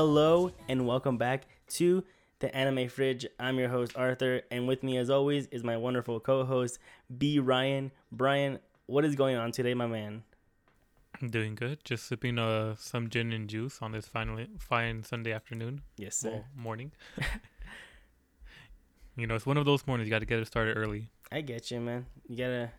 Hello 0.00 0.50
and 0.66 0.86
welcome 0.86 1.18
back 1.18 1.42
to 1.68 2.02
the 2.38 2.56
Anime 2.56 2.88
Fridge. 2.88 3.26
I'm 3.38 3.58
your 3.58 3.68
host 3.68 3.92
Arthur, 3.94 4.40
and 4.50 4.66
with 4.66 4.82
me, 4.82 4.96
as 4.96 5.10
always, 5.10 5.44
is 5.48 5.62
my 5.62 5.76
wonderful 5.76 6.18
co-host 6.20 6.78
B 7.18 7.38
Ryan. 7.38 7.92
Brian, 8.10 8.60
what 8.86 9.04
is 9.04 9.14
going 9.14 9.36
on 9.36 9.52
today, 9.52 9.74
my 9.74 9.86
man? 9.86 10.22
I'm 11.20 11.28
doing 11.28 11.54
good. 11.54 11.84
Just 11.84 12.06
sipping 12.06 12.38
uh 12.38 12.76
some 12.76 13.10
gin 13.10 13.30
and 13.30 13.46
juice 13.46 13.80
on 13.82 13.92
this 13.92 14.06
finally 14.06 14.48
fine 14.58 15.02
Sunday 15.02 15.34
afternoon. 15.34 15.82
Yes, 15.98 16.16
sir. 16.16 16.30
Well, 16.30 16.44
morning. 16.56 16.92
you 19.16 19.26
know, 19.26 19.34
it's 19.34 19.44
one 19.44 19.58
of 19.58 19.66
those 19.66 19.86
mornings 19.86 20.08
you 20.08 20.10
got 20.10 20.20
to 20.20 20.24
get 20.24 20.38
it 20.38 20.46
started 20.46 20.78
early. 20.78 21.10
I 21.30 21.42
get 21.42 21.70
you, 21.70 21.78
man. 21.78 22.06
You 22.26 22.38
gotta. 22.38 22.70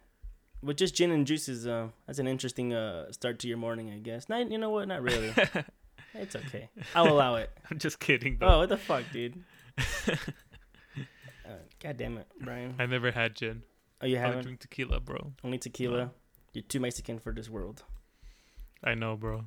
But 0.63 0.75
just 0.75 0.95
gin 0.95 1.11
and 1.11 1.27
juice 1.27 1.47
is 1.47 1.67
uh, 1.67 1.89
that's 2.07 2.17
an 2.17 2.27
interesting 2.27 2.73
uh 2.73 3.11
start 3.11 3.37
to 3.41 3.47
your 3.47 3.57
morning, 3.57 3.91
I 3.91 3.99
guess. 3.99 4.27
Not, 4.27 4.49
you 4.49 4.57
know 4.57 4.71
what? 4.71 4.87
Not 4.87 5.03
really. 5.03 5.35
it's 6.13 6.35
okay. 6.35 6.69
I'll 6.95 7.07
allow 7.07 7.35
it. 7.35 7.49
I'm 7.71 7.77
just 7.77 7.99
kidding. 7.99 8.37
Oh, 8.41 8.59
what 8.59 8.69
the 8.69 8.77
fuck, 8.77 9.03
dude? 9.11 9.43
uh, 9.77 10.15
God 11.79 11.97
damn 11.97 12.17
it, 12.17 12.27
Brian. 12.41 12.75
I 12.79 12.85
never 12.85 13.11
had 13.11 13.35
gin. 13.35 13.63
Oh, 14.01 14.05
you 14.05 14.17
I 14.17 14.21
haven't? 14.21 14.43
drink 14.43 14.59
tequila, 14.59 14.99
bro. 14.99 15.33
Only 15.43 15.57
tequila. 15.57 16.11
You're 16.53 16.63
too 16.63 16.79
Mexican 16.79 17.19
for 17.19 17.31
this 17.31 17.49
world. 17.49 17.83
I 18.83 18.95
know, 18.95 19.15
bro. 19.15 19.45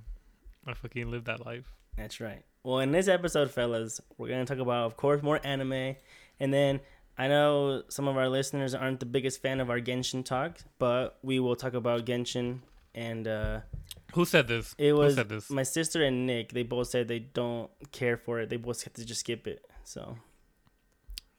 I 0.67 0.75
fucking 0.75 1.11
live 1.11 1.25
that 1.25 1.45
life. 1.45 1.71
That's 1.97 2.21
right. 2.21 2.43
Well, 2.63 2.79
in 2.79 2.93
this 2.93 3.09
episode, 3.09 3.51
fellas, 3.51 4.01
we're 4.17 4.29
gonna 4.29 4.47
talk 4.47 4.59
about, 4.59 4.87
of 4.87 4.97
course, 4.97 5.23
more 5.23 5.41
anime, 5.45 5.97
and 6.41 6.53
then 6.53 6.81
I 7.17 7.29
know 7.29 7.83
some 7.89 8.09
of 8.09 8.17
our 8.17 8.29
listeners 8.29 8.75
aren't 8.75 9.01
the 9.01 9.07
biggest 9.07 9.41
fan 9.43 9.61
of 9.61 9.71
our 9.71 9.81
Genshin 9.81 10.25
talk, 10.25 10.59
but 10.79 11.19
we 11.23 11.39
will 11.39 11.57
talk 11.57 11.75
about 11.75 12.07
Genshin. 12.07 12.61
And 12.95 13.27
uh, 13.29 13.61
Who 14.15 14.25
said 14.25 14.49
this? 14.49 14.75
it 14.79 14.93
was 14.95 15.13
Who 15.15 15.17
said 15.17 15.29
this? 15.29 15.51
my 15.51 15.63
sister 15.65 16.03
and 16.03 16.27
Nick. 16.27 16.53
They 16.53 16.63
both 16.63 16.89
said 16.89 17.09
they 17.09 17.19
don't 17.21 17.71
care 17.93 18.17
for 18.17 18.41
it. 18.41 18.49
They 18.51 18.57
both 18.57 18.83
have 18.85 18.93
to 18.95 19.05
just 19.05 19.21
skip 19.21 19.47
it. 19.47 19.61
So 19.85 20.17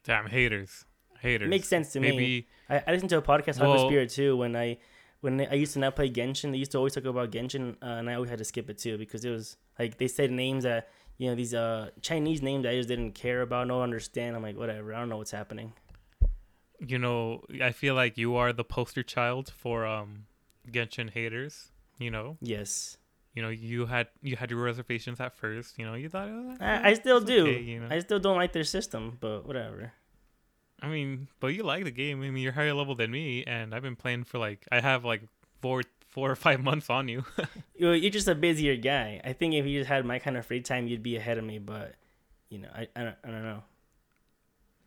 Damn 0.04 0.28
haters. 0.28 0.86
Haters. 1.20 1.48
it 1.48 1.50
makes 1.50 1.68
sense 1.68 1.92
to 1.94 2.00
me. 2.00 2.12
Maybe 2.12 2.48
I, 2.70 2.84
I 2.86 2.92
listened 2.92 3.10
to 3.12 3.18
a 3.18 3.22
podcast, 3.22 3.60
Well- 3.60 3.88
Spirit, 3.88 4.10
too. 4.10 4.38
When 4.38 4.56
I 4.56 4.78
when 5.22 5.42
I 5.42 5.54
used 5.56 5.74
to 5.74 5.80
not 5.80 5.96
play 5.96 6.10
Genshin, 6.10 6.52
they 6.52 6.58
used 6.60 6.72
to 6.74 6.78
always 6.78 6.94
talk 6.94 7.06
about 7.06 7.32
Genshin, 7.32 7.76
uh, 7.82 7.86
and 8.00 8.10
I 8.10 8.14
always 8.16 8.30
had 8.30 8.38
to 8.40 8.46
skip 8.46 8.70
it 8.70 8.78
too 8.78 8.98
because 8.98 9.26
it 9.26 9.32
was 9.32 9.58
like 9.80 9.98
they 9.98 10.08
said 10.08 10.30
names 10.30 10.66
that 10.66 10.90
you 11.18 11.30
know 11.30 11.36
these 11.36 11.54
uh 11.56 11.90
Chinese 12.02 12.42
names 12.44 12.64
that 12.64 12.72
I 12.74 12.76
just 12.76 12.90
didn't 12.90 13.14
care 13.14 13.42
about, 13.42 13.68
don't 13.68 13.82
understand. 13.82 14.36
I'm 14.36 14.44
like, 14.44 14.58
whatever, 14.58 14.94
I 14.94 15.00
don't 15.00 15.10
know 15.10 15.18
what's 15.18 15.32
happening. 15.32 15.74
you 16.80 17.00
know. 17.00 17.42
I 17.62 17.72
feel 17.72 17.96
like 17.96 18.18
you 18.18 18.36
are 18.36 18.52
the 18.54 18.66
poster 18.66 19.02
child 19.02 19.52
for 19.56 19.86
um 19.86 20.26
Genshin 20.70 21.10
haters. 21.12 21.72
You 21.98 22.12
know. 22.12 22.38
Yes, 22.42 22.98
You 23.34 23.42
know. 23.42 23.50
You 23.50 23.86
had 23.86 24.08
you 24.22 24.36
had 24.36 24.52
your 24.52 24.62
reservations 24.62 25.20
at 25.20 25.34
first. 25.34 25.78
You 25.80 25.86
know. 25.86 25.94
You 25.96 26.10
thought. 26.10 26.30
Oh, 26.30 26.56
I, 26.60 26.90
I 26.90 26.94
still 26.96 27.20
do. 27.22 27.44
okay, 27.48 27.62
you 27.62 27.80
know. 27.80 27.88
I 27.90 28.00
still 28.00 28.20
don't 28.20 28.36
like 28.38 28.52
their 28.54 28.64
system, 28.66 29.18
but 29.20 29.46
whatever. 29.46 29.94
I 30.82 30.88
mean, 30.90 31.30
but 31.40 31.48
you 31.56 31.64
like 31.64 31.86
the 31.86 31.92
game. 31.92 32.22
I 32.22 32.30
mean, 32.30 32.44
you're 32.44 32.52
higher 32.52 32.74
level 32.74 32.96
than 32.96 33.10
me, 33.12 33.44
and 33.48 33.74
I've 33.74 33.82
been 33.82 33.96
playing 33.96 34.26
for 34.26 34.38
like 34.40 34.66
I 34.72 34.82
have 34.82 35.06
like 35.06 35.22
four, 35.62 35.84
four 36.10 36.30
or 36.30 36.36
five 36.36 36.62
months 36.70 36.90
on 36.90 37.08
you. 37.08 37.24
You- 37.80 37.92
You're 37.92 38.12
just 38.12 38.28
a 38.28 38.36
busier 38.36 38.76
guy. 38.76 39.22
I 39.24 39.34
think 39.34 39.54
if 39.54 39.66
you 39.66 39.80
just 39.80 39.88
had 39.90 40.06
my 40.06 40.20
kind 40.20 40.36
of 40.38 40.46
free 40.46 40.62
time, 40.62 40.88
you'd 40.88 41.04
be 41.04 41.16
ahead 41.16 41.38
of 41.38 41.44
me. 41.46 41.60
But 41.60 41.96
you 42.50 42.60
know, 42.60 42.70
I 42.76 42.88
I 42.96 43.04
don't, 43.04 43.16
I 43.24 43.28
don't 43.32 43.44
know. 43.44 43.64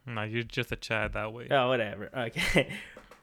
no, 0.06 0.22
you're 0.22 0.42
just 0.42 0.72
a 0.72 0.76
Chad 0.76 1.12
that 1.14 1.32
way. 1.32 1.48
Oh, 1.50 1.68
whatever. 1.68 2.10
Okay. 2.16 2.68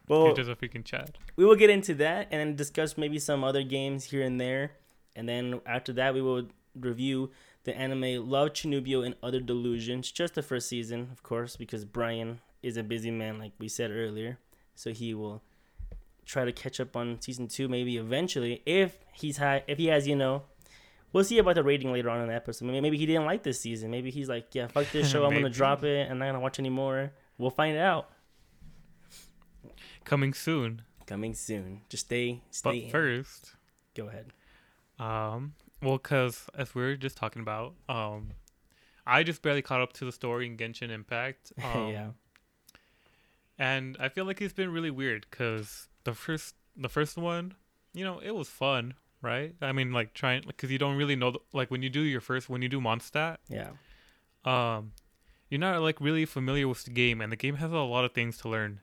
Well, 0.07 0.33
just 0.33 0.49
a 0.49 0.55
freaking 0.55 0.85
Chad. 0.85 1.17
we 1.35 1.45
will 1.45 1.55
get 1.55 1.69
into 1.69 1.93
that 1.95 2.27
and 2.31 2.39
then 2.39 2.55
discuss 2.55 2.97
maybe 2.97 3.19
some 3.19 3.43
other 3.43 3.63
games 3.63 4.05
here 4.05 4.23
and 4.23 4.39
there. 4.39 4.71
And 5.15 5.27
then 5.27 5.61
after 5.65 5.93
that, 5.93 6.13
we 6.13 6.21
will 6.21 6.47
review 6.79 7.31
the 7.63 7.75
anime 7.75 8.29
Love 8.29 8.49
Chunibyo 8.49 9.05
and 9.05 9.15
Other 9.23 9.39
Delusions, 9.39 10.11
just 10.11 10.35
the 10.35 10.43
first 10.43 10.69
season, 10.69 11.09
of 11.11 11.23
course, 11.23 11.55
because 11.55 11.85
Brian 11.85 12.39
is 12.61 12.77
a 12.77 12.83
busy 12.83 13.11
man, 13.11 13.39
like 13.39 13.53
we 13.57 13.67
said 13.67 13.91
earlier. 13.91 14.37
So 14.75 14.91
he 14.91 15.13
will 15.13 15.41
try 16.25 16.45
to 16.45 16.51
catch 16.51 16.79
up 16.79 16.95
on 16.95 17.21
season 17.21 17.47
two, 17.47 17.67
maybe 17.67 17.97
eventually, 17.97 18.61
if 18.65 18.97
he's 19.13 19.37
high, 19.37 19.63
if 19.67 19.77
he 19.77 19.87
has, 19.87 20.07
you 20.07 20.15
know. 20.15 20.43
We'll 21.13 21.23
see 21.23 21.37
about 21.37 21.55
the 21.55 21.63
rating 21.63 21.93
later 21.93 22.09
on 22.09 22.19
in 22.21 22.27
the 22.27 22.33
episode. 22.35 22.65
Maybe, 22.65 22.81
maybe 22.81 22.97
he 22.97 23.05
didn't 23.05 23.25
like 23.25 23.41
this 23.41 23.61
season. 23.61 23.89
Maybe 23.89 24.11
he's 24.11 24.27
like, 24.27 24.53
yeah, 24.53 24.67
fuck 24.67 24.91
this 24.91 25.09
show. 25.09 25.23
I'm 25.25 25.33
gonna 25.33 25.49
drop 25.61 25.83
it. 25.85 26.11
I'm 26.11 26.17
not 26.19 26.25
gonna 26.25 26.41
watch 26.41 26.59
anymore. 26.59 27.13
We'll 27.37 27.51
find 27.51 27.77
out. 27.77 28.09
Coming 30.05 30.33
soon. 30.33 30.83
Coming 31.07 31.33
soon. 31.33 31.81
Just 31.89 32.05
stay, 32.05 32.41
But 32.47 32.53
stay. 32.53 32.85
in. 32.85 32.89
first, 32.91 33.55
Go 33.95 34.07
ahead. 34.07 34.27
um, 34.99 35.53
well, 35.81 35.97
cause 35.99 36.47
as 36.57 36.73
we 36.73 36.81
were 36.81 36.95
just 36.95 37.17
talking 37.17 37.41
about, 37.41 37.73
um, 37.89 38.29
I 39.05 39.23
just 39.23 39.41
barely 39.41 39.61
caught 39.61 39.81
up 39.81 39.93
to 39.93 40.05
the 40.05 40.11
story 40.11 40.45
in 40.47 40.57
Genshin 40.57 40.89
Impact. 40.89 41.51
Um, 41.63 41.89
yeah. 41.89 42.07
and 43.57 43.97
I 43.99 44.09
feel 44.09 44.25
like 44.25 44.41
it's 44.41 44.53
been 44.53 44.71
really 44.71 44.91
weird 44.91 45.25
because 45.29 45.87
the 46.03 46.13
first 46.13 46.55
the 46.75 46.89
first 46.89 47.17
one, 47.17 47.53
you 47.93 48.03
know, 48.03 48.19
it 48.19 48.31
was 48.35 48.49
fun, 48.49 48.95
right? 49.21 49.55
I 49.61 49.71
mean, 49.71 49.91
like 49.93 50.13
trying 50.13 50.43
because 50.45 50.71
you 50.71 50.77
don't 50.77 50.97
really 50.97 51.15
know 51.15 51.31
the, 51.31 51.39
like 51.53 51.71
when 51.71 51.81
you 51.81 51.89
do 51.89 52.01
your 52.01 52.21
first 52.21 52.49
when 52.49 52.61
you 52.61 52.69
do 52.69 52.81
Mondstadt. 52.81 53.37
Yeah. 53.47 53.69
um, 54.43 54.91
you're 55.49 55.59
not 55.59 55.81
like 55.81 56.01
really 56.01 56.25
familiar 56.25 56.67
with 56.67 56.83
the 56.83 56.89
game, 56.91 57.21
and 57.21 57.31
the 57.31 57.35
game 57.37 57.55
has 57.55 57.71
a 57.71 57.77
lot 57.77 58.03
of 58.05 58.13
things 58.13 58.37
to 58.39 58.49
learn, 58.49 58.81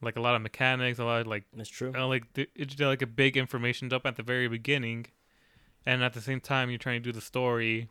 like 0.00 0.16
a 0.16 0.20
lot 0.20 0.34
of 0.34 0.42
mechanics, 0.42 0.98
a 0.98 1.04
lot 1.04 1.20
of 1.22 1.26
like 1.26 1.44
That's 1.54 1.68
true. 1.68 1.92
uh, 1.96 2.06
like 2.06 2.24
it's 2.36 2.78
like 2.80 3.02
a 3.02 3.06
big 3.06 3.36
information 3.36 3.88
dump 3.88 4.06
at 4.06 4.16
the 4.16 4.22
very 4.22 4.48
beginning, 4.48 5.06
and 5.86 6.02
at 6.02 6.12
the 6.12 6.20
same 6.20 6.40
time 6.40 6.70
you're 6.70 6.78
trying 6.78 7.02
to 7.02 7.08
do 7.08 7.12
the 7.12 7.20
story, 7.20 7.88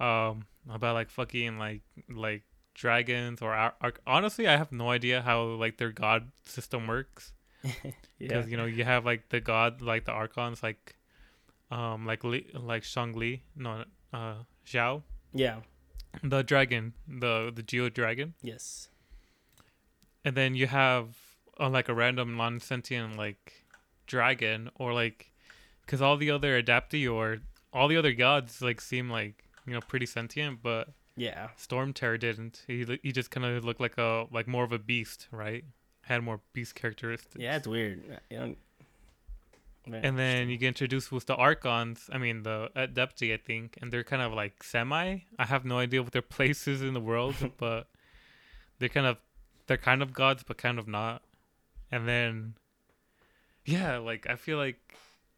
um, 0.00 0.44
about 0.70 0.94
like 0.94 1.10
fucking 1.10 1.58
like 1.58 1.82
like 2.10 2.42
dragons 2.74 3.40
or 3.40 3.54
ar- 3.54 3.74
ar- 3.80 3.94
honestly 4.06 4.46
I 4.46 4.56
have 4.56 4.70
no 4.70 4.90
idea 4.90 5.22
how 5.22 5.42
like 5.44 5.78
their 5.78 5.92
god 5.92 6.30
system 6.44 6.86
works 6.86 7.32
yeah. 7.64 7.90
because 8.18 8.50
you 8.50 8.56
know 8.58 8.66
you 8.66 8.84
have 8.84 9.06
like 9.06 9.30
the 9.30 9.40
god 9.40 9.80
like 9.80 10.04
the 10.04 10.12
archons 10.12 10.62
like, 10.62 10.94
um 11.70 12.04
like 12.04 12.22
Li, 12.22 12.46
like 12.52 12.82
Zhongli 12.82 13.40
no 13.56 13.84
uh 14.12 14.34
Xiao 14.66 15.02
Yeah. 15.32 15.60
the 16.22 16.42
dragon 16.42 16.92
the 17.08 17.50
the 17.54 17.62
geo 17.62 17.88
dragon 17.88 18.34
Yes. 18.42 18.88
and 20.24 20.36
then 20.36 20.54
you 20.54 20.66
have 20.66 21.06
uh, 21.58 21.68
like 21.68 21.88
a 21.88 21.94
random 21.94 22.36
non-sentient 22.36 23.16
like 23.16 23.64
dragon 24.06 24.70
or 24.76 24.92
like 24.92 25.32
because 25.84 26.00
all 26.02 26.16
the 26.16 26.30
other 26.30 26.60
adepti 26.62 27.10
or 27.12 27.38
all 27.72 27.88
the 27.88 27.96
other 27.96 28.12
gods 28.12 28.62
like 28.62 28.80
seem 28.80 29.10
like 29.10 29.44
you 29.66 29.72
know 29.72 29.80
pretty 29.80 30.06
sentient 30.06 30.62
but 30.62 30.88
Yeah. 31.16 31.48
storm 31.56 31.92
terror 31.92 32.18
didn't. 32.18 32.62
He 32.66 32.84
he 33.02 33.12
just 33.12 33.30
kind 33.30 33.44
of 33.46 33.64
looked 33.64 33.80
like 33.80 33.98
a 33.98 34.26
like 34.30 34.46
more 34.46 34.64
of 34.64 34.72
a 34.72 34.78
beast 34.78 35.28
right? 35.30 35.64
Had 36.02 36.22
more 36.22 36.40
beast 36.52 36.74
characteristics. 36.74 37.36
Yeah, 37.42 37.56
it's 37.56 37.66
weird. 37.66 38.02
You 38.30 38.36
know, 38.38 38.54
Very 39.88 40.02
and 40.06 40.18
then 40.18 40.48
you 40.48 40.56
get 40.56 40.68
introduced 40.68 41.10
with 41.12 41.26
the 41.26 41.34
archons 41.36 42.10
i 42.12 42.18
mean 42.18 42.42
the 42.42 42.70
adepti 42.76 43.32
i 43.32 43.36
think 43.36 43.78
and 43.80 43.92
they're 43.92 44.04
kind 44.04 44.22
of 44.22 44.32
like 44.32 44.62
semi. 44.62 45.18
I 45.38 45.44
have 45.46 45.64
no 45.64 45.78
idea 45.78 46.02
what 46.02 46.12
their 46.12 46.22
place 46.36 46.66
is 46.68 46.82
in 46.82 46.92
the 46.94 47.00
world 47.00 47.34
but 47.58 47.88
they're 48.78 48.88
kind 48.88 49.06
of 49.06 49.16
they're 49.66 49.76
kind 49.90 50.02
of 50.02 50.12
gods 50.12 50.42
but 50.46 50.56
kind 50.58 50.78
of 50.78 50.86
not 50.86 51.22
and 51.90 52.06
then 52.08 52.54
yeah 53.64 53.98
like 53.98 54.26
i 54.28 54.36
feel 54.36 54.58
like 54.58 54.78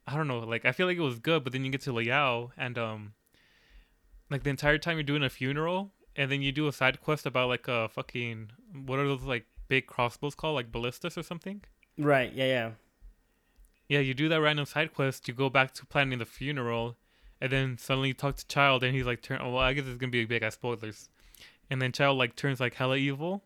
i 0.07 0.15
don't 0.15 0.27
know 0.27 0.39
like 0.39 0.65
i 0.65 0.71
feel 0.71 0.87
like 0.87 0.97
it 0.97 1.01
was 1.01 1.19
good 1.19 1.43
but 1.43 1.53
then 1.53 1.63
you 1.65 1.71
get 1.71 1.81
to 1.81 1.91
Liyue 1.91 2.51
and 2.57 2.77
um 2.77 3.13
like 4.29 4.43
the 4.43 4.49
entire 4.49 4.77
time 4.77 4.97
you're 4.97 5.03
doing 5.03 5.23
a 5.23 5.29
funeral 5.29 5.91
and 6.15 6.31
then 6.31 6.41
you 6.41 6.51
do 6.51 6.67
a 6.67 6.73
side 6.73 7.01
quest 7.01 7.25
about 7.25 7.49
like 7.49 7.67
a 7.67 7.89
fucking 7.89 8.51
what 8.85 8.99
are 8.99 9.07
those 9.07 9.23
like 9.23 9.45
big 9.67 9.87
crossbows 9.87 10.35
called 10.35 10.55
like 10.55 10.71
ballistas 10.71 11.17
or 11.17 11.23
something 11.23 11.61
Right. 11.99 12.31
Yeah. 12.33 12.45
Yeah. 12.45 12.71
yeah, 13.89 13.99
you 13.99 14.13
do 14.13 14.29
that 14.29 14.39
random 14.39 14.65
side 14.65 14.93
quest. 14.93 15.27
You 15.27 15.33
go 15.33 15.49
back 15.49 15.73
to 15.73 15.85
planning 15.85 16.19
the 16.19 16.25
funeral, 16.25 16.95
and 17.41 17.51
then 17.51 17.77
suddenly 17.77 18.09
you 18.09 18.13
talk 18.13 18.37
to 18.37 18.47
Childe, 18.47 18.83
and 18.85 18.95
he's 18.95 19.05
like, 19.05 19.21
"Turn." 19.21 19.39
Oh, 19.41 19.49
well, 19.51 19.57
I 19.63 19.73
guess 19.73 19.85
it's 19.85 19.97
gonna 19.97 20.09
be 20.09 20.21
a 20.21 20.25
big 20.25 20.41
ass 20.41 20.53
spoilers. 20.53 21.09
And 21.69 21.81
then 21.81 21.91
Childe 21.91 22.17
like 22.17 22.37
turns 22.37 22.61
like 22.61 22.75
hella 22.75 22.95
evil, 22.95 23.43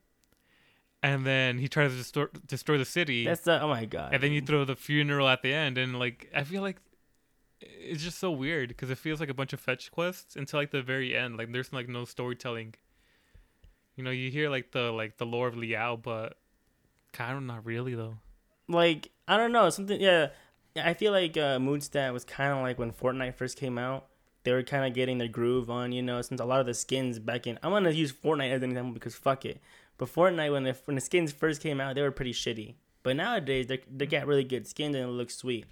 and 1.03 1.25
then 1.25 1.59
he 1.59 1.67
tries 1.67 1.91
to 1.91 1.97
destroy, 1.97 2.25
destroy 2.47 2.77
the 2.79 2.85
city. 2.85 3.25
That's 3.25 3.41
the. 3.41 3.61
Oh 3.61 3.67
my 3.67 3.85
god. 3.85 4.13
and 4.13 4.23
then 4.23 4.31
you 4.31 4.41
throw 4.41 4.65
the 4.65 4.75
funeral 4.75 5.27
at 5.29 5.43
the 5.43 5.53
end, 5.53 5.77
and 5.77 5.99
like 5.99 6.31
I 6.33 6.43
feel 6.43 6.63
like 6.63 6.77
it's 7.61 8.03
just 8.03 8.17
so 8.19 8.31
weird 8.31 8.69
because 8.69 8.89
it 8.89 8.97
feels 8.97 9.19
like 9.19 9.29
a 9.29 9.33
bunch 9.33 9.53
of 9.53 9.59
fetch 9.59 9.91
quests 9.91 10.35
until 10.35 10.59
like 10.59 10.71
the 10.71 10.81
very 10.81 11.15
end. 11.15 11.37
Like 11.37 11.51
there's 11.51 11.71
like 11.71 11.87
no 11.87 12.05
storytelling. 12.05 12.73
You 13.95 14.03
know, 14.03 14.11
you 14.11 14.31
hear 14.31 14.49
like 14.49 14.71
the 14.71 14.91
like 14.91 15.17
the 15.17 15.25
lore 15.25 15.47
of 15.47 15.55
Liyue, 15.55 16.01
but 16.01 16.37
kind 17.11 17.37
of 17.37 17.43
not 17.43 17.65
really 17.65 17.93
though. 17.93 18.17
like 18.67 19.11
I 19.27 19.37
don't 19.37 19.51
know 19.51 19.69
something. 19.69 19.99
Yeah. 20.01 20.29
I 20.75 20.95
feel 20.95 21.11
like 21.11 21.37
uh, 21.37 21.59
Mondstadt 21.59 22.11
was 22.13 22.25
kind 22.25 22.51
of 22.51 22.63
like 22.63 22.79
when 22.79 22.91
Fortnite 22.91 23.35
first 23.35 23.59
came 23.59 23.77
out. 23.77 24.07
they 24.43 24.51
were 24.51 24.63
kind 24.63 24.83
of 24.85 24.95
getting 24.95 25.19
their 25.19 25.27
groove 25.27 25.69
on, 25.69 25.91
you 25.91 26.01
know, 26.01 26.19
since 26.23 26.41
a 26.41 26.45
lot 26.45 26.59
of 26.59 26.65
the 26.65 26.73
skins 26.73 27.19
back 27.19 27.45
in. 27.45 27.59
I'm 27.61 27.69
gonna 27.71 27.91
use 27.91 28.11
Fortnite 28.11 28.51
as 28.51 28.63
an 28.63 28.71
example 28.71 28.91
because 28.93 29.13
fuck 29.15 29.45
it. 29.45 29.61
But 30.03 30.13
Fortnite, 30.13 30.51
when 30.51 30.63
the 30.63 30.75
when 30.83 30.95
the 30.95 31.01
skins 31.01 31.31
first 31.31 31.61
came 31.61 31.79
out, 31.79 31.95
they 31.95 32.01
were 32.01 32.11
pretty 32.11 32.33
shitty. 32.33 32.73
But 33.03 33.15
nowadays, 33.15 33.67
they 33.67 33.79
they 33.89 34.05
get 34.05 34.27
really 34.27 34.43
good 34.43 34.67
skins 34.67 34.95
and 34.95 35.05
it 35.05 35.07
looks 35.07 35.35
sweet. 35.35 35.65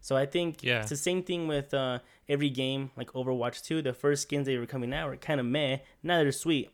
So 0.00 0.16
I 0.16 0.24
think 0.26 0.62
Yeah. 0.62 0.80
it's 0.80 0.88
the 0.88 0.96
same 0.96 1.22
thing 1.22 1.48
with 1.48 1.74
uh, 1.74 1.98
every 2.30 2.48
game, 2.50 2.92
like 2.96 3.12
Overwatch 3.12 3.62
2. 3.64 3.82
The 3.82 3.92
first 3.92 4.22
skins 4.22 4.46
they 4.46 4.56
were 4.56 4.64
coming 4.64 4.94
out 4.94 5.10
were 5.10 5.16
kind 5.16 5.38
of 5.40 5.44
meh. 5.46 5.78
Now 6.02 6.22
they're 6.22 6.32
sweet. 6.32 6.70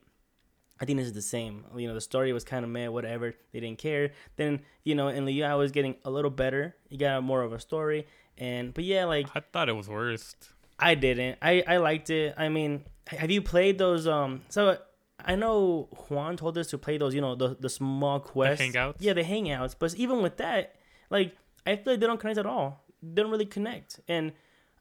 I 0.81 0.85
think 0.85 0.99
this 0.99 1.07
is 1.09 1.15
the 1.15 1.23
same. 1.23 1.65
You 1.75 1.89
know, 1.89 1.95
the 1.95 2.01
story 2.01 2.33
was 2.33 2.45
kind 2.45 2.65
of 2.65 2.71
meh, 2.71 2.89
whatever. 2.89 3.35
They 3.53 3.61
didn't 3.61 3.79
care. 3.79 4.13
Then, 4.37 4.61
you 4.85 4.95
know, 4.95 5.09
in 5.09 5.25
Liyue, 5.25 5.45
I 5.47 5.55
was 5.55 5.73
getting 5.73 5.97
a 6.05 6.11
little 6.11 6.31
better. 6.31 6.77
You 6.91 6.99
got 6.99 7.23
more 7.25 7.43
of 7.43 7.53
a 7.53 7.59
story. 7.61 8.07
And, 8.39 8.75
but 8.75 8.85
yeah, 8.85 9.05
like, 9.07 9.27
I 9.35 9.41
thought 9.41 9.69
it 9.69 9.73
was 9.77 9.89
worst. 9.89 10.51
I 10.79 10.95
didn't. 10.95 11.39
I, 11.41 11.65
I 11.67 11.77
liked 11.79 12.11
it. 12.11 12.35
I 12.37 12.49
mean, 12.51 12.85
have 13.07 13.31
you 13.31 13.41
played 13.43 13.79
those? 13.79 14.07
Um, 14.07 14.43
so 14.49 14.77
I 15.25 15.35
know 15.37 15.89
Juan 16.09 16.37
told 16.37 16.57
us 16.59 16.69
to 16.69 16.79
play 16.79 16.99
those. 16.99 17.15
You 17.15 17.21
know, 17.21 17.35
the 17.35 17.57
the 17.59 17.69
small 17.69 18.21
quests, 18.21 18.65
hangouts? 18.65 18.97
Yeah, 18.99 19.13
the 19.13 19.23
hangouts. 19.23 19.75
But 19.79 19.95
even 19.95 20.23
with 20.23 20.37
that, 20.39 20.77
like, 21.11 21.37
I 21.67 21.77
feel 21.77 21.95
like 21.95 22.01
they 22.01 22.07
don't 22.07 22.21
connect 22.21 22.39
at 22.39 22.47
all. 22.47 22.85
They 23.03 23.23
don't 23.23 23.31
really 23.31 23.47
connect, 23.47 24.01
and 24.09 24.33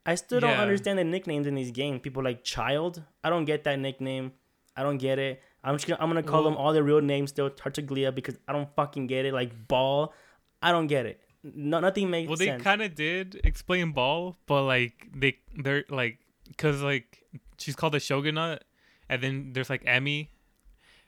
I 0.05 0.15
still 0.15 0.39
don't 0.39 0.57
understand 0.57 0.99
the 0.99 1.03
nicknames 1.03 1.47
in 1.47 1.55
these 1.55 1.71
games. 1.71 2.01
People 2.01 2.23
like 2.23 2.43
Childe. 2.43 3.03
I 3.23 3.29
don't 3.29 3.45
get 3.45 3.63
that 3.65 3.79
nickname. 3.79 4.33
I 4.75 4.83
don't 4.83 4.97
get 4.97 5.19
it. 5.19 5.41
I'm 5.63 5.75
just 5.75 5.87
gonna, 5.87 6.01
I'm 6.01 6.09
gonna 6.09 6.23
call 6.23 6.43
them 6.43 6.57
all 6.57 6.73
their 6.73 6.83
real 6.83 7.01
names 7.01 7.29
still 7.29 7.49
Tartaglia 7.49 8.11
because 8.11 8.37
I 8.47 8.53
don't 8.53 8.67
fucking 8.75 9.07
get 9.07 9.25
it. 9.25 9.33
Like 9.33 9.67
Baal, 9.67 10.13
I 10.61 10.71
don't 10.71 10.87
get 10.87 11.05
it. 11.05 11.21
No, 11.43 11.79
nothing 11.79 12.09
makes 12.09 12.27
Well, 12.27 12.37
they 12.37 12.57
kind 12.57 12.81
of 12.81 12.95
did 12.95 13.39
explain 13.43 13.91
Baal, 13.91 14.37
but 14.45 14.63
like 14.63 15.07
they 15.15 15.37
they're 15.55 15.85
like 15.89 16.19
because 16.47 16.81
like 16.81 17.23
she's 17.57 17.75
called 17.75 17.93
the 17.93 17.99
shogunate, 17.99 18.63
and 19.09 19.21
then 19.21 19.53
there's 19.53 19.69
like 19.69 19.83
Emmy, 19.85 20.31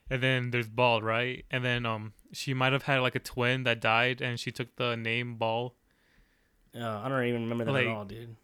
and 0.10 0.22
then 0.22 0.52
there's 0.52 0.68
Baal, 0.68 1.02
right? 1.02 1.46
And 1.52 1.63
then 1.63 1.86
um 1.86 2.13
she 2.31 2.54
might 2.54 2.74
have 2.74 2.84
had 2.84 3.00
like 3.00 3.16
a 3.16 3.19
twin 3.19 3.63
that 3.63 3.80
died, 3.81 4.22
and 4.22 4.40
she 4.40 4.52
took 4.52 4.75
the 4.75 4.96
name 4.96 5.36
Baal. 5.36 5.75
Uh, 6.75 7.02
I 7.04 7.07
don't 7.07 7.24
even 7.25 7.44
remember 7.44 7.66
that 7.66 7.72
Like- 7.72 7.88
at 7.88 7.92
all, 7.92 8.06
dude. 8.06 8.36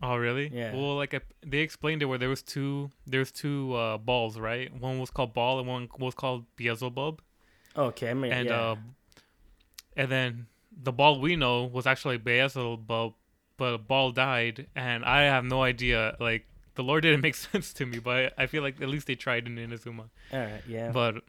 Oh 0.00 0.16
really? 0.16 0.48
Yeah. 0.52 0.74
Well, 0.74 0.94
like 0.96 1.12
I, 1.12 1.20
they 1.44 1.58
explained 1.58 2.02
it 2.02 2.06
where 2.06 2.18
there 2.18 2.28
was 2.28 2.42
two 2.42 2.90
there's 3.06 3.32
two 3.32 3.74
uh, 3.74 3.98
Baals, 3.98 4.38
right? 4.38 4.72
One 4.80 4.98
was 5.00 5.10
called 5.10 5.34
Baal, 5.34 5.58
and 5.58 5.66
one 5.66 5.88
was 5.98 6.14
called 6.14 6.44
Beelzebub. 6.56 7.20
Okay, 7.76 8.10
I 8.10 8.14
mean, 8.14 8.32
and 8.32 8.48
yeah. 8.48 8.60
uh, 8.60 8.76
and 9.96 10.10
then 10.10 10.46
the 10.80 10.92
Baal 10.92 11.20
we 11.20 11.34
know 11.34 11.64
was 11.64 11.86
actually 11.86 12.18
Beelzebub, 12.18 13.14
but 13.56 13.78
Baal 13.88 14.12
died, 14.12 14.68
and 14.76 15.04
I 15.04 15.22
have 15.22 15.44
no 15.44 15.62
idea. 15.62 16.16
Like 16.20 16.46
the 16.78 16.84
lore 16.84 17.00
didn't 17.02 17.20
make 17.20 17.34
sense 17.48 17.72
to 17.74 17.84
me, 17.84 17.98
but 17.98 18.32
I 18.38 18.46
feel 18.46 18.62
like 18.62 18.80
at 18.80 18.88
least 18.88 19.06
they 19.08 19.16
tried 19.16 19.46
in 19.48 19.56
Inazuma. 19.56 20.06
All 20.32 20.40
right, 20.40 20.62
yeah. 20.66 20.90
But 20.92 21.22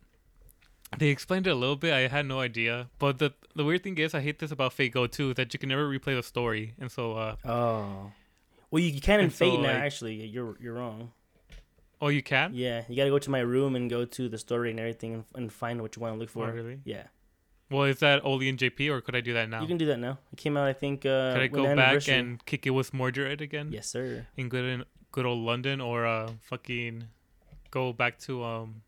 they 0.97 1.07
explained 1.09 1.47
it 1.47 1.51
a 1.51 1.55
little 1.55 1.75
bit. 1.75 1.91
I 1.93 2.07
had 2.07 2.25
no 2.25 2.39
idea. 2.39 2.89
But 2.99 3.17
the 3.19 3.33
the 3.55 3.63
weird 3.65 3.83
thing 3.83 3.97
is, 3.97 4.13
I 4.13 4.21
hate 4.21 4.37
this 4.39 4.51
about 4.51 4.73
Fate 4.73 4.93
Go 4.93 5.07
too, 5.07 5.33
that 5.33 5.51
you 5.53 5.59
can 5.59 5.69
never 5.69 5.89
replay 5.89 6.15
the 6.15 6.23
story, 6.23 6.73
and 6.79 6.91
so 6.91 7.13
uh, 7.17 7.35
oh, 7.45 8.11
well, 8.71 8.81
you, 8.83 9.01
can 9.01 9.19
in 9.19 9.25
And 9.25 9.33
so, 9.33 9.45
Fate 9.45 9.59
now. 9.59 9.67
like- 9.73 9.83
Actually, 9.89 10.15
you're 10.35 10.55
you're 10.61 10.75
wrong. 10.75 11.11
oh, 12.01 12.07
you 12.09 12.21
can. 12.23 12.51
Yeah, 12.53 12.83
you 12.87 12.95
gotta 12.95 13.09
go 13.09 13.19
to 13.19 13.29
my 13.37 13.39
room 13.41 13.75
and 13.75 13.89
go 13.89 14.05
to 14.05 14.29
the 14.29 14.37
story 14.37 14.69
and 14.71 14.79
everything 14.79 15.11
and, 15.15 15.23
and 15.35 15.51
find 15.51 15.81
what 15.81 15.95
you 15.95 16.01
want 16.01 16.13
to 16.15 16.19
look 16.19 16.29
Oh, 16.35 16.45
for. 16.45 16.51
really? 16.53 16.79
Yeah, 16.85 17.05
Well, 17.69 17.83
is 17.83 17.99
that 17.99 18.21
only 18.23 18.47
in 18.49 18.55
JP, 18.57 18.89
or 18.93 19.01
could 19.01 19.15
I 19.15 19.21
do 19.21 19.33
that 19.33 19.49
now? 19.49 19.61
you 19.61 19.67
can 19.67 19.77
do 19.77 19.87
that 19.87 19.99
now. 19.99 20.17
It 20.31 20.37
came 20.37 20.55
out, 20.57 20.67
I 20.67 20.73
think. 20.73 21.05
Uh, 21.05 21.33
could 21.33 21.41
I 21.41 21.47
go 21.47 21.75
back 21.75 22.07
and 22.07 22.43
kick 22.45 22.65
it 22.67 22.71
with 22.71 22.93
Mordred 22.93 23.41
again? 23.41 23.67
Yes, 23.71 23.87
sir. 23.89 24.27
in 24.37 24.47
good 24.49 24.65
in 24.65 24.83
good 25.11 25.25
old 25.25 25.39
London 25.39 25.81
or 25.81 26.05
uh 26.05 26.31
fucking 26.41 27.05
go 27.71 27.93
back 27.93 28.17
to 28.19 28.43
um 28.43 28.81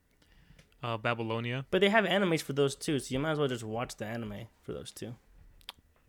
uh 0.83 0.97
Babylonia. 0.97 1.65
But 1.71 1.81
they 1.81 1.89
have 1.89 2.06
animes 2.06 2.41
for 2.41 2.53
those 2.53 2.75
too, 2.75 3.00
so 3.00 3.13
you 3.13 3.19
might 3.19 3.31
as 3.31 3.39
well 3.39 3.47
just 3.47 3.63
watch 3.63 3.95
the 3.97 4.06
anime 4.06 4.47
for 4.62 4.73
those 4.73 4.91
two. 4.91 5.15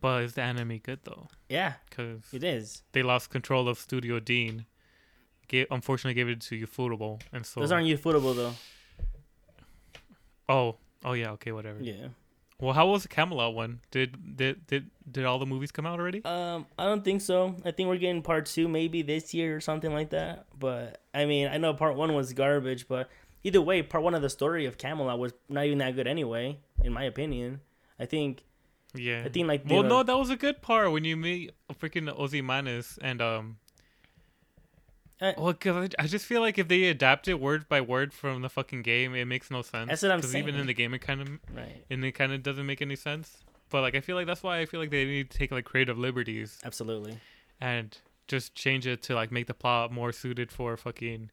But 0.01 0.23
is 0.23 0.33
the 0.33 0.41
anime 0.41 0.79
good 0.79 0.99
though? 1.03 1.27
Yeah, 1.47 1.73
Because 1.89 2.21
it 2.33 2.43
is. 2.43 2.83
they 2.91 3.03
lost 3.03 3.29
control 3.29 3.69
of 3.69 3.77
Studio 3.79 4.19
Deen. 4.19 4.65
Gave, 5.47 5.67
unfortunately, 5.71 6.13
gave 6.13 6.29
it 6.29 6.41
to 6.41 6.65
Ufotable, 6.67 7.21
and 7.31 7.45
so 7.45 7.59
Those 7.59 7.71
aren't 7.71 7.87
ufotable 7.87 8.35
though. 8.35 8.53
oh 10.49 10.75
oh 11.05 11.13
yeah 11.13 11.31
okay 11.31 11.51
whatever. 11.51 11.79
Yeah. 11.81 12.07
Well, 12.63 12.73
how 12.73 12.87
was 12.87 13.03
the 13.03 13.09
Camelot 13.09 13.53
one? 13.53 13.81
Did 13.91 14.37
did 14.37 14.65
did 14.67 14.89
did 15.11 15.25
all 15.25 15.37
the 15.37 15.45
movies 15.45 15.69
come 15.69 15.85
out 15.85 15.99
already? 15.99 16.23
Um, 16.23 16.65
I 16.79 16.85
don't 16.85 17.03
think 17.03 17.19
so. 17.19 17.57
I 17.65 17.71
think 17.71 17.89
we're 17.89 17.97
getting 17.97 18.21
part 18.21 18.45
two 18.45 18.69
maybe 18.69 19.01
this 19.01 19.33
year 19.33 19.57
or 19.57 19.59
something 19.59 19.91
like 19.91 20.11
that. 20.11 20.45
But 20.57 21.01
I 21.13 21.25
mean, 21.25 21.49
I 21.49 21.57
know 21.57 21.73
part 21.73 21.97
one 21.97 22.13
was 22.13 22.31
garbage, 22.31 22.87
but 22.87 23.09
either 23.43 23.61
way, 23.61 23.81
part 23.83 24.01
one 24.01 24.15
of 24.15 24.21
the 24.21 24.29
story 24.29 24.65
of 24.65 24.77
Camelot 24.77 25.19
was 25.19 25.33
not 25.49 25.65
even 25.65 25.79
that 25.79 25.93
good 25.95 26.07
anyway, 26.07 26.57
in 26.81 26.93
my 26.93 27.03
opinion. 27.03 27.59
I 27.99 28.05
think 28.05 28.45
Yeah. 28.95 29.23
I 29.25 29.29
think 29.29 29.49
like 29.49 29.63
well, 29.69 29.83
no, 29.83 30.01
that 30.01 30.17
was 30.17 30.29
a 30.29 30.37
good 30.37 30.61
part 30.61 30.89
when 30.93 31.03
you 31.03 31.17
meet 31.17 31.51
freaking 31.73 32.07
Ozymandias 32.17 32.97
and 33.01 33.21
um. 33.21 33.57
I- 35.23 35.35
well, 35.37 35.53
cause 35.53 35.89
I 35.97 36.03
I 36.03 36.07
just 36.07 36.25
feel 36.25 36.41
like 36.41 36.57
if 36.57 36.67
they 36.67 36.83
adapt 36.85 37.27
it 37.27 37.39
word 37.39 37.69
by 37.69 37.81
word 37.81 38.13
from 38.13 38.41
the 38.41 38.49
fucking 38.49 38.81
game, 38.81 39.15
it 39.15 39.25
makes 39.25 39.49
no 39.49 39.61
sense. 39.61 39.89
That's 39.89 40.01
what 40.03 40.11
I'm 40.11 40.21
saying. 40.21 40.45
Because 40.45 40.49
even 40.49 40.59
in 40.59 40.67
the 40.67 40.73
game, 40.73 40.93
it 40.93 40.99
kind 40.99 41.21
of 41.21 41.29
right, 41.55 41.85
and 41.89 42.03
it 42.03 42.11
kind 42.13 42.31
of 42.33 42.43
doesn't 42.43 42.65
make 42.65 42.81
any 42.81 42.95
sense. 42.95 43.37
But 43.69 43.81
like, 43.81 43.95
I 43.95 44.01
feel 44.01 44.15
like 44.15 44.27
that's 44.27 44.43
why 44.43 44.59
I 44.59 44.65
feel 44.65 44.79
like 44.79 44.91
they 44.91 45.05
need 45.05 45.31
to 45.31 45.37
take 45.37 45.51
like 45.51 45.65
creative 45.65 45.97
liberties 45.97 46.59
absolutely. 46.63 47.17
and 47.59 47.97
just 48.27 48.53
change 48.55 48.85
it 48.85 49.01
to 49.03 49.15
like 49.15 49.31
make 49.31 49.47
the 49.47 49.53
plot 49.53 49.91
more 49.91 50.11
suited 50.11 50.51
for 50.51 50.77
fucking 50.77 51.31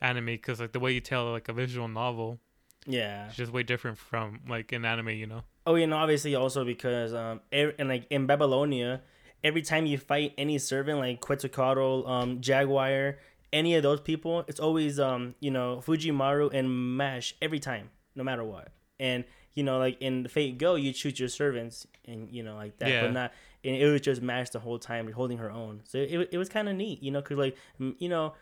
anime. 0.00 0.26
Because 0.26 0.60
like 0.60 0.72
the 0.72 0.80
way 0.80 0.92
you 0.92 1.00
tell 1.00 1.30
like 1.30 1.48
a 1.48 1.52
visual 1.52 1.88
novel 1.88 2.38
Yeah. 2.86 3.26
it's 3.26 3.36
just 3.36 3.52
way 3.52 3.62
different 3.62 3.98
from 3.98 4.40
like 4.48 4.72
an 4.72 4.84
anime. 4.84 5.10
You 5.10 5.26
know. 5.26 5.42
Oh, 5.66 5.76
you 5.76 5.86
know, 5.86 5.96
obviously 5.96 6.34
also 6.34 6.64
because 6.64 7.14
um, 7.14 7.40
and 7.52 7.88
like 7.88 8.06
in 8.10 8.26
Babylonia, 8.26 9.00
every 9.44 9.62
time 9.62 9.86
you 9.86 9.98
fight 9.98 10.32
any 10.38 10.58
servant 10.58 10.98
like 10.98 11.20
Quetzalcoatl, 11.20 12.08
um, 12.08 12.40
Jaguar, 12.40 13.18
any 13.52 13.74
of 13.74 13.82
those 13.82 14.00
people, 14.00 14.44
it's 14.48 14.60
always 14.60 14.98
um, 15.00 15.34
you 15.40 15.50
know, 15.50 15.82
Fujimaru 15.86 16.52
and 16.54 16.96
Mash 16.96 17.34
every 17.42 17.58
time, 17.60 17.90
no 18.14 18.24
matter 18.24 18.44
what. 18.44 18.68
And 19.00 19.24
you 19.54 19.62
know, 19.62 19.78
like 19.78 20.00
in 20.00 20.22
the 20.22 20.28
Fate 20.28 20.56
Go, 20.58 20.76
you 20.76 20.92
choose 20.92 21.18
your 21.20 21.28
servants 21.28 21.86
and 22.06 22.30
you 22.30 22.42
know 22.42 22.54
like 22.54 22.78
that, 22.78 22.88
Yeah. 22.88 23.02
but 23.02 23.12
not. 23.12 23.32
And 23.64 23.76
it 23.76 23.86
was 23.90 24.00
just 24.00 24.22
Mash 24.22 24.50
the 24.50 24.58
whole 24.58 24.78
time, 24.78 25.10
holding 25.12 25.38
her 25.38 25.50
own. 25.50 25.82
So 25.84 25.98
it 25.98 26.28
it 26.32 26.38
was 26.38 26.48
kind 26.48 26.68
of 26.68 26.76
neat, 26.76 27.02
you 27.02 27.10
know, 27.10 27.20
cause 27.22 27.36
like 27.36 27.56
you 27.78 28.08
know, 28.08 28.34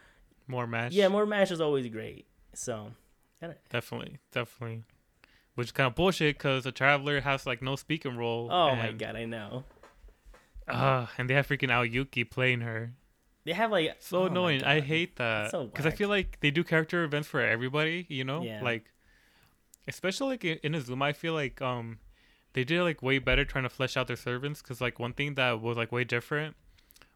More 0.47 0.67
mash. 0.67 0.93
yeah, 0.93 1.09
more 1.09 1.27
Mash 1.27 1.51
is 1.51 1.61
always 1.61 1.89
great. 1.89 2.27
So 2.55 2.93
Definitely, 3.71 4.19
definitely. 4.33 4.85
Which 5.55 5.69
is 5.69 5.73
kind 5.73 5.87
of 5.89 5.95
bullshit 5.95 6.37
because 6.39 6.65
the 6.65 6.73
traveler 6.73 7.21
has 7.23 7.47
like 7.47 7.63
no 7.63 7.75
speaking 7.77 8.17
role. 8.17 8.49
oh 8.51 8.77
my 8.77 8.93
god, 8.93 9.17
I 9.17 9.25
know. 9.25 9.65
Uh, 10.75 11.07
and 11.19 11.29
they 11.29 11.35
have 11.35 11.47
freaking 11.49 11.71
Aoyuki 11.71 12.29
playing 12.29 12.61
her. 12.61 12.93
They 13.45 13.53
have 13.53 13.71
like 13.71 13.97
So 14.01 14.23
oh 14.23 14.27
annoying. 14.27 14.63
I 14.65 14.81
hate 14.81 15.17
that 15.17 15.51
So 15.51 15.67
because 15.67 15.87
I 15.87 15.91
feel 15.91 16.09
like 16.09 16.39
they 16.41 16.51
do 16.51 16.63
character 16.65 17.05
events 17.05 17.27
for 17.29 17.41
everybody. 17.41 18.07
You 18.09 18.25
know, 18.25 18.43
Yeah. 18.43 18.63
like 18.63 18.91
especially 19.89 20.29
like 20.31 20.43
Inazuma, 20.63 21.03
I 21.05 21.13
feel 21.13 21.33
like 21.35 21.61
um 21.63 21.99
they 22.53 22.65
did 22.65 22.83
like 22.83 23.03
way 23.03 23.19
better 23.19 23.45
trying 23.45 23.65
to 23.65 23.71
flesh 23.71 23.97
out 23.97 24.07
their 24.09 24.17
servants. 24.17 24.61
Because 24.63 24.81
like 24.81 24.99
one 24.99 25.13
thing 25.13 25.35
that 25.35 25.61
was 25.61 25.77
like 25.77 25.91
way 25.93 26.05
different 26.05 26.57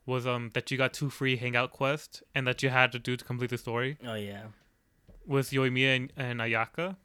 was 0.07 0.27
um 0.27 0.51
that 0.55 0.71
you 0.71 0.79
got 0.79 0.93
two 0.93 1.11
free 1.11 1.37
hangout 1.37 1.73
quests 1.73 2.23
and 2.35 2.47
that 2.47 2.63
you 2.63 2.69
had 2.71 2.93
to 2.93 2.99
do 2.99 3.17
to 3.17 3.25
complete 3.25 3.51
the 3.51 3.59
story 3.59 3.97
Oh 4.07 4.15
yeah. 4.15 4.45
was 5.27 5.51
Yoimiya 5.51 5.97
and, 5.97 6.13
and 6.17 6.41
Ayaka. 6.41 6.97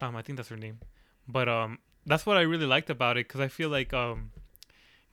Um, 0.00 0.16
I 0.16 0.22
think 0.22 0.36
that's 0.36 0.48
her 0.50 0.56
name, 0.56 0.80
but 1.28 1.48
um, 1.48 1.78
that's 2.04 2.26
what 2.26 2.36
I 2.36 2.42
really 2.42 2.66
liked 2.66 2.90
about 2.90 3.16
it 3.16 3.26
because 3.28 3.40
I 3.40 3.48
feel 3.48 3.68
like 3.70 3.94
um, 3.94 4.32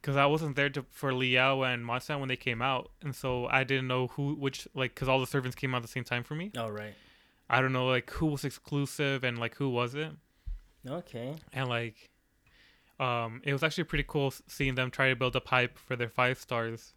because 0.01 0.15
I 0.17 0.25
wasn't 0.25 0.55
there 0.55 0.69
to 0.71 0.85
for 0.91 1.11
Liyue 1.11 1.71
and 1.73 1.85
Masan 1.85 2.19
when 2.19 2.29
they 2.29 2.35
came 2.35 2.61
out, 2.61 2.91
and 3.01 3.15
so 3.15 3.45
I 3.47 3.63
didn't 3.63 3.87
know 3.87 4.07
who 4.07 4.33
which 4.35 4.67
like 4.73 4.95
because 4.95 5.07
all 5.07 5.19
the 5.19 5.27
servants 5.27 5.55
came 5.55 5.73
out 5.73 5.77
at 5.77 5.81
the 5.83 5.87
same 5.89 6.03
time 6.03 6.23
for 6.23 6.35
me. 6.35 6.51
Oh 6.57 6.69
right. 6.69 6.93
I 7.49 7.61
don't 7.61 7.73
know 7.73 7.87
like 7.87 8.09
who 8.11 8.27
was 8.27 8.43
exclusive 8.45 9.23
and 9.23 9.37
like 9.37 9.55
who 9.55 9.69
wasn't, 9.69 10.17
Okay. 10.87 11.35
and 11.53 11.69
like. 11.69 11.95
Um, 12.99 13.41
it 13.43 13.51
was 13.51 13.63
actually 13.63 13.85
pretty 13.85 14.05
cool 14.07 14.31
seeing 14.47 14.75
them 14.75 14.91
try 14.91 15.09
to 15.09 15.15
build 15.15 15.35
up 15.35 15.47
hype 15.47 15.79
for 15.79 15.95
their 15.95 16.07
five 16.07 16.37
stars. 16.37 16.93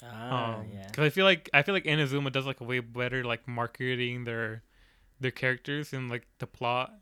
Ah, 0.00 0.58
Um, 0.60 0.66
yeah. 0.72 0.86
Because 0.86 1.04
I 1.04 1.10
feel 1.10 1.24
like 1.24 1.50
I 1.52 1.62
feel 1.62 1.74
like 1.74 1.84
Inazuma 1.84 2.30
does 2.30 2.46
like 2.46 2.60
a 2.60 2.64
way 2.64 2.78
better 2.78 3.24
like 3.24 3.48
marketing 3.48 4.22
their 4.24 4.62
their 5.18 5.32
characters 5.32 5.92
and 5.92 6.08
like 6.08 6.28
the 6.38 6.46
plot 6.46 6.94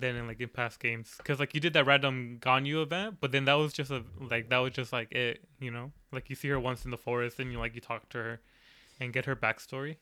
than 0.00 0.16
in 0.16 0.26
like 0.26 0.40
in 0.40 0.48
past 0.48 0.80
games. 0.80 1.14
Because 1.18 1.38
like 1.40 1.54
you 1.54 1.60
did 1.60 1.72
that 1.74 1.86
random 1.86 2.38
Ganyu 2.40 2.82
event, 2.82 3.16
but 3.20 3.32
then 3.32 3.44
that 3.46 3.54
was 3.54 3.72
just 3.72 3.90
a 3.90 4.02
like 4.20 4.48
that 4.50 4.58
was 4.58 4.72
just 4.72 4.92
like 4.92 5.12
it, 5.12 5.40
you 5.60 5.70
know. 5.70 5.92
Like 6.12 6.30
you 6.30 6.36
see 6.36 6.48
her 6.48 6.58
once 6.60 6.84
in 6.84 6.90
the 6.90 6.96
forest 6.98 7.38
and 7.40 7.52
you 7.52 7.58
like 7.58 7.74
you 7.74 7.80
talk 7.80 8.08
to 8.10 8.18
her 8.18 8.40
and 9.00 9.12
get 9.12 9.24
her 9.26 9.36
backstory. 9.36 9.96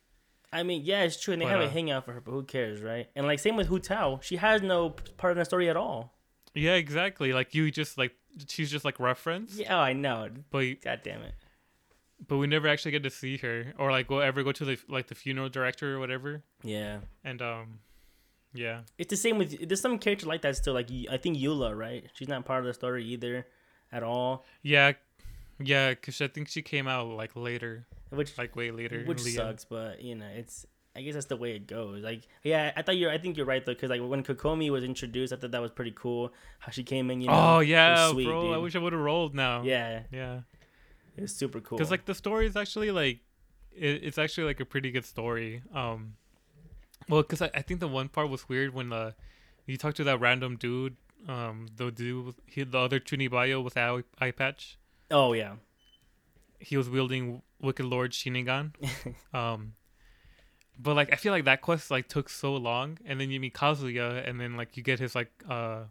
I 0.53 0.63
mean, 0.63 0.83
yeah, 0.85 1.03
it's 1.03 1.21
true, 1.21 1.33
and 1.33 1.43
they 1.43 1.47
But, 1.47 1.51
have 1.53 1.61
a 1.61 1.65
uh, 1.67 1.71
hangout 1.71 2.05
for 2.05 2.13
her, 2.13 2.21
but 2.21 2.31
who 2.31 2.45
cares, 2.45 2.81
right? 2.81 3.09
And 3.17 3.27
like 3.27 3.39
same 3.41 3.57
with 3.57 3.67
Hu 3.67 3.79
Tao, 3.81 4.21
she 4.23 4.37
has 4.37 4.63
no 4.63 4.91
part 4.91 5.33
of 5.33 5.39
the 5.39 5.45
story 5.45 5.69
at 5.69 5.77
all. 5.77 6.13
Yeah, 6.55 6.75
exactly. 6.75 7.33
Like 7.33 7.55
you 7.55 7.71
just 7.71 7.99
like 7.99 8.13
she's 8.49 8.71
just 8.71 8.85
like 8.85 8.99
reference, 9.01 9.57
Yeah, 9.59 9.77
oh, 9.77 9.81
I 9.81 9.93
know. 9.93 10.29
but 10.51 10.59
you- 10.59 10.77
God 10.77 11.01
damn 11.03 11.23
it. 11.23 11.35
but 12.29 12.39
we 12.39 12.47
never 12.47 12.67
actually 12.69 12.93
get 12.93 13.03
to 13.03 13.11
see 13.11 13.37
her 13.39 13.75
or 13.79 13.91
like 13.91 14.07
go 14.09 14.21
ever 14.21 14.43
go 14.43 14.53
to 14.53 14.65
the 14.65 14.79
like 14.89 15.09
the 15.09 15.15
funeral 15.15 15.49
director 15.51 15.97
or 15.97 15.99
whatever. 15.99 16.43
Yeah. 16.63 17.01
And 17.25 17.43
um, 17.43 17.81
yeah, 18.57 18.81
It's 18.99 19.11
the 19.11 19.17
same 19.17 19.39
with 19.39 19.69
there's 19.69 19.81
some 19.81 19.99
character 19.99 20.27
like 20.27 20.43
that 20.43 20.57
still. 20.57 20.75
Like 20.75 20.89
I 21.11 21.17
think 21.17 21.39
Eula, 21.39 21.77
right? 21.77 22.05
She's 22.15 22.29
not 22.29 22.45
part 22.45 22.61
of 22.61 22.67
the 22.67 22.75
story 22.75 23.05
either, 23.05 23.47
at 23.93 24.03
all. 24.03 24.45
yeah, 24.63 24.93
yeah. 25.59 25.95
Cause 25.95 26.21
I 26.21 26.29
think 26.29 26.49
she 26.49 26.63
came 26.63 26.87
out 26.89 27.07
like 27.09 27.37
later, 27.37 27.87
Which 28.11 28.37
like 28.39 28.57
way 28.57 28.71
later. 28.71 29.03
which 29.05 29.21
sucks, 29.21 29.65
but 29.65 30.03
you 30.03 30.15
know 30.15 30.27
it's. 30.35 30.67
I 30.95 31.03
guess 31.03 31.13
that's 31.13 31.27
the 31.27 31.37
way 31.37 31.55
it 31.55 31.67
goes. 31.67 32.03
Like, 32.03 32.23
yeah, 32.43 32.73
I 32.75 32.81
thought 32.81 32.97
you're. 32.97 33.11
I 33.11 33.19
think 33.19 33.37
you're 33.37 33.45
right 33.45 33.63
though, 33.65 33.75
because 33.75 33.91
like 33.91 34.01
when 34.01 34.23
Kokomi 34.25 34.71
was 34.71 34.83
introduced, 34.83 35.31
I 35.31 35.37
thought 35.37 35.51
that 35.51 35.61
was 35.61 35.71
pretty 35.71 35.93
cool. 35.95 36.33
How 36.59 36.73
she 36.73 36.85
came 36.85 37.11
in, 37.11 37.21
you 37.21 37.27
know. 37.27 37.35
oh 37.57 37.61
yeah, 37.61 38.09
sweet, 38.13 38.25
bro. 38.25 38.55
I 38.55 38.57
wish 38.57 38.75
I 38.75 38.79
would 38.79 38.95
have 38.95 39.03
rolled 39.03 39.35
now. 39.35 39.63
Yeah, 39.63 40.05
yeah. 40.11 40.41
it 41.15 41.21
was 41.21 41.37
super 41.37 41.61
cool. 41.61 41.77
Because 41.77 41.91
like 41.91 42.07
the 42.07 42.15
story 42.15 42.47
is 42.47 42.57
actually 42.57 42.93
like, 42.93 43.19
it, 43.77 44.05
it's 44.05 44.17
actually 44.17 44.45
like 44.45 44.61
a 44.61 44.65
pretty 44.65 44.91
good 44.91 45.05
story. 45.05 45.61
Um, 45.75 46.15
well, 47.09 47.23
because 47.23 47.43
I, 47.43 47.51
I 47.55 47.63
think 47.63 47.81
the 47.81 47.89
one 47.89 48.09
part 48.09 48.29
was 48.29 48.49
weird 48.49 48.75
when 48.75 48.93
uh, 48.93 49.13
you 49.67 49.77
talked 49.77 49.97
to 49.99 50.05
that 50.05 50.21
random 50.21 50.57
dude. 50.57 50.97
Um, 51.29 51.69
the 51.77 51.91
dude, 51.91 52.35
he, 52.47 52.63
the 52.63 52.79
other 52.79 53.01
Chunibyo 53.01 53.63
with 53.63 53.75
the 53.75 53.81
eye, 53.81 54.03
eye 54.21 54.31
patch. 54.31 54.79
oh 55.11 55.33
yeah, 55.33 55.55
he 56.59 56.77
was 56.77 56.89
wielding 56.89 57.43
Wicked 57.61 57.87
Lord 57.87 58.13
Shinigan. 58.13 58.73
um, 59.35 59.75
but 60.79 60.95
like 60.95 61.13
I 61.13 61.17
feel 61.17 61.33
like 61.33 61.45
that 61.45 61.63
quest 61.63 61.91
like 61.91 62.09
took 62.09 62.29
so 62.29 62.55
long, 62.55 62.99
and 63.05 63.21
then 63.21 63.31
you 63.31 63.41
meet 63.41 63.55
Kazuha, 63.55 64.29
and 64.29 64.41
then 64.41 64.57
like 64.57 64.77
you 64.77 64.83
get 64.83 64.99
his 64.99 65.15
like 65.15 65.31
uh, 65.49 65.85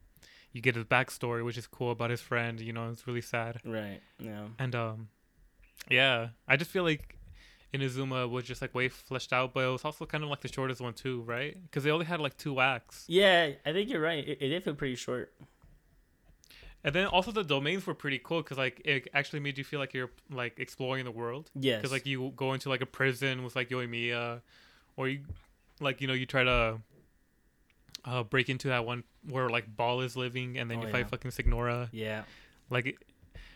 you 0.52 0.62
get 0.62 0.76
his 0.76 0.86
backstory, 0.86 1.44
which 1.44 1.58
is 1.58 1.68
cool 1.68 1.92
about 1.92 2.12
his 2.12 2.22
friend. 2.22 2.62
You 2.62 2.74
know, 2.74 2.90
it's 2.90 3.08
really 3.08 3.22
sad, 3.22 3.60
right. 3.66 4.00
Yeah, 4.20 4.48
and 4.60 4.76
um, 4.76 5.10
yeah, 5.90 6.30
I 6.48 6.56
just 6.56 6.72
feel 6.72 6.84
like 6.84 7.18
Inazuma 7.76 8.30
was 8.30 8.44
just 8.46 8.62
like 8.62 8.74
way 8.76 8.88
fleshed 8.90 9.34
out, 9.34 9.54
but 9.54 9.64
it 9.66 9.72
was 9.72 9.84
also 9.86 10.06
kind 10.06 10.24
of 10.24 10.30
like 10.30 10.42
the 10.42 10.48
shortest 10.48 10.82
one 10.82 10.94
too, 10.94 11.22
right? 11.24 11.58
Because 11.64 11.84
they 11.84 11.92
only 11.92 12.06
had 12.06 12.20
like 12.20 12.38
two 12.38 12.60
acts, 12.60 13.06
yeah. 13.08 13.52
I 13.66 13.74
think 13.74 13.90
you're 13.90 14.02
right. 14.02 14.28
It, 14.28 14.38
it 14.42 14.50
did 14.50 14.64
feel 14.64 14.76
pretty 14.76 14.96
short. 14.96 15.34
and 16.84 16.94
then 16.94 17.08
also 17.08 17.32
the 17.32 17.44
domains 17.44 17.86
were 17.88 17.96
pretty 17.96 18.20
cool 18.24 18.42
because 18.44 18.58
like 18.58 18.82
it 18.86 19.08
actually 19.14 19.40
made 19.40 19.58
you 19.58 19.64
feel 19.64 19.80
like 19.80 19.94
you're 19.94 20.12
like 20.32 20.60
exploring 20.60 21.06
the 21.06 21.12
world. 21.12 21.50
Yes. 21.60 21.78
because 21.82 21.92
like 21.92 22.06
you 22.06 22.32
go 22.36 22.54
into 22.54 22.70
like 22.70 22.82
a 22.82 22.86
prison 22.86 23.44
with 23.44 23.56
like 23.56 23.70
Yoimiya, 23.70 24.42
or 24.98 25.08
you 25.08 25.22
like 25.80 26.00
you 26.02 26.08
know 26.08 26.14
you 26.14 26.26
try 26.26 26.44
to 26.44 26.78
uh 28.06 28.24
break 28.24 28.50
into 28.50 28.68
that 28.68 28.86
one 28.86 29.04
where 29.30 29.50
like 29.50 29.66
Baal 29.76 30.02
is 30.02 30.16
living, 30.16 30.58
and 30.60 30.70
then 30.70 30.78
Oh, 30.78 30.82
you 30.82 30.88
yeah. 30.88 30.92
fight 30.94 31.10
fucking 31.10 31.32
Signora. 31.32 31.90
yeah. 31.92 32.24
Like, 32.72 32.98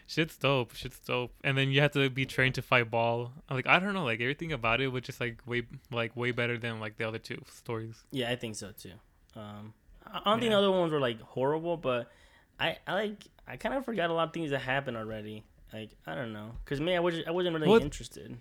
shit's 0.09 0.37
dope. 0.37 0.75
Shit's 0.75 0.99
dope. 0.99 1.31
And 1.43 1.57
then 1.57 1.69
you 1.69 1.81
have 1.81 1.91
to 1.91 2.09
be 2.09 2.25
trained 2.25 2.55
to 2.55 2.61
fight 2.61 2.89
Baal. 2.89 3.31
I'm 3.47 3.55
like 3.55 3.67
I 3.67 3.79
don't 3.79 3.93
know, 3.93 4.03
like 4.03 4.19
everything 4.19 4.51
about 4.51 4.81
it 4.81 4.87
was 4.87 5.03
just 5.03 5.21
like 5.21 5.41
way 5.45 5.63
like 5.91 6.15
way 6.17 6.31
better 6.31 6.57
than 6.57 6.79
like 6.79 6.97
the 6.97 7.07
other 7.07 7.19
two 7.19 7.41
stories. 7.49 8.03
Yeah, 8.11 8.29
I 8.31 8.35
think 8.35 8.55
so 8.55 8.71
too. 8.71 8.93
Um, 9.35 9.73
I 10.05 10.21
don't 10.25 10.39
think 10.39 10.51
the 10.51 10.57
other 10.57 10.71
ones 10.71 10.91
were 10.91 10.99
like 10.99 11.21
horrible, 11.21 11.77
but 11.77 12.11
I, 12.59 12.77
I 12.87 12.93
like 12.93 13.23
I 13.47 13.57
kind 13.57 13.75
of 13.75 13.85
forgot 13.85 14.09
a 14.09 14.13
lot 14.13 14.27
of 14.29 14.33
things 14.33 14.49
that 14.49 14.59
happened 14.61 14.97
already. 14.97 15.43
Like 15.71 15.91
I 16.07 16.15
don't 16.15 16.33
know, 16.33 16.51
cause 16.65 16.81
me 16.81 16.95
I 16.95 16.99
was 16.99 17.15
I 17.27 17.31
wasn't 17.31 17.59
really 17.59 17.83
interested. 17.83 18.37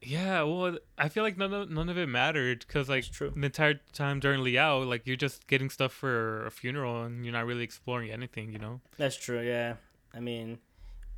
Yeah, 0.00 0.44
well, 0.44 0.78
I 0.96 1.08
feel 1.08 1.24
like 1.24 1.36
none 1.36 1.52
of 1.52 1.70
none 1.70 1.88
of 1.88 1.98
it 1.98 2.08
mattered 2.08 2.60
because 2.60 2.88
like 2.88 3.04
the 3.12 3.32
entire 3.34 3.80
time 3.92 4.20
during 4.20 4.40
Liyue, 4.40 4.88
like 4.88 5.06
you're 5.06 5.16
just 5.16 5.46
getting 5.48 5.68
stuff 5.68 5.92
for 5.92 6.46
a 6.46 6.50
funeral 6.50 7.02
and 7.02 7.24
you're 7.24 7.32
not 7.32 7.46
really 7.46 7.64
exploring 7.64 8.10
anything, 8.10 8.52
you 8.52 8.60
know. 8.60 8.80
That's 8.96 9.16
true. 9.16 9.40
Yeah, 9.40 9.74
I 10.18 10.20
mean, 10.20 10.58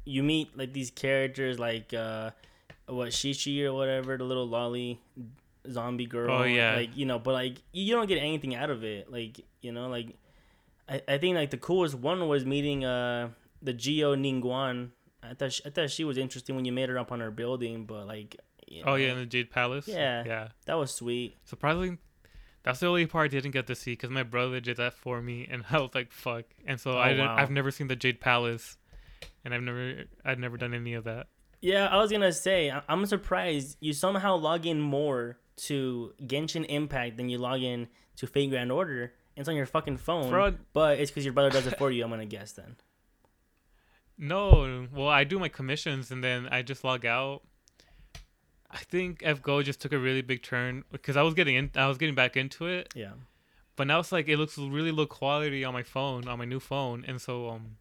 you 0.04 0.23
meet 0.23 0.57
like 0.57 0.73
these 0.75 0.90
characters 0.90 1.59
like 1.59 1.95
uh, 1.95 2.30
what 2.87 3.09
Qiqi 3.09 3.64
or 3.64 3.73
whatever, 3.73 4.16
the 4.19 4.25
little 4.25 4.47
lolly 4.47 5.00
zombie 5.71 6.07
girl. 6.07 6.30
Oh, 6.30 6.45
yeah. 6.45 6.76
like 6.76 6.97
you 6.97 7.07
know, 7.07 7.19
but 7.19 7.33
like 7.33 7.62
you 7.73 7.95
don't 7.95 8.07
get 8.07 8.19
anything 8.19 8.54
out 8.54 8.69
of 8.69 8.85
it. 8.85 9.11
Like 9.11 9.40
you 9.62 9.73
know, 9.73 9.88
like 9.88 10.14
I, 10.88 11.00
I 11.09 11.19
think 11.19 11.35
like 11.35 11.50
the 11.50 11.57
coolest 11.57 11.95
one 11.95 12.28
was 12.28 12.45
meeting 12.45 12.85
uh 12.85 13.30
the 13.62 13.73
Geo 13.73 14.14
Ningguang. 14.14 14.90
I 15.23 15.35
thought 15.35 15.52
she, 15.52 15.62
I 15.64 15.71
thought 15.71 15.90
she 15.90 16.04
was 16.04 16.19
interesting 16.19 16.57
when 16.57 16.64
you 16.66 16.73
made 16.73 16.88
her 16.90 16.99
up 16.99 17.11
on 17.11 17.21
her 17.21 17.30
building, 17.30 17.87
but 17.87 18.07
like. 18.07 18.37
You 18.69 18.85
Oh 18.87 18.90
know, 18.90 18.95
yeah, 18.97 19.12
in 19.12 19.19
the 19.19 19.26
Jade 19.26 19.50
Palace. 19.50 19.88
Yeah. 19.88 20.23
yeah. 20.25 20.49
that 20.66 20.75
was 20.78 20.95
sweet. 20.95 21.37
Surprisingly, 21.45 21.99
that's 22.62 22.78
the 22.78 22.87
only 22.87 23.07
part 23.07 23.25
I 23.25 23.28
didn't 23.28 23.50
get 23.50 23.66
to 23.66 23.75
see 23.75 23.92
because 23.92 24.11
my 24.11 24.23
brother 24.23 24.61
did 24.61 24.76
that 24.76 24.95
for 24.95 25.21
me, 25.21 25.49
and 25.50 25.64
I 25.71 25.78
was 25.80 25.90
like, 25.92 26.12
"Fuck!" 26.12 26.45
And 26.64 26.78
so 26.78 26.92
Oh, 26.92 26.99
I 26.99 27.09
didn't, 27.11 27.26
wow. 27.26 27.37
I've 27.37 27.50
never 27.50 27.73
seen 27.73 27.88
the 27.88 27.97
Jade 27.97 28.21
Palace, 28.21 28.76
and 29.44 29.54
I've 29.54 29.62
never 29.62 30.04
I've 30.25 30.38
never 30.38 30.56
done 30.56 30.75
any 30.75 30.94
of 30.94 31.04
that. 31.04 31.26
Yeah, 31.61 31.87
I 31.88 31.97
was 31.99 32.11
gonna 32.11 32.32
say 32.32 32.73
I'm 32.88 33.06
surprised 33.06 33.76
you 33.80 33.92
somehow 33.92 34.37
log 34.37 34.66
in 34.66 34.80
more 34.80 35.38
to 35.68 36.14
Genshin 36.23 36.64
Impact 36.68 37.16
than 37.16 37.28
you 37.28 37.38
log 37.38 37.61
in 37.62 37.88
to 38.16 38.26
Fate 38.26 38.50
Grand 38.50 38.73
Order. 38.73 39.12
It's 39.37 39.49
on 39.49 39.56
your 39.56 39.66
fucking 39.66 39.99
phone, 39.99 40.28
Fraud. 40.30 40.59
but 40.73 40.99
it's 40.99 41.11
because 41.11 41.25
your 41.25 41.32
brother 41.35 41.50
does 41.50 41.66
it 41.66 41.76
for 41.78 41.90
you. 41.94 42.02
I'm 42.04 42.11
gonna 42.11 42.26
guess 42.26 42.52
then. 42.52 42.76
No, 44.18 44.87
well, 44.94 45.09
I 45.09 45.25
do 45.25 45.38
my 45.38 45.49
commissions 45.49 46.11
and 46.11 46.23
then 46.23 46.47
I 46.50 46.62
just 46.62 46.85
log 46.85 47.06
out. 47.06 47.42
I 48.70 48.78
think 48.78 49.20
FGO 49.23 49.64
just 49.64 49.80
took 49.80 49.92
a 49.92 49.99
really 49.99 50.23
big 50.23 50.42
turn 50.42 50.85
because 50.92 51.16
I 51.16 51.23
was 51.23 51.35
getting 51.35 51.56
in, 51.56 51.70
I 51.75 51.88
was 51.88 51.99
getting 51.99 52.14
back 52.14 52.37
into 52.37 52.66
it, 52.66 52.92
Yeah, 52.94 53.12
but 53.76 53.87
now 53.87 53.99
it's 53.99 54.12
like 54.12 54.28
it 54.28 54.37
looks 54.37 54.56
really 54.59 54.92
low 54.92 55.06
quality 55.06 55.64
on 55.64 55.73
my 55.73 55.82
phone, 55.82 56.28
on 56.28 56.38
my 56.38 56.44
new 56.44 56.61
phone, 56.61 57.04
and 57.09 57.20
so 57.20 57.49
um, 57.49 57.76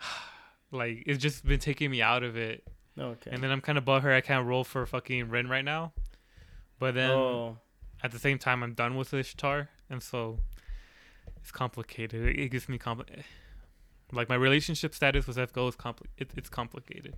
like 0.72 1.02
it's 1.06 1.22
just 1.22 1.44
been 1.46 1.60
taking 1.60 1.90
me 1.90 2.02
out 2.02 2.22
of 2.22 2.36
it. 2.36 2.62
okay. 2.98 3.30
And 3.30 3.42
then 3.42 3.50
I'm 3.50 3.60
kind 3.60 3.78
of 3.78 3.84
butthurt 3.84 4.14
I 4.14 4.20
can't 4.20 4.46
roll 4.46 4.64
for 4.64 4.84
fucking 4.86 5.28
Ren 5.28 5.48
right 5.48 5.64
now. 5.64 5.92
But 6.78 6.94
then 6.94 7.10
oh, 7.10 7.58
at 8.02 8.10
the 8.12 8.18
same 8.18 8.38
time, 8.38 8.62
I'm 8.62 8.74
done 8.74 8.96
with 8.96 9.14
Ishtar, 9.14 9.68
and 9.88 10.02
so 10.02 10.38
it's 11.40 11.50
complicated. 11.50 12.22
It, 12.26 12.38
it 12.38 12.48
gives 12.50 12.68
me 12.68 12.78
compli- 12.78 13.22
Like 14.12 14.28
my 14.28 14.34
relationship 14.36 14.94
status 14.94 15.26
with 15.26 15.36
FGO 15.36 15.68
is 15.68 15.74
compli- 15.76 16.06
it, 16.18 16.30
It's 16.36 16.48
complicated. 16.48 17.14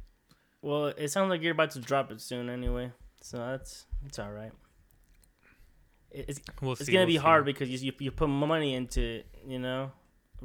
well, 0.63 0.87
it 0.87 1.09
sounds 1.09 1.29
like 1.31 1.43
you're 1.43 1.53
about 1.53 1.73
to 1.73 1.81
drop 1.81 2.11
it 2.13 2.21
soon 2.21 2.49
anyway, 2.49 2.93
so 3.21 3.37
that's 3.39 3.85
it's 4.07 4.19
all 4.19 4.31
right. 4.33 4.53
It- 6.11 6.25
It's 6.29 6.41
We'll 6.63 6.73
it's 6.73 6.87
see. 6.87 6.93
gonna 6.93 7.01
we'll 7.03 7.07
be 7.09 7.13
see. 7.15 7.19
hard 7.19 7.45
because 7.45 7.69
you, 7.69 7.79
you 7.89 7.93
you 7.99 8.11
put 8.11 8.29
money 8.29 8.75
into 8.75 9.01
it, 9.03 9.27
you 9.47 9.59
know, 9.59 9.91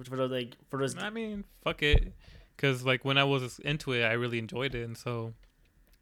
for 0.02 0.16
those 0.18 0.32
like 0.32 0.56
for 0.70 0.80
those. 0.80 0.98
I 0.98 1.10
mean, 1.10 1.44
fuck 1.64 1.82
it, 1.84 2.14
because 2.56 2.86
like 2.86 3.06
when 3.06 3.18
I 3.18 3.24
was 3.24 3.60
into 3.60 3.94
it, 3.94 4.04
I 4.04 4.14
really 4.14 4.40
enjoyed 4.40 4.76
it, 4.76 4.84
and 4.84 4.98
so 4.98 5.34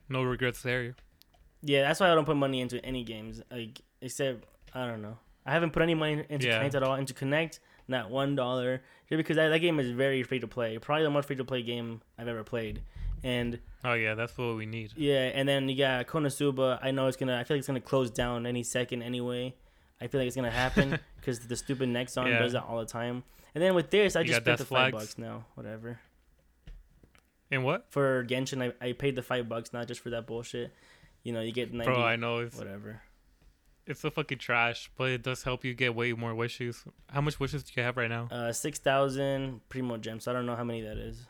no 0.10 0.24
regrets 0.24 0.62
there. 0.62 0.96
Yeah, 1.62 1.82
that's 1.84 2.00
why 2.00 2.12
I 2.12 2.16
don't 2.16 2.26
put 2.26 2.38
money 2.38 2.62
into 2.62 2.84
any 2.86 3.04
games. 3.04 3.42
Like 3.52 3.82
except 4.02 4.46
I 4.74 4.86
don't 4.86 5.02
know. 5.02 5.18
I 5.46 5.52
haven't 5.52 5.72
put 5.72 5.82
any 5.82 5.96
money 5.96 6.24
into 6.30 6.48
Yeah. 6.48 6.58
Connect 6.58 6.76
at 6.76 6.84
all. 6.84 6.96
Into 6.96 7.14
Connect, 7.14 7.60
not 7.88 8.10
one 8.10 8.36
dollar. 8.36 8.82
Because 9.10 9.36
that, 9.36 9.50
that 9.50 9.60
game 9.60 9.78
is 9.80 9.92
very 9.92 10.24
free 10.24 10.40
to 10.40 10.48
play. 10.48 10.78
Probably 10.78 11.04
the 11.04 11.10
most 11.10 11.28
free 11.28 11.36
to 11.36 11.44
play 11.44 11.62
game 11.64 12.02
I've 12.18 12.30
ever 12.30 12.46
played. 12.46 12.82
And 13.24 13.60
Oh 13.84 13.94
yeah, 13.94 14.16
that's 14.16 14.38
what 14.38 14.56
we 14.56 14.66
need. 14.66 14.94
yeah, 14.96 15.26
and 15.34 15.48
then 15.50 15.68
you 15.68 15.78
got 15.78 16.08
Konosuba. 16.08 16.80
I 16.82 16.92
know 16.92 17.08
it's 17.08 17.18
gonna. 17.18 17.38
I 17.38 17.44
feel 17.44 17.56
like 17.58 17.60
it's 17.60 17.68
gonna 17.68 17.82
close 17.82 18.10
down 18.10 18.46
any 18.46 18.64
second 18.64 19.02
anyway. 19.04 19.54
I 20.01 20.08
feel 20.08 20.20
like 20.20 20.27
it's 20.27 20.36
gonna 20.36 20.50
happen 20.51 20.98
because 21.17 21.39
the 21.39 21.55
stupid 21.55 21.89
Nexon 21.89 22.27
Yeah. 22.27 22.39
does 22.39 22.53
that 22.53 22.63
all 22.63 22.79
the 22.79 22.86
time. 22.86 23.24
And 23.53 23.63
then 23.63 23.75
with 23.75 23.89
this, 23.91 24.15
I 24.15 24.22
You 24.22 24.27
just 24.27 24.41
spent 24.41 24.58
the 24.58 24.63
Death 24.63 24.70
five 24.70 24.91
bucks 24.93 25.17
now. 25.17 25.46
Whatever. 25.55 26.00
And 27.51 27.63
what, 27.65 27.86
For 27.91 28.24
Genshin, 28.25 28.74
I, 28.81 28.86
I 28.86 28.93
paid 28.93 29.15
the 29.15 29.22
five 29.22 29.50
bucks 29.50 29.74
not 29.74 29.88
just 29.88 30.00
for 30.00 30.10
that 30.12 30.25
bullshit. 30.25 30.74
You 31.24 31.34
know, 31.34 31.41
you 31.41 31.51
get 31.51 31.74
ninety. 31.74 31.91
bro? 31.93 32.01
I 32.01 32.15
know 32.15 32.39
it's 32.39 32.58
whatever. 32.58 33.01
it's 33.86 34.00
so 34.00 34.10
fucking 34.10 34.38
trash, 34.38 34.89
but 34.98 35.10
it 35.10 35.22
does 35.22 35.43
help 35.43 35.65
you 35.65 35.74
get 35.74 35.93
way 35.93 36.13
more 36.13 36.34
wishes. 36.34 36.84
How 37.10 37.20
much 37.22 37.39
wishes 37.39 37.63
do 37.63 37.74
you 37.75 37.84
have 37.84 37.98
right 37.98 38.10
now? 38.10 38.27
Uh, 38.31 38.53
six 38.53 38.79
thousand 38.79 39.62
primo 39.70 39.98
gems. 39.98 40.27
I 40.27 40.34
don't 40.34 40.46
know 40.46 40.55
how 40.55 40.63
many 40.63 40.81
that 40.81 40.98
is. 40.98 41.27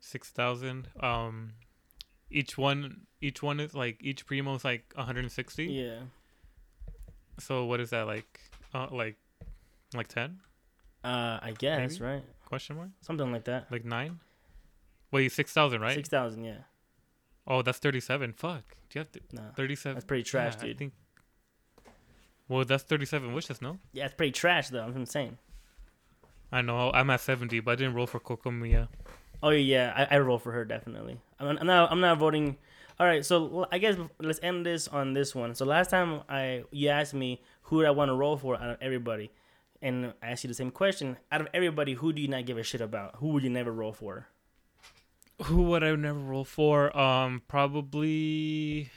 Six 0.00 0.30
thousand. 0.30 0.88
Um, 1.00 1.54
each 2.30 2.56
one, 2.56 3.02
each 3.20 3.42
one 3.42 3.58
is 3.58 3.74
like 3.74 3.98
each 4.00 4.26
primo 4.26 4.54
is 4.54 4.64
like 4.64 4.92
160. 4.94 5.64
Yeah, 5.66 5.98
So 7.38 7.64
what 7.64 7.80
is 7.80 7.90
that 7.90 8.06
like? 8.06 8.40
Uh, 8.72 8.88
like, 8.90 9.16
like 9.94 10.08
ten? 10.08 10.40
uh, 11.04 11.38
I 11.42 11.52
guess 11.58 12.00
Maybe? 12.00 12.04
right, 12.12 12.22
Question 12.46 12.76
mark? 12.76 12.88
something 13.02 13.30
like 13.32 13.44
that. 13.44 13.70
Like 13.70 13.84
nine? 13.84 14.20
Wait, 15.10 15.30
six 15.32 15.52
thousand, 15.52 15.80
right? 15.80 15.94
Six 15.94 16.08
thousand, 16.08 16.44
yeah. 16.44 16.58
Oh, 17.46 17.62
that's 17.62 17.78
thirty-seven. 17.78 18.32
Fuck. 18.32 18.76
Do 18.90 18.98
you 18.98 19.00
have 19.00 19.12
to, 19.12 19.20
No, 19.32 19.42
thirty-seven? 19.54 19.94
that's 19.94 20.04
pretty 20.06 20.22
trash, 20.24 20.54
Yeah, 20.56 20.62
I 20.62 20.66
dude. 20.68 20.78
think. 20.78 20.92
Well, 22.48 22.64
that's 22.64 22.82
thirty-seven 22.84 23.32
wishes, 23.32 23.62
no? 23.62 23.78
Yeah, 23.92 24.06
it's 24.06 24.14
pretty 24.14 24.32
trash 24.32 24.68
though. 24.68 24.82
I'm 24.84 25.06
saying. 25.06 25.38
I 26.52 26.62
know. 26.62 26.90
I'm 26.92 27.10
at 27.10 27.20
seventy, 27.20 27.60
but 27.60 27.72
I 27.72 27.74
didn't 27.76 27.94
roll 27.94 28.06
for 28.06 28.20
Kokomiya. 28.20 28.88
Oh 29.42 29.50
yeah, 29.50 30.06
I, 30.10 30.16
I 30.16 30.18
roll 30.20 30.38
for 30.38 30.52
her 30.52 30.64
definitely. 30.64 31.18
I'm, 31.38 31.58
I'm 31.58 31.66
not. 31.66 31.90
I'm 31.92 32.00
not 32.00 32.18
voting. 32.18 32.56
All 33.00 33.06
right, 33.06 33.24
so 33.24 33.66
I 33.72 33.78
guess 33.78 33.96
let's 34.20 34.38
end 34.42 34.64
this 34.64 34.86
on 34.86 35.14
this 35.14 35.34
one. 35.34 35.54
So 35.54 35.64
last 35.64 35.90
time 35.90 36.22
I 36.28 36.64
you 36.70 36.88
asked 36.90 37.14
me 37.14 37.42
who 37.62 37.76
would 37.76 37.86
I 37.86 37.90
want 37.90 38.08
to 38.10 38.14
roll 38.14 38.36
for 38.36 38.54
out 38.56 38.70
of 38.70 38.76
everybody, 38.80 39.30
and 39.82 40.14
I 40.22 40.30
asked 40.30 40.44
you 40.44 40.48
the 40.48 40.54
same 40.54 40.70
question. 40.70 41.16
Out 41.32 41.40
of 41.40 41.48
everybody, 41.52 41.94
who 41.94 42.12
do 42.12 42.22
you 42.22 42.28
not 42.28 42.46
give 42.46 42.56
a 42.58 42.62
shit 42.62 42.80
about? 42.80 43.16
Who 43.16 43.28
would 43.28 43.42
you 43.42 43.50
never 43.50 43.72
roll 43.72 43.92
for? 43.92 44.28
Who 45.44 45.62
would 45.64 45.82
I 45.82 45.96
never 45.96 46.18
roll 46.20 46.44
for? 46.44 46.96
Um, 46.96 47.42
probably, 47.48 48.90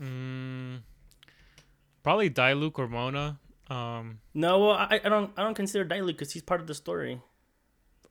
mm, 0.00 0.80
probably 2.02 2.30
Diluc 2.30 2.78
or 2.78 2.88
Mona. 2.88 3.38
Um, 3.68 4.20
No, 4.32 4.58
well, 4.58 4.70
I, 4.72 5.00
I 5.04 5.08
don't 5.10 5.30
I 5.36 5.42
don't 5.42 5.54
consider 5.54 5.84
Daily 5.84 6.12
because 6.14 6.32
he's 6.32 6.42
part 6.42 6.62
of 6.62 6.66
the 6.66 6.74
story. 6.74 7.20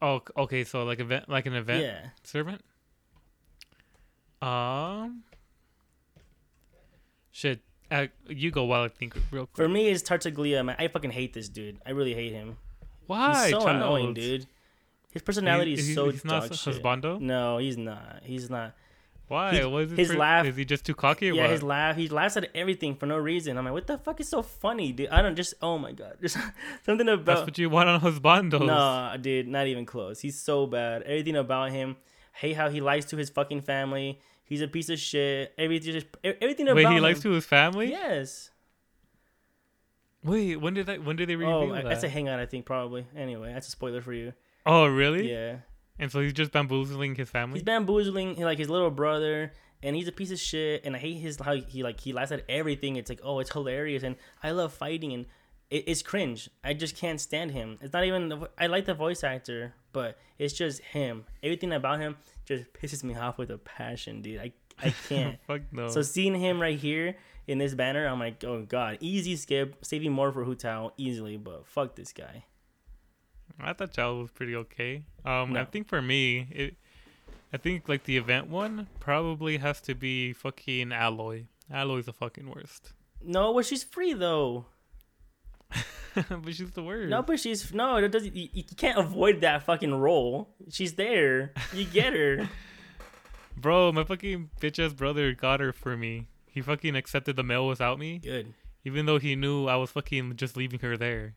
oh, 0.02 0.22
okay, 0.38 0.64
so 0.64 0.84
like 0.84 1.00
event, 1.00 1.28
like 1.30 1.48
an 1.48 1.54
event 1.56 1.82
Yeah. 1.84 2.10
servant. 2.24 2.62
Um, 4.42 5.24
shit. 7.32 7.60
Uh, 7.90 8.08
you 8.30 8.52
go 8.52 8.64
while 8.64 8.84
I 8.84 8.88
think 8.88 9.16
real 9.32 9.46
quick. 9.48 9.56
For 9.58 9.68
me, 9.68 9.90
it's 9.90 10.02
Tartaglia, 10.02 10.64
man. 10.64 10.76
I 10.80 10.88
fucking 10.88 11.12
hate 11.12 11.34
this 11.34 11.50
dude. 11.50 11.80
I 11.86 11.92
really 11.92 12.14
hate 12.14 12.32
him. 12.32 12.58
Why? 13.08 13.32
He's 13.48 13.52
so 13.52 13.60
Charles? 13.62 13.76
annoying, 13.76 14.14
dude. 14.14 14.48
His 15.12 15.22
personality 15.22 15.74
is 15.74 15.88
He- 15.88 15.94
so 15.94 16.10
he's 16.10 16.24
not 16.24 16.50
a 16.50 16.56
shit. 16.56 16.82
No, 17.22 17.58
he's 17.58 17.78
not. 17.78 18.22
He's 18.24 18.50
not. 18.50 18.74
Why? 19.28 19.60
He- 19.60 19.66
what 19.66 19.84
is 19.84 19.92
his, 19.98 20.16
laugh- 20.16 20.46
Is 20.46 20.56
he 20.56 20.64
just 20.64 20.86
too 20.86 20.94
cocky 20.96 21.30
or 21.30 21.34
yeah, 21.34 21.44
what? 21.44 21.52
his 21.52 21.64
laugh. 21.64 21.98
He 21.98 22.08
laughs 22.08 22.38
at 22.38 22.50
everything 22.56 22.96
for 22.96 23.06
no 23.06 23.18
reason. 23.18 23.58
I'm 23.58 23.66
like, 23.66 23.74
what 23.74 23.88
the 23.88 23.98
fuck 23.98 24.22
is 24.22 24.30
so 24.30 24.42
funny, 24.42 24.94
dude? 24.94 25.10
I 25.10 25.22
don't 25.22 25.36
just. 25.36 25.54
Oh 25.62 25.78
my 25.78 25.92
god, 25.92 26.16
there's 26.22 26.38
something 26.86 27.08
about. 27.10 27.26
That's 27.26 27.42
what 27.42 27.58
you 27.58 27.70
want 27.70 27.90
on 27.90 28.00
husbandos. 28.00 28.66
No, 28.66 29.16
dude, 29.22 29.48
not 29.50 29.68
even 29.68 29.86
close. 29.86 30.22
He's 30.22 30.40
so 30.40 30.66
bad. 30.66 31.04
Everything 31.04 31.36
about 31.36 31.72
him. 31.72 31.98
Hate 32.34 32.54
how 32.56 32.70
he 32.70 32.80
lies 32.80 33.06
to 33.08 33.18
his 33.18 33.30
fucking 33.30 33.62
family. 33.62 34.20
He's 34.52 34.60
a 34.60 34.68
piece 34.68 34.90
of 34.90 35.00
shit. 35.00 35.54
Everything, 35.58 35.94
just 35.94 36.08
everything 36.26 36.68
about 36.68 36.76
Wait, 36.76 36.88
he 36.90 36.98
him. 36.98 37.04
likes 37.04 37.22
to 37.22 37.30
his 37.30 37.46
family. 37.46 37.90
Yes. 37.90 38.50
Wait, 40.26 40.58
when 40.58 40.74
did 40.74 40.88
that? 40.88 41.06
When 41.06 41.16
did 41.16 41.30
they 41.30 41.36
oh, 41.36 41.38
reveal 41.38 41.56
Oh, 41.56 41.74
that? 41.74 41.86
that's 41.86 42.04
a 42.04 42.10
hangout. 42.10 42.38
I 42.38 42.46
think 42.46 42.66
probably. 42.66 43.08
Anyway, 43.16 43.54
that's 43.54 43.70
a 43.70 43.72
spoiler 43.72 44.02
for 44.02 44.12
you. 44.12 44.34
oh, 44.66 44.88
really? 44.88 45.32
Yeah. 45.32 45.60
And 46.00 46.12
so 46.12 46.20
he's 46.20 46.34
just 46.34 46.52
bamboozling 46.52 47.16
his 47.16 47.30
family. 47.30 47.60
He's 47.60 47.64
bamboozling 47.64 48.42
like 48.42 48.58
his 48.58 48.70
little 48.70 48.92
brother, 48.92 49.54
and 49.82 49.96
he's 49.96 50.10
a 50.10 50.12
piece 50.12 50.32
of 50.32 50.40
shit. 50.40 50.84
And 50.84 50.98
I 50.98 51.00
hate 51.00 51.14
his 51.20 51.40
how 51.40 51.56
he 51.56 51.82
like 51.82 52.02
he 52.02 52.12
laughs 52.12 52.34
at 52.34 52.44
everything. 52.50 52.98
It's 52.98 53.10
like 53.10 53.22
oh, 53.24 53.40
it's 53.40 53.54
hilarious, 53.54 54.04
and 54.04 54.18
I 54.44 54.52
love 54.52 54.74
fighting, 54.74 55.14
and 55.14 55.28
it, 55.72 55.86
it's 55.88 56.04
cringe. 56.04 56.50
I 56.64 56.74
just 56.74 56.96
can't 56.96 57.20
stand 57.20 57.52
him. 57.52 57.80
It's 57.82 57.94
not 57.94 58.04
even. 58.06 58.30
The, 58.30 58.50
I 58.60 58.68
like 58.68 58.86
the 58.86 58.94
voice 58.94 59.24
actor, 59.24 59.74
but 59.94 60.20
it's 60.38 60.54
just 60.54 60.82
him. 60.82 61.26
Everything 61.42 61.74
about 61.74 62.00
him 62.00 62.18
just 62.46 62.72
pisses 62.74 63.04
me 63.04 63.16
off 63.16 63.40
with 63.40 63.50
a 63.50 63.58
passion, 63.58 64.22
dude. 64.22 64.40
I 64.40 64.52
I 64.84 64.94
can't. 65.10 65.40
Fuck 65.48 65.62
no. 65.72 65.88
So 65.88 66.02
seeing 66.02 66.36
him 66.36 66.62
right 66.62 66.78
here 66.78 67.16
in 67.48 67.58
this 67.58 67.74
banner, 67.74 68.06
I'm 68.06 68.20
like, 68.20 68.44
oh 68.44 68.64
god, 68.64 68.98
easy 69.00 69.36
skip, 69.36 69.84
saving 69.84 70.12
more 70.12 70.32
for 70.32 70.44
Hu 70.44 70.54
Tao 70.56 70.94
easily, 70.98 71.38
but 71.38 71.66
fuck 71.66 71.96
this 71.96 72.14
guy. 72.14 72.46
I 73.60 73.74
thought 73.74 73.94
Childe 73.94 74.22
was 74.22 74.32
pretty 74.32 74.56
okay. 74.56 75.04
Um, 75.26 75.56
I 75.56 75.66
think 75.66 75.88
for 75.88 76.02
me, 76.02 76.48
it, 76.52 76.76
I 77.54 77.58
think 77.58 77.88
like 77.90 78.06
the 78.06 78.18
event 78.18 78.48
one 78.48 78.88
probably 79.00 79.58
has 79.58 79.82
to 79.82 79.96
be 79.96 80.34
fucking 80.34 80.90
Aloy. 80.90 81.46
Aloy's 81.72 82.06
the 82.06 82.14
fucking 82.14 82.50
worst. 82.50 82.94
No, 83.24 83.54
but 83.54 83.66
she's 83.66 83.84
free 83.84 84.14
though. 84.14 84.66
but 86.30 86.54
she's 86.54 86.72
the 86.72 86.84
worst. 86.84 87.10
No, 87.10 87.22
but 87.22 87.40
she's 87.40 87.74
no. 87.74 87.98
It 87.98 88.10
doesn't. 88.10 88.36
You, 88.36 88.50
you 88.54 88.64
can't 88.76 88.98
avoid 88.98 89.42
that 89.42 89.64
fucking 89.64 89.94
role. 89.94 90.50
She's 90.70 90.94
there. 90.94 91.54
You 91.74 91.86
get 91.86 92.14
her. 92.14 92.50
Bro, 93.58 93.92
my 93.92 94.04
fucking 94.04 94.50
bitch 94.60 94.84
ass 94.84 94.94
brother 94.94 95.34
got 95.34 95.60
her 95.60 95.72
for 95.74 95.96
me. 95.96 96.28
He 96.48 96.62
fucking 96.62 96.96
accepted 96.96 97.36
the 97.36 97.44
mail 97.44 97.68
without 97.68 98.00
me, 98.00 98.18
Good. 98.18 98.54
even 98.84 99.06
though 99.06 99.20
he 99.20 99.36
knew 99.36 99.68
I 99.68 99.76
was 99.76 99.92
fucking 99.92 100.36
just 100.36 100.58
leaving 100.58 100.80
her 100.80 100.98
there. 100.98 101.36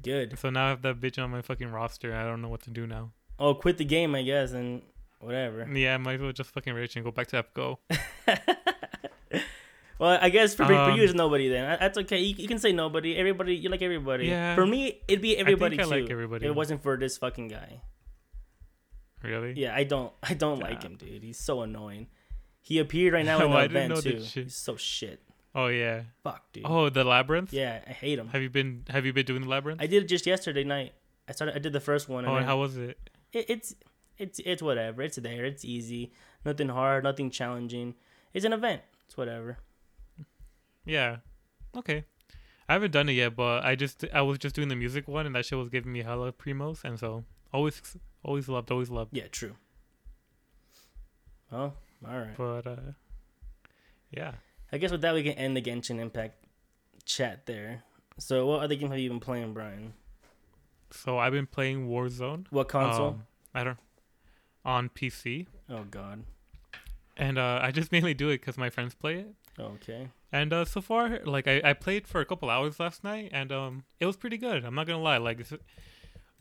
Good. 0.00 0.38
So 0.38 0.50
now 0.50 0.66
I 0.66 0.68
have 0.70 0.82
that 0.82 1.00
bitch 1.00 1.22
on 1.22 1.30
my 1.30 1.42
fucking 1.42 1.70
roster. 1.70 2.14
I 2.14 2.24
don't 2.24 2.42
know 2.42 2.48
what 2.48 2.62
to 2.62 2.70
do 2.70 2.86
now. 2.86 3.12
Oh, 3.38 3.54
quit 3.54 3.78
the 3.78 3.84
game, 3.84 4.14
I 4.14 4.22
guess, 4.22 4.52
and 4.52 4.82
whatever. 5.20 5.66
Yeah, 5.72 5.94
I 5.94 5.96
might 5.96 6.14
as 6.14 6.20
well 6.20 6.32
just 6.32 6.50
fucking 6.50 6.74
rage 6.74 6.94
and 6.96 7.04
go 7.04 7.10
back 7.10 7.28
to 7.28 7.42
Epco. 7.42 7.78
Well, 10.00 10.18
I 10.20 10.30
guess 10.30 10.54
for, 10.54 10.64
for 10.64 10.72
Um, 10.74 10.96
you, 10.96 11.02
it's 11.04 11.12
nobody 11.12 11.48
then. 11.50 11.76
That's 11.78 11.98
okay. 11.98 12.18
You, 12.20 12.34
you 12.38 12.48
can 12.48 12.58
say 12.58 12.72
nobody. 12.72 13.16
Everybody, 13.16 13.54
you 13.54 13.68
like 13.68 13.82
everybody. 13.82 14.28
Yeah. 14.28 14.54
For 14.54 14.64
me, 14.66 15.02
it'd 15.06 15.20
be 15.20 15.36
everybody 15.36 15.78
I 15.78 15.84
too. 15.84 15.90
like 15.90 16.10
everybody. 16.10 16.46
If 16.46 16.50
it 16.52 16.54
wasn't 16.56 16.82
for 16.82 16.96
this 16.96 17.18
fucking 17.18 17.48
guy. 17.48 17.82
Really? 19.22 19.52
Yeah, 19.56 19.74
I 19.74 19.84
don't. 19.84 20.12
I 20.22 20.32
don't 20.34 20.58
like 20.58 20.82
him, 20.82 20.96
dude. 20.96 21.22
He's 21.22 21.38
so 21.38 21.60
annoying. 21.62 22.06
He 22.62 22.78
appeared 22.78 23.12
right 23.12 23.24
now 23.30 23.44
in 23.44 23.52
Oh, 23.52 23.58
the 23.58 23.64
event 23.64 23.96
too. 24.02 24.24
shit. 24.24 24.44
He's 24.44 24.56
so 24.56 24.76
shit. 24.76 25.20
Oh 25.54 25.66
yeah. 25.66 26.02
Fuck, 26.24 26.50
dude. 26.52 26.64
Oh, 26.66 26.88
the 26.88 27.04
labyrinth. 27.04 27.52
Yeah, 27.52 27.80
I 27.86 27.90
hate 27.92 28.18
him. 28.18 28.28
Have 28.28 28.40
you 28.40 28.48
been 28.50 28.84
Have 28.88 29.04
you 29.04 29.12
been 29.12 29.26
doing 29.26 29.42
the 29.42 29.48
labyrinth? 29.48 29.82
I 29.82 29.86
did 29.86 30.04
it 30.04 30.06
just 30.06 30.26
yesterday 30.26 30.64
night. 30.64 30.94
I 31.28 31.32
started. 31.32 31.56
I 31.56 31.58
did 31.58 31.72
the 31.74 31.80
first 31.80 32.08
one. 32.08 32.24
oh, 32.24 32.36
and 32.36 32.46
how 32.46 32.58
was 32.58 32.78
it? 32.78 32.98
it, 33.32 33.44
it's 33.50 33.74
it's 34.16 34.38
it's 34.46 34.62
whatever. 34.62 35.02
It's 35.02 35.16
there. 35.16 35.44
It's 35.44 35.64
easy. 35.64 36.12
Nothing 36.44 36.68
hard. 36.70 37.04
Nothing 37.04 37.30
challenging. 37.30 37.94
It's 38.32 38.46
an 38.46 38.54
event. 38.54 38.80
It's 39.06 39.16
whatever. 39.18 39.58
Yeah. 40.84 41.18
Okay. 41.76 42.04
I 42.68 42.74
haven't 42.74 42.92
done 42.92 43.08
it 43.08 43.14
yet, 43.14 43.34
but 43.34 43.64
I 43.64 43.74
just 43.74 44.04
I 44.12 44.22
was 44.22 44.38
just 44.38 44.54
doing 44.54 44.68
the 44.68 44.76
music 44.76 45.08
one, 45.08 45.26
and 45.26 45.34
that 45.34 45.44
shit 45.44 45.58
was 45.58 45.68
giving 45.68 45.92
me 45.92 46.02
hella 46.02 46.32
primos, 46.32 46.84
and 46.84 46.98
so 46.98 47.24
always 47.52 47.82
always 48.24 48.48
loved, 48.48 48.70
always 48.70 48.90
loved. 48.90 49.16
Yeah, 49.16 49.26
true. 49.30 49.56
Oh, 51.52 51.72
all 52.06 52.18
right. 52.18 52.36
But 52.36 52.66
uh, 52.66 52.92
yeah. 54.10 54.32
I 54.72 54.78
guess 54.78 54.92
with 54.92 55.00
that 55.00 55.14
we 55.14 55.24
can 55.24 55.32
end 55.32 55.56
the 55.56 55.62
Genshin 55.62 55.98
Impact 55.98 56.44
chat 57.04 57.46
there. 57.46 57.82
So, 58.18 58.46
what 58.46 58.62
other 58.62 58.76
game 58.76 58.90
have 58.90 59.00
you 59.00 59.08
been 59.08 59.18
playing, 59.18 59.52
Brian? 59.52 59.94
So 60.92 61.18
I've 61.18 61.32
been 61.32 61.46
playing 61.46 61.88
Warzone. 61.88 62.46
What 62.50 62.68
console? 62.68 63.08
Um, 63.08 63.26
I 63.54 63.64
don't 63.64 63.78
on 64.64 64.90
PC, 64.90 65.46
oh 65.70 65.84
God. 65.90 66.24
and 67.16 67.38
uh, 67.38 67.60
I 67.62 67.70
just 67.70 67.90
mainly 67.92 68.14
do 68.14 68.28
it 68.28 68.40
because 68.40 68.58
my 68.58 68.70
friends 68.70 68.94
play 68.94 69.20
it. 69.20 69.34
Okay. 69.58 70.08
And 70.32 70.52
uh, 70.52 70.64
so 70.64 70.80
far, 70.80 71.20
like 71.24 71.48
I, 71.48 71.60
I 71.64 71.72
played 71.72 72.06
for 72.06 72.20
a 72.20 72.24
couple 72.24 72.48
hours 72.50 72.78
last 72.78 73.02
night, 73.02 73.30
and 73.32 73.50
um, 73.50 73.84
it 73.98 74.06
was 74.06 74.16
pretty 74.16 74.38
good. 74.38 74.64
I'm 74.64 74.74
not 74.74 74.86
gonna 74.86 75.02
lie. 75.02 75.16
Like 75.18 75.44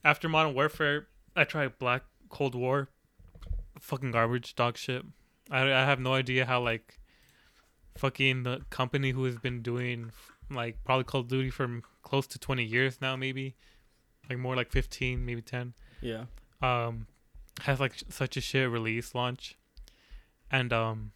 after 0.03 0.29
Modern 0.29 0.53
Warfare, 0.53 1.07
I 1.35 1.43
tried 1.43 1.79
Black 1.79 2.03
Cold 2.29 2.53
War, 2.55 2.89
fucking 3.79 4.11
garbage, 4.11 4.55
dog 4.55 4.77
shit. 4.77 5.03
I, 5.49 5.63
I 5.63 5.85
have 5.85 5.99
no 5.99 6.13
idea 6.13 6.45
how 6.45 6.61
like 6.61 6.99
fucking 7.97 8.43
the 8.43 8.61
company 8.69 9.11
who 9.11 9.23
has 9.25 9.37
been 9.37 9.61
doing 9.61 10.11
like 10.51 10.77
probably 10.83 11.03
Call 11.03 11.21
of 11.21 11.27
Duty 11.27 11.49
for 11.49 11.81
close 12.03 12.27
to 12.27 12.39
20 12.39 12.63
years 12.63 12.99
now, 13.01 13.15
maybe 13.15 13.55
like 14.29 14.37
more 14.37 14.55
like 14.55 14.71
15, 14.71 15.25
maybe 15.25 15.41
10 15.41 15.73
Yeah. 16.01 16.25
um 16.61 17.07
has 17.61 17.79
like 17.79 17.93
such 18.09 18.37
a 18.37 18.41
shit 18.41 18.69
release 18.69 19.13
launch 19.13 19.57
and 20.51 20.71
um 20.71 21.11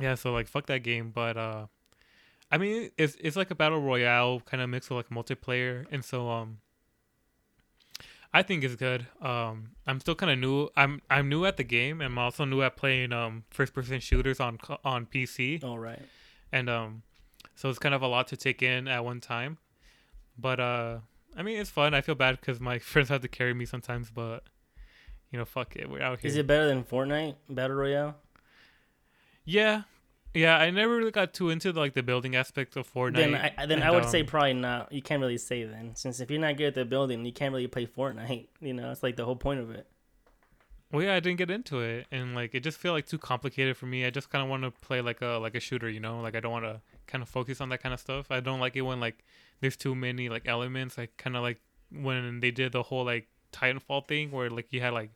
yeah 0.00 0.14
so 0.14 0.32
like 0.32 0.46
fuck 0.46 0.66
that 0.66 0.82
game 0.82 1.10
but 1.10 1.36
uh 1.36 1.66
i 2.50 2.58
mean 2.58 2.90
it's 2.96 3.16
it's 3.20 3.36
like 3.36 3.50
a 3.50 3.54
battle 3.54 3.80
royale 3.80 4.40
kind 4.40 4.62
of 4.62 4.68
mix 4.68 4.88
with 4.90 4.96
like 4.96 5.10
multiplayer 5.10 5.86
and 5.90 6.04
so 6.04 6.28
um 6.28 6.58
i 8.32 8.42
think 8.42 8.64
it's 8.64 8.76
good. 8.76 9.06
Um 9.20 9.70
i'm 9.86 10.00
still 10.00 10.14
kind 10.14 10.32
of 10.32 10.38
new 10.38 10.68
i'm 10.76 11.02
i'm 11.10 11.28
new 11.28 11.44
at 11.44 11.56
the 11.56 11.64
game 11.64 12.00
and 12.00 12.12
i'm 12.12 12.18
also 12.18 12.44
new 12.44 12.62
at 12.62 12.76
playing 12.76 13.12
um 13.12 13.44
first 13.50 13.74
person 13.74 14.00
shooters 14.00 14.40
on 14.40 14.58
on 14.84 15.06
pc 15.06 15.62
All 15.62 15.78
right. 15.78 16.00
and 16.50 16.68
um 16.70 17.02
so 17.54 17.68
it's 17.68 17.78
kind 17.78 17.94
of 17.94 18.02
a 18.02 18.06
lot 18.06 18.28
to 18.28 18.36
take 18.36 18.62
in 18.62 18.88
at 18.88 19.04
one 19.04 19.20
time. 19.20 19.58
But 20.38 20.58
uh 20.58 20.98
i 21.36 21.42
mean 21.42 21.58
it's 21.58 21.70
fun. 21.70 21.94
I 21.94 22.00
feel 22.00 22.14
bad 22.14 22.40
because 22.40 22.60
my 22.60 22.78
friends 22.92 23.08
have 23.10 23.20
to 23.22 23.28
carry 23.28 23.54
me 23.54 23.66
sometimes 23.66 24.10
but 24.10 24.44
you 25.30 25.38
know 25.38 25.44
fuck 25.44 25.76
it 25.76 25.88
we're 25.88 26.02
out 26.02 26.20
here. 26.20 26.28
Is 26.28 26.36
it 26.36 26.46
better 26.46 26.66
than 26.66 26.82
Fortnite 26.84 27.36
Battle 27.48 27.76
Royale? 27.76 28.16
Yeah. 29.44 29.82
Yeah 30.34 30.56
i 30.56 30.70
never 30.70 30.96
really 30.96 31.10
got 31.10 31.34
too 31.34 31.50
into 31.50 31.72
like 31.72 31.92
the 31.92 32.02
building 32.02 32.34
aspect 32.34 32.76
of 32.76 32.90
fortnite. 32.90 33.16
Then 33.16 33.34
I 33.34 33.66
then 33.66 33.82
I 33.82 33.90
would 33.90 34.04
um, 34.04 34.10
say 34.10 34.22
probably 34.22 34.54
not. 34.54 34.90
You 34.90 35.02
can't 35.02 35.20
really 35.20 35.36
say 35.36 35.64
then, 35.64 35.94
since 35.94 36.20
if 36.20 36.30
you're 36.30 36.40
not 36.40 36.56
good 36.56 36.68
at 36.68 36.74
the 36.74 36.86
building, 36.86 37.24
you 37.26 37.32
can't 37.32 37.52
really 37.52 37.66
play 37.66 37.86
Fortnite. 37.86 38.46
You 38.60 38.72
know, 38.72 38.90
it's 38.90 39.02
like 39.02 39.16
the 39.16 39.24
whole 39.26 39.36
point 39.36 39.60
of 39.60 39.70
it. 39.70 39.86
well 40.90 41.02
yeah 41.02 41.14
i 41.14 41.20
didn't 41.20 41.38
get 41.38 41.50
into 41.50 41.80
it. 41.80 42.06
And 42.10 42.34
like 42.34 42.54
it 42.54 42.60
just 42.60 42.78
feel 42.78 42.92
like 42.92 43.06
too 43.06 43.18
complicated 43.18 43.76
for 43.76 43.86
me. 43.86 44.06
I 44.06 44.10
just 44.10 44.30
kind 44.30 44.42
of 44.42 44.48
want 44.48 44.62
to 44.62 44.70
play 44.70 45.00
like 45.02 45.20
a 45.20 45.38
like 45.38 45.54
a 45.54 45.60
shooter 45.60 45.90
you 45.90 46.00
know? 46.00 46.20
Like 46.20 46.34
i 46.34 46.40
don't 46.40 46.52
want 46.52 46.64
to 46.64 46.80
kind 47.06 47.20
of 47.20 47.28
focus 47.28 47.60
on 47.60 47.68
that 47.70 47.82
kind 47.82 47.92
of 47.92 48.00
stuff. 48.00 48.30
I 48.30 48.40
don't 48.40 48.60
like 48.60 48.76
it 48.76 48.82
when 48.82 49.00
like 49.00 49.24
there's 49.60 49.76
too 49.76 49.94
many 49.94 50.28
like 50.30 50.48
elements. 50.48 50.96
Like 50.96 51.16
kind 51.18 51.36
of 51.36 51.42
like 51.42 51.60
when 51.90 52.40
they 52.40 52.50
did 52.50 52.72
the 52.72 52.82
whole 52.82 53.04
like 53.04 53.28
titanfall 53.52 54.08
thing 54.08 54.30
where 54.30 54.48
like 54.48 54.72
you 54.72 54.80
had 54.80 54.94
like 54.94 55.10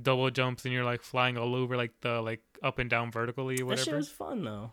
double 0.00 0.30
jumps 0.30 0.64
and 0.64 0.74
you're 0.74 0.84
like 0.84 1.02
flying 1.02 1.36
all 1.38 1.54
over 1.54 1.76
like 1.76 1.92
the 2.00 2.20
like 2.20 2.40
up 2.62 2.78
and 2.78 2.90
down 2.90 3.10
vertically 3.10 3.60
or 3.60 3.70
That 3.70 3.78
shit 3.78 3.86
whatever 3.86 3.96
was 3.98 4.08
fun 4.08 4.44
though. 4.44 4.72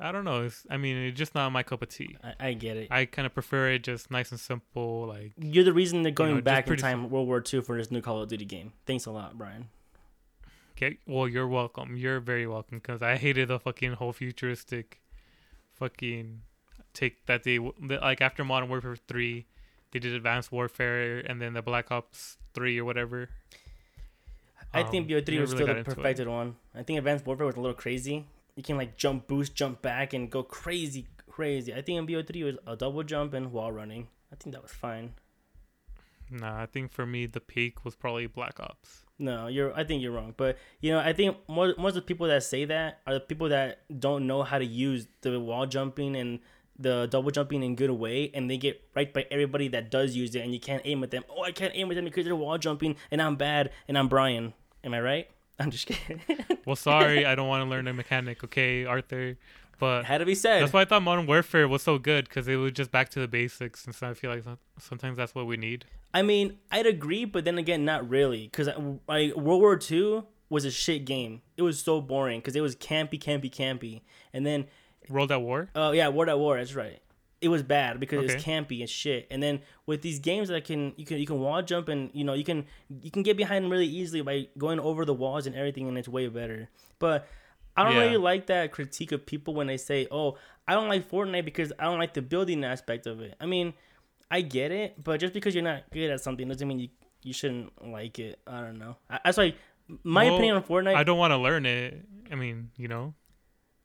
i 0.00 0.10
don't 0.10 0.24
know 0.24 0.44
it's, 0.44 0.66
i 0.70 0.76
mean 0.76 0.96
it's 0.96 1.18
just 1.18 1.34
not 1.34 1.50
my 1.50 1.62
cup 1.62 1.82
of 1.82 1.88
tea 1.88 2.16
I, 2.22 2.48
I 2.48 2.52
get 2.54 2.76
it. 2.76 2.88
i 2.90 3.04
kind 3.04 3.26
of 3.26 3.34
prefer 3.34 3.70
it 3.70 3.82
just 3.84 4.10
nice 4.10 4.30
and 4.30 4.40
simple 4.40 5.06
like 5.06 5.32
You're 5.38 5.64
the 5.64 5.72
reason 5.72 6.02
they're 6.02 6.12
going 6.12 6.34
know, 6.36 6.40
back 6.40 6.66
in 6.68 6.76
time 6.76 7.10
World 7.10 7.26
War 7.28 7.42
II 7.52 7.60
for 7.62 7.76
this 7.76 7.90
new 7.90 8.00
Call 8.00 8.22
of 8.22 8.28
Duty 8.28 8.44
game. 8.46 8.72
Thanks 8.86 9.04
a 9.06 9.10
lot, 9.10 9.36
Brian. 9.36 9.68
Okay, 10.76 10.98
well, 11.06 11.28
you're 11.28 11.46
welcome. 11.46 11.96
You're 11.96 12.18
very 12.18 12.48
welcome 12.48 12.78
because 12.78 13.00
I 13.00 13.14
hated 13.16 13.46
the 13.46 13.60
fucking 13.60 13.92
whole 13.92 14.12
futuristic, 14.12 15.00
fucking 15.74 16.40
take 16.94 17.26
that 17.26 17.44
they 17.44 17.58
like 17.58 18.20
after 18.20 18.44
Modern 18.44 18.68
Warfare 18.68 18.96
three, 19.06 19.46
they 19.92 20.00
did 20.00 20.14
Advanced 20.14 20.50
Warfare 20.50 21.18
and 21.20 21.40
then 21.40 21.52
the 21.52 21.62
Black 21.62 21.92
Ops 21.92 22.38
three 22.54 22.76
or 22.78 22.84
whatever. 22.84 23.28
I 24.74 24.82
think 24.82 25.04
Um, 25.04 25.08
BO3 25.08 25.40
was 25.40 25.52
really 25.52 25.64
still 25.64 25.66
the 25.74 25.84
perfected 25.84 26.28
one. 26.28 26.56
I 26.74 26.82
think 26.82 26.98
Advanced 26.98 27.26
Warfare 27.26 27.46
was 27.46 27.56
a 27.56 27.60
little 27.60 27.76
crazy. 27.76 28.26
You 28.56 28.62
can 28.62 28.76
like 28.76 28.96
jump, 28.96 29.26
boost, 29.26 29.54
jump 29.54 29.82
back, 29.82 30.12
and 30.12 30.30
go 30.30 30.42
crazy, 30.42 31.06
crazy. 31.30 31.72
I 31.74 31.82
think 31.82 31.98
in 31.98 32.06
BO3 32.06 32.44
was 32.44 32.56
a 32.66 32.76
double 32.76 33.02
jump 33.02 33.34
and 33.34 33.52
wall 33.52 33.72
running. 33.72 34.08
I 34.32 34.36
think 34.36 34.54
that 34.54 34.62
was 34.62 34.72
fine. 34.72 35.14
Nah, 36.30 36.62
I 36.62 36.66
think 36.66 36.90
for 36.92 37.04
me 37.06 37.26
the 37.26 37.40
peak 37.40 37.84
was 37.84 37.94
probably 37.94 38.26
Black 38.26 38.58
Ops. 38.60 39.04
No, 39.18 39.46
you're. 39.46 39.72
I 39.76 39.84
think 39.84 40.02
you're 40.02 40.10
wrong. 40.12 40.34
But 40.36 40.56
you 40.80 40.90
know, 40.90 40.98
I 40.98 41.12
think 41.12 41.36
more 41.48 41.74
most 41.78 41.90
of 41.90 42.02
the 42.02 42.02
people 42.02 42.26
that 42.28 42.42
say 42.42 42.64
that 42.64 43.00
are 43.06 43.14
the 43.14 43.20
people 43.20 43.48
that 43.50 43.82
don't 44.00 44.26
know 44.26 44.42
how 44.42 44.58
to 44.58 44.64
use 44.64 45.06
the 45.20 45.38
wall 45.38 45.66
jumping 45.66 46.16
and 46.16 46.40
the 46.76 47.06
double 47.06 47.30
jumping 47.30 47.62
in 47.62 47.76
good 47.76 47.90
way, 47.90 48.30
and 48.34 48.50
they 48.50 48.56
get 48.56 48.82
right 48.96 49.12
by 49.14 49.26
everybody 49.30 49.68
that 49.68 49.90
does 49.90 50.16
use 50.16 50.34
it, 50.34 50.40
and 50.40 50.52
you 50.52 50.58
can't 50.58 50.82
aim 50.84 51.04
at 51.04 51.12
them. 51.12 51.22
Oh, 51.30 51.44
I 51.44 51.52
can't 51.52 51.72
aim 51.76 51.90
at 51.90 51.94
them 51.94 52.04
because 52.06 52.24
they're 52.24 52.34
wall 52.34 52.58
jumping, 52.58 52.96
and 53.12 53.22
I'm 53.22 53.36
bad, 53.36 53.70
and 53.86 53.96
I'm 53.96 54.08
Brian. 54.08 54.54
Am 54.84 54.94
I 54.94 55.00
right? 55.00 55.28
I'm 55.58 55.70
just 55.70 55.86
kidding. 55.86 56.20
Well, 56.66 56.76
sorry, 56.76 57.26
I 57.26 57.34
don't 57.34 57.46
want 57.48 57.62
to 57.62 57.68
learn 57.68 57.86
a 57.88 57.92
mechanic, 57.92 58.42
okay, 58.44 58.86
Arthur. 58.86 59.36
But 59.78 60.04
Had 60.04 60.18
to 60.18 60.24
be 60.24 60.34
said. 60.34 60.62
that's 60.62 60.72
why 60.72 60.80
I 60.82 60.84
thought 60.86 61.02
Modern 61.02 61.26
Warfare 61.26 61.68
was 61.68 61.82
so 61.82 61.98
good 61.98 62.26
because 62.26 62.48
it 62.48 62.56
was 62.56 62.72
just 62.72 62.90
back 62.90 63.10
to 63.10 63.20
the 63.20 63.28
basics, 63.28 63.84
and 63.84 63.94
so 63.94 64.08
I 64.08 64.14
feel 64.14 64.30
like 64.30 64.44
sometimes 64.78 65.16
that's 65.18 65.34
what 65.34 65.46
we 65.46 65.56
need. 65.58 65.84
I 66.14 66.22
mean, 66.22 66.58
I'd 66.70 66.86
agree, 66.86 67.24
but 67.26 67.44
then 67.44 67.58
again, 67.58 67.84
not 67.84 68.08
really, 68.08 68.44
because 68.44 68.68
like 69.08 69.34
World 69.36 69.60
War 69.60 69.78
II 69.90 70.22
was 70.48 70.64
a 70.64 70.70
shit 70.70 71.04
game. 71.04 71.42
It 71.56 71.62
was 71.62 71.80
so 71.80 72.00
boring 72.00 72.40
because 72.40 72.56
it 72.56 72.60
was 72.62 72.76
campy, 72.76 73.20
campy, 73.20 73.50
campy, 73.50 74.02
and 74.32 74.46
then 74.46 74.66
World 75.10 75.30
at 75.32 75.42
War. 75.42 75.68
Oh 75.74 75.90
yeah, 75.90 76.08
World 76.08 76.30
at 76.30 76.38
War. 76.38 76.56
That's 76.56 76.74
right. 76.74 77.00
It 77.44 77.48
was 77.48 77.62
bad 77.62 78.00
because 78.00 78.18
it 78.20 78.22
was 78.34 78.44
campy 78.44 78.80
and 78.80 78.88
shit. 78.88 79.26
And 79.30 79.42
then 79.42 79.60
with 79.86 80.00
these 80.02 80.18
games 80.18 80.48
that 80.48 80.64
can 80.64 80.94
you 80.96 81.04
can 81.04 81.18
you 81.18 81.26
can 81.26 81.38
wall 81.40 81.60
jump 81.62 81.88
and 81.88 82.10
you 82.14 82.24
know 82.24 82.32
you 82.34 82.44
can 82.44 82.64
you 83.02 83.10
can 83.10 83.22
get 83.22 83.36
behind 83.36 83.64
them 83.64 83.70
really 83.70 83.86
easily 83.86 84.22
by 84.22 84.48
going 84.56 84.80
over 84.80 85.04
the 85.04 85.14
walls 85.14 85.46
and 85.46 85.54
everything, 85.54 85.86
and 85.88 85.98
it's 85.98 86.08
way 86.08 86.26
better. 86.28 86.68
But 86.98 87.26
I 87.76 87.84
don't 87.84 87.92
Yeah. 87.94 88.00
really 88.04 88.16
like 88.16 88.46
that 88.46 88.72
critique 88.72 89.12
of 89.12 89.26
people 89.26 89.52
when 89.54 89.66
they 89.66 89.76
say, 89.76 90.06
"Oh, 90.10 90.38
I 90.66 90.74
don't 90.74 90.88
like 90.88 91.08
Fortnite 91.10 91.44
because 91.44 91.72
I 91.78 91.84
don't 91.84 91.98
like 91.98 92.14
the 92.14 92.22
building 92.22 92.64
aspect 92.64 93.06
of 93.06 93.20
it." 93.20 93.34
I 93.40 93.46
mean, 93.46 93.74
I 94.30 94.40
get 94.40 94.70
it, 94.72 95.02
but 95.02 95.20
just 95.20 95.34
because 95.34 95.54
you're 95.54 95.64
not 95.64 95.90
good 95.90 96.10
at 96.10 96.20
something 96.20 96.48
doesn't 96.48 96.66
mean 96.66 96.78
you 96.78 96.88
you 97.22 97.32
shouldn't 97.32 97.72
like 97.90 98.18
it. 98.18 98.38
I 98.46 98.60
don't 98.60 98.78
know. 98.78 98.96
I, 99.10 99.18
that's 99.24 99.38
like 99.38 99.56
my 100.02 100.24
Well, 100.24 100.34
opinion 100.34 100.56
on 100.56 100.62
Fortnite. 100.62 100.94
I 100.94 101.04
don't 101.04 101.18
want 101.18 101.32
to 101.32 101.38
learn 101.38 101.66
it. 101.66 102.04
I 102.30 102.34
mean, 102.36 102.70
you 102.76 102.88
know, 102.88 103.14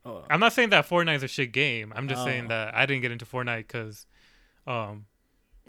oh, 0.10 0.26
I'm 0.30 0.40
not 0.40 0.54
saying 0.54 0.70
that 0.70 0.88
Fortnite's 0.88 1.24
a 1.24 1.28
shit 1.28 1.52
game. 1.52 1.94
I'm 1.96 2.08
just 2.08 2.22
Oh. 2.22 2.26
saying 2.26 2.48
that 2.50 2.74
I 2.76 2.86
didn't 2.86 3.02
get 3.02 3.12
into 3.12 3.26
Fortnite 3.26 3.58
because, 3.68 4.06
um, 4.68 5.06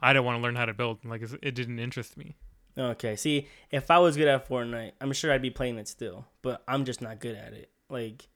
I 0.03 0.13
didn't 0.13 0.25
want 0.25 0.39
to 0.39 0.43
learn 0.43 0.57
how 0.57 0.65
to 0.67 0.75
build. 0.75 1.05
Like 1.05 1.23
it 1.43 1.55
didn't 1.55 1.79
interest 1.79 2.17
me. 2.17 2.37
Okay, 2.79 3.17
see, 3.17 3.49
if 3.71 3.91
I 3.91 3.99
was 3.99 4.17
good 4.17 4.29
at 4.29 4.49
Fortnite, 4.49 4.93
I'm 5.01 5.13
sure 5.13 5.33
I'd 5.33 5.43
be 5.43 5.51
playing 5.51 5.77
it 5.79 5.89
still, 5.89 6.27
but 6.41 6.63
I'm 6.69 6.85
just 6.85 7.03
not 7.03 7.19
good 7.21 7.37
at 7.37 7.53
it. 7.53 7.69
Like, 7.91 8.27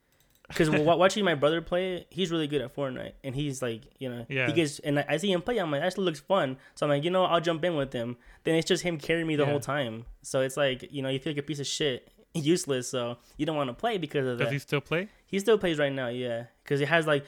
because 0.49 0.69
watching 0.71 1.25
my 1.25 1.35
brother 1.37 1.63
play 1.63 1.95
it, 1.95 2.07
he's 2.11 2.31
really 2.31 2.49
good 2.49 2.61
at 2.61 2.75
Fortnite, 2.75 3.13
and 3.23 3.35
he's 3.35 3.63
like, 3.63 3.83
you 3.99 4.11
know, 4.11 4.27
Yeah. 4.29 4.47
he 4.49 4.53
gets, 4.53 4.81
and 4.81 4.99
I 4.99 5.05
I 5.11 5.17
see 5.17 5.33
him 5.33 5.41
play. 5.41 5.57
I'm 5.59 5.71
like, 5.71 5.81
that 5.81 5.97
looks 5.97 6.21
fun. 6.21 6.59
So 6.75 6.85
I'm 6.85 6.91
like, 6.91 7.05
you 7.05 7.11
know, 7.11 7.25
I'll 7.25 7.41
jump 7.41 7.65
in 7.65 7.77
with 7.77 7.93
him. 7.95 8.17
Then 8.43 8.57
it's 8.57 8.67
just 8.69 8.83
him 8.83 8.99
carrying 8.99 9.27
me 9.27 9.37
the 9.37 9.45
Yeah. 9.45 9.51
whole 9.51 9.61
time. 9.61 10.05
So 10.23 10.41
it's 10.43 10.57
like, 10.59 10.93
you 10.93 11.01
know, 11.01 11.09
you 11.09 11.19
feel 11.21 11.33
like 11.33 11.39
a 11.39 11.43
piece 11.43 11.61
of 11.61 11.67
shit, 11.67 12.11
useless. 12.35 12.89
So 12.89 13.17
you 13.39 13.47
don't 13.47 13.57
want 13.57 13.71
to 13.71 13.75
play 13.75 13.97
because 13.97 14.27
of 14.27 14.37
Does 14.39 14.49
that. 14.49 14.53
he 14.53 14.59
still 14.59 14.81
play? 14.83 15.09
He 15.35 15.41
still 15.41 15.59
plays 15.59 15.79
right 15.79 15.93
now, 15.93 16.09
yeah, 16.09 16.45
because 16.63 16.81
it 16.81 16.89
has 16.89 17.07
like 17.07 17.25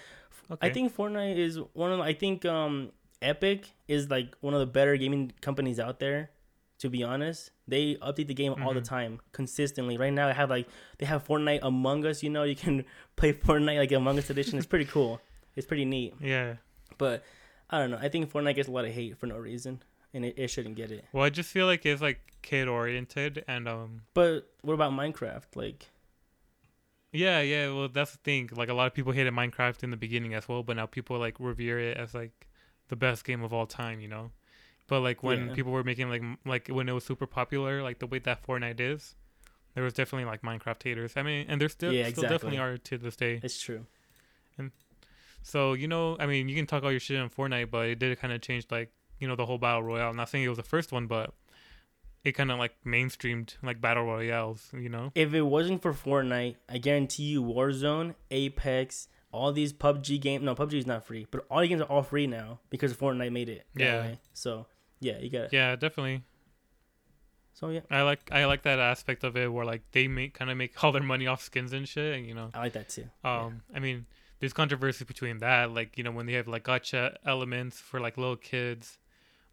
Okay. 0.49 0.69
I 0.69 0.73
think 0.73 0.95
Fortnite 0.97 1.37
is 1.37 1.59
one 1.73 1.90
of 1.92 1.99
I 2.01 2.12
think 2.12 2.45
um 2.45 2.92
Epic 3.21 3.71
is 3.88 4.11
like 4.11 4.37
one 4.40 4.55
of 4.55 4.61
the 4.61 4.66
better 4.79 4.97
gaming 4.97 5.33
companies 5.40 5.81
out 5.81 5.99
there. 5.99 6.31
To 6.81 6.90
be 6.90 7.03
honest, 7.03 7.51
they 7.66 7.95
update 7.97 8.27
the 8.29 8.35
game 8.35 8.55
all 8.62 8.75
the 8.75 8.81
Mhm. 8.81 8.88
time, 8.97 9.21
consistently. 9.33 9.97
Right 9.97 10.12
now, 10.12 10.29
they 10.29 10.35
have 10.35 10.51
like 10.51 10.69
they 10.99 11.07
have 11.07 11.25
Fortnite 11.27 11.61
Among 11.62 12.05
Us. 12.07 12.23
You 12.23 12.31
know, 12.31 12.45
you 12.45 12.55
can 12.55 12.85
play 13.16 13.33
Fortnite 13.33 13.79
like 13.79 13.92
Among 13.92 14.19
Us 14.19 14.29
edition. 14.31 14.59
It's 14.59 14.66
pretty 14.69 14.85
cool. 14.85 15.21
It's 15.57 15.66
pretty 15.66 15.87
neat. 15.87 16.14
Yeah. 16.21 16.57
But 16.99 17.25
I 17.71 17.79
don't 17.79 17.90
know. 17.90 17.99
I 18.01 18.09
think 18.11 18.31
Fortnite 18.31 18.55
gets 18.57 18.69
a 18.69 18.71
lot 18.71 18.85
of 18.85 18.92
hate 18.92 19.16
for 19.19 19.27
no 19.27 19.38
reason, 19.38 19.83
and 20.14 20.25
it, 20.27 20.35
it 20.38 20.49
shouldn't 20.49 20.77
get 20.77 20.92
it. 20.92 21.05
Well, 21.12 21.25
I 21.25 21.31
just 21.31 21.51
feel 21.51 21.66
like 21.66 21.85
it's 21.87 22.03
like 22.03 22.21
kid 22.42 22.69
oriented 22.69 23.42
and 23.49 23.66
um 23.66 24.03
But 24.14 24.49
what 24.62 24.75
about 24.75 24.92
Minecraft? 24.92 25.57
Like, 25.57 25.87
yeah 27.17 27.41
yeah 27.41 27.73
well 27.73 27.89
that's 27.89 28.13
the 28.13 28.19
thing 28.19 28.49
like 28.55 28.69
a 28.69 28.75
lot 28.75 28.87
of 28.87 28.95
people 28.95 29.13
hated 29.13 29.33
Minecraft 29.33 29.83
in 29.85 29.91
the 29.91 29.97
beginning 29.97 30.35
as 30.35 30.49
well 30.49 30.63
but 30.63 30.77
now 30.77 30.87
people 30.87 31.19
like 31.19 31.37
revere 31.39 31.79
it 31.79 31.97
as 31.97 32.15
like 32.15 32.47
the 32.89 32.97
best 32.97 33.25
game 33.25 33.43
of 33.43 33.53
all 33.53 33.67
time 33.67 34.01
you 34.01 34.09
know 34.09 34.31
but 34.89 35.01
like 35.01 35.23
when 35.23 35.49
Yeah. 35.49 35.55
people 35.55 35.73
were 35.73 35.85
making 35.85 36.09
like 36.09 36.23
m- 36.23 36.39
like 36.45 36.69
when 36.69 36.89
it 36.89 36.93
was 36.93 37.05
super 37.05 37.27
popular 37.27 37.83
like 37.83 37.99
the 37.99 38.07
way 38.07 38.19
that 38.21 38.45
Fortnite 38.47 38.81
is 38.81 39.15
there 39.75 39.85
was 39.85 39.95
definitely 39.95 40.25
like 40.33 40.43
Minecraft 40.43 40.83
haters 40.83 41.13
I 41.17 41.23
mean 41.23 41.47
and 41.49 41.61
there 41.61 41.69
still 41.69 41.93
Yeah, 41.93 42.09
still 42.09 42.29
definitely 42.29 42.59
are 42.59 42.77
to 42.77 42.99
this 42.99 43.17
day 43.17 43.41
it's 43.43 43.61
true. 43.61 43.87
And 44.59 44.71
so 45.43 45.75
you 45.75 45.87
know, 45.87 46.17
I 46.19 46.27
mean, 46.27 46.49
you 46.49 46.57
can 46.57 46.67
talk 46.67 46.83
all 46.83 46.91
your 46.91 46.99
shit 47.01 47.21
on 47.21 47.31
Fortnite, 47.31 47.71
but 47.71 47.87
it 47.89 47.99
did 47.99 48.19
kind 48.19 48.33
of 48.33 48.41
change 48.41 48.67
like 48.71 48.91
you 49.21 49.29
know 49.29 49.37
the 49.37 49.47
whole 49.47 49.59
battle 49.59 49.83
royale. 49.83 50.11
I'm 50.11 50.17
not 50.17 50.29
saying 50.29 50.45
it 50.45 50.49
was 50.49 50.57
the 50.57 50.63
first 50.65 50.93
one, 50.93 51.07
but 51.07 51.35
it 52.27 52.33
kind 52.33 52.51
of 52.51 52.59
like 52.59 52.75
mainstreamed 52.85 53.55
like 53.62 53.81
battle 53.81 54.05
royales. 54.05 54.69
You 54.75 54.89
know? 54.89 55.12
if 55.15 55.33
it 55.33 55.43
wasn't 55.43 55.81
for 55.81 55.93
Fortnite, 55.93 56.57
I 56.69 56.79
guarantee 56.79 57.23
you 57.23 57.43
Warzone, 57.43 58.17
Apex, 58.31 59.09
all 59.31 59.53
these 59.53 59.73
PUBG 59.73 60.21
games. 60.21 60.43
No, 60.43 60.55
PUBG 60.57 60.75
is 60.75 60.87
not 60.87 61.07
free, 61.07 61.27
but 61.31 61.47
all 61.49 61.61
the 61.61 61.69
games 61.69 61.83
are 61.83 61.85
all 61.85 62.03
free 62.03 62.27
now 62.27 62.59
because 62.69 62.93
Fortnite 62.95 63.31
made 63.31 63.49
it. 63.49 63.65
Yeah. 63.77 64.01
way. 64.01 64.21
So 64.35 64.67
yeah, 64.99 65.19
you 65.19 65.31
got 65.31 65.43
it. 65.45 65.53
Yeah, 65.53 65.77
definitely. 65.77 66.25
So 67.55 67.71
yeah, 67.71 67.81
I 67.91 68.03
like 68.03 68.29
I 68.33 68.45
like 68.45 68.62
that 68.65 68.81
aspect 68.81 69.23
of 69.23 69.37
it 69.37 69.51
where 69.51 69.65
like 69.65 69.83
they 69.93 70.09
make 70.09 70.35
kind 70.35 70.51
of 70.51 70.57
make 70.57 70.83
all 70.83 70.93
their 70.93 71.03
money 71.03 71.29
off 71.29 71.43
skins 71.43 71.73
and 71.73 71.89
shit. 71.89 72.17
And 72.17 72.27
you 72.27 72.35
know, 72.35 72.51
I 72.53 72.59
like 72.59 72.73
that 72.73 72.89
too. 72.89 73.07
um, 73.25 73.62
I 73.75 73.79
mean, 73.79 74.05
there's 74.41 74.53
controversy 74.53 75.05
between 75.05 75.39
that, 75.39 75.71
like 75.71 75.97
you 75.97 76.03
know, 76.05 76.11
when 76.11 76.27
they 76.27 76.35
have 76.35 76.49
like 76.49 76.65
gotcha 76.65 77.17
elements 77.25 77.79
for 77.79 78.01
like 78.01 78.19
little 78.19 78.37
kids, 78.37 78.99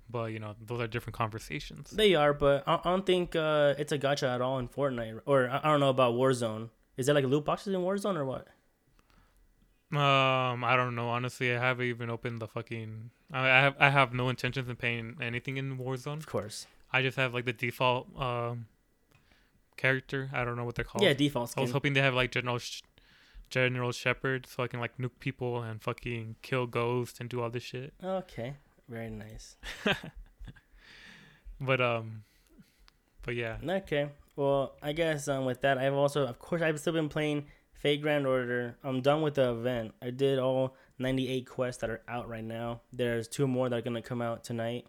but 0.09 0.31
you 0.31 0.39
know, 0.39 0.55
those 0.65 0.81
are 0.81 0.87
different 0.87 1.15
conversations. 1.15 1.91
They 1.91 2.15
are, 2.15 2.33
but 2.33 2.63
I 2.67 2.75
I 2.75 2.81
don't 2.83 3.05
think 3.05 3.35
uh, 3.35 3.75
it's 3.77 3.91
a 3.91 3.97
gotcha 3.97 4.27
at 4.27 4.41
all 4.41 4.59
in 4.59 4.67
Fortnite. 4.67 5.21
Or 5.25 5.49
I 5.49 5.59
I 5.63 5.71
don't 5.71 5.79
know 5.79 5.89
about 5.89 6.13
Warzone. 6.15 6.69
Is 6.97 7.05
there 7.07 7.15
like 7.15 7.25
loot 7.25 7.45
boxes 7.45 7.73
in 7.73 7.81
Warzone 7.81 8.15
or 8.15 8.25
what? 8.25 8.47
Um, 9.91 10.63
I 10.63 10.75
don't 10.75 10.95
know. 10.95 11.09
Honestly, 11.09 11.55
I 11.55 11.59
haven't 11.59 11.85
even 11.85 12.09
opened 12.09 12.39
the 12.41 12.47
fucking. 12.47 13.11
I 13.31 13.41
I 13.49 13.61
have 13.61 13.75
I 13.79 13.89
have 13.89 14.13
no 14.13 14.29
intentions 14.29 14.67
of 14.69 14.77
paying 14.77 15.17
anything 15.21 15.57
in 15.57 15.77
Warzone. 15.77 16.17
Of 16.17 16.27
course. 16.27 16.67
I 16.91 17.01
just 17.01 17.17
have 17.17 17.33
like 17.33 17.45
the 17.45 17.53
default 17.53 18.07
um 18.19 18.67
character. 19.77 20.29
I 20.33 20.43
don't 20.45 20.55
know 20.55 20.63
what 20.65 20.75
they're 20.75 20.85
called. 20.85 21.03
Yeah, 21.03 21.13
default 21.13 21.53
I 21.57 21.61
was 21.61 21.71
hoping 21.71 21.93
they 21.93 22.01
have 22.01 22.13
like 22.15 22.31
General 22.31 22.57
Sh- 22.57 22.81
General 23.49 23.91
Shepherd, 23.91 24.47
so 24.47 24.63
I 24.63 24.67
can 24.67 24.79
like 24.79 24.97
nuke 24.97 25.19
people 25.19 25.61
and 25.61 25.81
fucking 25.81 26.37
kill 26.41 26.65
ghosts 26.65 27.19
and 27.19 27.29
do 27.29 27.41
all 27.41 27.49
this 27.51 27.63
shit. 27.63 27.93
Okay, 28.03 28.55
very 28.89 29.09
nice. 29.09 29.55
But 31.59 31.81
um, 31.81 32.23
but 33.23 33.35
yeah, 33.35 33.57
Okay. 33.67 34.09
Well, 34.35 34.75
I 34.81 34.93
guess 34.93 35.27
um, 35.27 35.45
with 35.45 35.61
that, 35.61 35.77
I've 35.77 35.93
also, 35.93 36.25
of 36.25 36.39
course, 36.39 36.61
I've 36.61 36.79
still 36.79 36.93
been 36.93 37.09
playing 37.09 37.45
Fate 37.73 38.01
Grand 38.01 38.25
Order. 38.25 38.77
I'm 38.83 39.01
done 39.01 39.21
with 39.21 39.35
the 39.35 39.51
event. 39.51 39.93
I 40.01 40.09
did 40.09 40.39
all 40.39 40.75
98 40.97 41.45
quests 41.47 41.81
that 41.81 41.89
are 41.91 42.01
out 42.07 42.27
right 42.27 42.43
now. 42.43 42.81
There's 42.91 43.27
two 43.27 43.47
more 43.47 43.69
that 43.69 43.75
are 43.77 43.81
gonna 43.81 44.01
come 44.01 44.21
out 44.21 44.43
tonight, 44.43 44.87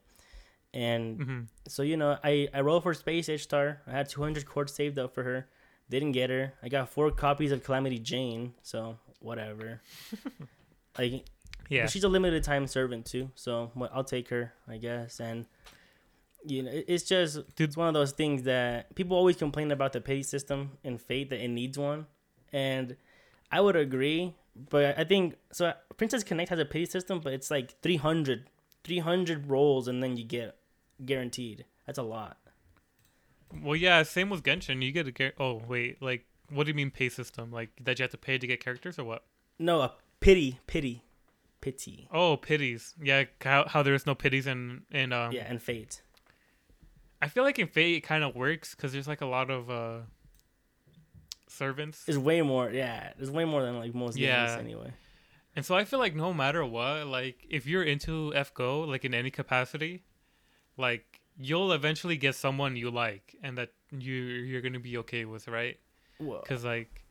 and 0.72 1.18
hmm 1.22 1.40
so 1.68 1.82
you 1.82 1.96
know, 1.96 2.18
I 2.24 2.48
I 2.54 2.60
rolled 2.62 2.82
for 2.82 2.94
Space 2.94 3.28
Ishtar. 3.28 3.82
I 3.86 3.90
had 3.92 4.08
200 4.08 4.46
quartz 4.46 4.72
saved 4.74 4.98
up 4.98 5.14
for 5.14 5.22
her. 5.22 5.46
Didn't 5.90 6.12
get 6.12 6.30
her. 6.30 6.54
I 6.62 6.68
got 6.68 6.88
four 6.88 7.10
copies 7.10 7.52
of 7.52 7.62
Calamity 7.62 7.98
Jane. 7.98 8.54
So 8.62 8.98
whatever. 9.20 9.82
like 10.98 11.26
yeah, 11.68 11.82
but 11.82 11.90
she's 11.90 12.04
a 12.04 12.08
limited 12.08 12.44
time 12.44 12.66
servant 12.66 13.06
too, 13.06 13.30
so 13.34 13.70
I'll 13.92 14.04
take 14.04 14.28
her, 14.28 14.52
I 14.68 14.76
guess. 14.76 15.20
And 15.20 15.46
you 16.44 16.62
know, 16.62 16.70
it's 16.72 17.04
just 17.04 17.38
it's 17.58 17.76
one 17.76 17.88
of 17.88 17.94
those 17.94 18.12
things 18.12 18.42
that 18.42 18.94
people 18.94 19.16
always 19.16 19.36
complain 19.36 19.70
about 19.70 19.92
the 19.92 20.00
pay 20.00 20.22
system 20.22 20.72
in 20.82 20.98
Fate 20.98 21.30
that 21.30 21.42
it 21.42 21.48
needs 21.48 21.78
one, 21.78 22.06
and 22.52 22.96
I 23.50 23.60
would 23.60 23.76
agree. 23.76 24.34
But 24.70 24.98
I 24.98 25.04
think 25.04 25.34
so. 25.52 25.72
Princess 25.96 26.22
Connect 26.22 26.50
has 26.50 26.58
a 26.58 26.64
pity 26.64 26.86
system, 26.86 27.20
but 27.20 27.32
it's 27.32 27.50
like 27.50 27.80
300, 27.80 28.48
300 28.84 29.48
rolls, 29.48 29.88
and 29.88 30.02
then 30.02 30.16
you 30.16 30.24
get 30.24 30.56
guaranteed. 31.04 31.64
That's 31.86 31.98
a 31.98 32.02
lot. 32.02 32.38
Well, 33.62 33.76
yeah, 33.76 34.02
same 34.02 34.30
with 34.30 34.42
Genshin. 34.42 34.82
You 34.82 34.92
get 34.92 35.08
a 35.08 35.12
gar- 35.12 35.32
oh 35.40 35.62
wait, 35.66 36.00
like 36.02 36.26
what 36.50 36.64
do 36.64 36.68
you 36.68 36.74
mean 36.74 36.90
pay 36.90 37.08
system? 37.08 37.50
Like 37.50 37.70
that 37.82 37.98
you 37.98 38.04
have 38.04 38.10
to 38.10 38.18
pay 38.18 38.38
to 38.38 38.46
get 38.46 38.62
characters 38.62 38.98
or 38.98 39.04
what? 39.04 39.24
No, 39.58 39.80
a 39.80 39.92
pity, 40.20 40.60
pity, 40.66 41.02
pity. 41.64 42.08
Oh, 42.12 42.36
pities. 42.36 42.94
Yeah, 43.02 43.24
how 43.40 43.66
how 43.66 43.82
there's 43.82 44.04
no 44.06 44.14
pities 44.14 44.46
in 44.46 44.82
in 44.90 45.12
um. 45.12 45.32
yeah, 45.32 45.46
and 45.48 45.60
Fate. 45.62 46.02
I 47.22 47.28
feel 47.28 47.42
like 47.44 47.58
in 47.58 47.68
Fate 47.68 47.96
it 47.96 48.00
kind 48.02 48.22
of 48.22 48.34
works 48.36 48.74
because 48.74 48.92
there's 48.92 49.08
like 49.08 49.22
a 49.22 49.26
lot 49.26 49.48
of 49.50 49.70
uh 49.70 50.00
servants, 51.48 52.04
There's 52.04 52.18
way 52.18 52.42
more. 52.42 52.70
Yeah, 52.70 53.12
there's 53.16 53.30
way 53.30 53.44
more 53.44 53.62
than 53.62 53.78
like 53.78 53.94
most 53.94 54.16
Yeah. 54.18 54.46
games 54.46 54.58
anyway. 54.60 54.90
and 55.56 55.64
so 55.64 55.74
I 55.76 55.84
feel 55.84 55.98
like 56.00 56.14
no 56.14 56.34
matter 56.34 56.64
what, 56.64 57.06
like 57.06 57.46
if 57.48 57.66
you're 57.66 57.84
into 57.84 58.32
FGO, 58.34 58.86
like 58.86 59.04
in 59.04 59.14
any 59.14 59.30
capacity, 59.30 60.02
like 60.76 61.20
you'll 61.38 61.72
eventually 61.72 62.16
get 62.16 62.34
someone 62.34 62.76
you 62.76 62.90
like, 62.90 63.36
and 63.42 63.56
that 63.58 63.70
you 63.90 64.14
you're 64.14 64.60
gonna 64.62 64.80
be 64.80 64.96
okay 64.98 65.24
with, 65.24 65.46
right? 65.48 65.78
Because 66.18 66.64
like, 66.64 67.03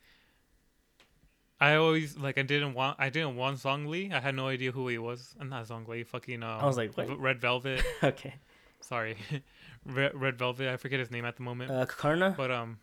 I 1.64 1.76
always 1.76 2.18
like 2.18 2.38
I 2.38 2.42
didn't 2.42 2.74
want 2.74 2.98
I 3.00 3.10
didn't 3.10 3.36
want 3.38 3.58
Zhongli. 3.58 4.12
I 4.12 4.20
had 4.20 4.36
no 4.36 4.48
idea 4.48 4.72
who 4.72 4.88
he 4.90 4.98
was. 4.98 5.34
I'm 5.40 5.48
not 5.50 5.66
Zhongli. 5.68 6.06
Fucking. 6.06 6.44
Um, 6.44 6.60
I 6.64 6.66
was 6.66 6.76
like, 6.76 6.98
what? 6.98 7.18
Red 7.20 7.40
Velvet. 7.40 7.82
Okay. 8.04 8.34
Sorry, 8.82 9.16
Red, 9.86 10.12
Red 10.14 10.38
Velvet. 10.38 10.68
I 10.68 10.76
forget 10.76 11.00
his 11.00 11.10
name 11.10 11.24
at 11.24 11.38
the 11.38 11.44
moment. 11.44 11.72
Uh, 11.72 11.86
Karna. 11.86 12.34
but 12.36 12.52
um. 12.52 12.80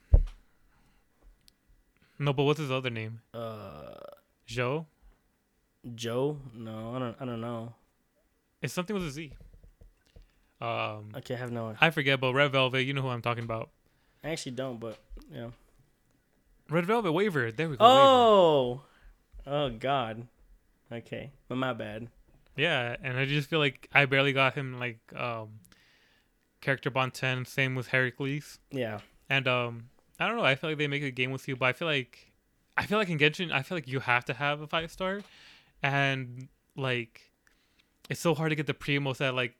No, 2.18 2.32
but 2.32 2.44
what's 2.44 2.58
his 2.58 2.70
other 2.70 2.88
name? 2.90 3.20
Uh, 3.34 3.94
Joe. 4.46 4.86
Joe. 5.94 6.38
No, 6.54 6.94
I 6.94 6.98
don't. 6.98 7.16
I 7.20 7.24
don't 7.26 7.40
know. 7.42 7.74
It's 8.62 8.72
something 8.72 8.94
with 8.94 9.06
a 9.06 9.10
Z. 9.10 9.32
Um, 10.60 11.12
Okay, 11.16 11.34
I 11.34 11.38
have 11.38 11.50
no. 11.52 11.74
I 11.80 11.90
forget, 11.90 12.18
but 12.20 12.32
Red 12.34 12.52
Velvet. 12.52 12.82
You 12.84 12.94
know 12.94 13.02
who 13.02 13.08
I'm 13.08 13.22
talking 13.22 13.44
about. 13.44 13.68
I 14.24 14.30
actually 14.30 14.52
don't, 14.52 14.80
but 14.80 14.98
yeah. 15.30 15.50
Red 16.70 16.86
Velvet 16.86 17.12
Waver. 17.12 17.50
There 17.52 17.68
we 17.68 17.76
go. 17.76 17.84
Waver. 17.84 18.00
Oh. 18.00 18.82
Oh 19.46 19.70
God. 19.70 20.26
Okay, 20.92 21.32
but 21.48 21.56
my 21.56 21.72
bad. 21.72 22.08
Yeah, 22.56 22.96
and 23.02 23.16
I 23.16 23.24
just 23.24 23.48
feel 23.48 23.58
like 23.58 23.88
I 23.92 24.06
barely 24.06 24.32
got 24.32 24.54
him 24.54 24.78
like 24.78 24.98
um 25.16 25.48
character 26.60 26.90
bond 26.90 27.14
ten. 27.14 27.44
Same 27.44 27.74
with 27.74 27.88
Heracles. 27.88 28.58
Yeah. 28.70 29.00
And 29.28 29.46
um 29.48 29.84
I 30.18 30.26
don't 30.26 30.36
know, 30.36 30.44
I 30.44 30.54
feel 30.54 30.70
like 30.70 30.78
they 30.78 30.88
make 30.88 31.02
a 31.02 31.10
game 31.10 31.30
with 31.30 31.48
you, 31.48 31.56
but 31.56 31.66
I 31.66 31.72
feel 31.72 31.88
like 31.88 32.32
I 32.76 32.86
feel 32.86 32.98
like 32.98 33.08
in 33.08 33.18
Genshin, 33.18 33.52
I 33.52 33.62
feel 33.62 33.76
like 33.76 33.88
you 33.88 34.00
have 34.00 34.24
to 34.26 34.34
have 34.34 34.60
a 34.60 34.66
five 34.66 34.90
star. 34.90 35.20
And 35.82 36.48
like 36.76 37.30
it's 38.08 38.20
so 38.20 38.34
hard 38.34 38.50
to 38.50 38.56
get 38.56 38.66
the 38.66 38.74
primos 38.74 39.18
that 39.18 39.34
like 39.34 39.54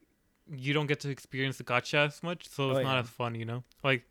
you 0.53 0.75
don't 0.75 0.87
get 0.87 1.01
to 1.01 1.11
experience 1.11 1.59
the 1.59 1.62
gotcha 1.64 1.99
as 1.99 2.23
much, 2.23 2.49
so 2.49 2.70
it's 2.70 2.81
Oh, 2.81 2.83
not 2.83 2.94
yeah. 2.94 3.01
as 3.01 3.09
fun, 3.09 3.35
you 3.37 3.44
know? 3.44 3.62
Like 3.85 4.03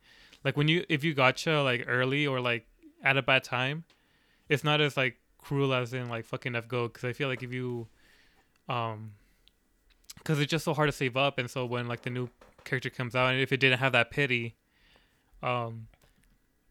like 0.43 0.55
when 0.57 0.67
you 0.69 0.85
if 0.89 1.03
you 1.03 1.13
gotcha 1.13 1.61
like 1.61 1.83
early 1.87 2.25
or 2.25 2.39
like 2.39 2.65
at 3.03 3.17
a 3.17 3.21
bad 3.21 3.43
time, 3.43 3.83
it's 4.47 4.63
not 4.63 4.81
as 4.81 4.97
like 4.97 5.17
cruel 5.37 5.73
as 5.73 5.93
in 5.93 6.09
like 6.09 6.25
fucking 6.25 6.55
F 6.55 6.67
go 6.67 6.87
because 6.87 7.03
I 7.03 7.13
feel 7.13 7.27
like 7.27 7.43
if 7.43 7.53
you 7.53 7.87
um 8.67 9.11
because 10.17 10.39
it's 10.39 10.51
just 10.51 10.65
so 10.65 10.73
hard 10.73 10.89
to 10.89 10.95
save 10.95 11.15
up 11.15 11.37
and 11.37 11.49
so 11.49 11.65
when 11.65 11.87
like 11.87 12.01
the 12.01 12.09
new 12.09 12.29
character 12.65 12.89
comes 12.89 13.15
out 13.15 13.31
and 13.31 13.41
if 13.41 13.51
it 13.51 13.57
didn't 13.57 13.79
have 13.79 13.93
that 13.93 14.11
pity 14.11 14.55
um 15.41 15.87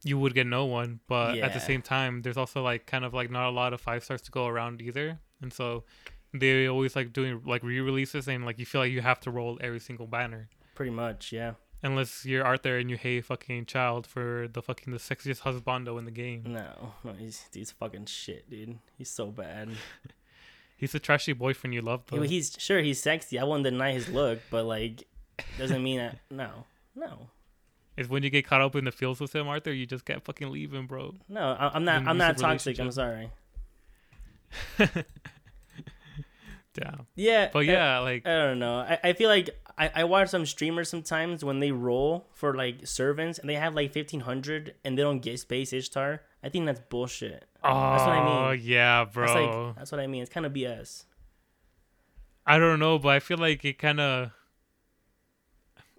you 0.04 0.18
would 0.18 0.34
get 0.34 0.46
no 0.46 0.66
one 0.66 1.00
but 1.08 1.38
at 1.38 1.54
the 1.54 1.60
same 1.60 1.80
time 1.82 2.20
there's 2.22 2.36
also 2.36 2.62
like 2.62 2.86
kind 2.86 3.04
of 3.04 3.14
like 3.14 3.30
not 3.30 3.48
a 3.48 3.50
lot 3.50 3.72
of 3.72 3.80
five 3.80 4.04
stars 4.04 4.20
to 4.20 4.30
go 4.30 4.46
around 4.46 4.82
either 4.82 5.18
and 5.40 5.52
so 5.52 5.82
they 6.34 6.66
always 6.68 6.94
like 6.94 7.12
doing 7.12 7.40
like 7.46 7.62
re-releases 7.62 8.28
and 8.28 8.44
like 8.44 8.58
you 8.58 8.66
feel 8.66 8.82
like 8.82 8.92
you 8.92 9.00
have 9.00 9.18
to 9.18 9.30
roll 9.30 9.58
every 9.62 9.80
single 9.80 10.06
banner 10.06 10.48
Pretty 10.78 10.92
much. 10.92 11.32
Yeah. 11.32 11.54
Unless 11.82 12.24
you're 12.26 12.44
Arthur 12.44 12.76
and 12.78 12.90
you 12.90 12.96
hate 12.96 13.24
fucking 13.24 13.66
Childe 13.66 14.06
for 14.06 14.48
the 14.52 14.60
fucking 14.60 14.92
the 14.92 14.98
sexiest 14.98 15.42
husbando 15.42 15.96
in 15.98 16.04
the 16.06 16.10
game 16.10 16.42
No. 16.46 16.94
No. 17.04 17.12
He's 17.12 17.46
he's 17.52 17.70
fucking 17.70 18.06
shit, 18.06 18.50
dude. 18.50 18.78
He's 18.96 19.10
so 19.10 19.26
bad. 19.28 19.70
he's 20.76 20.94
a 20.94 20.98
trashy 20.98 21.32
boyfriend 21.32 21.74
you 21.74 21.80
love 21.82 22.02
though. 22.08 22.22
he's 22.22 22.56
sure 22.58 22.80
he's 22.80 23.00
sexy. 23.00 23.38
I 23.38 23.44
won't 23.44 23.62
deny 23.64 23.92
his 23.92 24.08
look, 24.08 24.40
but 24.50 24.64
like, 24.64 25.04
doesn't 25.56 25.82
mean 25.82 25.98
that. 25.98 26.16
No. 26.30 26.64
No. 26.96 27.28
is 27.96 28.08
when 28.08 28.24
you 28.24 28.30
get 28.30 28.44
caught 28.44 28.60
up 28.60 28.74
in 28.74 28.84
the 28.84 28.90
fields 28.92 29.20
with 29.20 29.32
him 29.34 29.46
Arthur 29.46 29.72
you 29.72 29.86
just 29.86 30.04
can't 30.04 30.24
fucking 30.24 30.50
leave 30.50 30.74
him 30.74 30.86
bro 30.88 31.14
No. 31.28 31.40
I, 31.58 31.68
I'm 31.74 31.84
not. 31.84 32.06
I'm 32.08 32.18
not 32.18 32.38
toxic. 32.38 32.80
I'm 32.80 32.90
sorry. 32.90 33.30
Damn. 36.74 37.06
Yeah. 37.14 37.50
But 37.52 37.60
I- 37.60 37.62
yeah, 37.62 37.98
like 38.00 38.26
I 38.26 38.34
don't 38.46 38.58
know. 38.58 38.78
I, 38.80 38.98
I 39.04 39.12
feel 39.12 39.28
like 39.28 39.50
I, 39.78 39.90
I 39.94 40.04
watch 40.04 40.28
some 40.30 40.44
streamers 40.44 40.88
sometimes 40.88 41.44
when 41.44 41.60
they 41.60 41.70
roll 41.70 42.26
for 42.34 42.54
like 42.54 42.86
servants 42.86 43.38
and 43.38 43.48
they 43.48 43.54
have 43.54 43.74
like 43.74 43.92
fifteen 43.92 44.20
hundred 44.20 44.74
and 44.84 44.98
they 44.98 45.02
don't 45.02 45.20
get 45.20 45.38
space 45.40 45.72
Ishtar. 45.72 46.22
I 46.42 46.48
think 46.48 46.66
that's 46.66 46.80
bullshit. 46.88 47.44
oh 47.62 47.90
that's 47.92 48.02
what 48.06 48.16
I 48.16 48.52
mean. 48.56 48.60
yeah, 48.64 49.04
bro. 49.04 49.26
That's 49.26 49.36
like 49.36 49.76
that's 49.76 49.92
what 49.92 50.00
I 50.00 50.06
mean. 50.06 50.22
It's 50.22 50.30
kind 50.32 50.44
of 50.46 50.52
BS. 50.52 51.04
I 52.46 52.58
don't 52.58 52.78
know, 52.80 52.98
but 52.98 53.10
I 53.10 53.20
feel 53.20 53.38
like 53.38 53.64
it 53.64 53.78
kind 53.78 54.00
of 54.00 54.30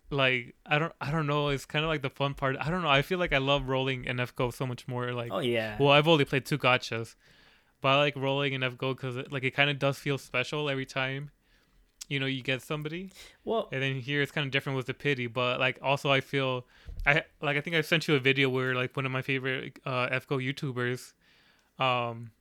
like 0.10 0.56
I 0.66 0.80
don't 0.80 0.94
I 1.00 1.12
don't 1.12 1.28
know. 1.28 1.50
It's 1.50 1.66
kind 1.66 1.86
of 1.86 1.90
like 1.90 2.02
the 2.02 2.10
fun 2.10 2.34
part. 2.34 2.56
I 2.60 2.70
don't 2.70 2.82
know. 2.82 2.90
I 2.90 3.02
feel 3.02 3.20
like 3.20 3.34
I 3.34 3.38
love 3.38 3.68
rolling 3.70 4.06
in 4.06 4.18
FGO 4.18 4.54
so 4.54 4.66
much 4.66 4.88
more. 4.88 5.12
Like, 5.14 5.32
Oh 5.32 5.40
yeah. 5.40 5.78
well, 5.80 5.90
I've 5.90 6.08
only 6.08 6.26
played 6.26 6.46
two 6.46 6.58
gotchas, 6.58 7.16
but 7.82 7.90
I 7.90 7.98
like 7.98 8.16
rolling 8.16 8.54
in 8.54 8.62
FGO 8.62 8.96
because 8.96 9.16
it, 9.18 9.32
like 9.32 9.44
it 9.44 9.52
kind 9.52 9.70
of 9.70 9.78
does 9.80 9.98
feel 10.00 10.18
special 10.18 10.70
every 10.70 10.86
time. 10.86 11.32
You 12.10 12.20
know, 12.20 12.26
you 12.26 12.42
get 12.42 12.62
somebody, 12.62 13.12
Well, 13.46 13.70
and 13.72 13.82
then 13.82 14.00
here 14.02 14.22
it's 14.22 14.32
kind 14.32 14.46
of 14.46 14.52
different 14.52 14.76
with 14.76 14.88
the 14.88 14.94
pity. 14.94 15.28
But 15.28 15.60
like 15.60 15.80
also, 15.82 16.12
I 16.12 16.22
feel 16.22 16.66
I 17.06 17.24
like 17.42 17.56
I 17.56 17.62
think 17.62 17.76
I 17.76 17.82
sent 17.82 18.08
you 18.08 18.16
a 18.16 18.20
video 18.20 18.50
where 18.50 18.76
like 18.76 18.96
one 18.98 19.06
of 19.06 19.12
my 19.12 19.22
favorite 19.22 19.80
uh, 19.86 20.10
FGO 20.10 20.44
YouTubers, 20.54 21.14
um, 21.84 22.32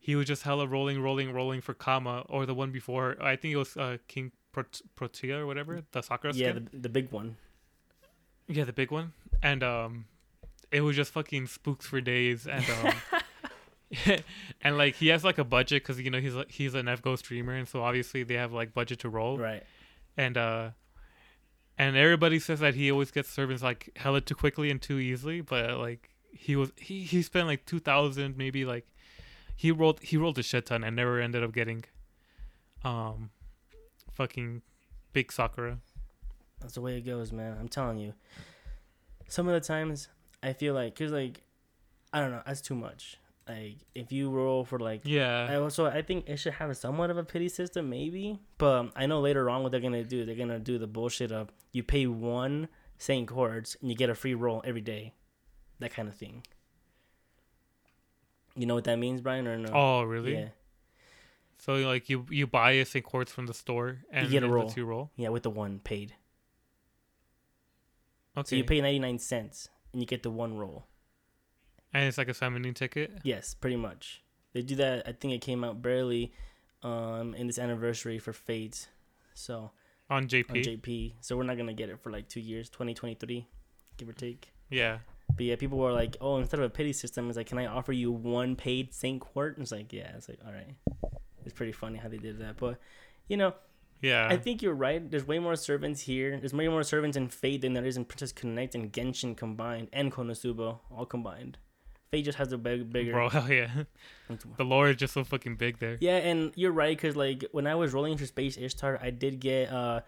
he 0.00 0.16
was 0.16 0.26
just 0.26 0.42
hella 0.42 0.66
rolling, 0.66 1.00
rolling, 1.00 1.32
rolling 1.32 1.60
for 1.60 1.74
Kama 1.74 2.24
or 2.28 2.46
the 2.46 2.54
one 2.54 2.72
before. 2.72 3.16
I 3.20 3.36
think 3.36 3.52
it 3.52 3.58
was 3.58 3.76
uh, 3.76 3.98
King 4.08 4.32
Prot- 4.52 4.80
Protea 4.96 5.38
or 5.38 5.46
whatever 5.46 5.82
the 5.92 6.02
Sakura 6.02 6.32
yeah, 6.34 6.50
skin. 6.50 6.68
the, 6.72 6.78
the 6.80 6.88
big 6.88 7.10
one. 7.10 7.36
Yeah, 8.48 8.64
the 8.64 8.72
big 8.72 8.90
one. 8.90 9.12
And 9.42 9.62
um 9.62 10.04
it 10.70 10.80
was 10.80 10.96
just 10.96 11.12
fucking 11.12 11.46
spooks 11.46 11.86
for 11.86 12.00
days 12.00 12.46
and 12.46 12.64
um 12.70 12.94
and 14.62 14.78
like 14.78 14.94
he 14.96 15.08
has 15.08 15.22
like 15.24 15.38
a 15.38 15.44
budget 15.44 15.84
cuz 15.84 16.00
you 16.00 16.10
know 16.10 16.20
he's 16.20 16.34
he's 16.48 16.74
an 16.74 16.86
FGO 16.86 17.16
streamer 17.18 17.54
and 17.54 17.68
so 17.68 17.82
obviously 17.82 18.22
they 18.22 18.34
have 18.34 18.52
like 18.52 18.72
budget 18.72 18.98
to 19.00 19.08
roll 19.08 19.36
Right. 19.38 19.62
and 20.16 20.36
uh 20.38 20.70
and 21.78 21.96
everybody 21.96 22.38
says 22.38 22.60
that 22.60 22.74
he 22.74 22.90
always 22.90 23.10
gets 23.10 23.28
servants 23.28 23.62
like 23.62 23.90
hella 23.96 24.20
too 24.20 24.34
quickly 24.34 24.70
and 24.70 24.80
too 24.80 24.98
easily 24.98 25.40
but 25.40 25.76
like 25.78 26.10
he 26.30 26.56
was 26.56 26.72
he 26.76 27.02
he 27.02 27.20
spent 27.22 27.46
like 27.46 27.66
2000 27.66 28.36
maybe 28.36 28.64
like 28.64 28.86
he 29.56 29.70
rolled 29.70 30.00
he 30.00 30.16
rolled 30.16 30.38
a 30.38 30.42
shit 30.42 30.66
ton 30.66 30.82
and 30.84 30.96
never 30.96 31.20
ended 31.20 31.42
up 31.44 31.52
getting 31.52 31.84
um 32.84 33.30
fucking 34.12 34.62
big 35.12 35.30
sakura 35.30 35.78
That's 36.60 36.74
the 36.74 36.80
way 36.80 36.96
it 36.96 37.02
goes, 37.02 37.32
man. 37.32 37.56
I'm 37.60 37.68
telling 37.68 37.98
you. 37.98 38.14
Some 39.28 39.48
of 39.48 39.54
the 39.54 39.60
times 39.66 40.08
I 40.42 40.52
feel 40.52 40.74
like, 40.74 40.94
cause 40.96 41.10
like, 41.10 41.42
I 42.12 42.20
don't 42.20 42.30
know, 42.30 42.42
that's 42.46 42.60
too 42.60 42.74
much. 42.76 43.16
Like, 43.52 43.76
if 43.94 44.12
you 44.12 44.30
roll 44.30 44.64
for 44.64 44.78
like, 44.78 45.02
yeah 45.04 45.46
I 45.50 45.56
also 45.56 45.86
I 45.86 46.00
think 46.02 46.28
it 46.28 46.38
should 46.38 46.54
have 46.54 46.74
somewhat 46.76 47.10
of 47.10 47.18
a 47.18 47.24
pity 47.24 47.48
system, 47.48 47.90
maybe. 47.90 48.40
But 48.56 48.92
I 48.96 49.04
know 49.06 49.20
later 49.20 49.50
on 49.50 49.62
what 49.62 49.72
they're 49.72 49.80
gonna 49.80 50.04
do. 50.04 50.24
They're 50.24 50.34
gonna 50.34 50.58
do 50.58 50.78
the 50.78 50.86
bullshit 50.86 51.32
of 51.32 51.50
you 51.72 51.82
pay 51.82 52.06
one 52.06 52.68
Saint 52.98 53.28
Quartz 53.28 53.76
and 53.80 53.90
you 53.90 53.96
get 53.96 54.08
a 54.08 54.14
free 54.14 54.34
roll 54.34 54.62
every 54.64 54.80
day, 54.80 55.12
that 55.80 55.92
kind 55.92 56.08
of 56.08 56.14
thing. 56.14 56.44
You 58.54 58.66
know 58.66 58.74
what 58.74 58.84
that 58.84 58.96
means, 58.96 59.20
Brian, 59.20 59.46
or 59.46 59.56
no? 59.58 59.70
oh 59.72 60.02
really 60.02 60.34
yeah, 60.34 60.48
So 61.58 61.74
like 61.74 62.08
you 62.08 62.26
you 62.30 62.46
buy 62.46 62.72
a 62.72 62.84
St. 62.84 63.04
Quartz 63.04 63.32
from 63.32 63.46
the 63.46 63.54
store 63.54 63.98
and 64.10 64.26
you 64.26 64.32
get 64.32 64.42
a 64.42 64.48
roll. 64.48 64.72
you 64.76 64.84
roll. 64.84 65.10
yeah, 65.16 65.28
with 65.30 65.42
the 65.42 65.50
one 65.50 65.78
paid. 65.78 66.14
Okay. 68.36 68.48
So 68.48 68.56
you 68.56 68.64
pay 68.64 68.80
ninety 68.80 68.98
nine 68.98 69.18
cents 69.18 69.68
and 69.92 70.00
you 70.00 70.06
get 70.06 70.22
the 70.22 70.30
one 70.30 70.56
roll. 70.56 70.86
And 71.92 72.04
it's 72.06 72.18
like 72.18 72.28
a 72.28 72.34
summoning 72.34 72.74
ticket. 72.74 73.18
Yes, 73.22 73.54
pretty 73.54 73.76
much. 73.76 74.22
They 74.52 74.62
do 74.62 74.76
that. 74.76 75.06
I 75.08 75.12
think 75.12 75.32
it 75.34 75.40
came 75.40 75.64
out 75.64 75.80
barely 75.82 76.32
um, 76.82 77.34
in 77.34 77.46
this 77.46 77.58
anniversary 77.58 78.18
for 78.18 78.32
Fate. 78.32 78.88
So 79.34 79.70
On 80.10 80.26
JP. 80.28 80.50
on 80.50 80.56
JP. 80.56 81.14
So 81.20 81.36
we're 81.36 81.42
not 81.44 81.56
gonna 81.56 81.72
get 81.72 81.88
it 81.88 81.98
for 82.00 82.10
like 82.10 82.28
two 82.28 82.40
years, 82.40 82.68
twenty 82.68 82.94
twenty 82.94 83.14
three, 83.14 83.46
give 83.96 84.08
or 84.08 84.12
take. 84.12 84.52
yeah. 84.70 84.98
But 85.34 85.46
yeah, 85.46 85.56
people 85.56 85.78
were 85.78 85.92
like, 85.92 86.18
"Oh, 86.20 86.36
instead 86.36 86.60
of 86.60 86.66
a 86.66 86.70
pity 86.70 86.92
system, 86.92 87.28
it's 87.28 87.38
like, 87.38 87.46
can 87.46 87.56
I 87.56 87.64
offer 87.64 87.92
you 87.92 88.12
one 88.12 88.54
paid 88.54 88.92
Saint 88.92 89.18
Quart?" 89.22 89.56
And 89.56 89.62
it's 89.62 89.72
like, 89.72 89.90
yeah, 89.90 90.12
it's 90.14 90.28
like, 90.28 90.38
all 90.44 90.52
right. 90.52 90.74
It's 91.46 91.54
pretty 91.54 91.72
funny 91.72 91.96
how 91.98 92.08
they 92.10 92.18
did 92.18 92.38
that, 92.40 92.58
but 92.58 92.78
you 93.28 93.38
know, 93.38 93.54
Yeah. 94.02 94.26
I 94.28 94.36
think 94.36 94.60
you're 94.60 94.74
right. 94.74 95.10
There's 95.10 95.26
way 95.26 95.38
more 95.38 95.56
servants 95.56 96.02
here. 96.02 96.38
There's 96.38 96.52
way 96.52 96.68
more 96.68 96.82
servants 96.82 97.16
in 97.16 97.28
Fate 97.28 97.62
than 97.62 97.72
there 97.72 97.86
is 97.86 97.96
in 97.96 98.04
Princess 98.04 98.30
Connect 98.32 98.74
and 98.74 98.92
Genshin 98.92 99.34
combined, 99.34 99.88
and 99.94 100.12
Konosuba 100.12 100.80
all 100.90 101.06
combined. 101.06 101.56
Fate 102.12 102.26
just 102.26 102.36
has 102.38 102.52
a 102.52 102.58
big, 102.58 102.92
bigger. 102.92 103.12
Bro, 103.12 103.28
hell 103.30 103.50
yeah. 103.50 103.70
The 104.56 104.64
lore 104.64 104.88
is 104.90 104.96
just 104.96 105.12
so 105.14 105.24
fucking 105.24 105.56
big 105.56 105.78
there. 105.78 105.96
Yeah, 106.00 106.16
and 106.18 106.52
you're 106.54 106.72
right 106.72 106.96
because 106.96 107.16
like 107.16 107.44
when 107.52 107.66
I 107.66 107.74
was 107.74 107.92
rolling 107.92 108.16
for 108.16 108.24
Space 108.26 108.56
Ishtar, 108.56 108.98
I 109.02 109.10
did 109.10 109.40
get 109.40 109.70
uh, 109.72 110.00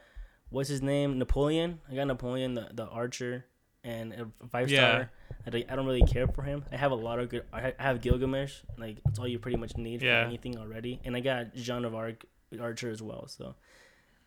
what's 0.50 0.68
his 0.68 0.80
name, 0.82 1.18
Napoleon. 1.18 1.80
I 1.90 1.94
got 1.94 2.06
Napoleon, 2.06 2.54
the 2.54 2.68
the 2.72 2.86
archer, 2.86 3.44
and 3.82 4.12
a 4.12 4.46
five 4.48 4.70
Yeah. 4.70 4.78
star. 4.78 5.10
I, 5.46 5.50
don't- 5.50 5.70
I 5.72 5.76
don't 5.76 5.84
really 5.86 6.02
care 6.06 6.26
for 6.28 6.42
him. 6.42 6.64
I 6.72 6.76
have 6.76 6.90
a 6.92 6.94
lot 6.94 7.18
of 7.18 7.28
good. 7.30 7.44
I 7.52 7.74
I 7.78 7.82
have 7.82 8.00
Gilgamesh. 8.00 8.60
Like 8.78 9.02
that's 9.04 9.18
all 9.18 9.28
you 9.28 9.38
pretty 9.38 9.56
much 9.58 9.76
need 9.76 10.00
Yeah. 10.02 10.22
for 10.22 10.28
anything 10.28 10.56
already. 10.58 11.00
And 11.04 11.14
I 11.16 11.20
got 11.20 11.54
Jean 11.54 11.84
of 11.84 11.94
Arc 11.94 12.24
archer 12.60 12.90
as 12.90 13.02
well. 13.02 13.28
So 13.28 13.54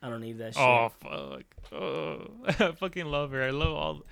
I 0.04 0.10
don't 0.10 0.22
need 0.22 0.38
that 0.40 0.54
shit. 0.54 0.62
Oh 0.64 0.92
fuck. 1.00 1.44
Oh, 1.72 2.28
I 2.48 2.72
fucking 2.72 3.06
love 3.08 3.32
her. 3.32 3.42
I 3.42 3.50
love 3.52 3.74
all. 3.74 4.04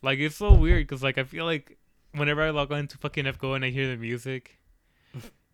Like 0.00 0.18
it's 0.20 0.36
so 0.36 0.54
weird 0.54 0.86
because 0.86 1.02
like 1.02 1.18
I 1.18 1.24
feel 1.24 1.44
like 1.44 1.76
whenever 2.14 2.42
I 2.42 2.50
log 2.50 2.72
on 2.72 2.86
to 2.88 2.98
fucking 2.98 3.24
FGO 3.24 3.54
and 3.56 3.64
I 3.64 3.70
hear 3.70 3.88
the 3.88 3.96
music, 3.96 4.58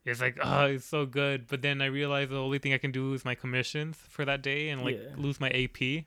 it's 0.05 0.21
like 0.21 0.39
oh 0.43 0.67
it's 0.67 0.87
so 0.87 1.07
good. 1.07 1.47
But 1.49 1.63
then 1.63 1.83
I 1.83 1.87
realize 1.87 2.29
the 2.31 2.41
only 2.41 2.59
thing 2.59 2.73
I 2.73 2.79
can 2.79 2.91
do 2.93 3.13
is 3.15 3.25
my 3.25 3.35
commissions 3.35 3.97
for 3.97 4.25
that 4.25 4.43
day 4.43 4.69
and 4.71 4.83
like 4.85 4.97
Yeah. 5.01 5.15
lose 5.17 5.41
my 5.41 5.51
AP. 5.51 6.05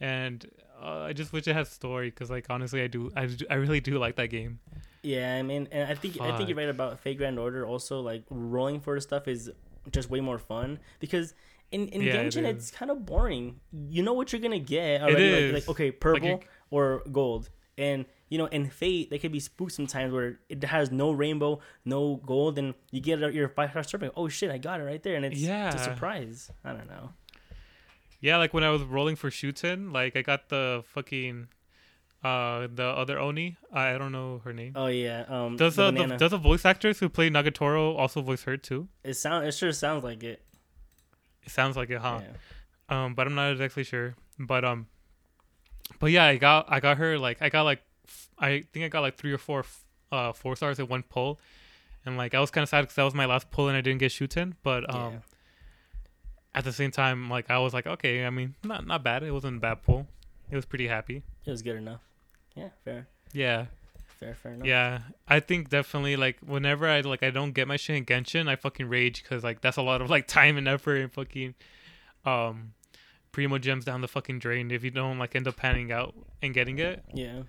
And 0.00 0.46
uh, 0.80 1.00
I 1.00 1.12
just 1.12 1.32
wish 1.32 1.46
it 1.48 1.54
had 1.54 1.66
story 1.66 2.10
because 2.10 2.30
like 2.30 2.46
honestly, 2.50 2.82
I 2.82 2.86
do, 2.86 3.10
I, 3.16 3.28
I 3.50 3.54
really 3.54 3.80
do 3.80 3.98
like 3.98 4.16
that 4.16 4.28
game. 4.28 4.60
Yeah, 5.02 5.34
I 5.36 5.42
mean, 5.42 5.68
and 5.72 5.90
I 5.90 5.94
think 5.94 6.20
I 6.20 6.36
think 6.36 6.48
you're 6.48 6.58
right 6.58 6.68
about 6.68 6.98
Fate 7.00 7.18
Grand 7.18 7.38
Order. 7.38 7.64
Also, 7.66 8.00
like 8.00 8.24
rolling 8.30 8.80
for 8.80 8.98
stuff 9.00 9.26
is 9.28 9.50
just 9.92 10.10
way 10.10 10.20
more 10.20 10.38
fun 10.38 10.78
because 11.00 11.34
in 11.70 11.88
in 11.88 12.02
Yeah, 12.02 12.16
Genshin 12.16 12.44
is. 12.44 12.56
it's 12.56 12.70
kind 12.70 12.90
of 12.90 13.06
boring. 13.06 13.60
You 13.72 14.02
know 14.02 14.12
what 14.12 14.32
you're 14.32 14.40
gonna 14.42 14.58
get 14.58 15.00
It 15.00 15.02
already. 15.02 15.52
Like, 15.52 15.62
like 15.62 15.68
okay, 15.70 15.90
purple 15.92 16.28
you- 16.28 16.40
or 16.70 17.02
gold, 17.10 17.48
and 17.76 18.06
you 18.28 18.38
know 18.38 18.46
in 18.46 18.68
Fate 18.70 19.10
they 19.10 19.18
could 19.18 19.32
be 19.32 19.40
spooked 19.40 19.72
sometimes 19.72 20.12
where 20.12 20.38
it 20.48 20.62
has 20.64 20.90
no 20.90 21.10
rainbow, 21.12 21.60
no 21.84 22.16
gold, 22.26 22.58
and 22.58 22.74
you 22.90 23.00
get 23.00 23.18
your 23.34 23.48
five 23.48 23.70
star 23.70 23.82
serpent. 23.82 24.12
Oh 24.16 24.28
shit, 24.28 24.50
I 24.50 24.58
got 24.58 24.80
it 24.80 24.84
right 24.84 25.02
there, 25.02 25.14
and 25.16 25.24
it's 25.24 25.36
it's 25.36 25.44
Yeah. 25.46 25.74
a 25.74 25.78
surprise. 25.78 26.50
I 26.64 26.72
don't 26.72 26.88
know. 26.88 27.10
Yeah, 28.20 28.36
like 28.38 28.52
when 28.52 28.64
I 28.64 28.70
was 28.70 28.82
rolling 28.82 29.16
for 29.16 29.30
Shuten, 29.30 29.92
like 29.92 30.16
I 30.16 30.22
got 30.22 30.48
the 30.48 30.82
fucking, 30.92 31.46
uh, 32.24 32.66
the 32.74 32.84
other 32.84 33.16
Oni. 33.18 33.56
I 33.72 33.96
don't 33.96 34.10
know 34.10 34.40
her 34.44 34.52
name. 34.52 34.72
Oh 34.74 34.88
yeah, 34.88 35.24
um, 35.28 35.56
Does 35.56 35.76
the 35.76 35.90
the, 35.92 36.06
the 36.06 36.16
does 36.16 36.30
the 36.32 36.38
voice 36.38 36.64
actress 36.64 36.98
who 36.98 37.08
played 37.08 37.32
Nagatoro 37.32 37.96
also 37.96 38.20
voice 38.20 38.42
her 38.42 38.56
too? 38.56 38.88
it 39.04 39.14
sound 39.14 39.46
it 39.46 39.52
sure 39.52 39.72
sounds 39.72 40.02
like 40.02 40.24
it. 40.24 40.42
It 41.44 41.50
sounds 41.50 41.76
like 41.76 41.90
it, 41.90 41.98
huh? 41.98 42.20
Yeah. 42.22 43.04
Um, 43.04 43.14
but 43.14 43.26
I'm 43.26 43.34
not 43.36 43.52
exactly 43.52 43.84
sure. 43.84 44.14
But 44.38 44.64
um, 44.64 44.88
but 46.00 46.10
yeah, 46.10 46.24
I 46.24 46.36
got 46.38 46.66
I 46.68 46.80
got 46.80 46.98
her 46.98 47.18
like 47.18 47.40
I 47.40 47.50
got 47.50 47.62
like 47.62 47.82
I 48.40 48.64
think 48.72 48.84
I 48.84 48.88
got 48.88 49.00
like 49.00 49.16
three 49.16 49.32
or 49.32 49.38
four 49.38 49.64
uh 50.12 50.32
four 50.32 50.56
stars 50.56 50.78
at 50.80 50.88
one 50.88 51.02
pull, 51.02 51.38
and 52.06 52.16
like 52.16 52.34
I 52.34 52.40
was 52.40 52.50
kind 52.50 52.62
of 52.62 52.68
sad 52.68 52.82
because 52.82 52.96
that 52.96 53.02
was 53.04 53.14
my 53.14 53.26
last 53.26 53.50
pull 53.50 53.68
and 53.68 53.76
I 53.76 53.80
didn't 53.80 53.98
get 54.00 54.12
Shuten. 54.12 54.54
But 54.62 54.92
um, 54.94 55.12
Yeah. 55.14 55.18
at 56.54 56.64
the 56.64 56.72
same 56.72 56.90
time, 56.90 57.28
like 57.28 57.50
I 57.50 57.58
was 57.58 57.74
like, 57.74 57.86
okay, 57.86 58.24
I 58.24 58.30
mean, 58.30 58.54
not 58.64 58.86
not 58.86 59.02
bad. 59.02 59.22
It 59.22 59.32
wasn't 59.32 59.56
a 59.58 59.60
bad 59.60 59.82
pull. 59.82 60.06
It 60.50 60.56
was 60.56 60.64
pretty 60.64 60.86
happy. 60.88 61.22
It 61.44 61.50
was 61.50 61.62
good 61.62 61.76
enough. 61.76 62.00
Yeah, 62.56 62.70
fair, 62.84 63.06
Yeah, 63.32 63.66
fair, 64.18 64.34
fair 64.34 64.52
enough. 64.52 64.66
yeah. 64.66 65.00
I 65.28 65.40
think 65.40 65.68
definitely 65.68 66.16
like 66.16 66.38
whenever 66.40 66.88
I 66.88 67.00
like 67.02 67.22
I 67.22 67.30
don't 67.30 67.52
get 67.52 67.68
my 67.68 67.76
shit 67.76 67.96
in 67.96 68.04
Genshin, 68.06 68.48
I 68.48 68.56
fucking 68.56 68.88
rage 68.88 69.22
because 69.22 69.44
like 69.44 69.60
that's 69.60 69.76
a 69.76 69.82
lot 69.82 70.00
of 70.00 70.08
like 70.10 70.26
time 70.38 70.56
and 70.56 70.66
effort 70.66 70.96
and 70.96 71.12
fucking 71.12 71.54
um 72.24 72.72
primogems 73.32 73.84
down 73.84 74.00
the 74.00 74.08
fucking 74.08 74.38
drain 74.38 74.70
if 74.70 74.82
you 74.82 74.90
don't 74.90 75.18
like 75.18 75.36
end 75.36 75.46
up 75.46 75.56
panning 75.56 75.92
out 75.92 76.14
and 76.42 76.54
getting 76.54 76.78
it. 76.78 77.04
yeah. 77.12 77.42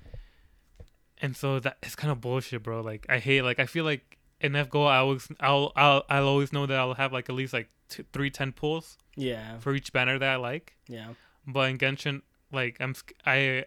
And 1.21 1.35
so 1.35 1.59
that 1.59 1.77
is 1.83 1.95
kind 1.95 2.11
of 2.11 2.21
bullshit, 2.21 2.63
bro. 2.63 2.81
Like 2.81 3.05
I 3.09 3.19
hate 3.19 3.41
like 3.41 3.59
I 3.59 3.65
feel 3.65 3.83
like 3.85 4.17
in 4.41 4.53
FGO 4.53 4.87
I 4.87 4.97
always 4.97 5.27
I'll 5.39 5.71
I'll 5.75 6.03
I'll 6.09 6.27
always 6.27 6.53
know 6.53 6.65
that 6.65 6.77
I'll 6.77 6.93
have 6.93 7.11
like 7.11 7.29
at 7.29 7.35
least 7.35 7.53
like 7.53 7.69
two, 7.89 8.05
three 8.13 8.29
ten 8.29 8.51
pulls 8.53 8.97
Yeah, 9.15 9.57
for 9.59 9.73
each 9.75 9.91
banner 9.91 10.17
that 10.17 10.29
I 10.29 10.35
like. 10.37 10.75
yeah, 10.87 11.09
But 11.45 11.69
in 11.71 11.77
Genshin, 11.77 12.21
like 12.51 12.77
I'm 12.79 12.95
I, 13.25 13.65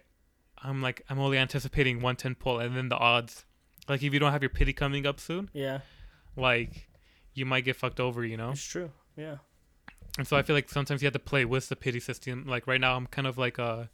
I'm 0.63 0.81
like 0.81 1.03
I'm 1.11 1.19
only 1.19 1.37
anticipating 1.39 2.01
one 2.01 2.17
ten 2.17 2.35
pull, 2.35 2.59
and 2.59 2.75
then 2.77 2.89
the 2.89 2.97
odds, 2.97 3.45
like 3.89 4.03
if 4.03 4.15
you 4.15 4.19
don't 4.21 4.33
have 4.33 4.43
your 4.43 4.49
pity 4.51 4.73
coming 4.73 5.07
up 5.07 5.21
soon, 5.21 5.51
yeah. 5.53 5.81
like 6.37 6.89
you 7.35 7.45
might 7.45 7.65
get 7.65 7.77
fucked 7.77 8.01
over, 8.01 8.25
you 8.25 8.37
know. 8.37 8.51
It's 8.51 8.65
true. 8.65 8.91
Yeah, 9.17 9.37
And 10.17 10.27
so 10.27 10.37
I 10.39 10.43
feel 10.43 10.57
like 10.57 10.71
sometimes 10.71 11.03
you 11.03 11.07
have 11.07 11.13
to 11.13 11.19
play 11.19 11.45
with 11.45 11.69
the 11.69 11.77
pity 11.77 12.01
system. 12.01 12.45
Like 12.47 12.67
right 12.67 12.81
now, 12.81 12.97
I'm 12.97 13.07
kind 13.07 13.27
of 13.27 13.37
like 13.37 13.59
uh, 13.59 13.85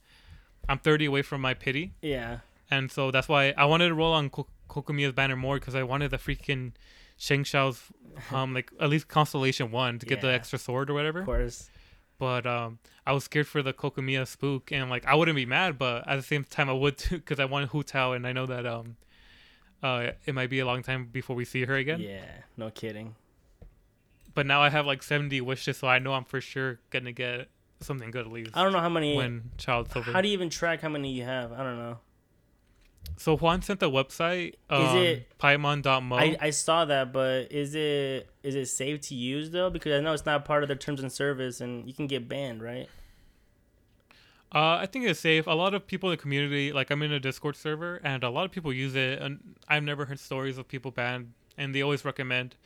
I'm 0.69 0.79
30 0.79 1.07
away 1.07 1.23
from 1.23 1.41
my 1.41 1.55
pity, 1.55 1.95
yeah, 2.03 2.39
and 2.71 2.91
so 2.91 3.11
that's 3.11 3.29
why 3.29 3.53
I 3.57 3.65
wanted 3.67 3.89
to 3.89 3.95
roll 3.95 4.13
on 4.13 4.31
Ko- 4.31 4.47
Kokomiya's 4.69 5.13
banner 5.13 5.37
more 5.37 5.57
because 5.59 5.75
I 5.75 5.83
wanted 5.83 6.11
the 6.11 6.19
freaking 6.19 6.73
Xingqiu's 7.19 7.83
um 8.33 8.55
like 8.55 8.71
at 8.81 8.91
least 8.91 9.09
constellation 9.09 9.71
one 9.71 9.99
to 9.99 10.07
get 10.07 10.21
the 10.21 10.29
extra 10.33 10.59
sword 10.59 10.91
or 10.91 10.95
whatever. 10.95 11.21
of 11.21 11.27
course. 11.27 11.71
but 12.19 12.47
um 12.47 12.79
I 13.07 13.13
was 13.13 13.25
scared 13.25 13.47
for 13.47 13.63
the 13.63 13.73
Kokomiya 13.73 14.27
spook 14.27 14.71
and 14.73 14.91
like 14.91 15.07
I 15.07 15.15
wouldn't 15.15 15.37
be 15.37 15.47
mad 15.47 15.79
but 15.79 16.07
at 16.09 16.17
the 16.17 16.23
same 16.23 16.45
time 16.45 16.69
I 16.69 16.73
would 16.75 16.99
too 16.99 17.17
because 17.19 17.41
I 17.41 17.45
wanted 17.45 17.69
Hu 17.71 17.83
Tao 17.83 18.13
and 18.13 18.27
I 18.27 18.33
know 18.33 18.47
that 18.47 18.67
um 18.67 18.97
uh 19.83 20.11
it 20.27 20.35
might 20.35 20.51
be 20.51 20.59
a 20.59 20.67
long 20.67 20.83
time 20.83 21.07
before 21.11 21.37
we 21.37 21.45
see 21.45 21.65
her 21.65 21.75
again 21.77 22.01
Yeah, 22.01 22.25
no 22.57 22.71
kidding. 22.71 23.15
but 24.35 24.47
now 24.47 24.61
I 24.63 24.71
have 24.71 24.87
like 24.87 25.03
70 25.03 25.41
wishes 25.41 25.77
so 25.79 25.89
I 25.89 25.99
know 25.99 26.13
I'm 26.13 26.25
for 26.25 26.41
sure 26.41 26.81
gonna 26.91 27.13
get 27.13 27.49
something 27.81 28.11
good 28.11 28.27
at 28.27 28.33
least 28.33 28.51
I 28.55 28.65
don't 28.65 28.73
know 28.73 28.81
how 28.81 28.89
many. 28.89 29.15
when 29.17 29.51
Childe's 29.57 29.95
over 29.95 30.13
how 30.13 30.21
do 30.21 30.29
you 30.29 30.35
even 30.35 30.51
track 30.51 30.81
how 30.81 30.89
many 30.89 31.13
you 31.13 31.23
have? 31.25 31.53
I 31.53 31.63
don't 31.63 31.79
know. 31.79 31.99
So 33.17 33.37
Juan 33.37 33.63
sent 33.63 33.81
the 33.81 33.91
website 33.91 34.55
um, 34.71 34.83
Is 34.83 34.95
it- 34.95 35.39
Paimon.moe 35.39 36.17
I, 36.17 36.37
I 36.41 36.51
saw 36.51 36.85
that, 36.85 37.13
but 37.13 37.51
is 37.51 37.75
it 37.75 38.29
is 38.43 38.55
it 38.55 38.67
safe 38.67 39.01
to 39.03 39.15
use 39.15 39.51
though? 39.51 39.71
Because 39.71 39.99
I 39.99 40.01
know 40.01 40.13
it's 40.13 40.27
not 40.27 40.45
part 40.45 40.63
of 40.63 40.69
the 40.69 40.77
terms 40.77 41.01
and 41.01 41.11
service, 41.11 41.61
and 41.61 41.87
you 41.87 41.95
can 41.95 42.07
get 42.07 42.29
banned, 42.29 42.63
right? 42.63 42.89
Uh, 44.55 44.79
I 44.81 44.87
think 44.87 45.05
it's 45.05 45.21
safe. 45.21 45.47
A 45.47 45.51
lot 45.53 45.75
of 45.75 45.87
people 45.87 46.11
in 46.11 46.17
the 46.17 46.23
community, 46.23 46.73
like 46.73 46.91
I'm 46.91 47.03
in 47.03 47.13
a 47.13 47.21
Discord 47.21 47.55
server, 47.55 48.01
and 48.03 48.25
a 48.25 48.31
lot 48.31 48.47
of 48.47 48.51
people 48.51 48.73
use 48.73 48.95
it. 48.95 49.21
And 49.21 49.57
I've 49.69 49.83
never 49.83 50.07
heard 50.07 50.19
stories 50.19 50.57
of 50.57 50.67
people 50.67 50.91
banned, 50.91 51.33
and 51.59 51.75
they 51.75 51.83
always 51.83 52.03
recommend, 52.05 52.57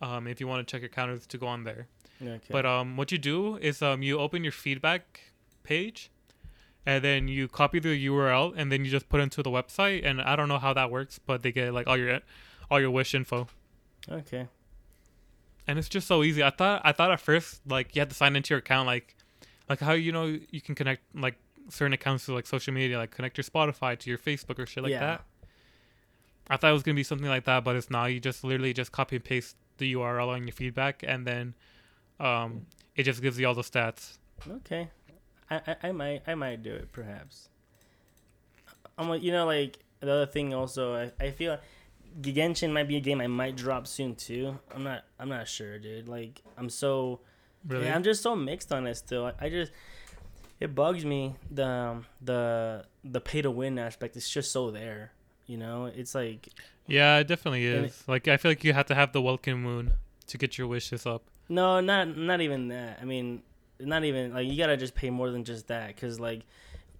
um, 0.00 0.28
if 0.28 0.40
you 0.40 0.46
want 0.46 0.66
to 0.66 0.70
check 0.70 0.82
your 0.82 0.88
counters, 0.88 1.26
to 1.26 1.38
go 1.38 1.48
on 1.48 1.64
there. 1.64 1.88
Okay. 2.22 2.40
But 2.48 2.64
um, 2.64 2.96
what 2.96 3.10
you 3.10 3.18
do 3.18 3.56
is 3.56 3.82
um, 3.82 4.02
you 4.02 4.20
open 4.20 4.44
your 4.44 4.52
feedback 4.52 5.20
page, 5.64 6.10
and 6.86 7.02
then 7.04 7.28
you 7.28 7.48
copy 7.48 7.78
the 7.80 8.06
URL, 8.06 8.54
and 8.56 8.70
then 8.72 8.84
you 8.84 8.90
just 8.90 9.08
put 9.08 9.20
it 9.20 9.24
into 9.24 9.42
the 9.42 9.50
website. 9.50 10.06
And 10.06 10.22
I 10.22 10.36
don't 10.36 10.48
know 10.48 10.58
how 10.58 10.72
that 10.72 10.90
works, 10.90 11.18
but 11.18 11.42
they 11.42 11.52
get 11.52 11.74
like 11.74 11.86
all 11.86 11.96
your 11.98 12.20
all 12.70 12.80
your 12.80 12.90
wish 12.90 13.14
info, 13.14 13.48
okay. 14.10 14.46
and 15.68 15.78
it's 15.78 15.88
just 15.88 16.06
so 16.06 16.22
easy. 16.22 16.42
I 16.42 16.50
thought 16.50 16.80
I 16.84 16.92
thought 16.92 17.10
at 17.10 17.20
first 17.20 17.60
like 17.66 17.94
you 17.94 18.00
had 18.00 18.08
to 18.10 18.16
sign 18.16 18.34
into 18.36 18.54
your 18.54 18.58
account, 18.60 18.86
like 18.86 19.14
like 19.68 19.80
how 19.80 19.92
you 19.92 20.12
know 20.12 20.38
you 20.50 20.60
can 20.60 20.74
connect 20.74 21.02
like 21.14 21.36
certain 21.68 21.92
accounts 21.92 22.26
to 22.26 22.34
like 22.34 22.46
social 22.46 22.72
media, 22.72 22.96
like 22.98 23.10
connect 23.10 23.36
your 23.36 23.44
Spotify 23.44 23.98
to 23.98 24.08
your 24.10 24.18
Facebook 24.18 24.58
or 24.58 24.66
shit 24.66 24.82
like 24.84 24.92
Yeah. 24.92 25.00
that. 25.00 25.24
I 26.48 26.56
thought 26.56 26.70
it 26.70 26.74
was 26.74 26.84
gonna 26.84 26.94
be 26.94 27.02
something 27.02 27.28
like 27.28 27.44
that, 27.44 27.64
but 27.64 27.74
it's 27.74 27.90
not. 27.90 28.06
You 28.06 28.20
just 28.20 28.44
literally 28.44 28.72
just 28.72 28.92
copy 28.92 29.16
and 29.16 29.24
paste 29.24 29.56
the 29.78 29.92
URL 29.94 30.28
on 30.28 30.46
your 30.46 30.52
feedback, 30.54 31.02
and 31.06 31.26
then 31.26 31.54
um, 32.20 32.66
it 32.94 33.02
just 33.02 33.20
gives 33.20 33.38
you 33.38 33.46
all 33.48 33.54
the 33.54 33.62
stats. 33.62 34.18
Okay. 34.48 34.88
I, 35.50 35.56
I, 35.66 35.76
I 35.88 35.92
might 35.92 36.22
I 36.26 36.34
might 36.34 36.62
do 36.62 36.72
it 36.74 36.90
perhaps. 36.92 37.48
I'm 38.98 39.08
like 39.08 39.22
you 39.22 39.32
know 39.32 39.46
like 39.46 39.78
the 40.00 40.10
other 40.12 40.26
thing 40.26 40.54
also 40.54 40.94
I, 40.94 41.24
I 41.24 41.30
feel 41.30 41.58
Genshin 42.20 42.72
might 42.72 42.88
be 42.88 42.96
a 42.96 43.00
game 43.00 43.20
I 43.20 43.26
might 43.26 43.56
drop 43.56 43.86
soon 43.86 44.14
too. 44.14 44.58
I'm 44.74 44.82
not 44.84 45.04
I'm 45.18 45.28
not 45.28 45.48
sure, 45.48 45.78
dude. 45.78 46.08
Like 46.08 46.42
I'm 46.56 46.68
so 46.70 47.20
Really? 47.66 47.86
yeah, 47.86 47.96
I'm 47.96 48.04
just 48.04 48.22
so 48.22 48.36
mixed 48.36 48.72
on 48.72 48.86
it 48.86 48.94
still. 48.96 49.26
I, 49.26 49.32
I 49.46 49.48
just 49.50 49.72
it 50.60 50.74
bugs 50.74 51.04
me 51.04 51.34
the 51.50 51.66
um, 51.66 52.06
the 52.22 52.84
the 53.04 53.20
pay 53.20 53.42
to 53.42 53.50
win 53.50 53.78
aspect. 53.78 54.16
It's 54.16 54.30
just 54.30 54.52
so 54.52 54.70
there. 54.70 55.12
You 55.46 55.58
know, 55.58 55.86
it's 55.86 56.14
like 56.14 56.48
Yeah, 56.86 57.18
it 57.18 57.26
definitely 57.28 57.66
is. 57.66 58.02
like 58.08 58.28
I 58.28 58.36
feel 58.36 58.50
like 58.52 58.64
you 58.64 58.72
have 58.72 58.86
to 58.86 58.94
have 58.94 59.12
the 59.12 59.20
Welkin 59.20 59.58
Moon 59.62 59.92
to 60.28 60.38
get 60.38 60.56
your 60.58 60.66
wishes 60.68 61.06
up. 61.06 61.22
No, 61.48 61.80
not 61.80 62.16
not 62.16 62.40
even 62.40 62.68
that. 62.68 62.98
I 63.02 63.04
mean, 63.04 63.42
not 63.80 64.04
even 64.04 64.32
like 64.34 64.46
you 64.48 64.56
gotta 64.56 64.76
just 64.76 64.94
pay 64.94 65.10
more 65.10 65.30
than 65.30 65.44
just 65.44 65.68
that 65.68 65.88
because 65.88 66.18
like 66.18 66.42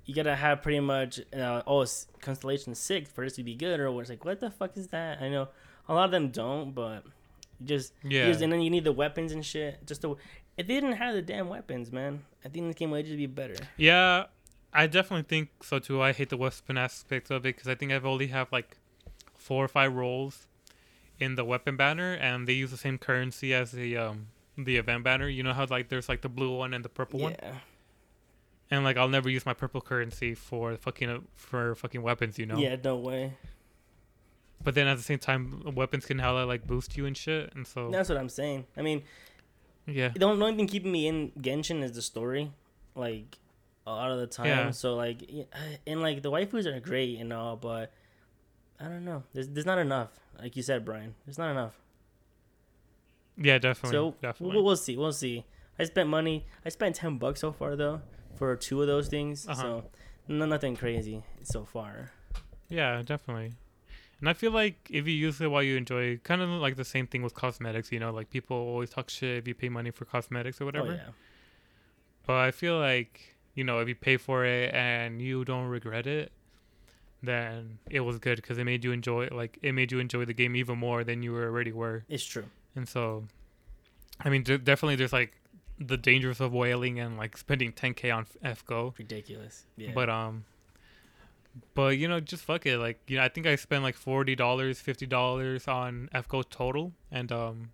you 0.04 0.14
gotta 0.14 0.36
have 0.36 0.62
pretty 0.62 0.80
much 0.80 1.20
uh, 1.34 1.62
oh 1.66 1.80
it's 1.82 2.06
constellation 2.20 2.74
six 2.74 3.10
for 3.10 3.24
this 3.24 3.34
to 3.36 3.42
be 3.42 3.54
good 3.54 3.80
or 3.80 4.00
it's 4.00 4.10
like 4.10 4.24
what 4.24 4.40
the 4.40 4.50
fuck 4.50 4.76
is 4.76 4.88
that? 4.88 5.20
I 5.20 5.28
know 5.28 5.48
a 5.88 5.94
lot 5.94 6.04
of 6.04 6.10
them 6.10 6.28
don't, 6.30 6.74
but 6.74 7.04
you 7.60 7.66
just 7.66 7.92
Yeah. 8.04 8.26
Because- 8.26 8.42
and 8.42 8.52
then 8.52 8.60
you 8.60 8.70
need 8.70 8.84
the 8.84 8.92
weapons 8.92 9.32
and 9.32 9.44
shit. 9.44 9.84
Just 9.86 10.02
the 10.02 10.10
if 10.56 10.66
they 10.66 10.74
didn't 10.74 10.92
have 10.92 11.14
the 11.14 11.22
damn 11.22 11.48
weapons, 11.48 11.92
man, 11.92 12.24
I 12.44 12.48
think 12.48 12.66
this 12.66 12.76
game 12.76 12.90
would 12.90 13.04
just 13.04 13.16
be 13.18 13.26
better. 13.26 13.56
Yeah, 13.76 14.24
I 14.72 14.86
definitely 14.86 15.24
think 15.28 15.48
so 15.62 15.78
too. 15.78 16.00
I 16.00 16.12
hate 16.12 16.28
the 16.30 16.36
weapon 16.36 16.78
aspect 16.78 17.30
of 17.30 17.44
it 17.44 17.56
because 17.56 17.68
I 17.68 17.74
think 17.74 17.92
I've 17.92 18.06
only 18.06 18.28
have 18.28 18.50
like 18.52 18.76
four 19.36 19.64
or 19.64 19.68
five 19.68 19.92
rolls 19.94 20.46
in 21.18 21.34
the 21.34 21.44
weapon 21.44 21.76
banner, 21.76 22.12
and 22.14 22.46
they 22.46 22.52
use 22.54 22.70
the 22.70 22.76
same 22.76 22.96
currency 22.98 23.52
as 23.54 23.72
the 23.72 23.96
um 23.96 24.28
the 24.56 24.76
event 24.76 25.04
banner. 25.04 25.28
You 25.28 25.42
know 25.42 25.52
how 25.52 25.66
like 25.68 25.88
there's 25.88 26.08
like 26.08 26.22
the 26.22 26.28
blue 26.28 26.56
one 26.56 26.74
and 26.74 26.84
the 26.84 26.88
purple 26.88 27.20
one, 27.20 27.36
Yeah, 27.38 27.54
and 28.70 28.84
like 28.84 28.96
I'll 28.96 29.08
never 29.08 29.28
use 29.28 29.46
my 29.46 29.54
purple 29.54 29.80
currency 29.80 30.34
for 30.34 30.76
fucking 30.76 31.08
uh, 31.08 31.18
for 31.34 31.74
fucking 31.74 32.02
weapons. 32.02 32.38
You 32.38 32.46
know. 32.46 32.58
yeah, 32.58 32.76
no 32.82 32.96
way. 32.96 33.34
But 34.62 34.74
then 34.74 34.86
at 34.86 34.96
the 34.96 35.02
same 35.02 35.18
time, 35.18 35.62
weapons 35.74 36.06
can 36.06 36.18
hella 36.18 36.44
like 36.44 36.66
boost 36.66 36.96
you 36.96 37.06
and 37.06 37.16
shit, 37.16 37.52
and 37.54 37.66
so 37.66 37.90
That's 37.90 38.08
what 38.08 38.18
I'm 38.18 38.28
saying. 38.28 38.66
I 38.76 38.82
mean, 38.82 39.02
yeah. 39.86 40.08
the 40.08 40.24
only 40.24 40.38
the 40.38 40.44
only 40.44 40.56
thing 40.56 40.66
keeping 40.66 40.90
me 40.90 41.06
in 41.06 41.30
Genshin 41.38 41.82
is 41.82 41.92
the 41.92 42.02
story, 42.02 42.50
like 42.94 43.38
a 43.86 43.90
lot 43.90 44.10
of 44.10 44.18
the 44.18 44.26
time. 44.26 44.46
Yeah. 44.46 44.70
So 44.70 44.94
like, 44.94 45.30
and 45.86 46.02
like 46.02 46.22
the 46.22 46.30
waifus 46.30 46.66
are 46.66 46.80
great 46.80 47.20
and 47.20 47.32
all, 47.32 47.56
but 47.56 47.92
I 48.80 48.84
don't 48.84 49.04
know. 49.04 49.22
There's 49.32 49.48
there's 49.48 49.66
not 49.66 49.78
enough. 49.78 50.10
Like 50.38 50.56
you 50.56 50.62
said, 50.62 50.84
Brian, 50.84 51.14
there's 51.24 51.38
not 51.38 51.50
enough. 51.50 51.80
Yeah, 53.36 53.58
definitely. 53.58 53.96
so 53.96 54.14
definitely. 54.22 54.56
we'll, 54.56 54.64
we'll 54.64 54.76
see. 54.76 54.96
We'll 54.96 55.12
see. 55.12 55.44
I 55.78 55.84
spent 55.84 56.08
money. 56.08 56.46
I 56.64 56.70
spent 56.70 56.96
ten 56.96 57.18
bucks 57.18 57.40
so 57.40 57.52
far 57.52 57.76
though 57.76 58.00
for 58.36 58.54
two 58.56 58.80
of 58.80 58.86
those 58.86 59.08
things. 59.08 59.46
Uh-huh. 59.46 59.62
So 59.62 59.84
no, 60.28 60.46
nothing 60.46 60.76
crazy 60.76 61.22
so 61.42 61.64
far. 61.64 62.12
Yeah, 62.68 63.02
definitely. 63.04 63.52
And 64.20 64.28
I 64.28 64.32
feel 64.32 64.50
like 64.50 64.88
if 64.90 65.06
you 65.06 65.12
use 65.12 65.40
it 65.40 65.50
while 65.50 65.62
you 65.62 65.76
enjoy, 65.76 66.16
kind 66.18 66.40
of 66.40 66.48
like 66.48 66.76
the 66.76 66.84
same 66.84 67.06
thing 67.06 67.22
with 67.22 67.34
cosmetics. 67.34 67.92
You 67.92 68.00
know, 68.00 68.12
like 68.12 68.30
people 68.30 68.56
always 68.56 68.90
talk 68.90 69.10
shit 69.10 69.38
if 69.38 69.48
you 69.48 69.54
pay 69.54 69.68
money 69.68 69.90
for 69.90 70.04
cosmetics 70.04 70.60
or 70.60 70.64
whatever. 70.64 70.88
Oh 70.88 70.94
yeah. 70.94 71.10
But 72.26 72.36
I 72.36 72.50
feel 72.50 72.78
like 72.78 73.36
you 73.54 73.64
know, 73.64 73.80
if 73.80 73.88
you 73.88 73.94
pay 73.94 74.16
for 74.16 74.44
it 74.44 74.74
and 74.74 75.20
you 75.20 75.44
don't 75.44 75.66
regret 75.66 76.06
it, 76.06 76.32
then 77.22 77.78
it 77.90 78.00
was 78.00 78.18
good 78.18 78.36
because 78.36 78.58
it 78.58 78.64
made 78.64 78.84
you 78.84 78.92
enjoy 78.92 79.28
like 79.30 79.58
it 79.62 79.72
made 79.72 79.92
you 79.92 79.98
enjoy 79.98 80.24
the 80.24 80.34
game 80.34 80.56
even 80.56 80.78
more 80.78 81.04
than 81.04 81.22
you 81.22 81.36
already 81.36 81.72
were. 81.72 82.04
It's 82.08 82.24
true. 82.24 82.44
And 82.76 82.88
so, 82.88 83.24
I 84.20 84.28
mean, 84.28 84.42
d- 84.42 84.58
definitely 84.58 84.96
there's 84.96 85.12
like 85.12 85.40
the 85.78 85.96
dangers 85.96 86.40
of 86.40 86.52
whaling 86.52 87.00
and 87.00 87.16
like 87.16 87.36
spending 87.36 87.72
10k 87.72 88.14
on 88.14 88.26
FGO. 88.44 88.96
Ridiculous. 88.98 89.64
Yeah. 89.76 89.90
But 89.94 90.08
um, 90.10 90.44
but 91.74 91.96
you 91.98 92.06
know, 92.08 92.20
just 92.20 92.44
fuck 92.44 92.66
it. 92.66 92.78
Like 92.78 93.00
you 93.08 93.16
know, 93.16 93.24
I 93.24 93.28
think 93.28 93.46
I 93.46 93.56
spent 93.56 93.82
like 93.82 93.96
forty 93.96 94.34
dollars, 94.34 94.78
fifty 94.80 95.06
dollars 95.06 95.66
on 95.66 96.08
FGO 96.14 96.44
total, 96.50 96.92
and 97.10 97.32
um, 97.32 97.70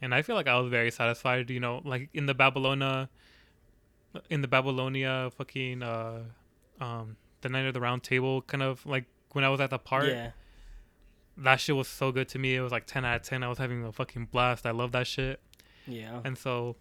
and 0.00 0.14
I 0.14 0.22
feel 0.22 0.36
like 0.36 0.48
I 0.48 0.58
was 0.58 0.70
very 0.70 0.90
satisfied. 0.90 1.50
You 1.50 1.60
know, 1.60 1.82
like 1.84 2.08
in 2.14 2.26
the 2.26 2.34
Babylonia, 2.34 3.08
in 4.28 4.40
the 4.42 4.48
Babylonia, 4.48 5.30
fucking 5.36 5.82
uh, 5.82 6.20
um, 6.80 7.16
the 7.40 7.48
knight 7.48 7.66
of 7.66 7.74
the 7.74 7.80
round 7.80 8.02
table, 8.02 8.42
kind 8.42 8.62
of 8.62 8.84
like 8.86 9.06
when 9.32 9.44
I 9.44 9.48
was 9.48 9.60
at 9.60 9.70
the 9.70 9.78
park. 9.78 10.06
yeah. 10.08 10.30
That 11.36 11.60
shit 11.60 11.74
was 11.76 11.88
so 11.88 12.12
good 12.12 12.28
to 12.30 12.38
me. 12.38 12.54
It 12.56 12.60
was 12.60 12.72
like 12.72 12.86
ten 12.86 13.04
out 13.04 13.16
of 13.16 13.22
ten. 13.22 13.42
I 13.42 13.48
was 13.48 13.58
having 13.58 13.84
a 13.84 13.92
fucking 13.92 14.26
blast. 14.30 14.66
I 14.66 14.72
love 14.72 14.92
that 14.92 15.06
shit, 15.06 15.40
Yeah. 15.86 16.20
and 16.24 16.36
so, 16.36 16.76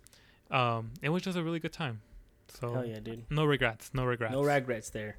um, 0.52 0.91
it 1.02 1.10
was 1.10 1.24
just 1.24 1.38
a 1.38 1.43
really 1.43 1.60
good 1.60 1.74
time. 1.74 2.02
So 2.50 2.74
Hell 2.74 2.86
yeah, 2.86 3.00
dude. 3.00 3.26
no 3.30 3.45
regrets. 3.45 3.91
No 3.93 4.06
regrets. 4.06 4.34
No 4.34 4.41
regrets 4.43 4.89
there. 4.89 5.18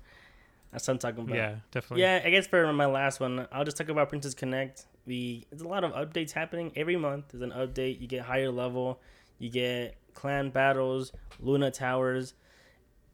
That's 0.72 0.86
what 0.86 0.92
I'm 0.94 0.98
talking 0.98 1.24
about. 1.24 1.36
Yeah, 1.36 1.54
definitely. 1.70 2.02
Yeah, 2.02 2.20
I 2.24 2.30
guess 2.30 2.46
for 2.46 2.72
my 2.72 2.86
last 2.86 3.18
one, 3.20 3.46
I'll 3.50 3.64
just 3.64 3.76
talk 3.76 3.88
about 3.88 4.08
Princess 4.08 4.34
Connect. 4.34 4.84
We 5.06 5.46
there's 5.50 5.62
a 5.62 5.68
lot 5.68 5.84
of 5.84 5.92
updates 5.92 6.32
happening 6.32 6.72
every 6.76 6.96
month. 6.96 7.26
There's 7.32 7.42
an 7.42 7.52
update. 7.52 8.00
You 8.00 8.06
get 8.06 8.22
higher 8.22 8.50
level. 8.50 9.00
You 9.38 9.48
get 9.48 9.96
clan 10.14 10.50
battles, 10.50 11.12
Luna 11.40 11.70
Towers. 11.70 12.34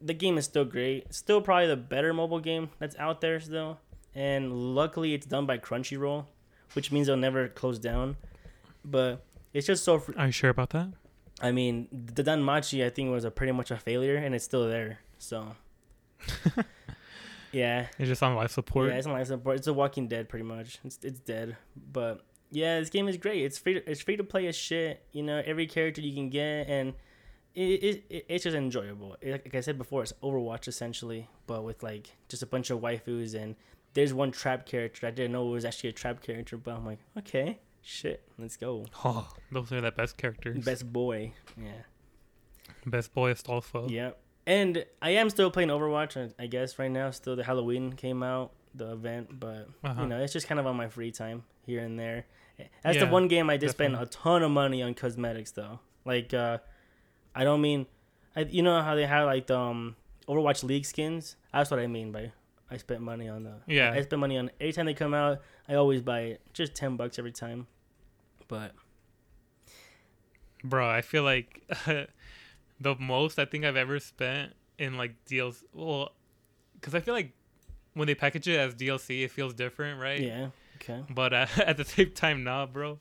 The 0.03 0.13
game 0.13 0.37
is 0.37 0.45
still 0.45 0.65
great. 0.65 1.15
Still 1.15 1.41
probably 1.41 1.69
the 1.69 1.77
better 1.77 2.13
mobile 2.13 2.41
game 2.41 2.71
that's 2.79 2.97
out 2.97 3.21
there 3.21 3.39
still. 3.41 3.79
And 4.17 4.75
luckily, 4.75 5.13
it's 5.13 5.27
done 5.27 5.45
by 5.45 5.59
Crunchyroll, 5.59 6.25
which 6.73 6.91
means 6.91 7.07
they'll 7.07 7.19
never 7.19 7.49
close 7.49 7.79
down. 7.79 8.17
But 8.83 9.23
it's 9.53 9.67
just 9.67 9.85
so. 9.85 9.99
Fr- 9.99 10.13
Are 10.17 10.27
you 10.27 10.33
sure 10.33 10.51
about 10.51 10.71
that? 10.71 10.89
I 11.41 11.53
mean, 11.53 11.87
the 11.93 12.25
Danmachi 12.25 12.85
I 12.85 12.89
think 12.89 13.11
was 13.11 13.25
a 13.25 13.31
pretty 13.31 13.53
much 13.53 13.71
a 13.71 13.77
failure, 13.77 14.17
and 14.17 14.35
it's 14.35 14.45
still 14.45 14.67
there. 14.67 15.01
So. 15.19 15.55
yeah. 17.53 17.89
It's 17.99 18.09
just 18.09 18.23
on 18.23 18.35
life 18.35 18.53
support. 18.53 18.89
Yeah, 18.89 18.97
it's 18.97 19.07
on 19.07 19.13
life 19.13 19.27
support. 19.27 19.57
It's 19.57 19.67
a 19.67 19.75
Walking 19.75 20.09
Dead, 20.09 20.31
pretty 20.31 20.47
much. 20.47 20.79
It's 20.83 20.99
it's 21.03 21.21
dead. 21.21 21.59
But 21.93 22.25
yeah, 22.51 22.81
this 22.81 22.89
game 22.89 23.09
is 23.09 23.19
great. 23.19 23.45
It's 23.45 23.59
free. 23.59 23.75
To, 23.75 23.91
it's 23.91 24.01
free 24.01 24.17
to 24.17 24.25
play 24.25 24.47
as 24.47 24.57
shit. 24.57 25.05
You 25.13 25.25
know, 25.25 25.43
every 25.45 25.67
character 25.67 26.01
you 26.01 26.15
can 26.15 26.31
get, 26.31 26.69
and 26.69 26.95
it, 27.55 27.61
it, 27.61 28.05
it 28.09 28.27
it's 28.29 28.45
just 28.45 28.57
enjoyable. 28.57 29.17
It, 29.21 29.33
like 29.33 29.55
I 29.55 29.61
said 29.61 29.77
before, 29.77 30.03
it's 30.03 30.15
Overwatch 30.23 30.69
essentially, 30.69 31.29
but 31.47 31.65
with 31.65 31.83
like 31.83 32.17
just 32.29 32.43
a 32.43 32.47
bunch 32.47 32.71
of 32.71 32.81
waifus. 32.81 33.35
And 33.35 33.57
there's 33.97 34.15
one 34.15 34.31
trap 34.31 34.67
character. 34.67 35.07
I 35.07 35.11
didn't 35.11 35.33
know 35.33 35.49
it 35.49 35.51
was 35.51 35.65
actually 35.65 35.91
a 35.91 35.93
trap 35.95 36.23
character, 36.23 36.57
but 36.57 36.75
I'm 36.77 36.87
like, 36.87 36.99
okay, 37.19 37.59
shit, 37.83 38.23
let's 38.39 38.57
go. 38.57 38.87
Oh, 39.05 39.29
those 39.51 39.73
are 39.73 39.81
the 39.81 39.91
best 39.91 40.17
characters. 40.17 40.57
Best, 40.57 40.67
Best 40.67 40.93
boy. 40.93 41.33
Yeah. 41.61 41.83
Best 42.87 43.13
boy 43.15 43.33
Astolfo. 43.33 43.91
Yep. 43.91 44.19
And 44.47 44.85
I 45.03 45.11
am 45.11 45.29
still 45.31 45.51
playing 45.51 45.71
Overwatch, 45.71 46.17
I- 46.17 46.43
I 46.43 46.47
guess, 46.47 46.79
right 46.79 46.91
now. 46.91 47.11
Still, 47.11 47.35
the 47.35 47.43
Halloween 47.45 47.93
came 47.95 48.23
out, 48.23 48.53
the 48.75 48.93
event, 48.93 49.41
but 49.41 49.69
Uh-huh. 49.83 50.03
you 50.03 50.07
know, 50.09 50.21
it's 50.21 50.33
just 50.33 50.47
kind 50.47 50.61
of 50.61 50.67
on 50.67 50.77
my 50.77 50.89
free 50.89 51.11
time 51.11 51.43
here 51.65 51.81
and 51.81 51.99
there. 51.99 52.27
That's 52.83 52.99
the 52.99 53.07
one 53.07 53.29
game 53.29 53.51
I 53.51 53.57
did 53.57 53.71
spend 53.71 53.97
a 53.97 54.07
ton 54.07 54.43
of 54.43 54.51
money 54.51 54.83
on 54.83 54.95
cosmetics, 54.95 55.51
though. 55.51 55.81
Like, 56.05 56.33
uh, 56.33 56.59
I 57.35 57.45
don't 57.45 57.61
mean, 57.61 57.87
I, 58.37 58.41
you 58.43 58.63
know 58.63 58.81
how 58.83 58.95
they 58.95 59.05
have 59.07 59.27
like 59.27 59.47
the 59.49 59.59
um, 59.59 59.97
Overwatch 60.29 60.63
League 60.65 60.87
skins. 60.87 61.37
That's 61.53 61.71
what 61.71 61.81
I 61.81 61.87
mean 61.87 62.13
by 62.13 62.33
I 62.71 62.77
spent 62.79 63.01
money 63.01 63.29
on 63.29 63.45
the. 63.45 63.55
Yeah. 63.67 63.93
I 63.93 64.03
spend 64.03 64.21
money 64.21 64.39
on 64.39 64.51
every 64.61 64.73
time 64.73 64.87
they 64.87 64.95
come 64.95 65.15
out. 65.15 65.41
I 65.69 65.75
always 65.75 66.03
buy 66.03 66.21
it, 66.21 66.41
just 66.53 66.75
ten 66.75 66.97
bucks 66.97 67.19
every 67.19 67.33
time. 67.33 67.67
But 68.49 68.73
Bro, 70.65 70.89
I 70.89 71.01
feel 71.03 71.23
like 71.23 71.63
the 72.81 72.97
most 72.99 73.39
I 73.39 73.45
think 73.45 73.65
I've 73.65 73.77
ever 73.77 73.99
spent 74.01 74.53
in 74.79 74.97
like 74.97 75.25
deals. 75.25 75.65
Well, 75.73 76.13
because 76.75 76.95
I 76.95 77.01
feel 77.01 77.15
like 77.15 77.33
when 77.95 78.07
they 78.07 78.15
package 78.15 78.49
it 78.49 78.59
as 78.59 78.75
DLC, 78.75 79.25
it 79.25 79.31
feels 79.31 79.55
different, 79.55 80.01
right? 80.01 80.21
yeah, 80.21 80.49
okay. 80.77 81.03
But 81.09 81.33
uh, 81.33 81.47
at 81.59 81.77
the 81.77 81.85
same 81.85 82.11
time, 82.13 82.45
nah, 82.45 82.67
bro. 82.67 82.99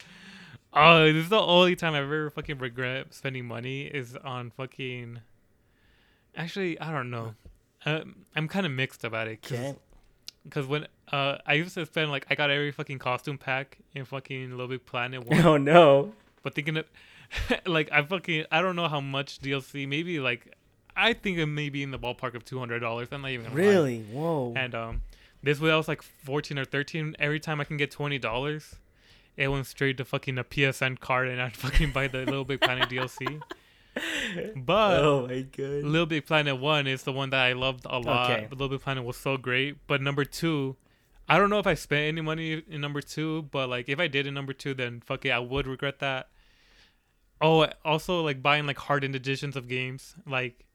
Oh, 0.74 1.06
this 1.12 1.24
is 1.24 1.30
the 1.30 1.40
only 1.40 1.76
time 1.76 1.94
I 1.94 2.00
ever 2.00 2.30
fucking 2.30 2.58
regret 2.58 3.14
spending 3.14 3.46
money 3.46 3.84
is 3.84 4.16
on 4.18 4.52
fucking. 4.52 5.20
Actually, 6.36 6.80
I 6.80 6.92
don't 6.92 7.10
know. 7.10 7.34
Um, 7.86 8.26
I'm 8.36 8.48
kind 8.48 8.66
of 8.66 8.72
mixed 8.72 9.04
about 9.04 9.28
it. 9.28 9.42
Cause, 9.42 9.52
Okay. 9.54 9.76
'cause 10.50 10.66
when 10.68 10.88
uh, 11.12 11.38
I 11.46 11.54
used 11.54 11.76
to 11.76 11.86
spend 11.86 12.12
like 12.12 12.26
I 12.30 12.36
got 12.36 12.50
every 12.50 12.72
fucking 12.72 13.00
costume 13.00 13.38
pack 13.38 13.78
in 13.94 14.06
fucking 14.06 14.52
Little 14.52 14.68
Big 14.68 14.86
Planet 14.86 15.24
one. 15.28 15.42
Oh 15.46 15.58
no. 15.58 16.14
But 16.44 16.54
thinking 16.56 16.78
of 16.78 16.86
like 17.66 17.90
I 17.92 18.02
fucking 18.04 18.46
I 18.52 18.62
don't 18.62 18.76
know 18.76 18.88
how 18.88 19.02
much 19.02 19.40
DLC. 19.40 19.88
Maybe 19.88 20.20
like 20.20 20.54
I 20.96 21.14
think 21.14 21.38
it 21.38 21.46
may 21.48 21.70
be 21.70 21.84
in 21.84 21.92
the 21.92 22.00
ballpark 22.00 22.36
of 22.36 22.46
two 22.46 22.60
hundred 22.60 22.80
dollars. 22.80 23.10
I'm 23.12 23.22
not 23.22 23.32
even 23.32 23.46
gonna 23.48 23.56
lie. 23.56 23.62
Really? 23.68 24.02
Whoa. 24.04 24.54
And 24.56 24.74
um, 24.74 25.02
this 25.44 25.60
way 25.60 25.72
I 25.72 25.76
was 25.76 25.88
like 25.88 26.02
fourteen 26.02 26.58
or 26.58 26.66
thirteen. 26.66 27.16
Every 27.20 27.40
time 27.40 27.60
I 27.60 27.64
can 27.66 27.78
get 27.78 27.92
twenty 27.92 28.18
dollars, 28.18 28.76
it 29.38 29.48
went 29.50 29.68
straight 29.68 29.98
to 29.98 30.06
fucking 30.06 30.38
a 30.38 30.44
PSN 30.44 31.00
card, 31.00 31.28
and 31.28 31.42
I'd 31.42 31.56
fucking 31.58 31.92
buy 31.92 32.08
the 32.08 32.20
Little 32.20 32.46
Big 32.46 32.62
Planet 32.62 32.90
DLC. 32.90 33.42
But 34.56 35.00
oh 35.04 35.28
my 35.28 35.42
god. 35.42 35.84
Little 35.84 36.06
Big 36.06 36.26
Planet 36.26 36.60
One 36.60 36.88
is 36.88 37.04
the 37.04 37.12
one 37.14 37.30
that 37.30 37.42
I 37.42 37.54
loved 37.54 37.86
a 37.86 38.00
lot. 38.00 38.30
Okay. 38.32 38.48
Little 38.52 38.70
Big 38.70 38.82
Planet 38.82 39.04
was 39.04 39.18
so 39.18 39.38
great. 39.38 39.78
But 39.88 40.02
number 40.02 40.26
two, 40.26 40.76
I 41.30 41.38
don't 41.38 41.50
know 41.50 41.60
if 41.60 41.68
I 41.68 41.74
spent 41.76 42.02
any 42.10 42.22
money 42.22 42.64
in 42.68 42.82
number 42.82 43.02
two, 43.02 43.44
but 43.44 43.70
like 43.70 43.88
if 43.90 44.00
I 44.00 44.08
did 44.08 44.28
in 44.28 44.34
number 44.34 44.54
two, 44.54 44.74
then 44.74 45.02
fuck 45.06 45.26
it, 45.26 45.30
I 45.32 45.40
would 45.40 45.68
regret 45.68 46.00
that. 46.00 46.30
Oh, 47.42 47.68
also 47.84 48.22
like 48.22 48.42
buying 48.42 48.66
like 48.66 48.78
hardened 48.78 49.16
editions 49.16 49.56
of 49.56 49.68
games, 49.68 50.16
like 50.26 50.66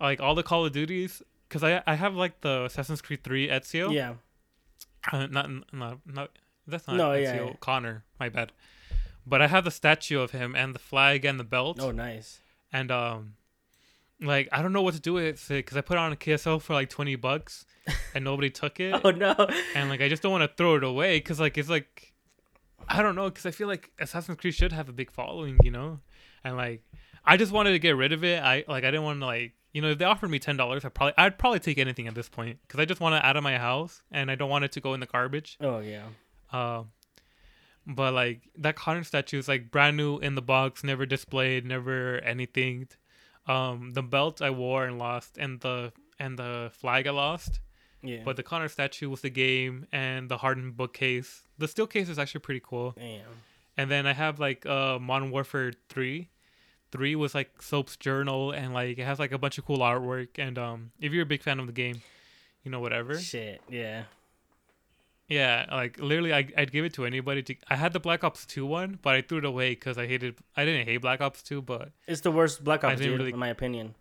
like 0.00 0.20
all 0.20 0.34
the 0.34 0.42
Call 0.42 0.64
of 0.66 0.72
Duties, 0.72 1.22
because 1.48 1.62
I 1.62 1.82
I 1.86 1.94
have 1.94 2.14
like 2.14 2.40
the 2.42 2.64
Assassin's 2.64 3.00
Creed 3.00 3.22
Three 3.24 3.48
Ezio. 3.48 3.92
Yeah. 3.92 4.14
Uh, 5.12 5.26
not 5.26 5.50
not 5.72 5.98
not 6.06 6.30
that's 6.66 6.86
not 6.86 6.96
No, 6.96 7.08
Ezio. 7.10 7.22
yeah, 7.22 7.44
yeah. 7.44 7.52
Connor. 7.60 8.04
My 8.18 8.28
bad. 8.28 8.52
But 9.26 9.42
I 9.42 9.46
have 9.48 9.64
the 9.64 9.70
statue 9.70 10.18
of 10.20 10.30
him 10.32 10.54
and 10.54 10.74
the 10.74 10.78
flag 10.78 11.24
and 11.24 11.38
the 11.38 11.44
belt 11.44 11.78
Oh, 11.80 11.90
nice. 11.90 12.40
And 12.72 12.90
um 12.90 13.34
like 14.20 14.48
I 14.52 14.60
don't 14.62 14.72
know 14.72 14.82
what 14.82 14.94
to 14.94 15.00
do 15.00 15.14
with 15.14 15.50
it 15.50 15.56
because 15.56 15.76
I 15.76 15.80
put 15.80 15.94
it 15.94 16.00
on 16.00 16.12
a 16.12 16.16
KSL 16.16 16.60
for 16.60 16.74
like 16.74 16.90
twenty 16.90 17.16
bucks 17.16 17.64
and 18.14 18.24
nobody 18.24 18.50
took 18.50 18.78
it 18.80 19.00
Oh 19.04 19.10
no. 19.10 19.34
and 19.74 19.88
like 19.88 20.00
I 20.00 20.08
just 20.08 20.22
don't 20.22 20.32
want 20.32 20.48
to 20.48 20.56
throw 20.56 20.76
it 20.76 20.84
away 20.84 21.18
because 21.18 21.40
like 21.40 21.56
it's 21.58 21.68
like 21.70 22.12
I 22.88 23.02
don't 23.02 23.14
know 23.14 23.30
because 23.30 23.46
I 23.46 23.50
feel 23.50 23.68
like 23.68 23.90
Assassin's 23.98 24.38
Creed 24.38 24.54
should 24.54 24.72
have 24.72 24.88
a 24.88 24.92
big 24.92 25.10
following 25.10 25.58
you 25.62 25.70
know 25.70 26.00
and 26.44 26.56
like 26.56 26.82
I 27.24 27.36
just 27.36 27.52
wanted 27.52 27.72
to 27.72 27.78
get 27.78 27.96
rid 27.96 28.12
of 28.12 28.22
it 28.24 28.42
I 28.42 28.64
like 28.68 28.84
I 28.84 28.90
didn't 28.90 29.04
want 29.04 29.20
to 29.20 29.26
like 29.26 29.52
you 29.72 29.80
know 29.80 29.88
if 29.90 29.98
they 29.98 30.04
offered 30.04 30.30
me 30.30 30.38
ten 30.38 30.56
dollars 30.56 30.84
I 30.84 30.88
probably 30.90 31.14
I'd 31.16 31.38
probably 31.38 31.60
take 31.60 31.78
anything 31.78 32.06
at 32.06 32.14
this 32.14 32.28
point 32.28 32.58
because 32.62 32.78
I 32.80 32.84
just 32.84 33.00
want 33.00 33.14
it 33.14 33.24
out 33.24 33.36
of 33.36 33.42
my 33.42 33.56
house 33.56 34.02
and 34.10 34.30
I 34.30 34.34
don't 34.34 34.50
want 34.50 34.64
it 34.64 34.72
to 34.72 34.80
go 34.80 34.92
in 34.94 35.00
the 35.00 35.06
garbage 35.06 35.56
Oh 35.62 35.78
yeah. 35.80 36.04
uh, 36.52 36.82
but 37.86 38.12
like 38.12 38.42
that 38.58 38.76
Connor 38.76 39.04
statue 39.04 39.38
is 39.38 39.48
like 39.48 39.70
brand 39.70 39.96
new 39.96 40.18
in 40.18 40.34
the 40.34 40.42
box, 40.42 40.84
never 40.84 41.06
displayed, 41.06 41.64
never 41.64 42.18
anything. 42.18 42.88
Um, 43.46 43.92
the 43.94 44.02
belt 44.02 44.42
I 44.42 44.50
wore 44.50 44.84
and 44.84 44.98
lost, 44.98 45.38
and 45.38 45.60
the 45.60 45.92
and 46.18 46.38
the 46.38 46.70
flag 46.72 47.06
I 47.06 47.10
lost. 47.10 47.60
Yeah. 48.02 48.22
But 48.24 48.36
the 48.36 48.42
Connor 48.42 48.68
statue 48.68 49.08
was 49.10 49.20
the 49.20 49.30
game, 49.30 49.86
and 49.92 50.28
the 50.28 50.38
hardened 50.38 50.76
bookcase. 50.76 51.42
The 51.58 51.68
steel 51.68 51.86
case 51.86 52.08
is 52.08 52.18
actually 52.18 52.40
pretty 52.40 52.62
cool. 52.64 52.94
Damn. 52.96 53.22
And 53.76 53.90
then 53.90 54.06
I 54.06 54.12
have 54.12 54.38
like 54.38 54.66
uh 54.66 54.98
Modern 54.98 55.30
Warfare 55.30 55.72
three. 55.88 56.28
Three 56.92 57.14
was 57.14 57.34
like 57.34 57.62
Soap's 57.62 57.96
journal, 57.96 58.50
and 58.50 58.74
like 58.74 58.98
it 58.98 59.04
has 59.04 59.18
like 59.18 59.32
a 59.32 59.38
bunch 59.38 59.58
of 59.58 59.64
cool 59.64 59.78
artwork. 59.78 60.38
And 60.38 60.58
um, 60.58 60.90
if 61.00 61.12
you're 61.12 61.22
a 61.22 61.26
big 61.26 61.42
fan 61.42 61.60
of 61.60 61.66
the 61.66 61.72
game, 61.72 62.02
you 62.64 62.70
know 62.70 62.80
whatever. 62.80 63.18
Shit. 63.18 63.62
Yeah. 63.68 64.04
Yeah, 65.30 65.64
like 65.70 65.98
literally, 66.00 66.34
I, 66.34 66.48
I'd 66.56 66.72
give 66.72 66.84
it 66.84 66.92
to 66.94 67.06
anybody. 67.06 67.42
To, 67.44 67.54
I 67.68 67.76
had 67.76 67.92
the 67.92 68.00
Black 68.00 68.24
Ops 68.24 68.44
2 68.46 68.66
one, 68.66 68.98
but 69.00 69.14
I 69.14 69.22
threw 69.22 69.38
it 69.38 69.44
away 69.44 69.70
because 69.70 69.96
I 69.96 70.06
hated. 70.08 70.34
I 70.56 70.64
didn't 70.64 70.86
hate 70.86 70.98
Black 70.98 71.20
Ops 71.20 71.40
2, 71.44 71.62
but 71.62 71.90
It's 72.08 72.20
the 72.22 72.32
worst 72.32 72.64
Black 72.64 72.82
Ops, 72.82 73.00
dude, 73.00 73.16
really- 73.18 73.32
in 73.32 73.38
my 73.38 73.46
opinion. 73.48 73.94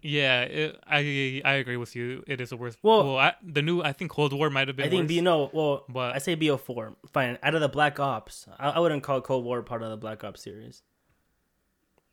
yeah, 0.00 0.42
it, 0.42 0.80
I 0.86 1.42
I 1.44 1.52
agree 1.54 1.76
with 1.76 1.94
you. 1.94 2.24
It 2.26 2.40
is 2.40 2.48
the 2.50 2.56
worst. 2.56 2.78
Well- 2.82 3.04
Well, 3.04 3.18
I, 3.18 3.34
the 3.42 3.60
new 3.62 3.82
I 3.82 3.92
think 3.92 4.10
Cold 4.10 4.32
War 4.32 4.48
might 4.48 4.68
have 4.68 4.76
been. 4.76 4.86
I 4.86 4.88
think 4.88 5.02
worse, 5.02 5.08
B 5.08 5.20
no. 5.20 5.50
Well, 5.52 5.84
but 5.90 6.14
I 6.14 6.18
say 6.18 6.36
BO4. 6.36 6.94
Fine. 7.12 7.38
Out 7.42 7.54
of 7.54 7.60
the 7.60 7.68
Black 7.68 8.00
Ops, 8.00 8.46
I, 8.58 8.70
I 8.70 8.78
wouldn't 8.78 9.02
call 9.02 9.20
Cold 9.20 9.44
War 9.44 9.62
part 9.62 9.82
of 9.82 9.90
the 9.90 9.96
Black 9.98 10.24
Ops 10.24 10.42
series. 10.42 10.82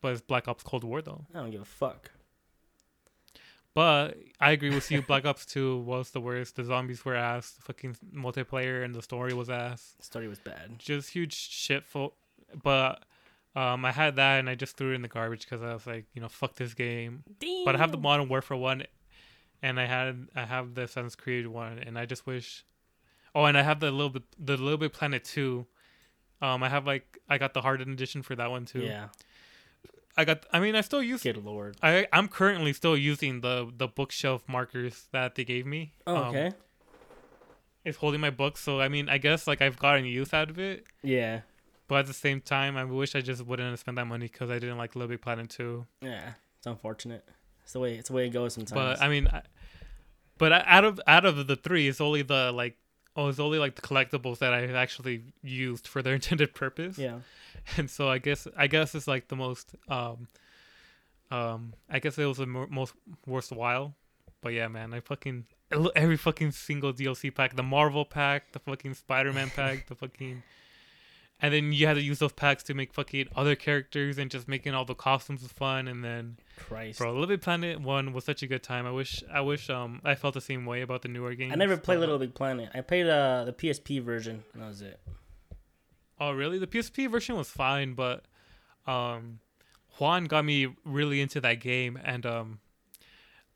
but 0.02 0.12
it's 0.12 0.22
Black 0.22 0.48
Ops 0.50 0.64
Cold 0.64 0.84
War 0.84 1.02
though. 1.02 1.26
I 1.34 1.40
don't 1.40 1.52
give 1.52 1.62
a 1.62 1.66
fuck. 1.66 2.12
But 3.76 4.18
I 4.40 4.52
agree 4.52 4.74
with 4.74 4.90
you. 4.90 5.02
Black 5.02 5.26
Ops 5.26 5.46
2 5.46 5.80
was 5.80 6.12
the 6.12 6.22
worst. 6.22 6.56
The 6.56 6.64
zombies 6.64 7.04
were 7.06 7.14
ass. 7.14 7.52
The 7.52 7.62
fucking 7.62 7.98
multiplayer 8.16 8.84
and 8.84 8.96
the 8.96 9.02
story 9.02 9.34
was 9.34 9.50
ass. 9.50 9.94
The 10.00 10.06
story 10.06 10.28
was 10.28 10.40
bad. 10.40 10.80
Just 10.80 11.10
huge 11.12 11.34
shit. 11.36 11.84
For, 11.86 12.14
but 12.64 13.04
Um, 13.56 13.86
I 13.86 13.92
had 13.92 14.16
that 14.18 14.40
and 14.40 14.50
I 14.50 14.56
just 14.56 14.76
threw 14.76 14.92
it 14.92 14.96
in 14.96 15.02
the 15.02 15.08
garbage 15.08 15.42
because 15.42 15.62
I 15.62 15.74
was 15.74 15.86
like, 15.88 16.06
you 16.14 16.22
know, 16.22 16.28
fuck 16.30 16.56
this 16.56 16.74
game. 16.74 17.24
Damn. 17.40 17.64
But 17.66 17.76
I 17.76 17.78
have 17.78 17.92
the 17.92 17.98
Modern 17.98 18.28
Warfare 18.28 18.58
one, 18.58 18.84
and 19.62 19.80
I 19.80 19.86
had 19.86 20.28
I 20.36 20.46
have 20.46 20.74
the 20.76 20.84
Assassin's 20.84 21.16
Creed 21.16 21.48
one, 21.48 21.80
and 21.80 21.98
I 21.98 22.06
just 22.06 22.26
wish. 22.26 22.66
Oh, 23.34 23.46
and 23.46 23.58
I 23.58 23.62
have 23.62 23.80
the 23.80 23.92
little 23.92 24.10
bit 24.10 24.24
the 24.38 24.58
Little 24.58 24.78
Bit 24.78 24.92
Planet 24.94 25.24
two. 25.24 25.68
Um, 26.42 26.64
I 26.64 26.70
have 26.70 26.86
like 26.86 27.18
I 27.30 27.38
got 27.38 27.54
the 27.54 27.62
hardened 27.62 27.92
edition 27.94 28.22
for 28.24 28.36
that 28.36 28.50
one 28.52 28.66
too. 28.66 28.82
Yeah. 28.82 29.08
I 30.18 30.24
got. 30.26 30.46
I 30.54 30.60
mean, 30.60 30.76
I 30.76 30.82
still 30.82 31.04
use. 31.04 31.24
Good 31.24 31.44
lord. 31.44 31.76
I 31.84 32.08
I'm 32.14 32.28
currently 32.28 32.74
still 32.74 32.96
using 32.98 33.42
the 33.42 33.72
the 33.76 33.88
bookshelf 33.88 34.44
markers 34.48 35.08
that 35.12 35.36
they 35.36 35.44
gave 35.44 35.66
me. 35.66 35.92
Oh, 36.08 36.16
Um, 36.16 36.36
okay. 36.36 36.52
it's 37.84 37.98
holding 37.98 38.22
my 38.22 38.30
books, 38.30 38.62
so 38.62 38.80
I 38.82 38.88
mean, 38.90 39.10
I 39.10 39.18
guess 39.18 39.48
like 39.48 39.62
I've 39.62 39.78
gotten 39.78 40.06
use 40.06 40.34
out 40.34 40.50
of 40.50 40.60
it. 40.60 40.86
yeah. 41.04 41.42
But 41.88 42.00
at 42.00 42.08
the 42.08 42.14
same 42.14 42.42
time, 42.42 42.78
I 42.78 42.84
wish 42.84 43.14
I 43.14 43.22
just 43.22 43.46
wouldn't 43.46 43.70
have 43.70 43.80
spent 43.80 43.98
that 43.98 44.06
money 44.08 44.28
because 44.28 44.50
I 44.50 44.58
didn't 44.58 44.80
like 44.80 44.96
Little 44.96 45.08
Big 45.10 45.22
Planet 45.22 45.52
2. 45.52 45.86
Yeah. 46.02 46.32
It's 46.58 46.66
unfortunate. 46.66 47.24
It's 47.62 47.74
the 47.74 47.80
way. 47.80 47.94
It's 47.94 48.10
the 48.10 48.16
way 48.16 48.26
it 48.26 48.32
goes 48.32 48.56
sometimes. 48.56 48.72
But 48.72 49.02
I 49.04 49.08
mean, 49.08 49.28
I, 49.28 49.44
but 50.40 50.52
out 50.52 50.84
of 50.84 51.00
out 51.06 51.26
of 51.26 51.46
the 51.46 51.56
three, 51.56 51.88
it's 51.88 52.02
only 52.02 52.24
the 52.24 52.52
like 52.52 52.76
oh, 53.16 53.28
it's 53.28 53.40
only 53.40 53.60
like 53.60 53.76
the 53.76 53.82
collectibles 53.84 54.40
that 54.40 54.52
I've 54.54 54.74
actually 54.74 55.26
used 55.44 55.88
for 55.88 56.02
their 56.02 56.14
intended 56.20 56.56
purpose. 56.56 56.98
yeah. 56.98 57.20
And 57.78 57.90
so 57.90 58.10
I 58.10 58.20
guess 58.20 58.48
I 58.56 58.68
guess 58.68 58.96
it's 58.96 59.08
like 59.08 59.28
the 59.28 59.36
most 59.36 59.76
um 59.88 60.28
um 61.32 61.74
I 61.90 62.00
guess 62.00 62.18
it 62.18 62.26
was 62.26 62.38
the 62.38 62.46
mo- 62.46 62.68
most 62.70 62.94
worthwhile. 63.26 63.96
But 64.42 64.54
yeah, 64.54 64.68
man, 64.68 64.94
I 64.94 65.00
fucking 65.00 65.46
every 65.96 66.18
fucking 66.18 66.52
single 66.52 66.94
DLC 66.94 67.34
pack, 67.34 67.56
the 67.56 67.64
Marvel 67.64 68.06
pack, 68.06 68.52
the 68.52 68.60
fucking 68.60 68.94
Spider-Man 68.94 69.50
pack, 69.50 69.88
the 69.88 69.96
fucking 69.96 70.44
and 71.42 71.54
then 71.54 71.74
you 71.74 71.86
had 71.86 71.96
to 71.96 72.02
use 72.02 72.20
those 72.20 72.32
packs 72.32 72.64
to 72.64 72.74
make 72.74 72.94
fucking 72.94 73.28
other 73.36 73.56
characters 73.56 74.18
and 74.18 74.32
just 74.32 74.48
making 74.48 74.74
all 74.74 74.86
the 74.86 74.96
costumes 74.96 75.42
was 75.42 75.52
fun 75.52 75.88
and 75.88 76.04
then 76.04 76.38
Christ. 76.58 77.00
bro 77.00 77.12
little 77.12 77.28
big 77.28 77.42
planet 77.42 77.82
one 77.82 78.14
was 78.14 78.24
such 78.24 78.42
a 78.42 78.48
good 78.48 78.64
time 78.64 78.86
i 78.86 78.92
wish 78.92 79.24
i 79.32 79.42
wish 79.42 79.70
um 79.70 80.00
i 80.06 80.16
felt 80.16 80.34
the 80.34 80.42
same 80.42 80.66
way 80.66 80.82
about 80.82 81.02
the 81.02 81.08
newer 81.10 81.36
games 81.36 81.52
I 81.52 81.56
never 81.56 81.78
played 81.78 82.00
Little 82.00 82.18
Big 82.18 82.34
Planet. 82.34 82.70
I 82.74 82.82
played 82.82 83.08
uh, 83.08 83.44
the 83.46 83.54
PSP 83.54 84.02
version, 84.02 84.44
and 84.54 84.62
that 84.62 84.68
was 84.68 84.82
it. 84.82 85.00
Oh, 86.20 86.32
really? 86.32 86.58
The 86.60 86.68
PSP 86.68 87.10
version 87.12 87.36
was 87.36 87.50
fine, 87.50 87.94
but 87.94 88.24
um, 88.88 89.40
Juan 90.00 90.26
got 90.26 90.46
me 90.46 90.68
really 90.86 91.20
into 91.22 91.42
that 91.42 91.56
game, 91.60 92.00
and 92.04 92.26
um, 92.26 92.60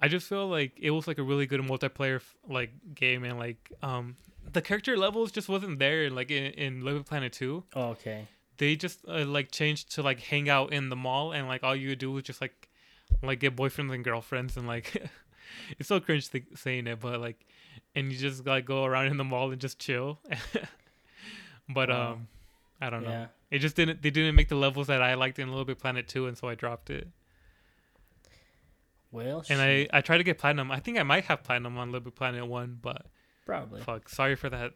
I 0.02 0.08
just 0.08 0.28
feel 0.28 0.48
like 0.48 0.74
it 0.80 0.92
was 0.92 1.08
like 1.08 1.18
a 1.18 1.24
really 1.24 1.46
good 1.46 1.62
multiplayer 1.62 2.22
like 2.48 2.72
game, 2.96 3.24
and 3.24 3.40
like 3.40 3.72
um, 3.82 4.18
the 4.52 4.62
character 4.62 4.98
levels 4.98 5.32
just 5.32 5.48
wasn't 5.50 5.80
there. 5.80 6.10
Like 6.10 6.32
in, 6.32 6.52
in 6.54 6.82
Little 6.84 7.04
Planet 7.04 7.32
Two, 7.32 7.64
Oh, 7.76 7.90
okay. 7.92 8.28
they 8.58 8.76
just 8.76 9.00
uh, 9.08 9.24
like 9.26 9.52
changed 9.52 9.94
to 9.96 10.02
like 10.04 10.20
hang 10.20 10.50
out 10.50 10.74
in 10.74 10.90
the 10.90 10.96
mall, 10.98 11.32
and 11.32 11.48
like 11.48 11.64
all 11.64 11.76
you 11.76 11.90
would 11.90 12.00
do 12.00 12.12
was 12.12 12.24
just 12.24 12.42
like 12.42 12.68
like 13.24 13.40
get 13.40 13.56
boyfriends 13.56 13.94
and 13.94 14.04
girlfriends, 14.04 14.58
and 14.58 14.68
like 14.68 15.02
it's 15.80 15.88
so 15.88 16.00
cringe 16.02 16.30
th- 16.30 16.44
saying 16.56 16.88
it, 16.88 17.00
but 17.00 17.22
like, 17.22 17.46
and 17.96 18.12
you 18.12 18.18
just 18.18 18.46
like 18.46 18.66
go 18.66 18.84
around 18.84 19.08
in 19.08 19.18
the 19.18 19.24
mall 19.24 19.50
and 19.52 19.62
just 19.62 19.80
chill. 19.80 20.20
but 21.74 21.90
Wow. 21.90 22.12
um, 22.14 22.28
I 22.82 22.90
don't 22.90 23.04
know. 23.04 23.10
Yeah. 23.10 23.26
It 23.52 23.60
just 23.60 23.76
didn't. 23.76 24.02
They 24.02 24.10
didn't 24.10 24.36
make 24.36 24.48
the 24.50 24.56
levels 24.56 24.88
that 24.88 25.02
I 25.02 25.16
liked 25.16 25.40
in 25.40 25.50
Little 25.50 25.66
Big 25.66 25.80
Planet 25.80 26.08
two, 26.08 26.28
and 26.28 26.38
so 26.38 26.48
I 26.48 26.56
dropped 26.56 26.90
it. 26.90 27.08
Well, 29.12 29.44
And 29.50 29.60
I 29.60 29.66
shit. 29.82 29.90
I 29.92 30.02
tried 30.02 30.20
to 30.20 30.24
get 30.24 30.38
platinum. 30.38 30.72
I 30.72 30.80
think 30.80 31.00
I 31.00 31.04
might 31.04 31.26
have 31.26 31.44
platinum 31.44 31.78
on 31.78 31.92
Little 31.92 32.06
Big 32.06 32.16
Planet 32.16 32.46
one, 32.46 32.78
but 32.82 33.08
probably. 33.46 33.82
fuck. 33.82 34.08
Sorry 34.08 34.36
for 34.36 34.50
that. 34.50 34.74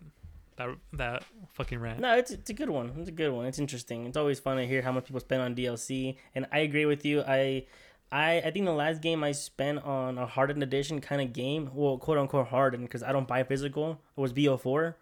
That 0.57 0.69
that 0.93 1.23
fucking 1.53 1.79
rant. 1.79 1.99
No, 1.99 2.15
it's 2.17 2.31
it's 2.31 2.49
a 2.49 2.53
good 2.53 2.69
one. 2.69 2.93
It's 2.99 3.09
a 3.09 3.11
good 3.13 3.31
one. 3.31 3.45
It's 3.45 3.59
interesting. 3.59 4.05
It's 4.05 4.17
always 4.17 4.39
fun 4.39 4.57
to 4.57 4.65
hear 4.67 4.81
how 4.81 4.91
much 4.91 5.05
people 5.05 5.19
spend 5.19 5.41
on 5.41 5.55
DLC, 5.55 6.17
and 6.35 6.45
I 6.51 6.59
agree 6.59 6.85
with 6.85 7.05
you. 7.05 7.21
I. 7.27 7.65
I, 8.11 8.41
I 8.45 8.51
think 8.51 8.67
the 8.67 8.71
last 8.73 9.01
game 9.01 9.23
I 9.23 9.31
spent 9.31 9.83
on 9.83 10.19
a 10.19 10.27
hardened 10.27 10.61
edition 10.61 11.01
kind 11.01 11.19
of 11.19 11.33
game, 11.33 11.71
well, 11.73 11.97
quote 11.97 12.19
unquote 12.19 12.45
hardened, 12.49 12.83
because 12.83 13.01
I 13.01 13.11
don't 13.11 13.27
buy 13.27 13.41
physical, 13.41 13.99
it 14.15 14.21
was 14.21 14.31
BO4. 14.31 14.93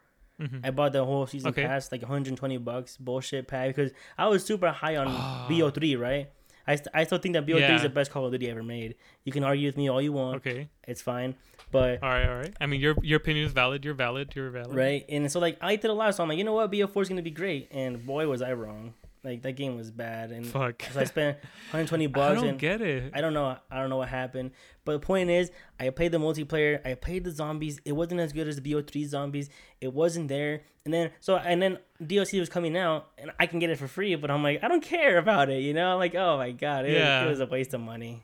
Mhm. 0.42 0.66
I 0.66 0.72
bought 0.72 0.92
the 0.94 1.06
whole 1.06 1.26
season 1.28 1.50
Okay. 1.50 1.66
pass, 1.66 1.92
like 1.92 2.02
120 2.02 2.58
bucks, 2.58 2.98
bullshit 2.98 3.48
pack, 3.48 3.76
because 3.76 3.92
I 4.18 4.28
was 4.28 4.44
super 4.44 4.70
high 4.72 4.96
on 4.98 5.08
Ah. 5.10 5.46
BO3, 5.50 5.96
right? 5.96 6.30
I, 6.68 6.76
st- 6.76 6.90
I 6.94 7.04
still 7.06 7.18
think 7.18 7.34
that 7.34 7.46
BO3 7.46 7.76
is 7.76 7.82
the 7.82 7.90
best 7.90 8.12
Call 8.12 8.26
of 8.26 8.32
Duty 8.32 8.50
ever 8.50 8.62
made. 8.64 8.96
You 9.24 9.32
can 9.32 9.44
argue 9.44 9.68
with 9.68 9.78
me 9.78 9.90
all 9.90 10.02
you 10.02 10.14
want, 10.14 10.38
Okay. 10.38 10.70
it's 10.88 11.02
fine, 11.02 11.36
but 11.72 12.02
All 12.04 12.10
right. 12.10 12.28
All 12.30 12.36
right. 12.38 12.54
I 12.62 12.66
mean, 12.68 12.80
your 12.82 12.96
your 13.02 13.18
opinion 13.18 13.46
is 13.46 13.52
valid. 13.52 13.84
You're 13.86 13.94
valid. 13.96 14.34
You're 14.36 14.52
valid. 14.52 14.76
right? 14.76 15.06
And 15.10 15.32
so 15.32 15.40
like 15.40 15.58
I 15.62 15.76
did 15.76 15.90
a 15.90 15.94
lot, 15.94 16.14
so 16.16 16.22
I'm 16.24 16.30
like, 16.30 16.38
you 16.38 16.44
know 16.44 16.54
what, 16.54 16.72
BO4 16.72 17.02
is 17.02 17.10
gonna 17.10 17.22
be 17.24 17.32
great, 17.32 17.68
and 17.72 18.06
boy 18.06 18.28
was 18.28 18.42
I 18.42 18.54
wrong. 18.54 18.94
Like 19.24 19.44
that 19.44 19.52
game 19.52 19.76
was 19.78 19.92
bad, 19.92 20.32
and 20.32 20.46
Fuck. 20.48 20.82
so 20.92 21.00
I 21.00 21.04
spent 21.04 21.38
120 21.70 22.08
bucks. 22.08 22.32
I 22.32 22.34
don't 22.36 22.48
and 22.50 22.60
get 22.60 22.82
it. 22.82 23.12
I 23.14 23.22
don't 23.22 23.34
know, 23.36 23.56
I 23.70 23.80
don't 23.80 23.92
know 23.92 23.98
what 23.98 24.10
happened. 24.10 24.50
But 24.84 24.94
the 24.94 25.00
point 25.00 25.30
is, 25.30 25.52
I 25.80 25.92
played 25.92 26.12
the 26.12 26.18
multiplayer, 26.18 26.84
I 26.84 26.96
played 26.96 27.24
the 27.24 27.30
zombies. 27.30 27.80
It 27.86 27.92
wasn't 27.92 28.20
as 28.22 28.34
good 28.34 28.48
as 28.48 28.60
the 28.60 28.64
BO3 28.74 29.06
zombies. 29.06 29.50
It 29.80 29.94
wasn't 29.94 30.28
there, 30.28 30.62
and 30.86 30.92
then 30.94 31.12
so 31.20 31.36
and 31.38 31.62
then 31.62 31.78
DLC 32.02 32.40
was 32.40 32.50
coming 32.50 32.76
out, 32.76 33.10
and 33.20 33.30
I 33.40 33.46
can 33.46 33.60
get 33.60 33.70
it 33.70 33.78
for 33.78 33.88
free. 33.88 34.16
But 34.16 34.32
I'm 34.32 34.42
like, 34.42 34.64
I 34.64 34.68
don't 34.68 34.82
care 34.84 35.20
about 35.20 35.50
it, 35.50 35.62
you 35.62 35.76
know? 35.76 35.94
I'm 35.94 36.00
Like, 36.00 36.16
oh 36.16 36.38
my 36.38 36.52
god, 36.52 36.86
it, 36.86 36.94
Yeah. 36.94 37.24
it 37.24 37.30
was 37.30 37.40
a 37.40 37.46
waste 37.46 37.76
of 37.76 37.82
money. 37.82 38.24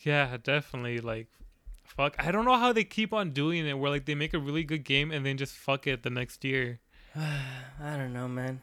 Yeah, 0.00 0.36
definitely. 0.42 0.98
Like, 0.98 1.28
fuck. 1.84 2.16
I 2.18 2.32
don't 2.32 2.44
know 2.44 2.56
how 2.58 2.72
they 2.72 2.82
keep 2.82 3.12
on 3.12 3.30
doing 3.30 3.66
it. 3.68 3.78
Where 3.78 3.90
like 3.90 4.06
they 4.06 4.16
make 4.16 4.34
a 4.34 4.38
really 4.40 4.64
good 4.64 4.82
game 4.82 5.12
and 5.12 5.24
then 5.24 5.36
just 5.36 5.54
fuck 5.54 5.86
it 5.86 6.02
the 6.02 6.10
next 6.10 6.44
year. 6.44 6.80
I 7.16 7.96
don't 7.96 8.12
know, 8.12 8.26
man. 8.26 8.62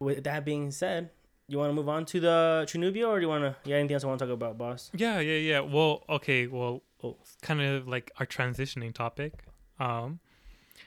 With 0.00 0.22
that 0.24 0.44
being 0.44 0.70
said, 0.70 1.10
you 1.48 1.58
want 1.58 1.70
to 1.70 1.74
move 1.74 1.88
on 1.88 2.04
to 2.06 2.20
the 2.20 2.64
Chunibyo, 2.68 3.08
or 3.08 3.16
do 3.18 3.22
you 3.22 3.28
want 3.28 3.42
to? 3.42 3.56
Yeah, 3.68 3.76
anything 3.76 3.94
else 3.94 4.04
you 4.04 4.08
want 4.08 4.20
to 4.20 4.26
talk 4.26 4.32
about, 4.32 4.56
boss? 4.56 4.90
Yeah, 4.94 5.18
yeah, 5.18 5.38
yeah. 5.38 5.60
Well, 5.60 6.04
okay. 6.08 6.46
Well, 6.46 6.82
Oh. 7.02 7.16
kind 7.42 7.60
of 7.62 7.86
like 7.86 8.10
our 8.18 8.26
transitioning 8.26 8.92
topic. 8.92 9.44
Um, 9.78 10.18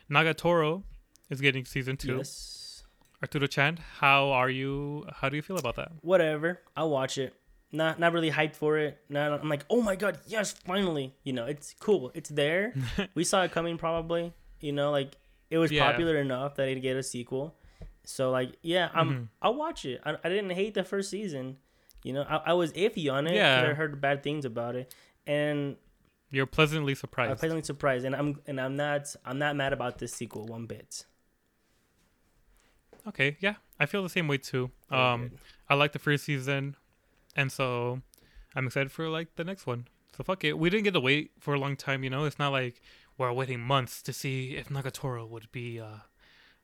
Nagatoro 0.09 0.84
is 1.30 1.39
getting 1.39 1.64
season 1.66 1.95
two. 1.97 2.18
Yes. 2.18 2.84
Arturo 3.24 3.47
Chan, 3.47 3.80
how 3.99 4.30
are 4.32 4.49
you? 4.49 5.05
How 5.14 5.30
do 5.30 5.36
you 5.38 5.41
feel 5.41 5.57
about 5.57 5.76
that? 5.78 5.91
Whatever. 6.01 6.59
I'll 6.76 6.89
watch 6.89 7.18
it. 7.18 7.34
Not 7.72 7.97
not 7.99 8.12
really 8.12 8.32
hyped 8.32 8.55
for 8.55 8.78
it. 8.78 8.97
Not, 9.09 9.32
I'm 9.41 9.47
like, 9.47 9.64
oh 9.70 9.82
my 9.82 9.95
god, 9.95 10.20
yes, 10.28 10.51
finally. 10.51 11.16
You 11.24 11.32
know, 11.34 11.45
it's 11.45 11.76
cool. 11.80 12.12
It's 12.14 12.30
there. 12.30 12.74
we 13.16 13.24
saw 13.24 13.43
it 13.43 13.51
coming 13.51 13.78
probably. 13.78 14.34
You 14.59 14.74
know, 14.74 14.91
like 14.91 15.16
it 15.49 15.57
was 15.59 15.72
Yeah. 15.72 15.89
popular 15.89 16.18
enough 16.18 16.55
that 16.55 16.68
it'd 16.68 16.82
get 16.84 16.97
a 16.97 17.03
sequel. 17.03 17.55
So 18.04 18.32
like, 18.32 18.58
yeah, 18.62 18.89
I'm. 18.93 19.10
Mhm. 19.10 19.28
I'll 19.41 19.56
watch 19.56 19.86
it. 19.86 20.02
I, 20.06 20.16
I 20.24 20.30
didn't 20.30 20.49
hate 20.52 20.74
the 20.74 20.84
first 20.84 21.10
season. 21.10 21.58
You 22.04 22.14
know, 22.14 22.24
I, 22.24 22.38
I 22.47 22.54
was 22.54 22.72
iffy 22.74 23.12
on 23.12 23.28
it. 23.28 23.36
Yeah. 23.36 23.68
I 23.70 23.74
heard 23.74 24.02
bad 24.02 24.24
things 24.24 24.43
about 24.43 24.76
it, 24.76 24.93
and 25.28 25.76
You're 26.32 26.47
pleasantly 26.47 26.95
surprised. 26.95 27.30
I 27.30 27.34
was 27.34 27.39
surprised. 27.39 27.39
pleasantly 27.41 27.66
surprised. 27.66 28.06
And 28.06 28.16
I'm 28.16 28.39
and 28.47 28.60
I'm 28.60 28.76
not 28.76 29.16
I'm 29.24 29.38
not 29.38 29.56
mad 29.56 29.72
about 29.74 29.99
this 29.99 30.14
sequel 30.14 30.45
one 30.47 30.66
bit. 30.66 31.06
okay, 33.08 33.38
yeah, 33.39 33.56
I 33.80 33.86
feel 33.86 34.04
the 34.04 34.10
same 34.10 34.28
way 34.28 34.38
too. 34.38 34.72
Very 34.89 35.02
Um. 35.02 35.32
I 35.70 35.76
like 35.76 35.91
the 35.93 35.99
first 35.99 36.26
season, 36.26 36.76
and 37.36 37.52
so 37.52 38.02
I'm 38.56 38.68
excited 38.68 38.91
for 38.91 39.08
like 39.08 39.36
the 39.36 39.43
next 39.43 39.66
one. 39.66 39.88
So 40.18 40.24
fuck 40.24 40.43
it. 40.43 40.58
We 40.60 40.70
didn't 40.70 40.84
get 40.84 40.93
to 40.93 40.99
wait 40.99 41.32
for 41.39 41.54
a 41.54 41.60
long 41.60 41.76
time, 41.78 42.04
you 42.04 42.10
know. 42.10 42.26
It's 42.26 42.38
not 42.39 42.52
like 42.52 42.82
we're 43.18 43.32
waiting 43.32 43.60
months 43.62 44.02
to 44.02 44.12
see 44.14 44.56
if 44.58 44.68
Nagatoro 44.70 45.28
would 45.30 45.52
be 45.52 45.80
uh 45.80 45.99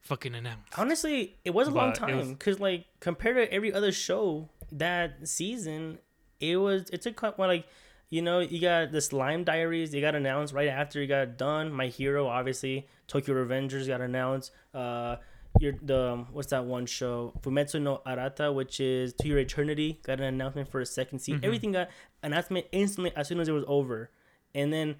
fucking 0.02 0.36
announced. 0.36 0.64
Honestly, 0.78 1.38
it 1.44 1.52
was 1.52 1.68
a 1.68 1.72
long 1.72 1.92
But 1.92 2.02
was- 2.12 2.26
time 2.28 2.34
because, 2.34 2.60
like, 2.60 2.86
compared 3.00 3.36
to 3.38 3.54
every 3.54 3.74
other 3.74 3.92
show 3.92 4.50
that 4.72 5.28
season, 5.28 6.00
it 6.40 6.58
was 6.58 6.90
it 6.92 7.02
took 7.02 7.22
what 7.22 7.40
like, 7.40 7.66
you 8.10 8.22
know, 8.22 8.40
you 8.40 8.62
got 8.62 8.92
the 8.92 9.02
Slime 9.02 9.44
Diaries. 9.44 9.92
They 9.92 10.00
got 10.02 10.16
announced 10.16 10.54
right 10.54 10.70
after 10.70 11.02
it 11.02 11.08
got 11.08 11.38
done. 11.38 11.72
My 11.72 11.88
Hero, 11.88 12.28
obviously, 12.28 12.88
Tokyo 13.08 13.36
Revengers 13.36 13.88
got 13.88 14.02
announced. 14.02 14.52
Uh, 14.74 15.18
your 15.60 15.74
the 15.82 16.12
um, 16.14 16.28
what's 16.32 16.50
that 16.52 16.66
one 16.66 16.86
show? 16.86 17.34
Fumetsu 17.42 17.82
no 17.82 18.02
Arata, 18.06 18.54
which 18.54 18.80
is 18.80 19.14
To 19.16 19.28
Your 19.28 19.40
Eternity, 19.40 20.00
got 20.04 20.20
an 20.20 20.26
announcement 20.26 20.70
for 20.70 20.80
a 20.82 20.86
second 20.86 21.20
season. 21.20 21.42
Mhm. 21.42 21.46
Everything 21.46 21.72
got 21.72 21.90
announcement 22.22 22.68
instantly 22.72 23.12
as 23.16 23.28
soon 23.28 23.40
as 23.40 23.48
it 23.50 23.54
was 23.54 23.64
over, 23.68 24.12
and 24.54 24.72
then 24.72 24.96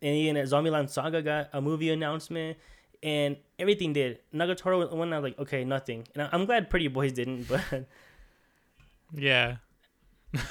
and 0.00 0.14
even 0.16 0.36
Zombieland 0.46 0.88
Saga 0.88 1.20
got 1.20 1.50
a 1.52 1.60
movie 1.60 1.90
announcement 1.90 2.56
and 3.02 3.36
everything 3.58 3.92
did. 3.92 4.20
Nagatoro 4.34 4.78
was 4.78 4.90
the 4.90 4.96
one 4.96 5.12
I 5.12 5.18
was 5.18 5.24
like, 5.24 5.38
okay, 5.38 5.64
nothing. 5.64 6.06
And 6.14 6.28
I'm 6.32 6.44
glad 6.46 6.70
Pretty 6.70 6.88
Boys 6.88 7.12
didn't, 7.12 7.48
but 7.48 7.62
Yeah. 9.14 9.56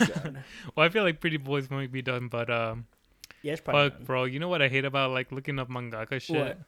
Well, 0.76 0.86
I 0.86 0.90
feel 0.90 1.04
like 1.04 1.20
Pretty 1.20 1.38
Boys 1.38 1.70
might 1.70 1.92
be 1.92 2.02
done, 2.02 2.28
but 2.28 2.50
um, 2.50 2.88
yeah, 3.42 3.54
it's 3.54 3.62
probably 3.62 3.90
fuck, 3.90 3.98
done. 4.00 4.06
bro. 4.06 4.24
You 4.26 4.40
know 4.40 4.48
what 4.48 4.62
I 4.62 4.68
hate 4.68 4.86
about 4.86 5.12
like 5.12 5.32
looking 5.32 5.60
up 5.60 5.70
mangaka 5.70 6.22
shit? 6.22 6.36
What? 6.36 6.60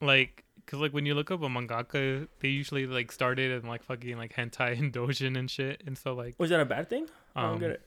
Like, 0.00 0.44
cause 0.66 0.80
like 0.80 0.92
when 0.92 1.06
you 1.06 1.14
look 1.14 1.30
up 1.30 1.42
a 1.42 1.46
mangaka, 1.46 2.28
they 2.40 2.48
usually 2.48 2.86
like 2.86 3.10
started 3.10 3.50
in 3.50 3.68
like 3.68 3.82
fucking 3.82 4.16
like 4.16 4.34
hentai 4.34 4.78
and 4.78 4.92
dojin 4.92 5.36
and 5.38 5.50
shit, 5.50 5.82
and 5.86 5.98
so 5.98 6.14
like, 6.14 6.34
Was 6.38 6.50
that 6.50 6.60
a 6.60 6.64
bad 6.64 6.88
thing? 6.88 7.08
I 7.34 7.42
don't 7.42 7.54
um, 7.54 7.58
get 7.58 7.70
it. 7.70 7.82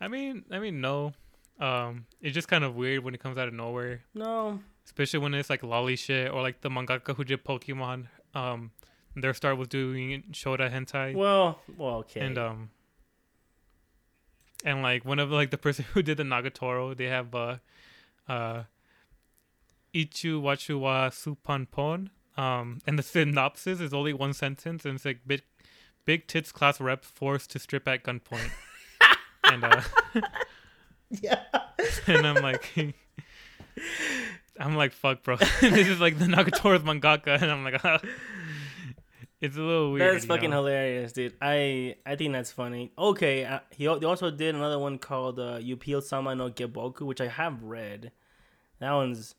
I 0.00 0.08
mean, 0.08 0.44
I 0.50 0.58
mean, 0.58 0.80
no. 0.80 1.12
Um, 1.58 2.06
it's 2.20 2.34
just 2.34 2.48
kind 2.48 2.64
of 2.64 2.74
weird 2.74 3.02
when 3.02 3.14
it 3.14 3.20
comes 3.22 3.38
out 3.38 3.48
of 3.48 3.54
nowhere, 3.54 4.02
No. 4.14 4.60
especially 4.84 5.20
when 5.20 5.32
it's 5.34 5.48
like 5.48 5.62
loli 5.62 5.98
shit 5.98 6.30
or 6.30 6.42
like 6.42 6.60
the 6.60 6.68
mangaka 6.68 7.16
who 7.16 7.24
did 7.24 7.44
Pokemon. 7.44 8.08
Um, 8.34 8.72
Their 9.14 9.32
start 9.32 9.56
was 9.56 9.68
doing 9.68 10.24
Shota 10.32 10.70
hentai, 10.70 11.14
Well, 11.14 11.58
well, 11.78 11.96
okay. 12.00 12.20
and 12.20 12.36
um, 12.36 12.70
and 14.64 14.82
like 14.82 15.04
one 15.04 15.18
of 15.18 15.30
like 15.30 15.50
the 15.50 15.58
person 15.58 15.84
who 15.92 16.02
did 16.02 16.18
the 16.18 16.22
Nagatoro, 16.24 16.94
they 16.96 17.06
have 17.06 17.34
uh, 17.34 17.56
uh, 18.28 18.64
Ichu 19.94 20.40
Wachu 20.42 20.78
wa 20.80 21.08
Supanpon. 21.10 22.10
Um, 22.36 22.80
and 22.86 22.98
the 22.98 23.02
synopsis 23.02 23.80
is 23.80 23.94
only 23.94 24.12
one 24.12 24.34
sentence, 24.34 24.84
and 24.84 24.96
it's 24.96 25.06
like 25.06 25.20
big, 25.26 25.40
big 26.04 26.26
tits 26.26 26.52
class 26.52 26.78
rep 26.82 27.02
forced 27.02 27.50
to 27.52 27.58
strip 27.58 27.88
at 27.88 28.04
gunpoint. 28.04 28.50
and 29.44 29.64
uh, 29.64 29.80
yeah. 31.22 31.42
and 32.06 32.26
I'm 32.26 32.42
like, 32.42 32.72
I'm 34.60 34.76
like, 34.76 34.92
fuck, 34.92 35.22
bro. 35.22 35.36
this 35.36 35.88
is 35.88 36.00
like 36.00 36.18
the 36.18 36.26
Nagatoro's 36.26 36.82
mangaka, 36.82 37.40
and 37.40 37.50
I'm 37.50 37.64
like, 37.64 37.84
ah. 37.84 38.00
it's 39.40 39.56
a 39.56 39.60
little 39.60 39.92
weird. 39.92 40.14
That's 40.14 40.24
fucking 40.24 40.50
know? 40.50 40.58
hilarious, 40.58 41.12
dude. 41.12 41.34
I 41.40 41.96
I 42.06 42.16
think 42.16 42.32
that's 42.32 42.52
funny. 42.52 42.92
Okay, 42.98 43.44
uh, 43.44 43.60
he 43.70 43.84
they 43.84 44.06
also 44.06 44.30
did 44.30 44.54
another 44.54 44.78
one 44.78 44.98
called 44.98 45.38
uh, 45.38 45.58
Yupil 45.58 46.02
Sama 46.02 46.34
no 46.34 46.50
Geboku, 46.50 47.02
which 47.02 47.20
I 47.20 47.28
have 47.28 47.62
read. 47.62 48.12
That 48.80 48.92
one's 48.92 49.34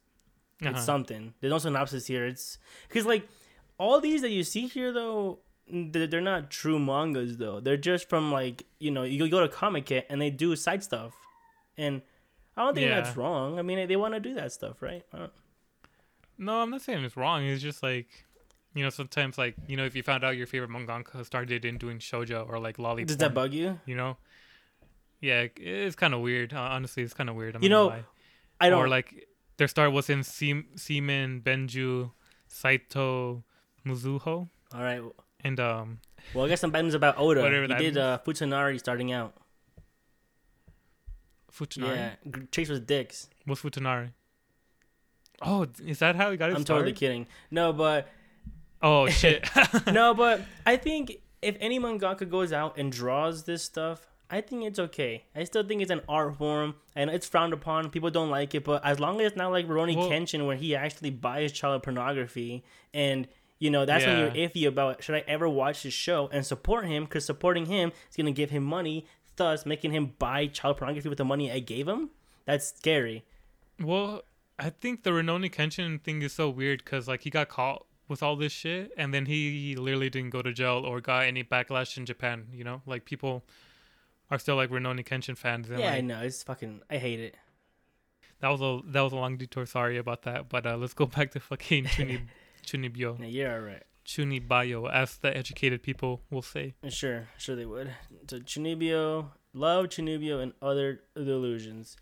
it's 0.60 0.68
Uh-huh. 0.68 0.82
something. 0.82 1.34
There's 1.40 1.52
no 1.52 1.60
synopsis 1.60 2.08
here. 2.08 2.26
It's 2.26 2.58
because 2.88 3.06
like 3.06 3.28
all 3.78 4.00
these 4.00 4.22
that 4.22 4.32
you 4.32 4.44
see 4.44 4.68
here 4.68 4.92
though, 4.92 5.40
they're, 5.72 6.08
they're 6.08 6.22
not 6.22 6.50
true 6.50 6.80
mangas 6.80 7.38
though. 7.38 7.60
They're 7.60 7.78
just 7.78 8.10
from 8.10 8.32
like 8.32 8.66
you 8.80 8.90
know 8.92 9.04
you 9.04 9.30
go 9.30 9.46
to 9.46 9.48
Comiket 9.54 10.04
and 10.10 10.20
they 10.22 10.30
do 10.32 10.56
side 10.56 10.84
stuff, 10.84 11.14
and 11.78 12.02
I 12.56 12.64
don't 12.64 12.74
think 12.76 12.88
Yeah. 12.90 13.02
that's 13.02 13.16
wrong. 13.18 13.60
I 13.60 13.62
mean 13.62 13.88
they 13.88 13.96
want 13.96 14.14
to 14.14 14.20
do 14.20 14.34
that 14.36 14.52
stuff, 14.52 14.82
right? 14.82 15.04
No, 16.38 16.62
I'm 16.62 16.70
not 16.70 16.82
saying 16.82 17.04
it's 17.04 17.18
wrong. 17.18 17.44
It's 17.44 17.62
just 17.64 17.82
like, 17.82 18.08
you 18.76 18.84
know, 18.84 18.90
sometimes 18.90 19.38
like, 19.38 19.56
you 19.68 19.76
know, 19.78 19.86
if 19.86 19.96
you 19.96 20.04
found 20.04 20.24
out 20.24 20.38
your 20.38 20.46
favorite 20.48 20.70
mangaka 20.70 21.26
started 21.26 21.66
in 21.66 21.78
doing 21.78 21.98
shoujo 22.00 22.48
or 22.48 22.60
like 22.60 22.78
loli, 22.78 23.06
Does 23.06 23.18
that 23.18 23.34
bug 23.34 23.54
you? 23.54 23.80
you 23.86 23.96
know? 23.96 24.18
Yeah, 25.20 25.48
it's 25.56 25.96
kind 25.96 26.14
of 26.14 26.22
weird. 26.22 26.54
Honestly, 26.54 27.02
it's 27.02 27.14
kind 27.16 27.30
of 27.30 27.36
weird. 27.36 27.56
I'm 27.56 27.64
You 27.64 27.70
know. 27.70 27.94
I 28.62 28.70
don't. 28.70 28.80
Or 28.84 28.88
like 28.88 29.28
their 29.58 29.68
start 29.68 29.92
was 29.92 30.10
in 30.12 30.22
Seam- 30.24 30.68
Seaman 30.76 31.42
Benju 31.42 32.12
Saito 32.48 33.44
Muzuho. 33.86 34.50
all 34.74 34.82
right. 34.82 35.02
and 35.44 35.60
um, 35.60 36.00
Well, 36.36 36.46
I 36.46 36.50
guess 36.50 36.62
some 36.62 36.70
bad 36.72 36.84
news 36.86 36.94
about 36.94 37.18
Oda. 37.18 37.42
Whatever 37.42 37.62
he 37.64 37.68
that 37.70 37.80
did 37.80 37.98
uh, 37.98 38.20
Futanari 38.26 38.78
starting 38.80 39.12
out. 39.12 39.34
Futanari. 41.52 41.96
Yeah, 41.96 42.12
Chase 42.52 42.70
was 42.70 42.80
dicks. 42.80 43.30
What's 43.46 43.62
Futanari? 43.62 44.12
Oh, 45.42 45.68
is 45.86 46.00
that 46.00 46.16
how 46.16 46.32
he 46.32 46.38
got 46.38 46.50
his 46.50 46.56
I'm 46.58 46.62
start? 46.64 46.80
totally 46.80 46.94
kidding. 46.94 47.28
No, 47.52 47.74
but 47.74 48.08
Oh 48.82 49.08
shit. 49.10 49.48
no, 49.92 50.14
but 50.14 50.42
I 50.66 50.78
think 50.78 51.18
if 51.42 51.56
any 51.60 51.80
mangaka 51.80 52.28
goes 52.30 52.52
out 52.52 52.78
and 52.78 52.92
draws 52.92 53.44
this 53.44 53.64
stuff, 53.64 54.08
I 54.30 54.42
think 54.42 54.66
it's 54.66 54.80
okay. 54.80 55.24
I 55.36 55.44
still 55.46 55.64
think 55.64 55.82
it's 55.82 55.92
an 55.92 56.02
art 56.10 56.36
form 56.38 56.76
and 56.96 57.10
it's 57.10 57.28
frowned 57.28 57.54
upon. 57.54 57.90
People 57.92 58.10
don't 58.10 58.30
like 58.30 58.54
it, 58.56 58.64
but 58.66 58.84
as 58.84 59.00
long 59.00 59.22
as 59.22 59.28
it's 59.28 59.38
not 59.38 59.52
like 59.52 59.68
Rurouni 59.68 59.96
Well- 59.96 60.10
Kenshin 60.10 60.46
where 60.48 60.56
he 60.58 60.76
actually 60.76 61.12
buys 61.12 61.52
child 61.52 61.84
pornography 61.84 62.64
and 62.94 63.28
you 63.60 63.72
know 63.72 63.86
that's 63.86 64.06
when 64.06 64.20
you're 64.20 64.30
iffy 64.50 64.68
about 64.68 65.04
should 65.04 65.16
I 65.16 65.24
ever 65.28 65.50
watch 65.50 65.82
his 65.82 65.94
show 65.94 66.30
and 66.32 66.46
support 66.46 66.86
him 66.86 67.06
because 67.06 67.26
supporting 67.26 67.66
him 67.66 67.92
is 68.10 68.16
gonna 68.16 68.32
give 68.32 68.50
him 68.52 68.64
money, 68.64 69.06
thus 69.38 69.66
making 69.66 69.92
him 69.92 70.14
buy 70.20 70.48
child 70.48 70.78
pornography 70.78 71.10
with 71.10 71.18
the 71.18 71.26
money 71.26 71.52
I 71.52 71.60
gave 71.60 71.88
him. 71.88 72.10
That's 72.46 72.68
scary. 72.68 73.24
Well, 73.82 74.24
I 74.60 74.70
think 74.70 75.04
the 75.04 75.12
Rurouni 75.12 75.54
Kenshin 75.54 76.02
thing 76.02 76.22
is 76.22 76.34
so 76.34 76.50
weird 76.50 76.84
because 76.84 77.08
like 77.08 77.22
he 77.22 77.30
got 77.30 77.48
caught 77.50 77.86
with 78.08 78.24
all 78.24 78.36
this 78.36 78.52
shit, 78.52 78.92
and 78.98 79.14
then 79.14 79.26
he 79.26 79.76
literally 79.76 80.10
didn't 80.10 80.30
go 80.32 80.42
to 80.42 80.54
jail 80.54 80.84
or 80.86 81.02
got 81.02 81.26
any 81.26 81.44
backlash 81.44 81.98
in 81.98 82.06
Japan. 82.06 82.48
You 82.54 82.64
know, 82.64 82.82
like 82.86 83.06
people 83.06 83.44
are 84.32 84.40
still 84.40 84.56
like 84.56 84.70
Rurouni 84.70 85.06
Kenshin 85.06 85.38
fans. 85.38 85.70
And, 85.70 85.80
yeah, 85.80 85.94
I 85.94 86.02
know. 86.02 86.22
It's 86.22 86.42
fucking. 86.44 86.82
I 86.90 86.98
hate 86.98 87.20
it. 87.20 87.36
that 88.40 88.50
was 88.50 88.62
a 88.62 88.80
that 88.92 89.02
was 89.02 89.14
a 89.14 89.18
long 89.18 89.38
detour. 89.38 89.66
Sorry 89.66 89.98
about 89.98 90.24
that, 90.24 90.50
but 90.50 90.66
uh, 90.66 90.78
let's 90.78 90.94
go 90.94 91.06
back 91.18 91.32
to 91.32 91.40
fucking 91.40 91.86
Chuni 91.86 92.22
Chunibyo, 92.66 93.20
Yeah, 93.20 93.26
you're 93.26 93.52
alright. 93.52 93.84
Chunibayo, 94.08 94.90
as 94.92 95.18
the 95.18 95.36
educated 95.36 95.84
people 95.84 96.22
will 96.32 96.42
say. 96.42 96.74
Sure, 96.88 97.28
sure 97.38 97.56
they 97.56 97.66
would. 97.66 97.92
So 98.30 98.40
Chunibyo, 98.40 99.28
love 99.54 99.88
Chunibyo 99.88 100.42
and 100.42 100.54
other 100.62 101.02
delusions. 101.16 101.98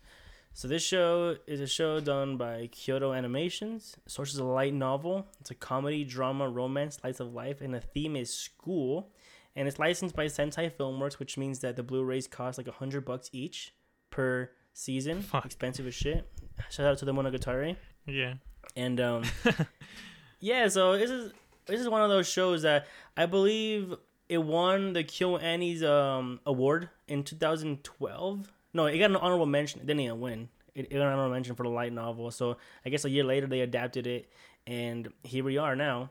So 0.54 0.68
this 0.68 0.82
show 0.82 1.36
is 1.46 1.60
a 1.60 1.66
show 1.66 2.00
done 2.00 2.38
by 2.38 2.68
Kyoto 2.72 3.12
Animations. 3.12 3.96
Source 4.06 4.32
is 4.32 4.38
a 4.38 4.44
light 4.44 4.72
novel. 4.72 5.26
It's 5.40 5.50
a 5.50 5.54
comedy, 5.54 6.04
drama, 6.04 6.48
romance, 6.48 6.96
slice 6.96 7.20
of 7.20 7.34
life, 7.34 7.60
and 7.60 7.74
the 7.74 7.80
theme 7.80 8.16
is 8.16 8.32
school. 8.32 9.10
And 9.54 9.66
it's 9.68 9.78
licensed 9.78 10.14
by 10.14 10.26
Sentai 10.26 10.70
Filmworks, 10.70 11.18
which 11.18 11.36
means 11.36 11.58
that 11.60 11.76
the 11.76 11.82
Blu-rays 11.82 12.26
cost 12.26 12.56
like 12.56 12.68
a 12.68 12.72
hundred 12.72 13.04
bucks 13.04 13.28
each 13.32 13.74
per 14.10 14.50
season. 14.72 15.22
Fuck. 15.22 15.44
Expensive 15.44 15.86
as 15.86 15.94
shit. 15.94 16.26
Shout 16.70 16.86
out 16.86 16.98
to 16.98 17.04
the 17.04 17.12
Monogatari. 17.12 17.76
Yeah. 18.06 18.34
And 18.76 19.00
um 19.00 19.24
yeah, 20.40 20.68
so 20.68 20.96
this 20.96 21.10
is 21.10 21.32
this 21.66 21.80
is 21.80 21.88
one 21.88 22.02
of 22.02 22.08
those 22.08 22.28
shows 22.28 22.62
that 22.62 22.86
I 23.16 23.26
believe 23.26 23.94
it 24.28 24.38
won 24.38 24.92
the 24.92 25.04
KyoAni's 25.04 25.82
um 25.82 26.40
award 26.46 26.88
in 27.08 27.22
2012. 27.24 28.52
No, 28.74 28.86
it 28.86 28.98
got 28.98 29.10
an 29.10 29.16
honorable 29.16 29.46
mention. 29.46 29.80
It 29.80 29.86
didn't 29.86 30.00
even 30.00 30.20
win. 30.20 30.48
It, 30.74 30.86
it 30.90 30.94
got 30.94 31.02
an 31.06 31.12
honorable 31.14 31.32
mention 31.32 31.54
for 31.54 31.62
the 31.62 31.68
light 31.70 31.92
novel. 31.92 32.30
So 32.30 32.56
I 32.84 32.90
guess 32.90 33.04
a 33.04 33.10
year 33.10 33.24
later 33.24 33.46
they 33.46 33.60
adapted 33.60 34.06
it, 34.06 34.28
and 34.66 35.08
here 35.22 35.44
we 35.44 35.56
are 35.58 35.74
now. 35.76 36.10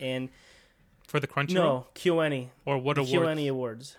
And 0.00 0.28
For 1.08 1.20
the 1.20 1.26
Crunchyroll 1.26 1.54
no, 1.54 1.86
KyoAni, 1.94 2.48
or 2.64 2.78
what 2.78 2.98
awards? 2.98 3.12
KyoAni 3.12 3.48
Awards. 3.50 3.96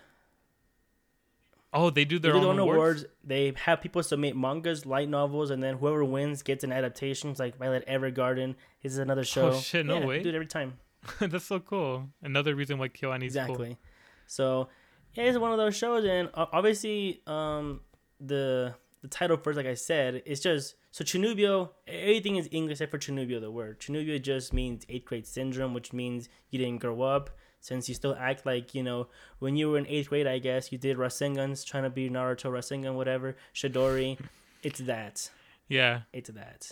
Oh, 1.72 1.90
they 1.90 2.04
do 2.06 2.18
They 2.18 2.30
their 2.30 2.32
do 2.32 2.38
own 2.38 2.42
their 2.44 2.50
own 2.52 2.58
awards. 2.60 3.02
awards. 3.02 3.04
They 3.22 3.52
have 3.64 3.82
people 3.82 4.02
submit 4.02 4.34
mangas, 4.36 4.86
light 4.86 5.08
novels, 5.10 5.50
and 5.50 5.62
then 5.62 5.76
whoever 5.76 6.04
wins 6.04 6.42
gets 6.42 6.64
an 6.64 6.72
adaptation. 6.72 7.30
It's 7.30 7.40
like 7.40 7.58
Violet 7.58 7.86
Evergarden. 7.86 8.54
This 8.82 8.92
is 8.92 8.98
another 8.98 9.24
show. 9.24 9.50
Oh, 9.50 9.58
shit, 9.60 9.84
no 9.84 9.98
Yeah, 9.98 10.06
way. 10.06 10.22
Do 10.22 10.30
it 10.30 10.34
every 10.34 10.46
time. 10.46 10.78
That's 11.20 11.44
so 11.44 11.60
cool. 11.60 12.08
Another 12.22 12.54
reason 12.54 12.78
why 12.78 12.88
KyoAni's 12.88 13.24
exactly. 13.24 13.54
cool. 13.56 13.64
Exactly. 13.64 13.78
So 14.26 14.68
yeah, 15.14 15.24
it's 15.24 15.38
one 15.38 15.52
of 15.52 15.58
those 15.58 15.76
shows, 15.76 16.04
and 16.04 16.28
obviously, 16.34 17.22
um, 17.26 17.80
the 18.20 18.74
the 19.02 19.08
title 19.08 19.36
first, 19.36 19.56
like 19.56 19.66
I 19.66 19.74
said, 19.74 20.22
it's 20.26 20.40
just 20.40 20.74
so 20.90 21.04
Chunibyo. 21.04 21.70
Everything 21.86 22.36
is 22.36 22.48
English 22.52 22.80
except 22.80 22.90
for 22.90 22.98
Chunibyo. 22.98 23.40
The 23.40 23.50
word 23.50 23.80
Chunibyo 23.80 24.20
just 24.20 24.52
means 24.52 24.84
eighth 24.88 25.04
grade 25.06 25.26
syndrome, 25.26 25.74
which 25.74 25.92
means 25.92 26.28
you 26.50 26.58
didn't 26.58 26.78
grow 26.80 27.02
up. 27.02 27.30
Since 27.60 27.88
you 27.88 27.94
still 27.94 28.14
act 28.18 28.46
like 28.46 28.74
you 28.74 28.82
know 28.82 29.08
when 29.38 29.56
you 29.56 29.70
were 29.70 29.78
in 29.78 29.86
eighth 29.86 30.08
grade, 30.10 30.26
I 30.26 30.38
guess 30.38 30.70
you 30.70 30.78
did 30.78 30.98
Rasengans, 30.98 31.64
trying 31.64 31.82
to 31.84 31.90
be 31.90 32.08
Naruto 32.10 32.50
Rasengan, 32.50 32.94
whatever 32.94 33.36
Chidori. 33.54 34.18
it's 34.62 34.80
that. 34.80 35.30
Yeah, 35.68 36.02
It's 36.12 36.30
that. 36.30 36.70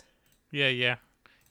yeah, 0.51 0.69
yeah. 0.69 0.95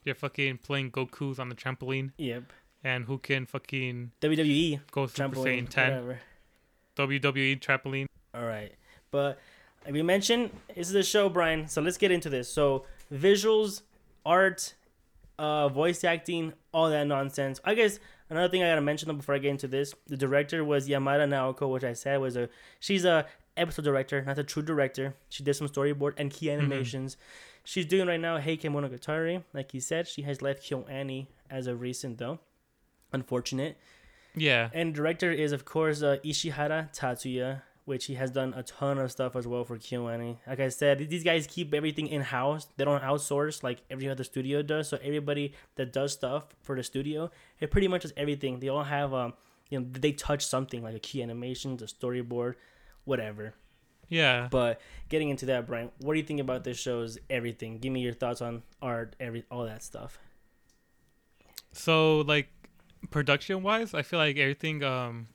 You're 0.02 0.14
fucking 0.14 0.58
playing 0.58 0.92
Goku's 0.92 1.38
on 1.38 1.48
the 1.50 1.54
trampoline, 1.54 2.12
Yep. 2.16 2.44
And 2.84 3.06
who 3.06 3.18
can 3.18 3.46
fucking 3.46 4.12
WWE 4.20 4.80
go 4.90 5.06
Super 5.06 5.34
trampoline. 5.34 5.62
Saiyan 5.64 5.68
10? 5.68 5.90
Whatever. 5.90 6.20
WWE 6.96 7.60
trampoline. 7.60 8.06
All 8.34 8.44
right. 8.44 8.72
But 9.10 9.40
we 9.90 10.02
mentioned, 10.02 10.50
this 10.74 10.88
is 10.88 10.94
a 10.94 11.02
show, 11.02 11.28
Brian. 11.28 11.66
So 11.66 11.80
let's 11.80 11.96
get 11.96 12.10
into 12.10 12.28
this. 12.28 12.48
So 12.48 12.84
visuals, 13.12 13.82
art, 14.26 14.74
uh, 15.38 15.68
voice 15.68 16.04
acting, 16.04 16.52
all 16.72 16.90
that 16.90 17.06
nonsense. 17.06 17.60
I 17.64 17.74
guess 17.74 17.98
another 18.30 18.48
thing 18.48 18.62
I 18.62 18.68
gotta 18.68 18.80
mention 18.80 19.08
though 19.08 19.14
before 19.14 19.34
I 19.34 19.38
get 19.38 19.50
into 19.50 19.68
this, 19.68 19.94
the 20.06 20.16
director 20.16 20.64
was 20.64 20.88
Yamada 20.88 21.28
Naoko, 21.28 21.70
which 21.70 21.84
I 21.84 21.92
said 21.92 22.20
was 22.20 22.36
a 22.36 22.48
she's 22.80 23.04
a 23.04 23.26
episode 23.56 23.84
director, 23.84 24.22
not 24.22 24.38
a 24.38 24.44
true 24.44 24.62
director. 24.62 25.14
She 25.28 25.42
did 25.42 25.54
some 25.54 25.68
storyboard 25.68 26.14
and 26.16 26.30
key 26.30 26.50
animations. 26.50 27.16
She's 27.64 27.86
doing 27.86 28.06
right 28.06 28.20
now 28.20 28.38
Heike 28.38 28.62
Monogatari. 28.62 29.42
Like 29.52 29.72
he 29.72 29.80
said, 29.80 30.06
she 30.06 30.22
has 30.22 30.42
left 30.42 30.62
KyoAni 30.62 31.26
as 31.50 31.66
of 31.66 31.80
recent 31.80 32.18
though. 32.18 32.38
Unfortunate. 33.14 33.78
Yeah, 34.36 34.68
And 34.72 34.92
director 34.92 35.30
is 35.30 35.52
of 35.52 35.64
course 35.64 36.02
uh, 36.02 36.16
Ishihara 36.24 36.92
Tatsuya, 36.92 37.62
which 37.84 38.06
he 38.06 38.14
has 38.14 38.32
done 38.32 38.52
a 38.56 38.64
ton 38.64 38.98
of 38.98 39.12
stuff 39.12 39.36
as 39.36 39.46
well 39.46 39.64
for 39.64 39.78
KyoAni. 39.78 40.38
Like 40.44 40.58
I 40.58 40.70
said, 40.70 40.98
these 41.08 41.22
guys 41.22 41.46
keep 41.46 41.72
everything 41.72 42.08
in 42.08 42.20
house. 42.22 42.66
They 42.76 42.84
don't 42.84 43.02
outsource 43.02 43.62
like 43.62 43.82
every 43.88 44.08
other 44.08 44.24
studio 44.24 44.62
does. 44.62 44.88
So 44.88 44.98
everybody 45.02 45.54
that 45.76 45.92
does 45.92 46.12
stuff 46.12 46.46
for 46.62 46.74
the 46.74 46.82
studio, 46.82 47.30
it 47.60 47.70
pretty 47.70 47.86
much 47.86 48.02
does 48.02 48.12
everything. 48.16 48.58
They 48.58 48.68
all 48.68 48.82
have 48.82 49.14
um, 49.14 49.34
you 49.70 49.78
know, 49.78 49.86
they 49.92 50.10
touch 50.12 50.44
something 50.44 50.82
like 50.82 50.96
a 50.96 50.98
key 50.98 51.22
animation, 51.22 51.76
the 51.76 51.86
storyboard, 51.86 52.54
whatever. 53.04 53.54
yeah. 54.08 54.48
But 54.50 54.80
getting 55.08 55.28
into 55.30 55.46
that, 55.46 55.68
Brian, 55.68 55.90
what 56.00 56.14
do 56.14 56.18
you 56.18 56.26
think 56.26 56.40
about 56.40 56.64
this 56.64 56.78
show's 56.78 57.18
everything? 57.30 57.78
Give 57.78 57.92
me 57.92 58.00
your 58.00 58.14
thoughts 58.14 58.42
on 58.42 58.62
art, 58.82 59.14
every 59.20 59.44
all 59.48 59.64
that 59.64 59.82
stuff. 59.84 60.18
So 61.72 62.20
like 62.22 62.48
production 63.10 63.62
wise, 63.62 63.94
I 63.94 64.02
feel 64.02 64.18
like 64.18 64.36
everything 64.36 64.82
um 64.82 65.26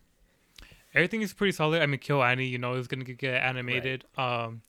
everything 0.93 1.21
is 1.21 1.33
pretty 1.33 1.51
solid. 1.51 1.81
I 1.81 1.85
mean 1.85 1.99
KyoAni, 1.99 2.49
you 2.49 2.57
know, 2.57 2.73
is 2.73 2.87
gonna 2.87 3.03
get 3.03 3.41
animated. 3.41 4.05
Um 4.17 4.61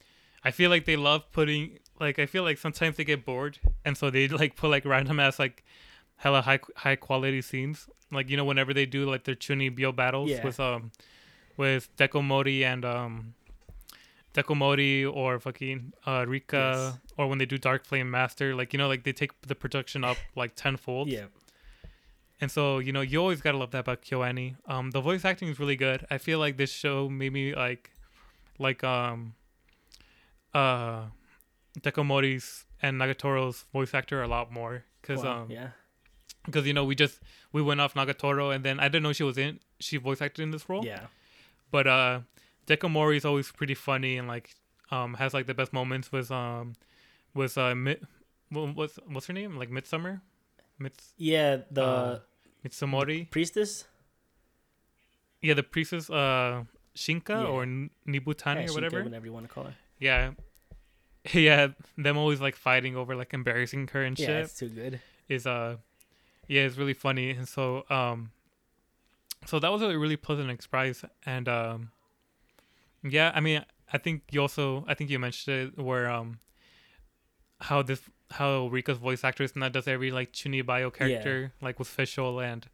I 0.44 0.51
feel 0.51 0.70
like 0.70 0.84
they 0.86 0.96
love 0.96 1.30
putting 1.32 1.78
like 2.01 2.18
I 2.18 2.26
feel 2.26 2.42
like 2.42 2.59
sometimes 2.59 2.96
they 2.96 3.05
get 3.05 3.24
bored 3.24 3.59
and 3.84 3.96
so 3.96 4.11
they 4.11 4.28
like 4.28 4.57
put 4.57 4.70
like 4.70 4.84
random 4.84 5.20
ass 5.20 5.38
like 5.38 5.64
hella 6.16 6.42
high 6.42 6.61
high 6.76 6.96
quality 6.96 7.42
scenes. 7.42 7.88
Like 8.12 8.28
you 8.30 8.36
know 8.36 8.44
whenever 8.44 8.72
they 8.74 8.86
do 8.86 9.09
like 9.09 9.24
their 9.24 9.34
Chunibyo 9.36 9.94
battles 9.94 10.30
Yeah. 10.30 10.44
with 10.44 10.59
um 10.61 10.92
with 11.57 11.94
Dekomori 11.96 12.62
and 12.64 12.84
um 12.84 13.34
Dekomori 14.34 15.11
or 15.12 15.40
fucking 15.40 15.92
uh 16.07 16.24
Rika 16.26 16.92
Yes. 16.94 16.98
or 17.18 17.26
when 17.28 17.38
they 17.38 17.46
do 17.46 17.59
Dark 17.59 17.84
Flame 17.84 18.11
Master, 18.11 18.55
like 18.55 18.72
you 18.72 18.78
know 18.78 18.88
like 18.88 19.03
they 19.05 19.12
take 19.12 19.32
the 19.42 19.55
production 19.55 20.05
up 20.05 20.16
like 20.36 20.55
tenfold. 20.55 21.09
Yeah. 21.09 21.26
And 22.41 22.51
so, 22.51 22.78
you 22.78 22.93
know, 22.93 23.01
you 23.03 23.18
always 23.20 23.41
gotta 23.41 23.59
love 23.59 23.70
that 23.72 23.80
about 23.80 24.03
KyoAni. 24.03 24.57
Um, 24.66 24.91
the 24.93 25.01
voice 25.01 25.24
acting 25.24 25.49
is 25.49 25.59
really 25.59 25.76
good. 25.76 26.07
I 26.11 26.18
feel 26.18 26.38
like 26.38 26.57
this 26.57 26.72
show 26.72 27.09
made 27.09 27.32
me 27.32 27.55
like, 27.55 27.91
like 28.59 28.82
um, 28.82 29.34
uh, 30.55 31.05
Dekomori's 31.80 32.64
and 32.82 32.99
Nagatoro's 33.01 33.64
voice 33.72 33.95
actor 33.95 34.22
a 34.22 34.28
lot 34.28 34.51
more 34.53 34.84
because 35.01 35.22
Wow, 35.22 35.43
um, 35.43 35.51
yeah. 35.51 35.68
because 36.47 36.66
you 36.66 36.72
know 36.72 36.84
we 36.84 36.95
just 36.95 37.20
we 37.53 37.62
went 37.62 37.80
off 37.80 37.95
Nagatoro 37.95 38.55
and 38.55 38.64
then 38.64 38.80
I 38.80 38.84
didn't 38.88 39.03
know 39.03 39.12
she 39.12 39.22
was 39.22 39.38
in 39.38 39.61
she 39.78 39.97
voice 39.99 40.20
acted 40.22 40.43
in 40.43 40.51
this 40.51 40.68
role. 40.68 40.84
Yeah. 40.84 41.07
But 41.70 41.86
uh, 41.86 42.20
Dekomori 42.66 43.16
is 43.16 43.24
always 43.24 43.53
pretty 43.53 43.74
funny 43.74 44.16
and 44.16 44.26
like 44.26 44.55
um 44.91 45.14
has 45.14 45.32
like 45.34 45.47
the 45.47 45.55
best 45.55 45.72
moments 45.72 46.11
with 46.11 46.30
um 46.30 46.72
with 47.34 47.57
uh 47.59 47.74
Mi- 47.74 48.01
what's 48.51 48.99
what's 49.07 49.26
her 49.26 49.32
name 49.34 49.57
like 49.57 49.70
Midsummer, 49.70 50.22
Mits 50.78 51.12
Yeah. 51.16 51.59
The 51.70 51.84
Uh, 51.84 52.18
Mitsumori. 52.64 53.30
priestess. 53.30 53.84
Yeah, 55.42 55.54
the 55.54 55.62
priestess 55.62 56.11
uh 56.11 56.64
Shinka 56.94 57.28
Yeah. 57.30 57.46
or 57.46 57.64
Nibutani 57.64 58.56
Yeah, 58.56 58.61
or 58.62 58.66
Shinka, 58.68 58.74
whatever. 58.74 59.02
whatever 59.04 59.26
you 59.26 59.32
want 59.32 59.48
to 59.48 59.52
call 59.54 59.64
her. 59.64 59.74
Yeah. 59.98 60.32
Yeah, 61.34 61.68
them 61.98 62.16
always 62.16 62.40
like 62.40 62.56
fighting 62.56 62.96
over 62.96 63.14
like 63.14 63.34
embarrassing 63.34 63.88
her 63.88 64.02
and 64.02 64.18
Yeah, 64.18 64.26
shit 64.26 64.44
it's 64.44 64.58
too 64.58 64.68
good. 64.70 65.00
is 65.28 65.46
uh 65.46 65.76
yeah, 66.48 66.62
it's 66.62 66.76
really 66.78 66.94
funny 66.94 67.30
and 67.30 67.46
so 67.46 67.84
um 67.90 68.30
so 69.46 69.58
that 69.58 69.70
was 69.70 69.82
a 69.82 69.98
really 69.98 70.16
pleasant 70.16 70.62
surprise 70.62 71.04
and 71.26 71.46
um 71.48 71.90
yeah, 73.02 73.32
I 73.34 73.40
mean 73.40 73.64
I 73.92 73.98
think 73.98 74.22
you 74.30 74.40
also 74.40 74.84
I 74.88 74.94
think 74.94 75.11
you 75.11 75.18
mentioned 75.18 75.74
it 75.76 75.82
where 75.82 76.08
um 76.11 76.38
how 77.61 77.82
this 77.82 78.00
how 78.33 78.68
Rika's 78.68 78.99
voice 78.99 79.24
actress 79.24 79.57
not 79.57 79.72
does 79.72 79.89
every 79.89 80.11
like 80.11 80.33
Chunibyo 80.33 80.93
character 80.95 81.53
like 81.61 81.78
with 81.78 81.89
Fischl 81.89 82.43
and 82.45 82.66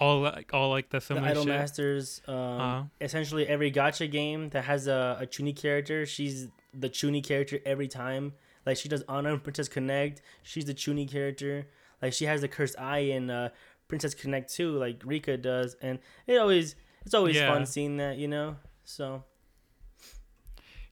all 0.00 0.20
like 0.22 0.52
all 0.52 0.70
like 0.70 0.90
the 0.90 0.98
The 0.98 1.18
Idol 1.20 1.44
shit. 1.44 1.48
Masters. 1.54 2.20
Um, 2.26 2.34
Uh-huh. 2.34 2.82
Essentially, 3.00 3.46
every 3.46 3.70
gacha 3.70 4.10
game 4.10 4.48
that 4.50 4.64
has 4.64 4.86
a, 4.88 5.18
a 5.20 5.26
Chuni 5.26 5.54
character, 5.56 6.04
she's 6.06 6.48
the 6.72 6.88
Chuni 6.90 7.22
character 7.22 7.60
every 7.64 7.86
time. 7.88 8.32
Like 8.66 8.76
she 8.76 8.88
does 8.88 9.04
Honor 9.08 9.30
and 9.34 9.42
Princess 9.42 9.68
Connect, 9.68 10.22
she's 10.42 10.64
the 10.64 10.74
Chuni 10.74 11.08
character. 11.08 11.68
Like 12.02 12.12
she 12.12 12.24
has 12.24 12.40
the 12.40 12.48
cursed 12.48 12.78
eye 12.78 12.98
in 13.16 13.30
uh, 13.30 13.50
Princess 13.88 14.14
Connect 14.14 14.52
too, 14.52 14.76
like 14.76 15.00
Rika 15.04 15.36
does, 15.36 15.76
and 15.80 15.98
it 16.26 16.36
always 16.38 16.74
it's 17.06 17.14
always 17.14 17.36
Yeah. 17.36 17.52
fun 17.52 17.64
seeing 17.66 17.98
that, 17.98 18.16
you 18.16 18.26
know. 18.26 18.56
So 18.84 19.22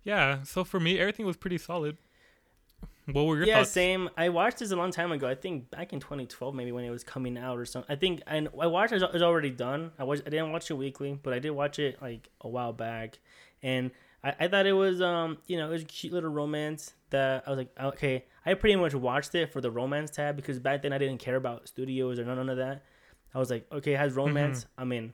Yeah, 0.05 0.43
so 0.43 0.65
for 0.65 0.81
me, 0.81 0.99
everything 0.99 1.27
was 1.27 1.37
pretty 1.37 1.59
solid. 1.59 1.97
What 3.11 3.27
were 3.27 3.37
your 3.37 3.47
yeah, 3.47 3.59
thoughts? 3.59 3.71
same. 3.71 4.09
I 4.17 4.29
watched 4.29 4.59
this 4.59 4.71
a 4.71 4.77
long 4.77 4.93
time 4.93 5.11
ago. 5.11 5.29
I 5.29 5.35
think 5.35 5.71
back 5.71 5.93
in 5.93 5.99
2012, 5.99 6.55
maybe 6.55 6.71
when 6.71 6.85
it 6.85 6.91
was 6.91 7.03
coming 7.03 7.37
out 7.37 7.59
or 7.59 7.65
something. 7.65 7.93
I 7.93 7.97
think 7.97 8.23
and 8.27 8.49
I 8.61 8.67
watched 8.69 8.93
it. 8.93 9.03
It 9.03 9.13
was 9.13 9.23
already 9.23 9.51
done. 9.51 9.91
I 9.99 10.05
was 10.05 10.21
I 10.21 10.31
didn't 10.31 10.53
watch 10.53 10.71
it 10.71 10.75
weekly, 10.75 11.19
but 11.21 11.33
I 11.33 11.41
did 11.41 11.51
watch 11.51 11.79
it 11.79 12.01
like 12.01 12.29
a 12.41 12.49
while 12.49 12.73
back, 12.73 13.19
and 13.63 13.91
I, 14.23 14.35
I 14.41 14.49
thought 14.49 14.67
it 14.67 14.73
was 14.73 15.03
um 15.03 15.39
you 15.47 15.57
know 15.57 15.69
it 15.69 15.73
was 15.73 15.83
a 15.83 15.87
cute 15.87 16.13
little 16.13 16.31
romance 16.31 16.95
that 17.11 17.43
I 17.47 17.51
was 17.51 17.59
like 17.59 17.71
okay 17.81 18.25
I 18.47 18.55
pretty 18.55 18.77
much 18.77 18.95
watched 18.95 19.35
it 19.35 19.53
for 19.53 19.61
the 19.61 19.71
romance 19.71 20.11
tab 20.11 20.37
because 20.37 20.59
back 20.59 20.83
then 20.83 20.93
I 20.93 20.99
didn't 20.99 21.19
care 21.19 21.37
about 21.37 21.69
studios 21.69 22.19
or 22.19 22.25
none, 22.25 22.37
none 22.37 22.49
of 22.49 22.59
that. 22.59 22.85
I 23.35 23.39
was 23.39 23.51
like 23.51 23.67
okay 23.73 23.95
it 23.95 23.99
has 23.99 24.13
romance 24.15 24.67
I'm 24.79 24.93
in. 24.93 25.13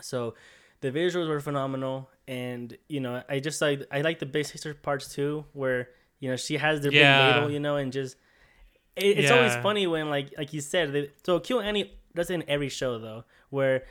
So 0.00 0.34
the 0.80 0.90
visuals 0.90 1.28
were 1.28 1.40
phenomenal, 1.40 2.10
and 2.28 2.76
you 2.88 3.00
know 3.00 3.22
I 3.28 3.40
just 3.40 3.60
like 3.60 3.86
I 3.90 4.02
like 4.02 4.18
the 4.18 4.26
big 4.26 4.46
sister 4.46 4.74
parts 4.74 5.12
too 5.12 5.44
where 5.52 5.88
you 6.22 6.30
know 6.30 6.36
she 6.36 6.56
has 6.56 6.80
their 6.80 6.92
Yeah. 6.92 7.00
big 7.00 7.34
ladle 7.36 7.50
you 7.50 7.60
know 7.60 7.76
and 7.76 7.92
just 7.92 8.16
it, 8.96 9.18
it's 9.18 9.30
always 9.30 9.54
funny 9.56 9.86
when 9.86 10.08
like 10.08 10.28
like 10.38 10.52
you 10.52 10.60
said 10.60 10.92
they, 10.92 11.10
so 11.26 11.40
KyoAni 11.40 11.90
does 12.14 12.30
it 12.30 12.34
in 12.34 12.44
every 12.48 12.68
show 12.68 12.98
though 12.98 13.24
where 13.50 13.84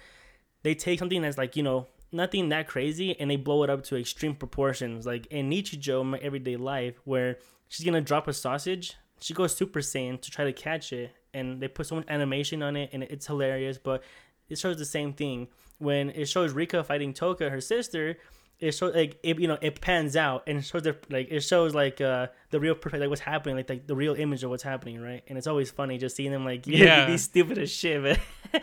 they 0.64 0.74
take 0.74 0.98
something 1.00 1.22
that's 1.22 1.38
like 1.38 1.56
you 1.56 1.64
know 1.64 1.88
nothing 2.12 2.50
that 2.50 2.68
crazy 2.68 3.20
and 3.20 3.30
they 3.30 3.36
blow 3.36 3.64
it 3.64 3.70
up 3.70 3.84
to 3.84 3.96
extreme 3.98 4.36
proportions. 4.36 5.06
Like 5.06 5.26
in 5.28 5.50
Nichijou 5.50 6.06
my 6.06 6.18
everyday 6.20 6.56
life 6.58 6.96
where 7.04 7.38
she's 7.70 7.86
gonna 7.86 8.02
drop 8.02 8.28
a 8.28 8.34
sausage 8.34 8.96
she 9.20 9.34
goes 9.34 9.56
super 9.56 9.80
saiyan 9.82 10.20
to 10.22 10.32
try 10.32 10.46
to 10.46 10.54
catch 10.54 10.92
it 10.94 11.12
and 11.34 11.62
they 11.62 11.68
put 11.68 11.86
so 11.88 11.96
much 11.96 12.06
animation 12.08 12.62
on 12.64 12.76
it 12.76 12.90
and 12.94 13.04
it's 13.04 13.28
hilarious 13.28 13.78
but 13.78 14.04
it 14.50 14.58
shows 14.58 14.78
the 14.78 14.86
same 14.86 15.14
thing. 15.14 15.48
When 15.80 16.10
it 16.12 16.26
shows 16.28 16.54
Rika 16.54 16.84
fighting 16.84 17.14
Toka 17.14 17.50
her 17.50 17.62
sister 17.62 18.18
it 18.62 18.74
shows 18.74 18.94
like 18.94 19.20
it, 19.24 19.40
you 19.40 19.48
know 19.48 19.58
it 19.60 19.82
pans 19.82 20.16
out 20.16 20.44
and 20.48 20.60
it 20.60 20.62
shows 20.62 20.84
the 20.84 20.96
like 21.10 21.28
it 21.32 21.42
shows 21.42 21.74
like 21.74 22.00
uh 22.00 22.28
the 22.52 22.60
real 22.60 22.76
per- 22.76 22.98
like 22.98 23.10
what's 23.10 23.22
happening 23.22 23.56
like, 23.56 23.68
like 23.68 23.88
the 23.88 23.96
real 23.96 24.14
image 24.14 24.44
of 24.44 24.50
what's 24.52 24.64
happening 24.64 25.02
right? 25.02 25.24
And 25.28 25.38
it's 25.38 25.48
always 25.48 25.72
funny 25.72 25.98
just 25.98 26.16
seeing 26.16 26.32
them 26.32 26.46
like 26.46 26.68
yeah. 26.68 27.08
be 27.08 27.18
stupid 27.18 27.58
as 27.58 27.72
shit 27.72 28.02
man. 28.02 28.18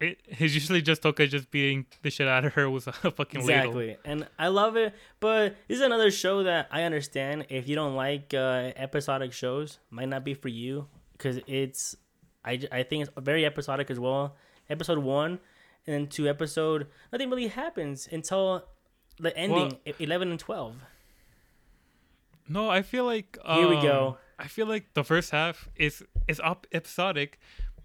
It, 0.00 0.18
it's 0.26 0.52
usually 0.52 0.82
just 0.82 1.02
Toka 1.02 1.28
just 1.28 1.52
beating 1.52 1.86
the 2.02 2.10
shit 2.10 2.26
out 2.26 2.44
of 2.44 2.54
her 2.54 2.68
with 2.68 2.88
a 2.88 2.92
fucking 3.12 3.46
ladle. 3.46 3.78
exactly. 3.78 3.96
And 4.04 4.26
i 4.40 4.48
love 4.48 4.76
it 4.76 4.92
but 5.20 5.54
this 5.68 5.78
is 5.78 5.84
another 5.84 6.10
show 6.10 6.42
that 6.42 6.68
i 6.72 6.82
understand. 6.82 7.46
If 7.48 7.68
you 7.68 7.76
don't 7.76 7.94
like 7.94 8.34
uh 8.34 8.72
episodic 8.76 9.32
shows 9.32 9.78
might 9.90 10.08
not 10.08 10.24
be 10.24 10.34
for 10.34 10.48
you 10.48 10.88
because 11.12 11.38
it's 11.46 11.96
I 12.44 12.60
I 12.72 12.82
think 12.82 13.06
it's 13.06 13.10
very 13.16 13.46
episodic 13.46 13.88
as 13.88 14.00
well. 14.00 14.34
Episode 14.68 14.98
one 14.98 15.38
and 15.86 15.94
then 15.94 16.06
two 16.08 16.28
episode 16.28 16.88
nothing 17.12 17.30
really 17.30 17.48
happens 17.48 18.08
until 18.10 18.64
the 19.18 19.36
ending 19.36 19.78
e- 19.86 19.92
11 19.98 20.30
and 20.30 20.40
12 20.40 20.76
No, 22.48 22.70
I 22.70 22.82
feel 22.82 23.04
like 23.04 23.38
Here 23.46 23.68
we 23.68 23.76
um, 23.76 23.82
go. 23.82 24.18
I 24.38 24.48
feel 24.48 24.66
like 24.66 24.92
the 24.94 25.04
first 25.04 25.30
half 25.30 25.68
is 25.76 26.02
is 26.26 26.40
up 26.42 26.66
episodic, 26.72 27.38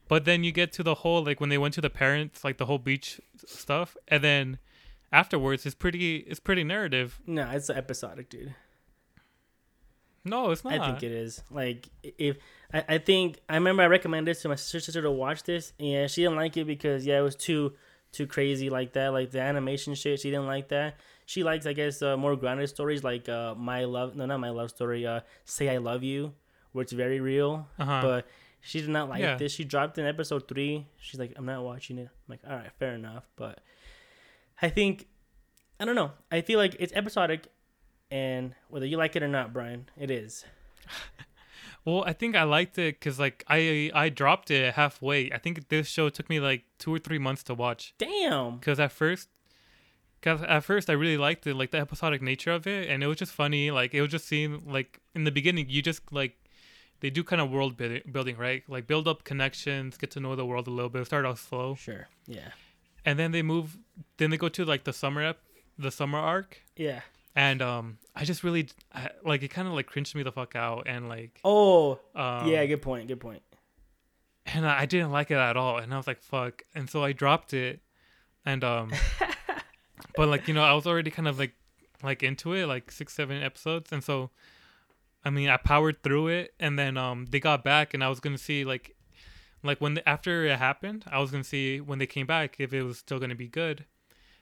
but 0.07 0.25
then 0.25 0.43
you 0.43 0.51
get 0.51 0.71
to 0.73 0.83
the 0.83 0.95
whole 0.95 1.23
like 1.23 1.39
when 1.39 1.49
they 1.49 1.57
went 1.57 1.73
to 1.75 1.81
the 1.81 1.89
parents, 1.89 2.43
like 2.43 2.57
the 2.57 2.65
whole 2.65 2.79
beach 2.79 3.21
stuff, 3.45 3.95
and 4.07 4.23
then 4.23 4.57
afterwards 5.11 5.65
it's 5.65 5.75
pretty 5.75 6.17
it's 6.17 6.39
pretty 6.39 6.63
narrative. 6.63 7.19
no 7.25 7.49
it's 7.49 7.69
episodic 7.69 8.29
dude 8.29 8.53
No, 10.23 10.51
it's 10.51 10.63
not. 10.63 10.79
I 10.79 10.87
think 10.87 11.03
it 11.03 11.11
is. 11.11 11.41
Like 11.49 11.89
if 12.03 12.37
I, 12.73 12.83
I 12.87 12.97
think 12.97 13.39
I 13.47 13.55
remember 13.55 13.83
I 13.83 13.87
recommended 13.87 14.31
this 14.31 14.41
to 14.43 14.49
my 14.49 14.55
sister 14.55 15.01
to 15.01 15.11
watch 15.11 15.43
this, 15.43 15.73
and 15.79 15.89
yeah, 15.89 16.07
she 16.07 16.23
didn't 16.23 16.35
like 16.37 16.57
it 16.57 16.65
because 16.65 17.05
yeah, 17.05 17.19
it 17.19 17.23
was 17.23 17.35
too 17.35 17.73
too 18.11 18.27
crazy 18.27 18.69
like 18.69 18.93
that, 18.93 19.13
like 19.13 19.31
the 19.31 19.41
animation 19.41 19.95
shit. 19.95 20.19
She 20.19 20.29
didn't 20.29 20.47
like 20.47 20.69
that. 20.69 20.95
She 21.29 21.43
likes, 21.43 21.67
I 21.67 21.73
guess, 21.73 22.01
uh, 22.01 22.17
more 22.17 22.35
grounded 22.35 22.69
stories 22.69 23.03
like 23.03 23.29
uh, 23.29 23.53
my 23.53 23.83
love. 23.85 24.15
No, 24.15 24.25
not 24.25 24.39
my 24.39 24.49
love 24.49 24.71
story. 24.71 25.05
Uh, 25.05 25.19
Say 25.45 25.69
I 25.69 25.77
love 25.77 26.01
you, 26.01 26.33
where 26.71 26.81
it's 26.81 26.91
very 26.91 27.19
real. 27.19 27.67
Uh-huh. 27.77 27.99
But 28.01 28.27
she 28.61 28.81
did 28.81 28.89
not 28.89 29.09
like 29.09 29.21
Yeah. 29.21 29.35
this. 29.37 29.51
She 29.53 29.63
dropped 29.63 29.99
in 29.99 30.07
episode 30.07 30.47
three. 30.47 30.87
She's 30.99 31.19
like, 31.19 31.33
I'm 31.35 31.45
not 31.45 31.61
watching 31.63 31.99
it. 31.99 32.09
I'm 32.09 32.29
like, 32.29 32.39
all 32.49 32.55
right, 32.55 32.71
fair 32.79 32.93
enough. 32.95 33.29
But 33.35 33.59
I 34.59 34.69
think 34.69 35.05
I 35.79 35.85
don't 35.85 35.93
know. 35.93 36.11
I 36.31 36.41
feel 36.41 36.57
like 36.57 36.75
it's 36.79 36.93
episodic, 36.93 37.45
and 38.09 38.55
whether 38.69 38.87
you 38.87 38.97
like 38.97 39.15
it 39.15 39.21
or 39.21 39.27
not, 39.27 39.53
Brian, 39.53 39.87
it 39.97 40.09
is. 40.09 40.45
Well, 41.85 42.03
I 42.05 42.11
think 42.13 42.35
I 42.35 42.43
liked 42.43 42.77
it 42.77 42.99
because 42.99 43.19
like 43.19 43.43
I 43.47 43.89
I 43.95 44.09
dropped 44.09 44.51
it 44.51 44.73
halfway. 44.73 45.31
I 45.31 45.37
think 45.37 45.69
this 45.69 45.87
show 45.87 46.09
took 46.09 46.29
me 46.29 46.39
like 46.39 46.65
two 46.77 46.93
or 46.93 46.99
three 46.99 47.17
months 47.19 47.41
to 47.43 47.53
watch. 47.53 47.93
Damn. 47.97 48.57
because 48.57 48.79
at 48.81 48.91
first 48.91 49.29
because 50.19 50.41
at 50.43 50.63
first 50.63 50.89
i 50.89 50.93
really 50.93 51.17
liked 51.17 51.45
it 51.47 51.55
like 51.55 51.71
the 51.71 51.77
episodic 51.77 52.21
nature 52.21 52.51
of 52.51 52.67
it 52.67 52.89
and 52.89 53.03
it 53.03 53.07
was 53.07 53.17
just 53.17 53.31
funny 53.31 53.71
like 53.71 53.93
it 53.93 54.01
was 54.01 54.11
just 54.11 54.27
seem 54.27 54.61
like 54.67 54.99
in 55.15 55.23
the 55.23 55.31
beginning 55.31 55.65
you 55.69 55.81
just 55.81 56.01
like 56.11 56.35
they 57.01 57.09
do 57.09 57.23
kind 57.23 57.41
of 57.41 57.49
world 57.49 57.77
building, 57.77 58.01
building 58.11 58.35
right 58.37 58.63
like 58.67 58.85
build 58.87 59.07
up 59.07 59.23
connections 59.23 59.97
get 59.97 60.11
to 60.11 60.19
know 60.19 60.35
the 60.35 60.45
world 60.45 60.67
a 60.67 60.71
little 60.71 60.89
bit 60.89 61.05
start 61.05 61.25
off 61.25 61.39
slow 61.39 61.75
Sure. 61.75 62.07
Yeah. 62.27 62.49
and 63.05 63.17
then 63.17 63.31
they 63.31 63.41
move 63.41 63.77
then 64.17 64.29
they 64.31 64.37
go 64.37 64.49
to 64.49 64.65
like 64.65 64.83
the 64.83 64.93
summer 64.93 65.23
ep- 65.23 65.43
the 65.77 65.91
summer 65.91 66.17
arc 66.19 66.61
Yeah. 66.75 67.01
and 67.35 67.61
um 67.61 67.97
i 68.15 68.25
just 68.25 68.43
really 68.43 68.67
I, 68.93 69.09
like 69.23 69.41
it 69.43 69.47
kind 69.49 69.67
of 69.67 69.73
like 69.73 69.85
cringed 69.87 70.13
me 70.15 70.23
the 70.23 70.31
fuck 70.33 70.55
out 70.55 70.83
and 70.87 71.07
like 71.07 71.39
Oh. 71.45 71.99
um, 72.15 72.47
yeah. 72.47 72.65
Good 72.65 72.81
point. 72.81 73.07
Good 73.07 73.21
point. 73.21 73.41
and 74.45 74.65
I 74.67 74.81
I 74.81 74.85
didn't 74.85 75.11
like 75.11 75.31
it 75.31 75.37
at 75.37 75.55
all. 75.55 75.77
And 75.77 75.93
I 75.93 75.97
was 75.97 76.07
like, 76.07 76.21
fuck. 76.21 76.63
And 76.75 76.89
so 76.89 77.03
I 77.03 77.13
dropped 77.13 77.53
it. 77.53 77.79
And 78.45 78.63
um 78.63 78.91
but 80.15 80.27
like, 80.27 80.47
you 80.47 80.53
know, 80.53 80.63
I 80.63 80.73
was 80.73 80.87
already 80.87 81.11
kind 81.11 81.27
of 81.27 81.39
like 81.39 81.53
like 82.03 82.23
into 82.23 82.53
it, 82.53 82.65
like 82.65 82.91
six, 82.91 83.13
seven 83.13 83.41
episodes. 83.41 83.91
And 83.91 84.03
so 84.03 84.29
I 85.23 85.29
mean 85.29 85.49
I 85.49 85.57
powered 85.57 86.01
through 86.03 86.27
it 86.27 86.53
and 86.59 86.79
then 86.79 86.97
um 86.97 87.27
they 87.29 87.39
got 87.39 87.63
back 87.63 87.93
and 87.93 88.03
I 88.03 88.09
was 88.09 88.19
gonna 88.19 88.37
see 88.37 88.63
like 88.63 88.95
like 89.61 89.81
when 89.81 89.95
the, 89.95 90.07
after 90.07 90.45
it 90.45 90.57
happened, 90.57 91.05
I 91.11 91.19
was 91.19 91.31
gonna 91.31 91.43
see 91.43 91.81
when 91.81 91.99
they 91.99 92.07
came 92.07 92.25
back 92.25 92.55
if 92.59 92.73
it 92.73 92.83
was 92.83 92.97
still 92.97 93.19
gonna 93.19 93.35
be 93.35 93.47
good. 93.47 93.85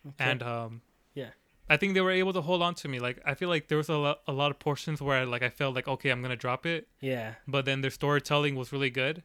Okay. 0.07 0.15
And 0.31 0.43
um 0.43 0.81
Yeah. 1.13 1.29
I 1.69 1.75
think 1.75 1.95
they 1.95 2.01
were 2.01 2.11
able 2.11 2.31
to 2.31 2.41
hold 2.41 2.61
on 2.61 2.75
to 2.75 2.87
me. 2.87 2.99
Like 2.99 3.19
I 3.25 3.33
feel 3.33 3.49
like 3.49 3.67
there 3.67 3.77
was 3.77 3.89
a 3.89 3.97
lot, 3.97 4.21
a 4.27 4.31
lot 4.31 4.51
of 4.51 4.59
portions 4.59 5.01
where 5.01 5.17
I, 5.17 5.23
like 5.23 5.43
I 5.43 5.49
felt 5.49 5.75
like 5.75 5.87
okay, 5.87 6.09
I'm 6.09 6.21
gonna 6.21 6.35
drop 6.35 6.65
it, 6.65 6.87
yeah. 7.01 7.33
but 7.47 7.65
then 7.65 7.81
their 7.81 7.91
storytelling 7.91 8.55
was 8.55 8.71
really 8.71 8.89
good 8.89 9.23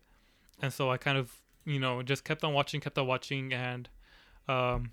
and 0.62 0.72
so 0.72 0.90
I 0.90 0.96
kind 0.96 1.18
of 1.18 1.42
you 1.64 1.78
know 1.78 2.02
just 2.02 2.24
kept 2.24 2.44
on 2.44 2.54
watching, 2.54 2.80
kept 2.80 2.96
on 2.96 3.06
watching, 3.06 3.52
and 3.52 3.88
um, 4.48 4.92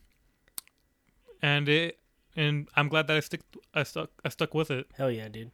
and 1.42 1.70
it 1.70 2.00
and 2.36 2.68
I'm 2.76 2.88
glad 2.88 3.08
that 3.08 3.18
I 3.18 3.20
stick 3.20 3.42
I 3.74 3.84
stuck 3.84 4.10
I 4.24 4.30
stuck 4.30 4.54
with 4.54 4.72
it. 4.72 4.88
Hell 4.98 5.12
yeah, 5.12 5.28
dude. 5.28 5.52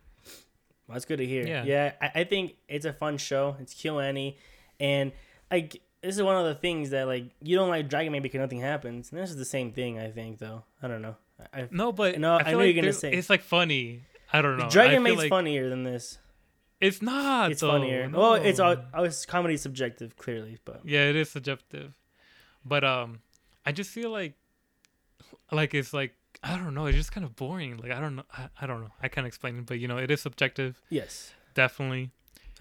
Well, 0.88 0.93
that's 0.93 1.05
good 1.05 1.17
to 1.17 1.25
hear. 1.25 1.45
Yeah. 1.47 1.63
Yeah, 1.63 1.93
I, 1.99 2.21
I 2.21 2.23
think 2.25 2.57
it's 2.67 2.86
a 2.86 2.93
fun 2.93 3.17
show. 3.17 3.55
It's 3.59 3.73
Kill 3.73 3.95
KyoAni, 3.95 4.36
and 4.79 5.11
like 5.49 5.81
this 6.01 6.15
is 6.15 6.21
one 6.21 6.36
of 6.36 6.45
the 6.45 6.55
things 6.55 6.91
that 6.91 7.07
like 7.07 7.25
you 7.41 7.55
don't 7.55 7.69
like 7.69 7.89
Dragon 7.89 8.11
Maid 8.11 8.23
because 8.23 8.39
nothing 8.39 8.59
happens. 8.59 9.11
And 9.11 9.19
this 9.19 9.31
is 9.31 9.38
the 9.38 9.45
same 9.45 9.71
thing. 9.71 9.97
I 9.99 10.11
think 10.11 10.38
though. 10.39 10.63
I 10.81 10.88
don't 10.88 11.01
know. 11.01 11.15
I, 11.53 11.61
I, 11.61 11.67
No, 11.71 11.91
but 11.91 12.19
No, 12.19 12.36
I 12.36 12.43
feel 12.43 12.51
know 12.53 12.57
like 12.59 12.75
you're 12.75 12.81
gonna 12.83 12.93
say. 12.93 13.11
it's 13.11 13.29
like 13.29 13.41
funny. 13.41 14.01
I 14.31 14.41
don't 14.41 14.57
know. 14.57 14.69
Dragon 14.69 15.01
Maid's 15.01 15.17
like 15.17 15.29
funnier 15.29 15.69
than 15.69 15.83
this. 15.83 16.19
It's 16.81 17.01
not. 17.01 17.51
It's 17.51 17.61
though. 17.61 17.71
funnier. 17.71 18.11
Oh, 18.13 18.33
it's 18.33 18.59
all. 18.59 18.75
Oh, 18.93 19.03
it's 19.05 19.25
comedy 19.25 19.57
subjective, 19.57 20.17
clearly, 20.17 20.59
but 20.65 20.81
Yeah, 20.83 21.09
it 21.09 21.15
is 21.15 21.29
subjective, 21.29 21.93
but 22.65 22.83
um, 22.83 23.19
I 23.65 23.71
just 23.71 23.89
feel 23.89 24.11
like, 24.11 24.33
like 25.51 25.73
it's 25.73 25.93
like 25.93 26.13
I 26.43 26.57
don't 26.57 26.73
know. 26.73 26.85
It's 26.85 26.97
just 26.97 27.11
kind 27.11 27.25
of 27.25 27.35
boring. 27.35 27.77
Like 27.77 27.91
I 27.91 27.99
don't 27.99 28.15
know. 28.17 28.23
I, 28.31 28.49
I 28.61 28.67
don't 28.67 28.81
know. 28.81 28.91
I 29.01 29.07
can't 29.07 29.25
explain 29.27 29.57
it, 29.59 29.65
but 29.65 29.79
you 29.79 29.87
know, 29.87 29.97
it 29.97 30.11
is 30.11 30.21
subjective. 30.21 30.81
yes. 30.89 31.33
Definitely. 31.53 32.11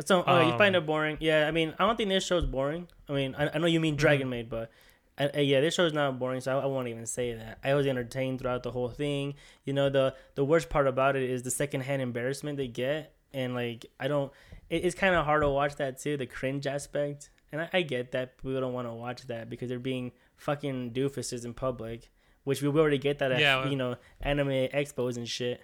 So, 0.05 0.23
oh, 0.27 0.41
you 0.41 0.57
find 0.59 0.75
Um, 0.77 0.83
it 0.83 0.87
boring? 0.87 1.17
Yeah, 1.21 1.47
I 1.49 1.51
mean, 1.51 1.75
I 1.79 1.85
don't 1.87 1.97
think 1.97 2.09
this 2.11 2.25
show 2.27 2.37
is 2.39 2.45
boring. 2.47 2.87
I 3.09 3.13
mean, 3.13 3.35
I, 3.37 3.49
I 3.55 3.59
know 3.59 3.67
you 3.67 3.81
mean 3.81 3.95
Mm-hmm. 3.95 4.01
Dragon 4.01 4.29
Maid, 4.29 4.49
but 4.49 4.71
uh, 5.19 5.29
uh, 5.37 5.41
yeah, 5.41 5.61
this 5.61 5.75
show 5.75 5.85
is 5.85 5.93
not 5.93 6.19
boring. 6.19 6.41
So 6.41 6.57
I, 6.59 6.63
I 6.63 6.67
won't 6.67 6.87
even 6.89 7.07
say 7.07 7.35
that. 7.35 7.59
I 7.65 7.75
was 7.75 7.87
entertained 7.87 8.41
throughout 8.41 8.63
the 8.65 8.71
whole 8.73 8.89
thing. 8.89 9.35
You 9.65 9.73
know, 9.73 9.89
the 9.91 10.15
the 10.37 10.45
worst 10.45 10.69
part 10.69 10.87
about 10.87 11.17
it 11.17 11.29
is 11.29 11.43
the 11.43 11.51
secondhand 11.51 12.03
embarrassment 12.03 12.57
they 12.57 12.69
get, 12.69 13.15
and 13.33 13.55
like 13.55 13.87
I 14.01 14.07
don't. 14.09 14.33
It, 14.71 14.85
it's 14.85 14.95
kind 14.95 15.15
of 15.15 15.25
hard 15.25 15.43
to 15.43 15.49
watch 15.49 15.77
that 15.77 15.99
too, 16.01 16.17
the 16.17 16.27
cringe 16.27 16.67
aspect. 16.67 17.31
And 17.53 17.61
I, 17.63 17.69
I 17.73 17.83
get 17.83 18.11
that 18.13 18.37
people 18.39 18.61
don't 18.61 18.73
want 18.73 18.89
to 18.89 18.95
watch 18.95 19.23
that 19.29 19.49
because 19.49 19.69
they're 19.69 19.79
being 19.79 20.11
fucking 20.37 20.91
doofuses 20.93 21.45
in 21.45 21.55
public, 21.55 22.11
which 22.45 22.63
we 22.63 22.69
already 22.69 22.99
get 22.99 23.19
that 23.19 23.33
at 23.33 23.41
Yeah, 23.41 23.61
well- 23.61 23.71
you 23.71 23.77
know 23.77 23.97
anime 24.21 24.49
expos 24.49 25.17
and 25.17 25.29
shit. 25.29 25.61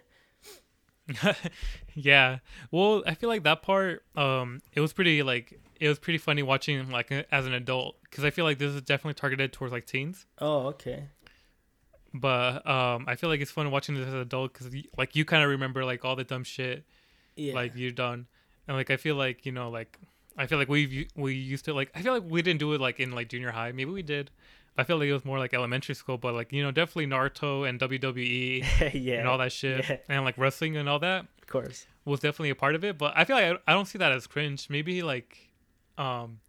yeah. 1.94 2.38
Well, 2.70 3.02
I 3.06 3.14
feel 3.14 3.28
like 3.28 3.42
that 3.44 3.62
part, 3.62 4.04
um, 4.16 4.62
it 4.72 4.80
was 4.80 4.92
pretty 4.92 5.22
like 5.22 5.60
it 5.80 5.88
was 5.88 5.98
pretty 5.98 6.18
funny 6.18 6.42
watching 6.42 6.90
like 6.90 7.10
as 7.32 7.46
an 7.46 7.54
adult 7.54 7.96
because 8.04 8.24
I 8.24 8.30
feel 8.30 8.44
like 8.44 8.58
this 8.58 8.72
is 8.74 8.82
definitely 8.82 9.14
targeted 9.14 9.52
towards 9.52 9.72
like 9.72 9.86
teens. 9.86 10.26
Oh, 10.38 10.66
okay. 10.68 11.04
But 12.12 12.66
um, 12.68 13.04
I 13.06 13.14
feel 13.14 13.30
like 13.30 13.40
it's 13.40 13.50
fun 13.50 13.70
watching 13.70 13.94
this 13.94 14.06
as 14.06 14.14
an 14.14 14.20
adult 14.20 14.52
because 14.52 14.74
like 14.96 15.14
you 15.16 15.24
kind 15.24 15.42
of 15.42 15.50
remember 15.50 15.84
like 15.84 16.04
all 16.04 16.16
the 16.16 16.24
dumb 16.24 16.44
shit 16.44 16.84
Yeah. 17.36 17.54
like 17.54 17.76
you've 17.76 17.94
done, 17.94 18.26
and 18.68 18.76
like 18.76 18.90
I 18.90 18.96
feel 18.96 19.14
like 19.16 19.46
you 19.46 19.52
know 19.52 19.70
like 19.70 19.98
I 20.36 20.46
feel 20.46 20.58
like 20.58 20.68
we 20.68 21.08
we 21.16 21.34
used 21.34 21.64
to 21.66 21.74
like 21.74 21.90
I 21.94 22.02
feel 22.02 22.12
like 22.12 22.24
we 22.26 22.42
didn't 22.42 22.60
do 22.60 22.72
it 22.74 22.80
like 22.80 23.00
in 23.00 23.12
like 23.12 23.28
junior 23.28 23.50
high. 23.50 23.72
Maybe 23.72 23.90
we 23.90 24.02
did. 24.02 24.30
I 24.78 24.84
feel 24.84 24.98
like 24.98 25.08
it 25.08 25.12
was 25.12 25.24
more 25.24 25.38
like 25.38 25.52
elementary 25.52 25.94
school, 25.94 26.16
but 26.18 26.32
like 26.34 26.52
you 26.52 26.62
know 26.62 26.70
definitely 26.70 27.06
Naruto 27.06 27.68
and 27.68 27.78
WWE 27.80 28.92
yeah. 28.94 29.14
and 29.18 29.28
all 29.28 29.38
that 29.38 29.52
shit 29.52 29.88
Yeah. 29.88 29.96
and 30.08 30.24
like 30.24 30.38
wrestling 30.38 30.76
and 30.76 30.88
all 30.88 30.98
that. 31.00 31.26
Of 31.42 31.46
course. 31.48 31.86
was 32.04 32.20
definitely 32.20 32.50
a 32.50 32.54
part 32.54 32.74
of 32.74 32.84
it, 32.84 32.96
but 32.96 33.12
I 33.16 33.24
feel 33.24 33.36
like 33.36 33.44
I, 33.66 33.72
I 33.72 33.74
don't 33.74 33.86
see 33.86 33.98
that 33.98 34.12
as 34.12 34.26
cringe. 34.26 34.68
Maybe 34.70 35.02
like 35.02 35.36
um 35.98 36.40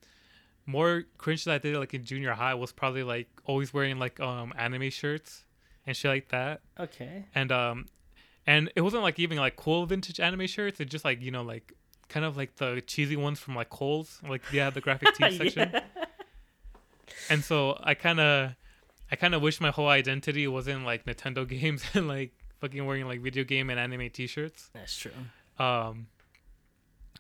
more 0.66 1.04
cringe 1.18 1.44
that 1.46 1.54
I 1.56 1.58
did 1.58 1.76
like 1.76 1.94
in 1.94 2.04
junior 2.06 2.34
high 2.34 2.54
was 2.54 2.72
probably 2.72 3.04
like 3.04 3.28
always 3.46 3.74
wearing 3.74 3.98
like 4.00 4.20
um 4.20 4.54
anime 4.58 4.90
shirts 4.92 5.44
and 5.88 5.98
shit 5.98 6.10
like 6.10 6.30
that. 6.30 6.62
Okay. 6.80 7.26
And 7.36 7.52
um 7.52 7.88
and 8.48 8.72
it 8.76 8.82
wasn't 8.82 9.04
like 9.04 9.20
even 9.20 9.38
like 9.38 9.56
cool 9.56 9.86
vintage 9.86 10.20
anime 10.20 10.48
shirts. 10.48 10.80
It 10.80 10.86
just 10.90 11.04
like, 11.04 11.22
you 11.22 11.32
know, 11.32 11.42
like 11.42 11.74
kind 12.10 12.26
of 12.26 12.38
like 12.38 12.56
the 12.58 12.82
cheesy 12.86 13.16
ones 13.16 13.40
from 13.40 13.56
like 13.56 13.70
Kohl's. 13.70 14.20
Like 14.28 14.42
yeah, 14.54 14.70
the 14.70 14.82
graphic 14.82 15.14
tee 15.16 15.36
section. 15.38 15.72
Yeah. 15.74 15.82
And 17.30 17.44
so 17.44 17.80
I 17.82 17.94
kinda 17.96 18.58
I 19.12 19.16
kinda 19.16 19.40
wish 19.40 19.60
my 19.62 19.72
whole 19.72 19.88
identity 19.90 20.48
wasn't 20.48 20.86
like 20.86 21.06
Nintendo 21.06 21.48
games 21.60 21.84
and 21.94 22.08
like 22.08 22.32
fucking 22.60 22.86
wearing 22.86 23.08
like 23.08 23.22
video 23.22 23.44
game 23.44 23.70
and 23.70 23.80
anime 23.80 24.10
t 24.10 24.28
shirts. 24.28 24.70
That's 24.74 24.98
true. 24.98 25.12
Um, 25.60 26.08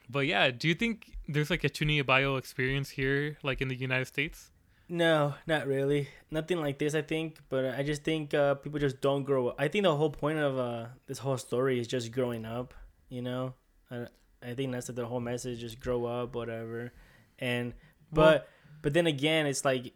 but 0.09 0.27
yeah, 0.27 0.51
do 0.51 0.67
you 0.67 0.75
think 0.75 1.13
there's 1.27 1.49
like 1.49 1.63
a 1.63 1.69
Chunibyo 1.69 2.37
experience 2.37 2.89
here, 2.89 3.37
like 3.43 3.61
in 3.61 3.67
the 3.69 3.75
United 3.75 4.05
States? 4.05 4.51
No, 4.89 5.35
not 5.47 5.67
really. 5.67 6.09
Nothing 6.29 6.59
like 6.59 6.77
this, 6.77 6.95
I 6.95 7.01
think. 7.01 7.37
But 7.47 7.65
I 7.65 7.83
just 7.83 8.03
think 8.03 8.33
uh, 8.33 8.55
people 8.55 8.77
just 8.79 8.99
don't 8.99 9.23
grow 9.23 9.47
up. 9.47 9.55
I 9.57 9.69
think 9.69 9.83
the 9.83 9.95
whole 9.95 10.09
point 10.09 10.39
of 10.39 10.57
uh, 10.57 10.87
this 11.07 11.17
whole 11.19 11.37
story 11.37 11.79
is 11.79 11.87
just 11.87 12.11
growing 12.11 12.45
up. 12.45 12.73
You 13.07 13.21
know, 13.21 13.53
I, 13.89 14.07
I 14.43 14.53
think 14.53 14.73
that's 14.73 14.87
the 14.87 15.05
whole 15.05 15.21
message: 15.21 15.59
just 15.59 15.79
grow 15.79 16.05
up, 16.05 16.35
whatever. 16.35 16.91
And 17.39 17.73
but 18.11 18.49
but 18.81 18.93
then 18.93 19.07
again, 19.07 19.45
it's 19.45 19.65
like 19.65 19.93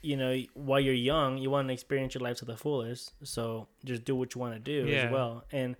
you 0.00 0.16
know, 0.16 0.36
while 0.54 0.78
you're 0.78 0.94
young, 0.94 1.38
you 1.38 1.50
want 1.50 1.66
to 1.66 1.74
experience 1.74 2.14
your 2.14 2.22
life 2.22 2.36
to 2.36 2.44
the 2.44 2.56
fullest. 2.56 3.12
So 3.24 3.66
just 3.84 4.04
do 4.04 4.14
what 4.14 4.32
you 4.32 4.40
want 4.40 4.54
to 4.54 4.60
do 4.60 4.88
Yeah. 4.88 5.06
as 5.06 5.12
well. 5.12 5.44
And 5.50 5.74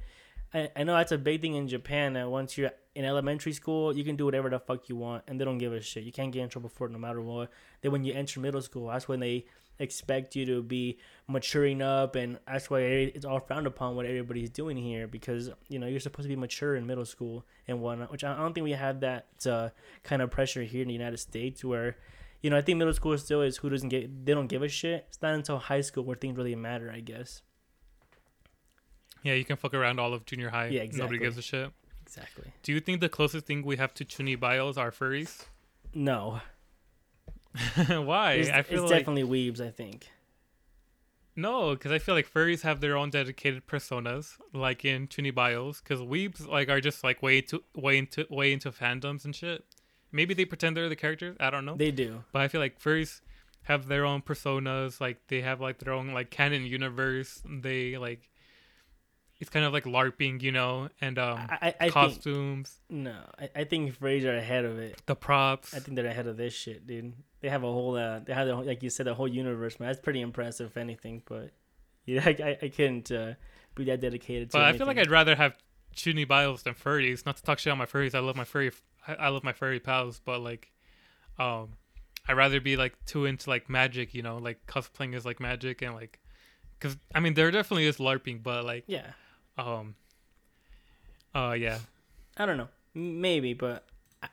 I, 0.53 0.69
I 0.75 0.83
know 0.83 0.97
that's 0.97 1.13
a 1.13 1.19
big 1.19 1.41
thing 1.41 1.55
in 1.55 1.69
Japan 1.69 2.15
that 2.15 2.29
once 2.29 2.59
you're 2.59 2.73
in 2.97 3.05
elementary 3.05 3.53
school, 3.53 3.97
you 3.97 4.03
can 4.03 4.17
do 4.17 4.25
whatever 4.25 4.51
the 4.51 4.59
fuck 4.59 4.89
you 4.89 4.97
want, 4.97 5.23
and 5.29 5.41
they 5.41 5.45
don't 5.45 5.59
give 5.59 5.73
a 5.73 5.81
shit. 5.81 6.03
You 6.03 6.11
can't 6.11 6.33
get 6.33 6.43
in 6.43 6.49
trouble 6.49 6.69
for 6.69 6.89
it 6.89 6.91
no 6.91 6.99
matter 6.99 7.21
what. 7.23 7.51
Then 7.81 7.93
when 7.93 8.03
you 8.03 8.13
enter 8.13 8.41
middle 8.41 8.61
school, 8.61 8.89
that's 8.89 9.07
when 9.07 9.21
they 9.21 9.45
expect 9.79 10.35
you 10.35 10.45
to 10.47 10.65
be 10.65 10.99
maturing 11.29 11.81
up, 11.81 12.17
and 12.17 12.41
that's 12.45 12.69
why 12.69 12.81
it's 12.81 13.25
all 13.25 13.39
frowned 13.39 13.69
upon 13.69 13.95
what 13.95 14.05
everybody's 14.05 14.51
doing 14.51 14.77
here 14.77 15.07
because 15.07 15.49
you 15.69 15.79
know 15.79 15.87
you're 15.87 16.01
supposed 16.01 16.25
to 16.25 16.29
be 16.29 16.35
mature 16.35 16.75
in 16.75 16.89
middle 16.89 17.05
school 17.05 17.47
and 17.69 17.81
whatnot. 17.81 18.11
Which 18.11 18.25
I 18.25 18.35
don't 18.37 18.53
think 18.53 18.65
we 18.65 18.73
have 18.73 18.99
that 19.01 19.29
uh, 19.47 19.69
kind 20.03 20.23
of 20.23 20.33
pressure 20.33 20.65
here 20.65 20.83
in 20.83 20.89
the 20.89 20.95
United 20.95 21.19
States 21.19 21.65
where. 21.65 21.97
You 22.43 22.51
know, 22.51 22.57
I 22.57 22.63
think 22.63 22.79
middle 22.79 22.95
school 22.95 23.17
still 23.19 23.43
is 23.43 23.57
who 23.59 23.69
doesn't 23.69 23.89
get 23.89 24.25
they 24.27 24.33
don't 24.35 24.47
give 24.47 24.63
a 24.63 24.69
shit. 24.69 25.07
It's 25.09 25.21
not 25.21 25.35
until 25.35 25.59
high 25.59 25.81
school 25.81 26.05
where 26.05 26.17
things 26.17 26.37
really 26.37 26.55
matter, 26.55 26.91
I 26.91 27.01
guess. 27.01 27.43
Yeah, 29.23 29.35
you 29.35 29.45
can 29.45 29.57
fuck 29.57 29.75
around 29.75 29.99
all 29.99 30.15
of 30.15 30.25
junior 30.25 30.51
high. 30.51 30.69
Yeah, 30.69 30.83
exactly. 30.83 31.01
Nobody 31.03 31.19
gives 31.19 31.39
a 31.39 31.43
shit. 31.43 31.71
Exactly. 32.03 32.53
Do 32.63 32.73
you 32.73 32.81
think 32.81 33.01
the 33.01 33.09
closest 33.09 33.47
thing 33.47 33.63
we 33.65 33.77
have 33.77 33.93
to 33.95 34.05
Chunibyos 34.05 34.79
are 34.79 34.91
furries? 34.91 35.47
No, 35.93 36.41
Why? 37.87 38.35
it's, 38.35 38.51
I 38.51 38.63
feel 38.63 38.85
it's 38.85 38.93
like 38.93 39.01
definitely 39.01 39.25
weebs. 39.51 39.61
I 39.61 39.71
think. 39.71 40.09
no, 41.35 41.71
because 41.71 41.93
I 41.93 41.99
feel 41.99 42.15
like 42.15 42.33
furries 42.33 42.63
have 42.63 42.81
their 42.81 42.97
own 42.97 43.11
dedicated 43.11 43.67
personas, 43.67 44.37
like 44.53 44.85
in 44.85 45.09
Chunibyos. 45.09 45.83
Because 45.83 46.01
weebs 46.01 46.47
like 46.47 46.69
are 46.69 46.81
just 46.81 47.03
like 47.03 47.23
way 47.23 47.39
into 47.39 47.63
way 47.75 47.99
into 47.99 48.27
way 48.31 48.53
into 48.53 48.71
fandoms 48.71 49.25
and 49.25 49.35
shit. 49.35 49.65
Maybe 50.13 50.35
they 50.35 50.45
pretend 50.45 50.77
they're 50.77 50.89
the 50.89 50.97
characters. 50.97 51.37
I 51.41 51.51
don't 51.51 51.65
know. 51.65 51.77
They 51.77 51.91
do. 51.91 52.25
but 52.33 52.43
I 52.43 52.49
feel 52.49 52.61
like 52.61 52.81
furries 52.81 53.21
have 53.65 53.87
their 53.89 54.05
own 54.07 54.23
personas. 54.23 55.01
Like 55.01 55.19
they 55.29 55.41
have 55.43 55.61
like 55.61 55.79
their 55.79 55.93
own 55.93 56.13
like 56.13 56.31
canon 56.31 56.65
universe. 56.65 57.43
They 57.49 57.97
like 57.99 58.31
it's 59.41 59.51
kind 59.51 59.65
of 59.65 59.73
like 59.73 59.85
LARPing, 59.85 60.43
you 60.43 60.51
know, 60.51 60.89
and 61.01 61.19
um 61.19 61.39
I, 61.39 61.59
I, 61.61 61.67
I 61.69 61.73
think 61.83 61.93
costumes, 61.93 62.81
no. 62.91 63.15
I, 63.39 63.51
I 63.55 63.65
think 63.65 63.99
Furries 63.99 64.25
are 64.25 64.37
ahead 64.37 64.65
of 64.65 64.79
it. 64.79 65.01
the 65.07 65.15
props. 65.15 65.75
I 65.75 65.79
think 65.79 65.97
they're 65.97 66.07
ahead 66.07 66.27
of 66.27 66.37
this 66.37 66.53
shit, 66.55 66.87
dude. 66.87 67.13
They 67.41 67.49
have 67.49 67.63
a 67.63 67.73
whole, 67.73 67.97
uh, 67.97 68.19
they 68.21 68.33
have 68.33 68.49
whole- 68.49 68.65
like 68.65 68.83
you 68.83 68.91
said, 68.91 69.07
a 69.07 69.15
whole 69.15 69.29
universe, 69.29 69.79
man. 69.79 69.91
That's 69.91 70.01
pretty 70.01 70.23
impressive, 70.23 70.71
if 70.71 70.77
anything. 70.77 71.23
But 71.25 71.53
yeah, 72.05 72.23
I, 72.25 72.31
I, 72.43 72.59
I 72.63 72.69
couldn't 72.69 73.13
uh, 73.13 73.35
be 73.77 73.85
that 73.85 74.01
dedicated. 74.01 74.51
to 74.51 74.57
but 74.57 74.63
I 74.65 74.77
feel 74.77 74.87
like. 74.89 74.99
I'd 74.99 75.11
rather 75.11 75.37
have 75.37 75.57
chunibyos 75.95 76.65
than 76.65 76.75
furries. 76.75 77.25
Not 77.25 77.37
to 77.37 77.43
talk 77.45 77.61
shit 77.61 77.71
on 77.71 77.79
my 77.79 77.87
furries. 77.87 78.15
I 78.17 78.19
love 78.19 78.35
my 78.35 78.45
furry. 78.45 78.73
I, 79.09 79.15
I 79.15 79.29
love 79.29 79.43
my 79.43 79.53
furry 79.53 79.81
pals, 79.81 80.21
but 80.25 80.41
like, 80.41 80.71
um, 81.39 81.71
I'd 82.29 82.37
rather 82.37 82.61
be 82.61 82.77
like 82.77 82.95
too 83.07 83.25
into 83.25 83.49
like 83.51 83.69
magic, 83.69 84.15
you 84.15 84.23
know, 84.23 84.37
like 84.37 84.67
cosplaying 84.67 85.15
is 85.15 85.25
like 85.25 85.41
magic 85.41 85.83
and 85.83 85.95
like, 85.95 86.21
cause 86.79 86.97
I 87.15 87.21
mean 87.21 87.35
there 87.35 87.51
definitely 87.51 87.87
is 87.87 87.97
LARPing, 87.97 88.43
but 88.43 88.65
like, 88.65 88.85
yeah. 88.87 89.07
um, 89.57 89.95
uh, 91.35 91.57
yeah. 91.59 91.79
I 92.37 92.47
don't 92.47 92.57
know. 92.59 92.69
Maybe, 92.95 93.55
but 93.55 93.85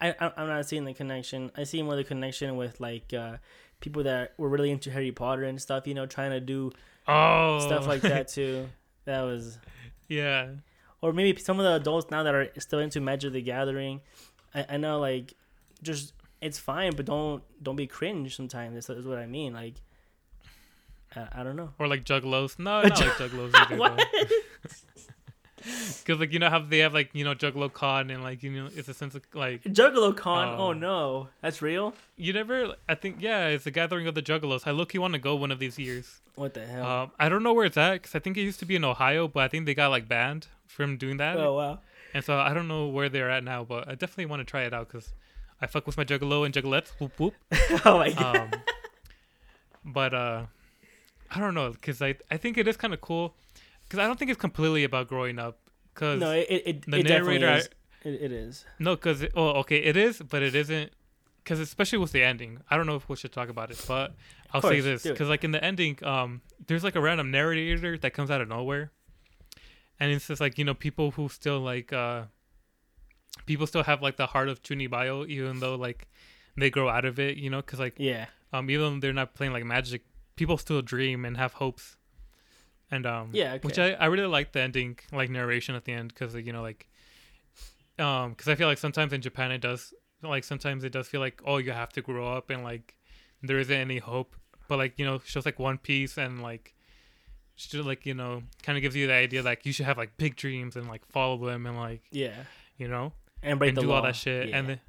I, 0.02 0.14
I 0.20 0.32
I'm 0.38 0.48
not 0.48 0.66
seeing 0.68 0.86
the 0.86 0.94
connection. 0.94 1.52
I 1.56 1.64
see 1.64 1.82
more 1.82 1.96
the 1.96 2.04
connection 2.04 2.56
with 2.58 2.80
like 2.80 3.14
uh, 3.14 3.38
people 3.80 4.04
that 4.04 4.34
were 4.38 4.50
really 4.50 4.72
into 4.72 4.92
Harry 4.92 5.12
Potter 5.12 5.44
and 5.44 5.62
stuff. 5.62 5.88
You 5.88 5.94
know, 5.94 6.06
trying 6.06 6.32
to 6.32 6.40
do 6.40 6.72
Oh, 7.08 7.60
stuff 7.60 7.88
like 7.88 8.02
that 8.02 8.28
too. 8.30 8.68
That 9.06 9.22
was, 9.22 9.60
yeah. 10.08 10.48
or 11.02 11.14
maybe 11.14 11.40
some 11.40 11.60
of 11.60 11.64
the 11.66 11.76
adults 11.76 12.10
now 12.10 12.24
that 12.24 12.34
are 12.34 12.50
still 12.58 12.80
into 12.80 13.00
Magic 13.00 13.34
the 13.34 13.42
Gathering. 13.42 14.02
I, 14.56 14.66
I 14.70 14.78
know, 14.78 15.00
like, 15.00 15.34
just 15.84 16.14
it's 16.42 16.58
fine, 16.60 16.96
but 16.96 17.06
don't 17.06 17.44
don't 17.62 17.76
be 17.76 17.88
cringe. 17.88 18.36
Sometimes 18.36 18.74
that's, 18.74 18.88
that's 18.88 19.06
what 19.06 19.18
I 19.18 19.26
mean. 19.26 19.54
Like, 19.54 19.76
I, 21.16 21.42
I 21.42 21.44
don't 21.44 21.56
know. 21.56 21.72
Or 21.80 21.88
like 21.88 22.06
juggalos. 22.06 22.58
No, 22.58 22.82
not 22.84 23.00
like 23.00 23.12
juggalos. 23.12 23.78
What? 23.78 24.08
Because 26.04 26.20
like 26.20 26.32
you 26.32 26.38
know 26.38 26.50
how 26.50 26.60
they 26.60 26.80
have 26.80 26.94
like 26.94 27.10
you 27.14 27.24
know 27.24 27.34
Juggalo 27.34 27.74
Con 27.74 28.12
and 28.12 28.22
like 28.22 28.44
you 28.44 28.52
know 28.52 28.70
it's 28.76 28.88
a 28.88 28.94
sense 28.94 29.16
of 29.16 29.24
like 29.34 29.64
Juggalo 29.64 30.16
Con. 30.16 30.50
Oh. 30.50 30.66
Oh 30.66 30.74
no, 30.74 31.30
that's 31.42 31.60
real. 31.62 31.96
you 32.18 32.34
never. 32.34 32.76
I 32.88 32.94
think 32.94 33.18
yeah, 33.20 33.48
it's 33.48 33.64
the 33.64 33.72
gathering 33.72 34.06
of 34.06 34.14
the 34.14 34.22
Juggalos. 34.22 34.68
I 34.68 34.72
look 34.72 34.94
you 34.94 35.02
want 35.02 35.14
to 35.14 35.20
go 35.20 35.36
one 35.36 35.52
of 35.52 35.58
these 35.58 35.80
years. 35.80 36.22
What 36.36 36.54
the 36.54 36.66
hell? 36.66 36.86
Um, 36.86 37.12
I 37.18 37.30
don't 37.30 37.42
know 37.42 37.54
where 37.54 37.66
it's 37.66 37.78
at 37.78 37.94
because 37.94 38.14
I 38.14 38.20
think 38.20 38.38
it 38.38 38.42
used 38.42 38.60
to 38.60 38.66
be 38.66 38.76
in 38.76 38.84
Ohio, 38.84 39.28
but 39.28 39.44
I 39.44 39.48
think 39.48 39.66
they 39.66 39.74
got 39.74 39.88
like 39.88 40.08
banned 40.08 40.48
from 40.68 40.98
doing 40.98 41.18
that. 41.18 41.38
oh 41.38 41.54
wow. 41.56 41.80
And 42.16 42.24
so 42.24 42.38
I 42.38 42.54
don't 42.54 42.70
know 42.70 42.88
where 42.88 43.10
they're 43.10 43.30
at 43.30 43.44
now, 43.44 43.66
but 43.66 43.90
I 43.90 43.96
definitely 43.96 44.28
want 44.28 44.40
to 44.40 44.46
try 44.46 44.64
it 44.64 44.74
out 44.74 44.88
because 44.88 45.14
I 45.60 45.68
fuck 45.68 45.86
with 45.86 45.98
my 45.98 46.06
juggalo 46.06 46.46
and 46.46 46.54
juggalettes. 46.56 46.92
Whoop 46.98 47.20
whoop. 47.20 47.34
oh 47.86 47.98
my 47.98 48.12
god. 48.12 48.38
Um, 48.38 48.52
but 49.84 50.14
uh, 50.14 50.46
I 51.30 51.40
don't 51.42 51.54
know 51.54 51.72
because 51.72 52.02
I 52.02 52.16
I 52.32 52.38
think 52.38 52.58
it 52.58 52.70
is 52.70 52.78
kind 52.78 52.94
of 52.94 53.02
cool 53.02 53.36
because 53.84 54.00
I 54.00 54.08
don't 54.08 54.18
think 54.18 54.32
it's 54.32 54.40
completely 54.40 54.86
about 54.86 55.10
growing 55.10 55.38
up. 55.38 55.60
Because 55.94 56.22
no, 56.22 56.32
it 56.32 56.48
it, 56.50 56.86
the 56.90 57.00
it 57.00 57.08
narrator- 57.10 57.54
is. 57.54 57.70
It, 58.06 58.22
it 58.22 58.32
is. 58.32 58.66
no, 58.80 58.96
because 58.96 59.26
oh 59.36 59.60
okay, 59.60 59.80
it 59.80 59.98
is, 59.98 60.22
but 60.22 60.42
it 60.42 60.56
isn't. 60.56 60.92
Because 61.44 61.60
especially 61.60 61.98
with 61.98 62.14
the 62.14 62.24
ending, 62.24 62.62
I 62.70 62.78
don't 62.78 62.88
know 62.88 62.96
if 62.96 63.10
we 63.10 63.18
should 63.18 63.34
talk 63.34 63.50
about 63.50 63.72
it, 63.72 63.84
but 63.90 64.16
I'll 64.54 64.62
say 64.62 64.80
this 64.80 65.04
because 65.04 65.28
like 65.28 65.44
in 65.44 65.52
the 65.52 65.62
ending, 65.62 66.00
um, 66.04 66.42
there's 66.66 66.84
like 66.84 66.96
a 66.96 67.02
random 67.02 67.30
narrator 67.30 67.98
that 67.98 68.14
comes 68.14 68.32
out 68.32 68.40
of 68.40 68.48
nowhere, 68.48 68.92
and 70.00 70.12
it's 70.12 70.28
just 70.28 70.42
like 70.42 70.58
you 70.58 70.66
know 70.66 70.74
people 70.74 71.12
who 71.12 71.30
still 71.30 71.60
like 71.60 71.94
uh, 71.94 72.24
people 73.46 73.68
still 73.68 73.84
have 73.84 74.02
like 74.02 74.18
the 74.18 74.28
heart 74.28 74.50
of 74.50 74.62
Chunibyo, 74.62 75.28
even 75.28 75.60
though 75.60 75.76
like 75.76 76.08
they 76.58 76.70
grow 76.70 76.90
out 76.90 77.06
of 77.06 77.20
it, 77.20 77.38
you 77.38 77.50
know, 77.50 77.58
because 77.62 77.80
like 77.80 77.96
Yeah. 77.98 78.26
um 78.54 78.70
even 78.70 78.96
though 78.96 79.00
they're 79.00 79.14
not 79.14 79.34
playing 79.34 79.54
like 79.54 79.66
magic 79.66 80.04
people 80.36 80.58
still 80.58 80.82
dream 80.82 81.26
and 81.26 81.38
have 81.38 81.54
hopes. 81.54 81.98
And 82.92 83.06
um 83.06 83.30
Yeah, 83.34 83.58
which 83.62 83.80
i 83.80 83.94
i 83.94 84.06
really 84.06 84.28
like 84.28 84.52
the 84.52 84.62
ending 84.62 85.00
like 85.12 85.30
narration 85.30 85.76
at 85.76 85.86
the 85.86 85.94
end 85.94 86.10
because 86.10 86.36
you 86.36 86.54
know 86.54 86.62
like 86.62 86.88
um 87.98 88.30
because 88.32 88.48
i 88.48 88.54
feel 88.54 88.68
like 88.68 88.78
sometimes 88.78 89.12
in 89.12 89.22
japan 89.22 89.52
it 89.52 89.60
does 89.60 89.92
like 90.22 90.44
sometimes 90.44 90.84
it 90.84 90.92
does 90.92 91.08
feel 91.08 91.20
like 91.20 91.42
oh 91.46 91.58
you 91.58 91.72
have 91.72 91.92
to 91.94 92.02
grow 92.02 92.32
up 92.32 92.52
and 92.52 92.64
like 92.64 92.96
there 93.42 93.60
isn't 93.60 93.76
any 93.76 93.98
hope. 93.98 94.36
But 94.68 94.78
like 94.78 94.98
you 94.98 95.06
know 95.06 95.20
shows 95.26 95.46
like 95.46 95.60
one 95.60 95.78
piece 95.78 96.18
and 96.18 96.42
like 96.42 96.75
should 97.56 97.86
like 97.86 98.06
you 98.06 98.14
know 98.14 98.44
kind 98.64 98.78
of 98.78 98.82
gives 98.82 98.96
you 98.96 99.08
the 99.08 99.14
idea 99.14 99.42
like 99.42 99.66
you 99.66 99.72
should 99.74 99.86
have 99.86 99.98
like 99.98 100.18
big 100.18 100.36
dreams 100.36 100.76
and 100.76 100.88
like 100.88 101.06
follow 101.06 101.38
them 101.48 101.66
and 101.66 101.78
like 101.78 102.02
Yeah. 102.12 102.34
you 102.78 102.88
know 102.88 103.14
And 103.42 103.58
break 103.60 103.70
and 103.70 103.78
do 103.80 103.88
law. 103.88 103.98
all 103.98 104.02
that 104.04 104.16
shit. 104.16 104.50
Yeah. 104.50 104.58
And 104.58 104.70
then, 104.70 104.80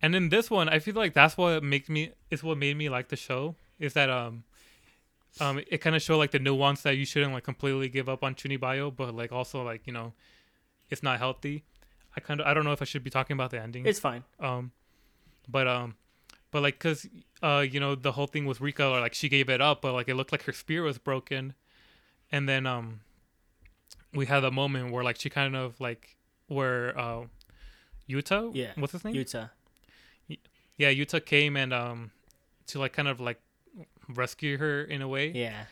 and 0.00 0.14
in 0.14 0.28
this 0.28 0.48
one, 0.50 0.68
I 0.68 0.78
feel 0.78 0.94
like 0.94 1.12
that's 1.14 1.36
what 1.36 1.62
makes 1.62 1.88
me 1.88 2.12
is 2.30 2.42
what 2.42 2.56
made 2.58 2.76
me 2.76 2.88
like 2.88 3.08
the 3.08 3.16
show 3.16 3.54
is 3.78 3.92
that 3.94 4.08
um 4.10 4.44
um 5.40 5.60
it 5.70 5.78
kind 5.78 5.94
of 5.94 6.02
showed 6.02 6.18
like 6.18 6.30
the 6.30 6.38
nuance 6.38 6.82
that 6.82 6.96
you 6.96 7.04
shouldn't 7.04 7.32
like 7.32 7.44
completely 7.44 7.88
give 7.88 8.08
up 8.08 8.22
on 8.24 8.34
Chunibyo, 8.34 8.94
but 8.94 9.14
like 9.14 9.32
also 9.32 9.62
like 9.62 9.86
you 9.86 9.92
know 9.92 10.12
it's 10.90 11.02
not 11.02 11.18
healthy. 11.18 11.64
I 12.16 12.20
kind 12.20 12.40
of 12.40 12.46
I 12.46 12.54
don't 12.54 12.64
know 12.64 12.72
if 12.72 12.80
I 12.80 12.86
should 12.86 13.04
be 13.04 13.10
talking 13.10 13.34
about 13.34 13.50
the 13.50 13.60
ending. 13.60 13.84
it's 13.86 14.00
fine. 14.00 14.24
um, 14.40 14.72
but 15.48 15.66
um, 15.68 15.96
but 16.50 16.62
like 16.62 16.78
cause 16.78 17.06
uh 17.42 17.64
you 17.68 17.78
know 17.80 17.94
the 17.94 18.12
whole 18.12 18.26
thing 18.26 18.46
with 18.46 18.60
Rika 18.60 18.86
or 18.86 19.00
like 19.00 19.14
she 19.14 19.28
gave 19.28 19.48
it 19.48 19.60
up, 19.60 19.82
but 19.82 19.92
like 19.92 20.08
it 20.08 20.14
looked 20.14 20.32
like 20.32 20.42
her 20.44 20.52
spear 20.52 20.82
was 20.82 20.98
broken, 20.98 21.54
and 22.32 22.48
then 22.48 22.66
um 22.66 23.00
we 24.14 24.26
had 24.26 24.42
a 24.44 24.50
moment 24.50 24.90
where 24.92 25.04
like 25.04 25.20
she 25.20 25.30
kind 25.30 25.54
of 25.56 25.80
like 25.80 26.16
where 26.48 26.98
uh 26.98 27.24
Yuta 28.08 28.50
Yeah. 28.54 28.72
what's 28.76 28.92
his 28.92 29.04
name 29.04 29.14
Yuta. 29.14 29.50
yeah 30.76 30.90
Yuta 30.90 31.24
came 31.24 31.56
and 31.56 31.72
um 31.72 32.10
to 32.68 32.78
like 32.78 32.92
kind 32.92 33.08
of 33.08 33.20
like 33.20 33.40
rescue 34.08 34.56
her 34.58 34.82
in 34.82 35.02
a 35.02 35.08
way 35.08 35.30
Yeah. 35.30 35.64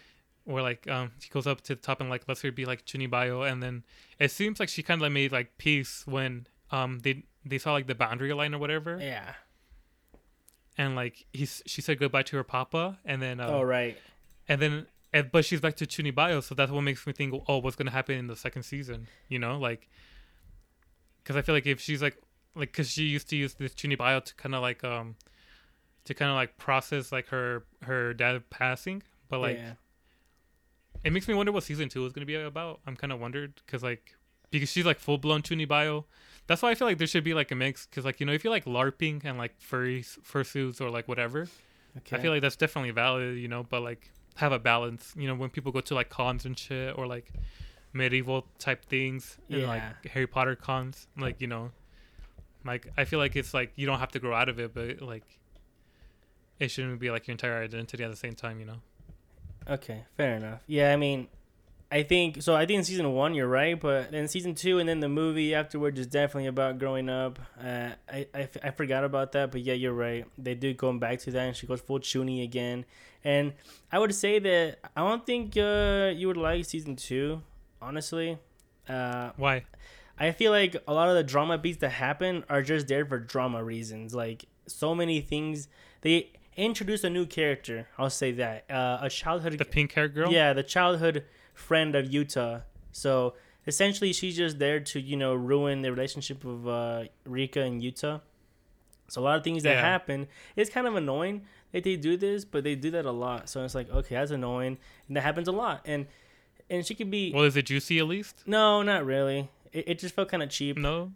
where 0.44 0.62
like 0.62 0.86
um 0.88 1.12
she 1.18 1.30
goes 1.30 1.46
up 1.46 1.62
to 1.62 1.74
the 1.74 1.80
top 1.80 2.00
and 2.00 2.10
like 2.10 2.28
lets 2.28 2.42
her 2.42 2.52
be 2.52 2.64
like 2.66 2.84
Chunibyo 2.84 3.50
and 3.50 3.62
then 3.62 3.84
it 4.18 4.30
seems 4.30 4.60
like 4.60 4.68
she 4.68 4.82
kind 4.82 4.98
of 4.98 5.02
like 5.02 5.12
made 5.12 5.32
like 5.32 5.56
peace 5.58 6.04
when 6.06 6.46
um 6.70 7.00
they 7.00 7.24
they 7.44 7.58
saw 7.58 7.72
like 7.72 7.86
the 7.86 7.94
boundary 7.94 8.32
line 8.34 8.54
or 8.54 8.58
whatever 8.58 8.98
Yeah. 9.00 9.32
And 10.78 10.94
like 10.94 11.26
he's 11.32 11.62
she 11.66 11.80
said 11.80 11.98
goodbye 11.98 12.22
to 12.24 12.36
her 12.36 12.44
papa 12.44 12.98
and 13.04 13.22
then 13.22 13.40
uh, 13.40 13.48
oh 13.48 13.62
right. 13.62 13.96
and 14.46 14.60
then 14.60 14.86
and, 15.12 15.32
but 15.32 15.44
she's 15.44 15.60
back 15.60 15.76
to 15.76 15.86
Chunibyo 15.86 16.42
so 16.42 16.54
that's 16.54 16.70
what 16.70 16.82
makes 16.82 17.06
me 17.06 17.14
think 17.14 17.34
oh 17.48 17.58
what's 17.58 17.76
gonna 17.76 17.90
happen 17.90 18.18
in 18.18 18.26
the 18.26 18.36
second 18.36 18.62
season 18.62 19.06
you 19.28 19.38
know 19.38 19.58
like 19.58 19.88
because 21.22 21.34
I 21.34 21.40
feel 21.40 21.54
like 21.54 21.66
if 21.66 21.80
she's 21.80 22.02
like 22.02 22.18
like 22.54 22.72
because 22.72 22.90
she 22.90 23.04
used 23.04 23.30
to 23.30 23.36
use 23.36 23.54
this 23.54 23.72
Chunibyo 23.72 24.22
to 24.22 24.34
kind 24.34 24.54
of 24.54 24.60
like 24.60 24.84
um 24.84 25.16
to 26.04 26.12
kind 26.12 26.30
of 26.30 26.34
like 26.34 26.58
process 26.58 27.10
like 27.10 27.28
her 27.28 27.64
her 27.80 28.12
dad 28.12 28.50
passing 28.50 29.02
but 29.28 29.40
like 29.40 29.56
yeah. 29.56 29.72
it 31.04 31.12
makes 31.12 31.28
me 31.28 31.34
wonder 31.34 31.52
what 31.52 31.62
season 31.62 31.88
two 31.88 32.04
is 32.06 32.12
going 32.12 32.22
to 32.22 32.26
be 32.26 32.34
about. 32.36 32.80
I'm 32.86 32.96
kind 32.96 33.12
of 33.12 33.20
wondered 33.20 33.60
because 33.64 33.82
like 33.82 34.16
because 34.50 34.70
she's 34.70 34.86
like 34.86 34.98
full 34.98 35.18
blown 35.18 35.42
Chunibyo. 35.42 36.04
That's 36.46 36.62
why 36.62 36.70
I 36.70 36.74
feel 36.74 36.86
like 36.86 36.98
there 36.98 37.06
should 37.06 37.24
be 37.24 37.34
like 37.34 37.50
a 37.50 37.54
mix 37.56 37.86
because 37.86 38.04
like 38.04 38.20
you 38.20 38.26
know 38.26 38.32
if 38.32 38.44
you 38.44 38.50
like 38.50 38.64
LARPing 38.64 39.24
and 39.24 39.36
like 39.38 39.60
furry 39.60 40.02
fursuits 40.02 40.80
or 40.80 40.90
like 40.90 41.08
whatever, 41.08 41.48
Okay. 41.98 42.16
I 42.16 42.20
feel 42.20 42.30
like 42.30 42.42
that's 42.42 42.56
definitely 42.56 42.90
valid. 42.90 43.38
You 43.38 43.48
know, 43.48 43.64
but 43.68 43.82
like 43.82 44.10
have 44.36 44.52
a 44.52 44.58
balance. 44.58 45.14
You 45.16 45.28
know, 45.28 45.34
when 45.34 45.50
people 45.50 45.72
go 45.72 45.80
to 45.80 45.94
like 45.94 46.08
cons 46.08 46.44
and 46.44 46.58
shit 46.58 46.96
or 46.96 47.06
like 47.06 47.32
medieval 47.92 48.46
type 48.58 48.84
things 48.84 49.38
and 49.48 49.62
like 49.64 50.06
Harry 50.08 50.26
Potter 50.26 50.54
cons, 50.54 51.08
like 51.16 51.40
you 51.40 51.46
know, 51.46 51.70
like 52.64 52.92
I 52.96 53.04
feel 53.04 53.18
like 53.18 53.34
it's 53.34 53.54
like 53.54 53.72
you 53.76 53.86
don't 53.86 53.98
have 53.98 54.12
to 54.12 54.18
grow 54.18 54.34
out 54.34 54.48
of 54.48 54.58
it, 54.60 54.74
but 54.74 55.00
like 55.02 55.24
it 56.60 56.70
shouldn't 56.70 57.00
be 57.00 57.10
like 57.10 57.26
your 57.26 57.32
entire 57.32 57.62
identity 57.62 58.04
at 58.04 58.10
the 58.10 58.16
same 58.16 58.34
time. 58.34 58.60
You 58.60 58.66
know. 58.66 58.80
Okay, 59.68 60.04
fair 60.16 60.36
enough. 60.36 60.60
Yeah, 60.68 60.92
I 60.92 60.96
mean, 60.96 61.26
I 61.90 62.02
think 62.02 62.42
so. 62.42 62.54
I 62.56 62.66
think 62.66 62.78
in 62.78 62.84
season 62.84 63.12
one 63.12 63.34
you're 63.34 63.46
right, 63.46 63.78
but 63.80 64.10
then 64.10 64.26
season 64.26 64.54
two 64.56 64.78
and 64.80 64.88
then 64.88 64.98
the 65.00 65.08
movie 65.08 65.54
afterwards 65.54 66.00
is 66.00 66.06
definitely 66.08 66.48
about 66.48 66.78
growing 66.80 67.08
up. 67.08 67.38
Uh, 67.62 67.90
I, 68.12 68.26
I 68.34 68.40
f- 68.42 68.56
I 68.64 68.70
forgot 68.70 69.04
about 69.04 69.32
that, 69.32 69.52
but 69.52 69.60
yeah, 69.60 69.74
you're 69.74 69.92
right. 69.92 70.24
They 70.36 70.54
do 70.54 70.74
going 70.74 70.98
back 70.98 71.20
to 71.20 71.30
that, 71.30 71.46
and 71.46 71.56
she 71.56 71.66
goes 71.66 71.80
full 71.80 72.00
Chuni 72.00 72.42
again. 72.42 72.84
And 73.22 73.52
I 73.92 74.00
would 74.00 74.14
say 74.14 74.40
that 74.40 74.78
I 74.96 75.00
don't 75.08 75.24
think 75.24 75.56
uh, 75.56 76.12
you 76.14 76.26
would 76.26 76.36
like 76.36 76.64
season 76.64 76.96
two, 76.96 77.42
honestly. 77.80 78.38
Uh, 78.88 79.30
Why? 79.36 79.64
I 80.18 80.32
feel 80.32 80.50
like 80.50 80.76
a 80.88 80.92
lot 80.94 81.08
of 81.08 81.14
the 81.14 81.22
drama 81.24 81.56
beats 81.58 81.78
that 81.78 81.90
happen 81.90 82.44
are 82.48 82.62
just 82.62 82.88
there 82.88 83.04
for 83.06 83.18
drama 83.18 83.62
reasons. 83.62 84.14
Like 84.14 84.46
so 84.66 84.94
many 84.94 85.20
things, 85.20 85.68
they 86.00 86.32
introduce 86.56 87.04
a 87.04 87.10
new 87.10 87.26
character. 87.26 87.86
I'll 87.98 88.10
say 88.10 88.32
that 88.32 88.64
uh, 88.70 88.98
a 89.02 89.08
childhood 89.10 89.58
The 89.58 89.64
pink 89.64 89.92
hair 89.92 90.08
girl. 90.08 90.32
yeah, 90.32 90.52
the 90.52 90.62
childhood 90.62 91.24
friend 91.56 91.96
of 91.96 92.06
Yuta. 92.06 92.62
So 92.92 93.34
essentially, 93.66 94.12
she's 94.12 94.36
just 94.36 94.60
there 94.60 94.78
to 94.78 95.00
you 95.00 95.16
know 95.16 95.34
ruin 95.34 95.82
the 95.82 95.90
relationship 95.90 96.44
of 96.44 96.68
uh, 96.68 97.04
Rika 97.24 97.62
and 97.62 97.82
Yuta. 97.82 98.20
So 99.08 99.20
a 99.20 99.24
lot 99.24 99.36
of 99.36 99.42
things 99.44 99.62
that 99.64 99.74
Yeah. 99.74 99.80
happen, 99.80 100.28
it's 100.54 100.70
kind 100.70 100.86
of 100.86 100.94
annoying 100.96 101.42
that 101.72 101.82
they 101.84 101.96
do 101.96 102.16
this, 102.16 102.44
but 102.44 102.64
they 102.64 102.74
do 102.74 102.90
that 102.92 103.06
a 103.06 103.10
lot. 103.12 103.48
So 103.48 103.64
it's 103.64 103.74
like 103.74 103.90
okay, 103.90 104.14
that's 104.14 104.30
annoying, 104.30 104.78
and 105.08 105.16
that 105.16 105.22
happens 105.22 105.48
a 105.48 105.52
lot. 105.52 105.80
And 105.84 106.06
and 106.70 106.84
she 106.86 106.94
could 106.94 107.10
be 107.10 107.32
Well, 107.32 107.44
is 107.44 107.56
it 107.56 107.66
juicy 107.66 107.98
at 107.98 108.06
least? 108.06 108.42
no, 108.46 108.82
not 108.82 109.04
really. 109.06 109.48
It, 109.72 109.88
it 109.88 109.98
just 109.98 110.14
felt 110.14 110.28
kind 110.28 110.42
of 110.42 110.50
cheap. 110.50 110.76
No. 110.76 111.12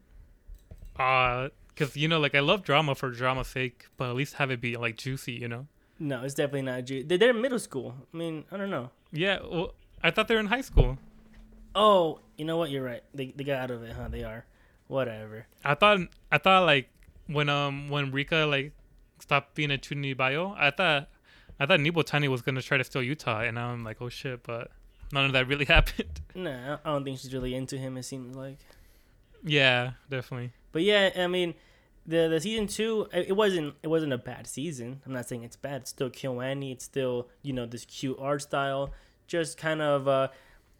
Uh, 0.99 1.49
cause 1.77 1.97
you 1.97 2.09
know, 2.09 2.21
like 2.21 2.35
I 2.35 2.41
love 2.41 2.63
drama 2.63 2.95
for 2.95 3.11
drama's 3.11 3.49
sake, 3.49 3.87
but 3.97 4.11
at 4.11 4.17
least 4.17 4.35
have 4.35 4.51
it 4.51 4.61
be 4.61 4.77
like 4.77 4.97
juicy, 4.97 5.33
you 5.33 5.49
know. 5.49 5.67
No, 5.99 6.23
it's 6.25 6.35
definitely 6.35 6.63
not. 6.63 6.85
juicy. 6.85 7.07
they're, 7.07 7.19
they're 7.19 7.35
middle 7.35 7.59
school. 7.59 7.95
I 8.13 8.17
mean, 8.17 8.45
I 8.53 8.57
don't 8.57 8.71
know. 8.71 8.91
Yeah. 9.13 9.39
Well, 9.43 9.75
I 10.03 10.11
thought 10.11 10.29
they 10.29 10.35
were 10.35 10.41
in 10.41 10.47
high 10.47 10.61
school. 10.63 10.99
Oh, 11.75 12.21
you 12.37 12.45
know 12.45 12.57
what? 12.57 12.71
You're 12.71 12.83
right. 12.85 13.03
They 13.15 13.33
they 13.37 13.45
got 13.45 13.59
out 13.63 13.71
of 13.71 13.83
it, 13.83 13.93
huh? 13.93 14.09
They 14.09 14.25
are. 14.25 14.45
Whatever. 14.89 15.47
I 15.65 15.75
thought 15.75 15.99
I 16.33 16.39
thought 16.39 16.65
like 16.67 16.89
when 17.27 17.49
um 17.49 17.89
when 17.89 18.11
Rika 18.11 18.45
like 18.47 18.73
stopped 19.21 19.55
being 19.55 19.71
a 19.71 19.79
Chunibyo, 19.79 20.57
I 20.59 20.71
thought 20.71 21.09
I 21.59 21.67
thought 21.67 21.79
Nibutani 21.81 22.29
was 22.29 22.43
gonna 22.43 22.63
try 22.63 22.79
to 22.79 22.85
steal 22.85 23.03
Yuta, 23.03 23.47
and 23.47 23.55
now 23.55 23.69
I'm 23.69 23.85
like, 23.85 23.99
oh 24.01 24.09
shit, 24.09 24.43
but 24.43 24.71
none 25.13 25.27
of 25.27 25.33
that 25.33 25.47
really 25.47 25.65
happened. 25.77 26.21
Nah, 26.35 26.79
I 26.85 26.91
don't 26.91 27.05
think 27.05 27.19
she's 27.19 27.33
really 27.33 27.55
into 27.55 27.77
him. 27.77 27.97
It 27.97 28.05
seems 28.05 28.35
like. 28.35 28.59
yeah, 29.45 29.93
definitely. 30.09 30.53
But 30.73 30.83
yeah, 30.83 31.11
I 31.17 31.27
mean, 31.27 31.55
the 32.07 32.29
the 32.29 32.41
season 32.41 32.67
two, 32.67 33.07
it 33.13 33.29
it 33.29 33.33
wasn't 33.37 33.75
it 33.83 33.89
wasn't 33.89 34.13
a 34.13 34.19
bad 34.19 34.47
season. 34.47 35.03
I'm 35.07 35.13
not 35.13 35.29
saying 35.29 35.45
it's 35.45 35.57
bad. 35.57 35.83
It's 35.83 35.91
still 35.91 36.11
KyoAni. 36.11 36.73
It's 36.73 36.85
still 36.85 37.29
you 37.43 37.53
know 37.53 37.67
this 37.67 37.85
cute 37.85 38.17
art 38.21 38.43
style. 38.43 38.93
Just 39.31 39.57
kind 39.57 39.81
of 39.81 40.07
uh, 40.09 40.29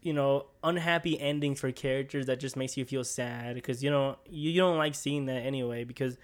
you 0.01 0.11
know 0.13 0.47
unhappy 0.63 1.19
endings 1.19 1.59
for 1.61 1.71
characters 1.71 2.25
that 2.25 2.39
just 2.39 2.55
makes 2.57 2.75
you 2.75 2.83
feel 2.85 3.03
sad 3.03 3.55
because 3.55 3.81
you 3.83 3.89
know 3.89 4.17
you, 4.29 4.51
you 4.51 4.59
don't 4.59 4.77
like 4.77 4.93
seeing 4.93 5.25
that 5.27 5.41
anyway 5.45 5.83
because 5.85 6.17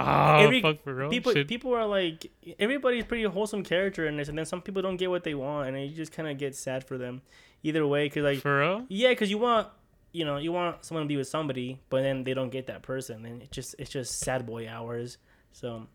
Oh 0.00 0.36
Every- 0.44 0.62
fuck 0.62 0.82
for 0.82 0.94
real. 0.94 1.10
people 1.10 1.32
Shit. 1.32 1.48
people 1.48 1.74
are 1.74 1.84
like 1.86 2.30
everybody's 2.60 3.04
pretty 3.04 3.24
wholesome 3.24 3.64
character 3.64 4.06
in 4.06 4.16
this, 4.16 4.28
and 4.28 4.38
then 4.38 4.46
some 4.46 4.62
people 4.62 4.80
don't 4.82 4.96
get 4.96 5.10
what 5.10 5.24
they 5.24 5.34
want, 5.34 5.68
and 5.68 5.80
you 5.82 5.88
just 5.96 6.12
kind 6.12 6.28
of 6.28 6.38
get 6.38 6.54
sad 6.54 6.84
for 6.84 6.96
them. 6.98 7.20
Either 7.64 7.84
way, 7.86 8.06
because 8.06 8.22
like 8.22 8.38
for 8.38 8.60
real. 8.60 8.84
yeah, 8.88 9.08
because 9.10 9.28
you 9.30 9.38
want 9.38 9.66
you 10.12 10.24
know 10.24 10.36
you 10.36 10.52
want 10.52 10.84
someone 10.84 11.02
to 11.04 11.08
be 11.08 11.16
with 11.16 11.26
somebody, 11.28 11.80
but 11.90 12.02
then 12.02 12.22
they 12.22 12.32
don't 12.34 12.50
get 12.50 12.66
that 12.68 12.82
person, 12.82 13.24
and 13.26 13.42
it 13.42 13.50
just 13.50 13.74
it's 13.78 13.90
just 13.90 14.20
sad 14.20 14.46
boy 14.46 14.68
hours. 14.68 15.18
So, 15.52 15.86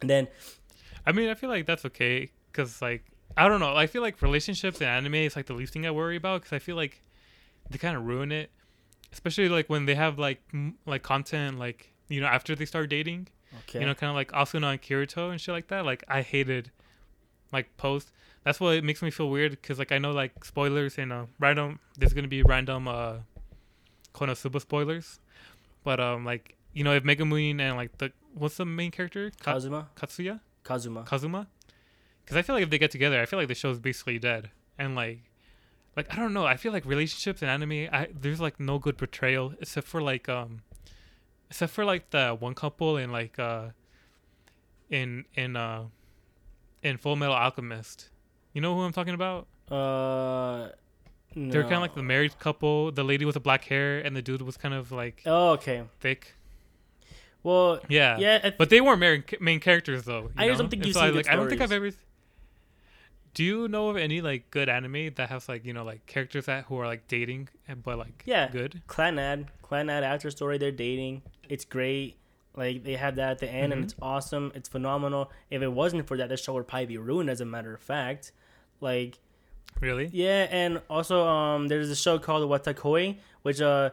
and 0.00 0.10
then 0.10 0.26
I 1.06 1.12
mean, 1.12 1.28
I 1.28 1.34
feel 1.34 1.48
like 1.50 1.64
that's 1.66 1.84
okay 1.84 2.30
because, 2.50 2.82
like, 2.82 3.04
I 3.38 3.48
don't 3.48 3.60
know. 3.60 3.74
I 3.76 3.86
feel 3.86 4.02
like 4.02 4.20
relationships 4.20 4.80
in 4.80 4.88
anime 4.88 5.14
is 5.14 5.36
like 5.36 5.46
the 5.46 5.54
least 5.54 5.72
thing 5.72 5.86
I 5.86 5.90
worry 5.90 6.16
about 6.16 6.42
because 6.42 6.52
I 6.54 6.58
feel 6.58 6.76
like 6.76 7.00
they 7.70 7.78
kind 7.78 7.96
of 7.96 8.04
ruin 8.04 8.32
it, 8.32 8.50
especially 9.12 9.48
like 9.48 9.68
when 9.70 9.86
they 9.86 9.94
have 9.94 10.18
like 10.18 10.40
m- 10.52 10.76
like 10.86 11.02
content 11.02 11.58
like 11.58 11.92
you 12.08 12.20
know 12.20 12.26
after 12.26 12.54
they 12.56 12.64
start 12.64 12.90
dating. 12.90 13.28
okay, 13.60 13.80
You 13.80 13.86
know, 13.86 13.94
kind 13.94 14.10
of 14.10 14.16
like 14.16 14.30
Asuna 14.32 14.72
and 14.72 14.82
Kirito 14.82 15.30
and 15.30 15.40
shit 15.40 15.52
like 15.54 15.68
that. 15.68 15.84
Like, 15.84 16.04
I 16.08 16.22
hated 16.22 16.70
like 17.52 17.74
post. 17.76 18.10
That's 18.44 18.60
what 18.60 18.74
it 18.76 18.84
makes 18.84 19.02
me 19.02 19.10
feel 19.10 19.30
weird 19.30 19.52
because 19.52 19.78
like 19.78 19.92
I 19.92 19.98
know 19.98 20.12
like 20.12 20.44
spoilers 20.44 20.98
and 20.98 21.12
uh, 21.12 21.26
random. 21.38 21.78
There's 21.96 22.12
gonna 22.14 22.28
be 22.28 22.42
random 22.42 22.88
uh 22.88 23.14
Konosuba 24.14 24.60
spoilers, 24.60 25.20
but 25.84 26.00
um 26.00 26.24
like 26.24 26.56
you 26.72 26.82
know 26.84 26.94
if 26.94 27.04
Megumin 27.04 27.60
and 27.60 27.76
like 27.76 27.96
the 27.98 28.12
what's 28.34 28.56
the 28.56 28.64
main 28.64 28.90
character 28.90 29.30
Ka- 29.40 29.52
Kazuma, 29.54 29.88
Katsuya 29.96 30.40
Kazuma. 30.64 31.04
Kazuma, 31.04 31.46
because 32.28 32.36
I 32.36 32.42
feel 32.42 32.54
like 32.56 32.62
if 32.62 32.68
they 32.70 32.78
get 32.78 32.90
together, 32.90 33.22
I 33.22 33.24
feel 33.24 33.38
like 33.38 33.48
the 33.48 33.54
show's 33.54 33.78
basically 33.78 34.18
dead. 34.18 34.50
And 34.78 34.94
like, 34.94 35.20
like 35.96 36.12
I 36.12 36.16
don't 36.16 36.34
know, 36.34 36.44
I 36.44 36.56
feel 36.58 36.72
like 36.72 36.84
relationships 36.84 37.40
in 37.42 37.48
anime, 37.48 37.88
I 37.90 38.08
there's 38.14 38.38
like 38.40 38.60
no 38.60 38.78
good 38.78 38.98
portrayal 38.98 39.54
except 39.60 39.86
for 39.86 40.02
like 40.02 40.28
um, 40.28 40.60
except 41.50 41.72
for 41.72 41.86
like 41.86 42.10
the 42.10 42.36
one 42.38 42.54
couple 42.54 42.98
in 42.98 43.10
like 43.10 43.38
uh, 43.38 43.68
in 44.90 45.24
in 45.34 45.56
uh, 45.56 45.84
in 46.82 46.98
Full 46.98 47.16
Metal 47.16 47.34
Alchemist. 47.34 48.10
You 48.52 48.60
know 48.60 48.74
who 48.74 48.82
I'm 48.82 48.92
talking 48.92 49.14
about? 49.14 49.46
Uh, 49.70 50.68
No. 51.34 51.50
They're 51.52 51.62
kind 51.62 51.74
of 51.74 51.80
like 51.82 51.94
the 51.94 52.02
married 52.02 52.38
couple. 52.38 52.90
The 52.92 53.04
lady 53.04 53.24
with 53.24 53.34
the 53.34 53.40
black 53.40 53.64
hair 53.64 53.98
and 54.00 54.14
the 54.16 54.22
dude 54.22 54.42
was 54.42 54.56
kind 54.56 54.74
of 54.74 54.90
like 54.92 55.22
Oh, 55.26 55.50
okay. 55.52 55.82
thick. 56.00 56.34
Well, 57.42 57.80
Yeah. 57.88 58.18
yeah. 58.18 58.38
Th- 58.38 58.54
But 58.58 58.70
they 58.70 58.80
weren't 58.80 59.00
main 59.00 59.24
main 59.40 59.60
characters 59.60 60.04
though. 60.04 60.22
you 60.22 60.30
I 60.36 60.46
know? 60.48 60.56
don't 60.56 60.68
think 60.70 60.84
you've 60.86 60.94
so 60.96 61.02
I, 61.02 61.06
good 61.08 61.16
like 61.16 61.28
I 61.28 61.36
don't 61.36 61.48
think 61.48 61.60
I've 61.60 61.72
ever. 61.72 61.90
Do 63.34 63.44
you 63.44 63.68
know 63.68 63.88
of 63.90 63.96
any 63.96 64.20
like 64.20 64.50
good 64.50 64.68
anime 64.68 65.10
that 65.16 65.28
has 65.28 65.48
like 65.48 65.64
you 65.64 65.72
know 65.72 65.84
like 65.84 66.06
characters 66.06 66.46
that 66.46 66.64
who 66.64 66.78
are 66.78 66.86
like 66.86 67.06
dating 67.08 67.48
and- 67.68 67.82
but 67.82 67.98
like 67.98 68.22
Yeah. 68.26 68.48
good? 68.50 68.82
Clannad, 68.88 69.46
Clannad 69.62 70.02
after 70.02 70.30
story, 70.30 70.58
they're 70.58 70.72
dating. 70.72 71.22
It's 71.48 71.64
great. 71.64 72.16
Like 72.56 72.82
they 72.84 72.96
have 72.96 73.16
that 73.16 73.30
at 73.32 73.38
the 73.38 73.48
end, 73.48 73.72
and 73.72 73.82
Mhm. 73.82 73.84
it's 73.84 73.94
awesome. 74.02 74.50
It's 74.54 74.68
phenomenal. 74.68 75.30
If 75.50 75.62
it 75.62 75.68
wasn't 75.68 76.06
for 76.08 76.16
that, 76.16 76.28
the 76.28 76.36
show 76.36 76.54
would 76.54 76.66
probably 76.66 76.86
be 76.86 76.98
ruined. 76.98 77.30
As 77.30 77.40
a 77.40 77.44
matter 77.44 77.72
of 77.74 77.80
fact, 77.80 78.32
like 78.80 79.18
Really? 79.80 80.08
yeah, 80.12 80.48
and 80.50 80.82
also 80.90 81.24
um, 81.26 81.68
there's 81.68 81.90
a 81.90 81.94
show 81.96 82.18
called 82.18 82.48
Wotakoi, 82.50 83.18
which 83.42 83.60
uh, 83.60 83.90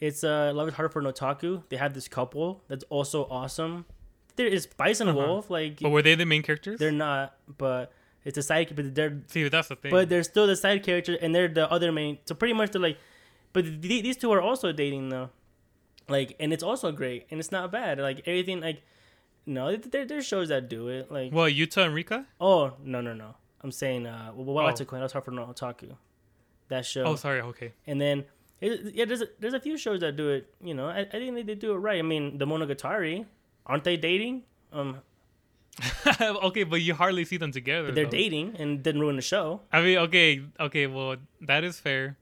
it's 0.00 0.24
uh, 0.24 0.50
Love 0.54 0.68
is 0.68 0.74
Hard 0.74 0.92
for 0.92 1.00
notaku 1.02 1.62
They 1.68 1.76
have 1.76 1.94
this 1.94 2.08
couple 2.08 2.64
that's 2.68 2.84
also 2.88 3.26
awesome. 3.30 3.84
There 4.36 4.46
is 4.48 4.66
Bison 4.66 5.08
Uh-huh. 5.08 5.18
Wolf, 5.18 5.50
like 5.50 5.78
But 5.80 5.90
were 5.90 6.02
they 6.02 6.14
the 6.16 6.26
main 6.26 6.42
characters? 6.42 6.80
they're 6.80 6.90
not, 6.90 7.36
but 7.58 7.92
it's 8.28 8.38
a 8.38 8.42
side, 8.50 8.68
but 8.76 8.94
they're 8.94 9.14
See, 9.26 9.48
that's 9.48 9.68
the 9.72 9.76
thing. 9.76 9.90
but 9.90 10.08
they're 10.10 10.22
still 10.32 10.46
the 10.46 10.56
side 10.64 10.82
character 10.88 11.14
and 11.22 11.34
they're 11.34 11.48
the 11.60 11.66
other 11.76 11.90
main 11.98 12.18
so 12.26 12.34
pretty 12.34 12.54
much 12.60 12.70
they're 12.72 12.86
like 12.90 12.98
but 13.54 13.64
th- 13.64 14.02
these 14.06 14.16
two 14.22 14.30
are 14.36 14.40
also 14.48 14.70
dating 14.82 15.08
though 15.14 15.30
like 16.16 16.36
and 16.40 16.52
it's 16.54 16.62
also 16.70 16.92
great 16.92 17.26
and 17.30 17.40
it's 17.40 17.52
not 17.52 17.72
bad 17.72 17.98
like 18.08 18.18
everything 18.26 18.60
like 18.60 18.78
no 19.46 19.74
there, 19.76 20.04
there's 20.04 20.26
shows 20.26 20.48
that 20.48 20.68
do 20.68 20.88
it 20.88 21.10
like 21.10 21.32
well, 21.32 21.48
Yuta 21.48 21.84
and 21.86 21.94
Rika. 21.94 22.26
oh 22.40 22.72
no 22.94 23.00
no 23.00 23.12
no 23.14 23.30
i'm 23.62 23.72
saying 23.72 24.06
uh 24.06 24.30
what 24.32 24.62
Oh. 24.62 24.66
what's 24.66 24.80
it 24.80 24.86
called 24.88 25.02
that's 25.02 25.12
hard 25.14 25.24
for 25.24 25.30
no 25.40 25.46
otaku 25.46 25.90
that 26.68 26.84
show 26.84 27.04
Oh, 27.04 27.16
sorry. 27.16 27.40
Okay. 27.40 27.72
and 27.86 27.98
then 28.00 28.24
it, 28.60 28.94
yeah 28.94 29.04
there's 29.08 29.22
a, 29.22 29.28
there's 29.40 29.54
a 29.54 29.60
few 29.60 29.76
shows 29.78 30.00
that 30.00 30.16
do 30.16 30.26
it 30.36 30.42
you 30.62 30.74
know 30.74 30.86
i, 30.88 31.00
I 31.00 31.04
think 31.20 31.34
they, 31.36 31.42
they 31.42 31.54
do 31.54 31.72
it 31.72 31.78
right 31.78 31.98
i 31.98 32.02
mean 32.02 32.36
the 32.38 32.46
monogatari 32.46 33.24
aren't 33.66 33.84
they 33.84 33.96
dating 33.96 34.42
um 34.72 34.98
okay, 36.20 36.64
but 36.64 36.80
you 36.80 36.94
hardly 36.94 37.24
see 37.24 37.36
them 37.36 37.52
together. 37.52 37.92
they're 37.92 38.04
though. 38.04 38.10
dating 38.10 38.56
and 38.58 38.82
didn't 38.82 39.00
ruin 39.00 39.16
the 39.16 39.22
show 39.22 39.60
I 39.72 39.80
mean, 39.82 39.98
okay, 39.98 40.42
okay. 40.58 40.86
Well, 40.86 41.16
that 41.42 41.62
is 41.64 41.78
fair. 41.78 42.16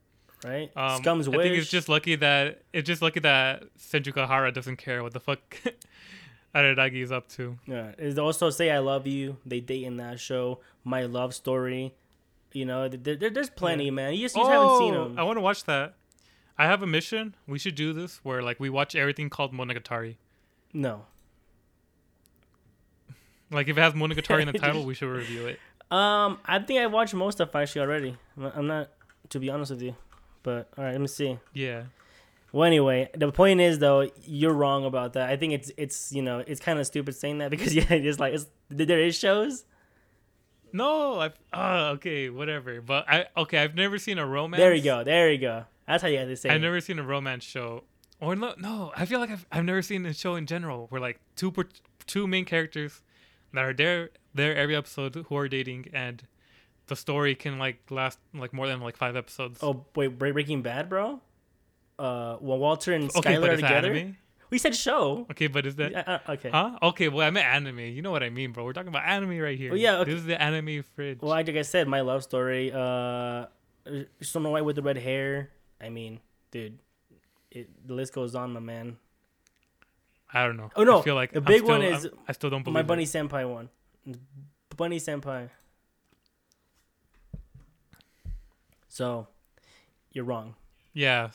right 0.44 0.70
Um, 0.76 1.02
scum's 1.02 1.26
I 1.28 1.30
wish 1.30 1.40
think 1.42 1.57
it's 1.59 1.70
just 1.70 1.88
lucky 1.88 2.16
that 2.16 2.62
it's 2.72 2.86
just 2.86 3.00
lucky 3.02 3.20
that 3.20 3.64
Senjougahara 3.78 4.52
doesn't 4.52 4.76
care 4.76 5.02
what 5.02 5.12
the 5.12 5.20
fuck 5.20 5.40
Araragi 6.54 7.02
is 7.02 7.12
up 7.12 7.28
to. 7.30 7.59
Yeah, 7.66 7.92
is 7.98 8.18
also 8.18 8.50
say 8.50 8.70
I 8.70 8.78
love 8.78 9.07
you. 9.07 9.36
They 9.44 9.61
date 9.61 9.84
in 9.84 9.96
that 9.98 10.20
show. 10.20 10.61
My 10.84 11.02
love 11.04 11.34
story. 11.34 11.94
You 12.52 12.64
know, 12.64 12.88
there, 12.88 13.16
there- 13.16 13.30
there's 13.30 13.50
plenty, 13.50 13.90
man. 13.90 14.14
You 14.14 14.20
just, 14.20 14.36
you 14.36 14.42
just 14.42 14.50
haven't 14.52 14.78
seen 14.78 14.94
them. 14.94 15.14
Oh, 15.18 15.20
I 15.20 15.24
want 15.24 15.36
to 15.36 15.42
watch 15.42 15.64
that. 15.64 15.94
I 16.57 16.64
have 16.64 16.82
a 16.82 16.86
mission. 16.86 17.34
We 17.46 17.59
should 17.59 17.74
do 17.74 17.92
this 17.92 18.20
where 18.22 18.42
like 18.42 18.59
we 18.59 18.70
watch 18.70 18.94
everything 18.94 19.28
called 19.28 19.52
Monogatari. 19.52 20.16
No. 20.72 21.04
Like 23.51 23.68
if 23.68 23.76
it 23.76 23.80
has 23.80 23.94
Monogatari 23.94 24.42
in 24.42 24.49
the 24.53 24.59
title, 24.59 24.84
we 24.84 24.94
should 24.94 25.09
review 25.09 25.47
it. 25.47 25.61
Um, 25.90 26.38
I 26.44 26.59
think 26.59 26.80
I 26.80 26.86
watched 26.86 27.14
most 27.14 27.40
of 27.40 27.55
actually 27.55 27.82
already. 27.82 28.16
I'm- 28.40 28.66
not, 28.66 28.90
to 29.30 29.38
be 29.38 29.51
honest 29.51 29.70
with 29.70 29.82
you, 29.82 29.94
but 30.42 30.68
all 30.76 30.84
right, 30.84 30.92
let 30.92 31.01
me 31.01 31.07
see. 31.07 31.38
Yeah. 31.53 31.84
Well, 32.53 32.64
anyway, 32.64 33.11
the 33.14 33.30
point 33.32 33.61
is 33.61 33.78
though, 33.78 34.11
you're 34.22 34.53
wrong 34.53 34.84
about 34.84 35.12
that. 35.12 35.28
I 35.28 35.36
think 35.36 35.53
it's 35.53 35.70
it's 35.76 36.12
you 36.12 36.22
know 36.22 36.42
it's 36.47 36.61
kind 36.61 36.78
of 36.78 36.86
stupid 36.86 37.14
saying 37.14 37.38
that 37.38 37.51
because 37.55 37.74
yeah, 37.74 37.84
it's 37.90 38.18
like 38.18 38.34
it's, 38.34 38.47
there 38.68 39.01
is 39.01 39.16
shows. 39.16 39.64
No, 40.72 41.20
I've 41.20 41.34
uh, 41.53 41.92
okay, 41.94 42.30
whatever. 42.30 42.80
But 42.80 43.09
I 43.09 43.26
okay, 43.36 43.59
I've 43.59 43.74
never 43.74 43.99
seen 43.99 44.18
a 44.18 44.26
romance. 44.26 44.59
There 44.59 44.74
you 44.74 44.82
go. 44.82 45.05
There 45.05 45.30
you 45.30 45.38
go. 45.38 45.64
That's 45.86 46.03
how 46.03 46.09
you 46.09 46.18
have 46.18 46.28
to 46.28 46.36
say. 46.36 46.49
I've 46.49 46.57
it. 46.57 46.61
never 46.61 46.80
seen 46.80 46.99
a 46.99 47.03
romance 47.03 47.44
show. 47.44 47.84
Or 48.20 48.34
no, 48.34 48.55
no, 48.59 48.92
I 48.97 49.05
feel 49.05 49.20
like 49.20 49.30
I've 49.30 49.47
I've 49.53 49.64
never 49.64 49.82
seen 49.82 50.07
a 50.07 50.14
show 50.14 50.36
in 50.36 50.47
general 50.47 50.86
where 50.88 51.01
like 51.01 51.20
two 51.36 51.51
per, 51.51 51.64
two 52.07 52.26
main 52.26 52.44
characters 52.44 53.03
that 53.57 53.64
are 53.64 53.72
there 53.72 54.11
there 54.34 54.54
every 54.54 54.76
episode 54.76 55.14
who 55.28 55.36
are 55.36 55.48
dating 55.48 55.88
and 55.92 56.22
the 56.86 56.96
story 56.96 57.34
can 57.34 57.59
like 57.59 57.78
last 57.90 58.18
like 58.32 58.52
more 58.52 58.68
than 58.68 58.80
like 58.80 58.96
five 58.96 59.16
episodes. 59.16 59.59
Oh 59.62 59.84
wait, 59.94 60.18
Breaking 60.18 60.62
Bad, 60.62 60.88
bro. 60.88 61.20
Uh, 61.98 62.36
well, 62.40 62.59
Walter 62.59 62.92
and 62.92 63.04
okay, 63.16 63.34
Skyler 63.34 63.48
are 63.48 63.57
together. 63.57 63.92
anime? 63.92 64.16
We 64.50 64.59
said 64.59 64.76
show. 64.76 65.26
Okay, 65.30 65.48
but 65.48 65.66
is 65.66 65.74
that 65.76 66.09
Uh, 66.09 66.18
okay. 66.28 66.50
Huh? 66.50 66.78
Okay, 66.80 67.09
well, 67.09 67.26
I 67.26 67.30
meant 67.30 67.46
anime. 67.46 67.80
You 67.80 68.02
know 68.02 68.12
what 68.12 68.22
I 68.22 68.30
mean, 68.30 68.52
bro. 68.52 68.64
We're 68.64 68.74
talking 68.74 68.88
about 68.88 69.04
anime 69.04 69.38
right 69.38 69.59
here. 69.59 69.70
Well, 69.70 69.80
yeah, 69.80 69.98
okay. 69.98 70.12
This 70.12 70.20
is 70.20 70.26
the 70.26 70.40
anime 70.40 70.84
fridge. 70.94 71.18
Well, 71.20 71.30
like 71.30 71.48
I 71.48 71.62
said, 71.62 71.88
my 71.88 72.02
love 72.02 72.22
story. 72.22 72.70
Uh, 72.72 73.46
Snow 74.20 74.50
White 74.50 74.64
with 74.64 74.76
the 74.76 74.82
red 74.82 74.98
hair. 74.98 75.50
I 75.80 75.88
mean, 75.88 76.20
dude, 76.52 76.78
it, 77.50 77.68
the 77.86 77.94
list 77.94 78.12
goes 78.12 78.34
on, 78.36 78.52
my 78.52 78.61
man. 78.61 78.98
I 80.43 80.47
don't 80.47 80.57
know. 80.57 80.70
Oh, 80.76 80.84
no, 80.84 80.99
I 81.01 81.03
feel 81.03 81.14
like 81.14 81.32
the 81.32 81.41
big 81.41 81.59
still- 81.62 81.68
one 81.78 81.82
is 81.82 82.05
I'm- 82.07 82.14
I 82.28 82.32
still 82.32 82.51
don't 82.51 82.62
believe 82.62 82.74
My 82.74 82.80
it. 82.80 82.87
bunny 82.87 83.05
senpai 83.05 83.49
one. 83.51 83.68
Bunny 84.76 84.99
senpai. 85.01 85.49
So, 88.89 89.26
you're 90.12 90.24
wrong. 90.24 90.55
Yeah. 90.93 91.30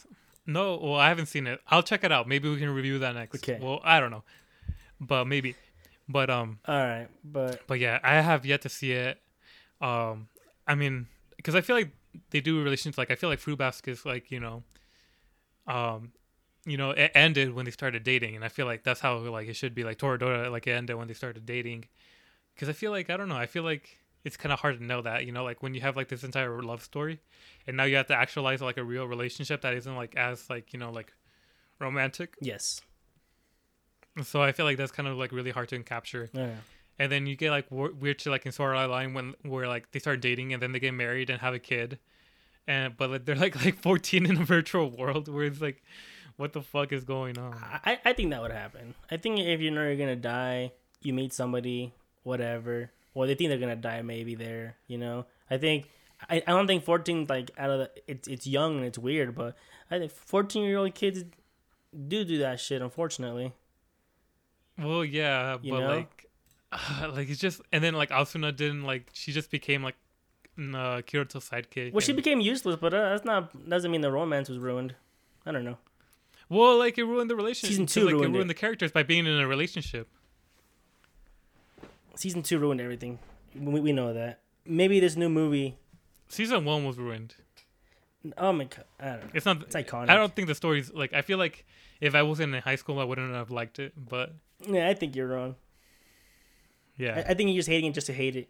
No, 0.46 0.78
well, 0.78 0.96
I 0.96 1.10
haven't 1.10 1.28
seen 1.28 1.48
it. 1.48 1.62
I'll 1.68 1.84
check 1.84 2.04
it 2.04 2.12
out. 2.12 2.28
Maybe 2.28 2.50
we 2.50 2.58
can 2.58 2.70
review 2.70 3.00
that 3.00 3.14
next. 3.14 3.36
Okay. 3.48 3.60
Well, 3.62 3.80
I 3.84 4.00
don't 4.00 4.12
know, 4.12 4.24
but 5.00 5.26
maybe. 5.26 5.56
But 6.10 6.30
um, 6.30 6.60
All 6.66 6.76
right, 6.76 7.08
but 7.24 7.62
but 7.68 7.80
yeah, 7.80 8.00
I 8.04 8.16
have 8.22 8.46
yet 8.46 8.62
to 8.64 8.70
see 8.70 8.92
it. 8.92 9.22
Um, 9.80 10.28
I 10.68 10.76
mean, 10.76 11.08
because 11.38 11.56
I 11.56 11.62
feel 11.62 11.76
like 11.76 11.92
they 12.32 12.42
do 12.42 12.62
relations. 12.64 12.98
Like 12.98 13.12
I 13.12 13.16
feel 13.16 13.30
like 13.30 13.40
Fruit 13.40 13.58
Basket 13.58 13.92
is 13.92 14.06
like 14.06 14.30
you 14.32 14.40
know, 14.40 14.64
um, 15.68 16.12
you 16.66 16.78
know, 16.78 16.92
it 16.92 17.12
ended 17.16 17.54
when 17.54 17.66
they 17.66 17.72
started 17.72 18.04
dating, 18.04 18.36
and 18.36 18.46
I 18.46 18.50
feel 18.50 18.66
like 18.66 18.84
that's 18.84 19.00
how 19.00 19.18
like 19.18 19.48
it 19.48 19.56
should 19.56 19.74
be. 19.74 19.84
Like 19.84 19.98
Toradora, 19.98 20.52
like 20.52 20.68
it 20.68 20.72
ended 20.72 20.96
when 20.96 21.08
they 21.08 21.14
started 21.14 21.46
dating. 21.46 21.86
Because 22.54 22.70
I 22.70 22.74
feel 22.74 22.92
like 22.92 23.10
I 23.10 23.18
don't 23.18 23.30
know. 23.30 23.38
I 23.38 23.48
feel 23.48 23.64
like 23.64 23.98
it's 24.24 24.38
kind 24.38 24.54
of 24.54 24.60
hard 24.60 24.78
to 24.78 24.86
know 24.86 25.02
that 25.02 25.26
you 25.26 25.32
know, 25.32 25.44
like 25.44 25.64
when 25.64 25.74
you 25.74 25.82
have 25.82 25.96
like 25.96 26.10
this 26.10 26.24
entire 26.24 26.62
love 26.62 26.84
story, 26.84 27.20
and 27.66 27.78
now 27.78 27.86
you 27.86 27.96
have 27.96 28.08
to 28.08 28.16
actualize 28.16 28.62
like 28.62 28.78
a 28.78 28.84
real 28.84 29.06
relationship 29.06 29.62
that 29.62 29.74
isn't 29.74 29.96
like 29.96 30.16
as 30.16 30.50
like 30.50 30.74
you 30.74 30.80
know 30.80 30.92
like 30.92 31.14
romantic. 31.80 32.36
yes. 32.40 32.82
So 34.24 34.42
I 34.42 34.52
feel 34.52 34.66
like 34.66 34.78
that's 34.78 34.92
kind 34.92 35.08
of 35.08 35.18
like 35.18 35.32
really 35.32 35.52
hard 35.52 35.70
to 35.70 35.82
capture. 35.84 36.30
Yeah. 36.34 36.56
And 37.00 37.12
then 37.12 37.26
you 37.26 37.36
get 37.36 37.50
like 37.50 37.66
weird 37.72 38.20
shit 38.20 38.30
like 38.30 38.46
in 38.46 38.52
Sword 38.52 38.76
Art 38.76 38.84
Online 38.90 39.14
when 39.14 39.36
where 39.44 39.68
like 39.68 39.92
they 39.92 40.00
start 40.00 40.22
dating 40.22 40.54
and 40.54 40.62
then 40.62 40.74
they 40.74 40.80
get 40.80 40.94
married 40.94 41.30
and 41.30 41.40
have 41.42 41.54
a 41.54 41.60
kid, 41.60 41.98
and 42.68 42.96
but 42.96 43.10
like, 43.10 43.26
they're 43.26 43.36
like 43.36 43.56
like 43.66 43.82
14 43.82 44.26
in 44.26 44.42
a 44.42 44.46
virtual 44.46 44.92
world 44.92 45.28
where 45.28 45.46
it's 45.46 45.62
like, 45.62 45.82
what 46.42 46.54
the 46.54 46.62
fuck 46.62 46.92
is 46.92 47.04
going 47.04 47.38
on? 47.38 47.54
I, 47.86 48.00
I 48.04 48.14
think 48.14 48.32
that 48.32 48.42
would 48.42 48.52
happen. 48.52 48.96
I 49.10 49.18
think 49.18 49.40
if 49.40 49.62
you 49.62 49.70
know 49.72 49.84
you're 49.84 49.96
gonna 49.96 50.16
die, 50.16 50.72
you 51.02 51.14
meet 51.14 51.34
somebody, 51.34 51.94
whatever, 52.24 52.92
or 53.14 53.28
they 53.28 53.36
think 53.36 53.50
they're 53.50 53.60
gonna 53.60 53.76
die, 53.76 54.02
maybe 54.02 54.36
there. 54.36 54.76
You 54.88 54.98
know, 54.98 55.26
I 55.50 55.58
think 55.58 55.88
I, 56.30 56.38
I 56.48 56.52
don't 56.52 56.68
think 56.68 56.84
14 56.84 57.28
like 57.30 57.52
out 57.58 57.70
of 57.70 57.80
the, 57.80 57.92
it's 58.08 58.28
it's 58.28 58.48
young 58.48 58.78
and 58.78 58.86
it's 58.86 58.98
weird, 58.98 59.36
but 59.36 59.56
I 59.90 60.00
think 60.00 60.12
14 60.12 60.64
year 60.64 60.78
old 60.78 60.96
kids 60.96 61.24
do 62.08 62.26
do 62.26 62.40
that 62.40 62.60
shit. 62.60 62.82
Unfortunately, 62.82 63.54
Well, 64.78 65.06
yeah, 65.06 65.58
You 65.62 65.74
but 65.74 65.80
know? 65.80 65.96
like, 65.96 66.26
like 67.16 67.30
it's 67.30 67.40
just 67.40 67.62
and 67.72 67.84
then 67.84 67.94
like 67.94 68.10
Asuna 68.10 68.56
didn't 68.56 68.84
like 68.84 69.10
she 69.14 69.32
just 69.32 69.52
became 69.52 69.84
like 69.84 69.96
uh, 70.58 71.02
Kirito's 71.06 71.50
sidekick. 71.50 71.94
well, 71.94 72.02
she 72.02 72.14
became 72.14 72.40
useless, 72.42 72.78
but 72.80 72.94
uh, 72.94 73.10
that's 73.10 73.26
not 73.26 73.70
doesn't 73.70 73.92
mean 73.92 74.02
the 74.02 74.12
romance 74.12 74.50
was 74.50 74.58
ruined. 74.58 74.96
I 75.46 75.52
don't 75.52 75.64
know. 75.66 75.78
Well, 76.52 76.78
like 76.78 76.98
it 76.98 77.04
ruined 77.06 77.30
the 77.30 77.36
relationship. 77.36 77.70
Season 77.70 77.86
two 77.86 78.06
like, 78.06 78.14
ruined 78.14 78.26
it 78.36 78.38
ruined 78.38 78.52
it. 78.52 78.54
the 78.54 78.60
characters 78.60 78.92
by 78.92 79.04
being 79.04 79.26
in 79.26 79.40
a 79.40 79.48
relationship. 79.48 80.08
Season 82.16 82.44
two 82.44 82.60
ruined 82.60 82.82
everything. 82.82 83.20
We, 83.56 83.80
we 83.80 83.92
know 83.92 84.14
that. 84.14 84.40
Maybe 84.66 85.00
this 85.00 85.16
new 85.16 85.30
movie. 85.30 85.78
Season 86.28 86.64
one 86.66 86.86
was 86.86 86.98
ruined. 86.98 87.36
Oh 88.38 88.54
my 88.54 88.66
god, 88.66 88.86
I 89.00 89.06
don't 89.06 89.20
know. 89.24 89.30
It's 89.34 89.46
not. 89.46 89.62
It's 89.64 89.76
iconic. 89.76 90.10
I 90.10 90.16
don't 90.16 90.36
think 90.36 90.48
the 90.48 90.56
story's 90.56 90.94
like. 90.94 91.14
I 91.14 91.22
feel 91.22 91.38
like 91.40 91.66
if 92.00 92.14
I 92.14 92.22
wasn't 92.22 92.54
in 92.54 92.62
high 92.62 92.76
school, 92.76 93.00
I 93.00 93.04
wouldn't 93.04 93.34
have 93.34 93.50
liked 93.50 93.80
it. 93.80 93.94
But 93.98 94.34
Yeah, 94.68 94.88
I 94.90 94.94
think 94.94 95.16
you're 95.16 95.28
wrong. 95.28 95.56
yeah, 96.98 97.24
I, 97.28 97.32
I 97.32 97.34
think 97.34 97.50
you're 97.50 97.58
just 97.60 97.70
hating 97.70 97.90
it 97.90 97.94
just 97.94 98.08
to 98.08 98.14
hate 98.14 98.36
it. 98.36 98.50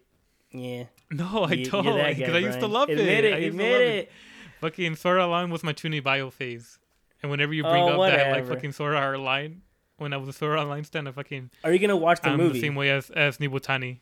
Yeah. 0.50 0.84
no, 1.10 1.44
I 1.44 1.52
You- 1.52 1.64
don't. 1.64 1.84
you're 1.84 1.94
that 1.96 2.12
guy, 2.12 2.14
Because 2.18 2.34
I 2.34 2.38
used 2.38 2.60
to 2.60 2.66
love 2.66 2.90
Admit 2.90 3.08
it. 3.08 3.24
it. 3.24 3.32
I 3.34 3.38
used 3.38 3.48
Admit 3.54 3.66
to 3.66 3.72
love 3.72 3.82
it. 3.96 4.12
Fucking 4.60 4.96
Sword 4.96 5.18
Art 5.18 5.24
Online 5.26 5.50
was 5.50 5.64
my 5.64 5.72
Toonie 5.72 6.00
bio 6.02 6.28
phase, 6.28 6.78
and 7.22 7.30
whenever 7.30 7.52
you 7.54 7.62
bring 7.62 7.82
Oh, 7.84 8.00
up 8.02 8.10
that 8.12 8.30
like 8.32 8.46
fucking 8.46 8.72
Sword 8.72 8.94
Art 8.94 9.16
Online, 9.16 9.62
when 9.98 10.12
I 10.12 10.16
was 10.16 10.28
a 10.28 10.32
Sword 10.32 10.52
Art 10.52 10.60
Online 10.60 10.84
stand. 10.84 11.08
I 11.08 11.12
fucking 11.12 11.50
Are 11.64 11.72
you 11.72 11.78
gonna 11.78 11.96
watch 11.96 12.20
the 12.20 12.30
I'm 12.30 12.36
movie? 12.38 12.54
the 12.54 12.60
same 12.60 12.74
way 12.74 12.90
as 12.90 13.10
as 13.10 13.38
Nibutani. 13.38 13.98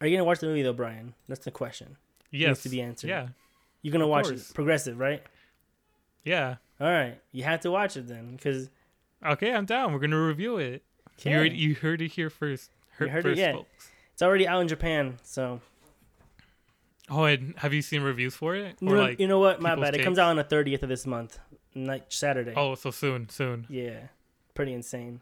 Are 0.00 0.06
you 0.06 0.16
gonna 0.16 0.24
watch 0.24 0.40
the 0.40 0.46
movie 0.46 0.62
though, 0.62 0.72
Brian? 0.72 1.14
That's 1.28 1.44
the 1.44 1.50
question. 1.50 1.96
Yes, 2.30 2.48
Needs 2.48 2.62
to 2.62 2.68
be 2.68 2.80
answered. 2.82 3.08
Yeah, 3.10 3.28
You're 3.82 3.92
gonna 3.92 4.04
Of 4.04 4.10
watch 4.10 4.26
course. 4.26 4.50
it. 4.50 4.54
Progressive, 4.54 4.98
right? 4.98 5.22
yeah. 6.24 6.56
All 6.80 6.86
right. 6.86 7.20
You 7.32 7.42
have 7.44 7.60
to 7.60 7.70
watch 7.70 7.96
it 7.96 8.06
then, 8.06 8.36
because 8.36 8.70
Okay, 9.26 9.52
I'm 9.52 9.64
down. 9.64 9.92
We're 9.92 9.98
gonna 9.98 10.20
review 10.22 10.58
it. 10.58 10.82
You 11.24 11.32
heard, 11.32 11.52
you 11.52 11.74
heard 11.74 12.00
it 12.02 12.12
here 12.12 12.30
first. 12.30 12.70
Heard, 12.90 13.10
heard 13.10 13.26
it, 13.26 13.36
first, 13.36 13.56
folks. 13.56 13.90
it's 14.12 14.22
already 14.22 14.46
out 14.46 14.60
in 14.60 14.68
Japan. 14.68 15.18
So 15.24 15.60
Oh, 17.10 17.24
and 17.24 17.54
have 17.58 17.72
you 17.72 17.80
seen 17.82 18.02
reviews 18.02 18.34
for 18.36 18.54
it? 18.54 18.76
you 18.80 18.88
Or 18.88 18.94
know, 18.96 19.02
like, 19.02 19.18
you 19.18 19.26
know 19.26 19.38
what? 19.38 19.60
My 19.62 19.74
bad. 19.74 19.94
It 19.96 20.04
comes 20.04 20.18
out 20.18 20.28
on 20.28 20.36
the 20.36 20.44
30th 20.44 20.82
of 20.82 20.88
this 20.90 21.06
month, 21.06 21.38
night 21.74 22.04
Saturday. 22.12 22.54
oh, 22.56 22.74
so 22.74 22.90
soon, 22.90 23.28
soon. 23.28 23.66
Yeah, 23.68 24.08
pretty 24.54 24.72
insane. 24.72 25.20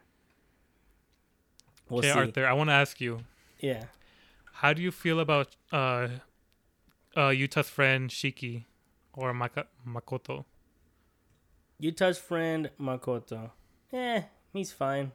We'll 1.89 1.99
okay, 1.99 2.11
see. 2.11 2.19
Arthur, 2.19 2.45
I 2.47 2.53
want 2.53 2.69
to 2.69 2.73
ask 2.73 2.99
you, 2.99 3.19
Yeah. 3.59 3.85
how 4.53 4.73
do 4.73 4.81
you 4.81 4.91
feel 4.91 5.19
about 5.19 5.55
uh, 5.71 6.07
uh, 7.15 7.29
Yuta's 7.31 7.69
friend 7.69 8.09
Shiki 8.09 8.65
or 9.13 9.33
Maka- 9.33 9.67
Makoto? 9.87 10.45
Yuta's 11.81 12.17
friend 12.17 12.69
Makoto. 12.79 13.51
Eh, 13.93 14.23
he's 14.51 14.71
fine. 14.71 15.11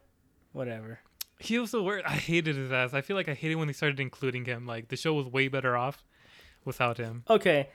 Whatever. 0.53 1.01
He 1.39 1.59
was 1.59 1.73
the 1.73 1.83
worst. 1.83 2.05
I 2.07 2.13
hated 2.13 2.57
his 2.57 2.71
ass. 2.71 2.95
I 2.95 3.01
feel 3.01 3.17
like 3.17 3.29
I 3.29 3.35
hated 3.35 3.57
when 3.57 3.67
they 3.67 3.73
started 3.75 3.99
including 4.01 4.45
him. 4.45 4.65
Like 4.67 4.89
the 4.89 4.97
show 4.97 5.13
was 5.15 5.27
way 5.27 5.49
better 5.49 5.77
off 5.77 6.05
without 6.65 6.99
him. 6.99 7.25
Okay. 7.29 7.69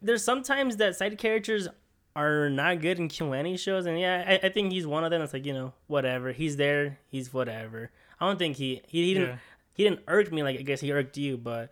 There's 0.00 0.24
sometimes 0.24 0.76
that 0.76 0.96
side 0.96 1.18
characters 1.18 1.68
are 2.16 2.50
not 2.50 2.80
good 2.80 2.98
in 2.98 3.08
KyoAni 3.08 3.58
shows, 3.58 3.86
and 3.86 3.98
yeah, 3.98 4.24
I, 4.26 4.46
I 4.46 4.48
think 4.50 4.72
he's 4.72 4.86
one 4.86 5.04
of 5.04 5.10
them. 5.10 5.22
It's 5.22 5.32
like 5.32 5.46
you 5.46 5.52
know, 5.52 5.72
whatever. 5.86 6.32
He's 6.32 6.56
there. 6.56 6.98
He's 7.08 7.32
whatever. 7.32 7.90
I 8.20 8.26
don't 8.26 8.38
think 8.38 8.56
he 8.56 8.82
he, 8.86 9.06
he 9.06 9.14
didn't 9.14 9.28
Yeah. 9.28 9.36
he 9.74 9.84
didn't 9.84 10.00
irk 10.08 10.32
me 10.32 10.42
like 10.42 10.58
I 10.58 10.62
guess 10.62 10.80
he 10.80 10.92
irked 10.92 11.16
you, 11.16 11.36
but 11.38 11.70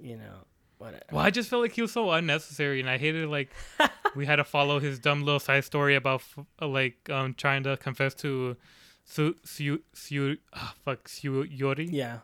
you 0.00 0.16
know, 0.16 0.44
whatever. 0.78 1.02
Well, 1.12 1.24
I 1.24 1.30
just 1.30 1.48
felt 1.48 1.62
like 1.62 1.72
he 1.72 1.82
was 1.82 1.92
so 1.92 2.10
unnecessary, 2.10 2.80
and 2.80 2.90
I 2.90 2.98
hated 2.98 3.28
like 3.28 3.50
we 4.16 4.26
had 4.26 4.36
to 4.36 4.44
follow 4.44 4.78
his 4.80 4.98
dumb 4.98 5.22
little 5.24 5.40
side 5.40 5.64
story 5.64 5.94
about 5.94 6.22
uh, 6.60 6.66
like 6.66 7.08
um 7.08 7.34
trying 7.34 7.62
to 7.64 7.76
confess 7.76 8.14
to 8.16 8.56
Su 9.04 9.36
Su 9.44 9.80
Su 9.94 10.36
ah, 10.54 10.74
fuck 10.84 11.08
Su 11.08 11.44
Yori 11.44 11.86
Yeah. 11.90 12.18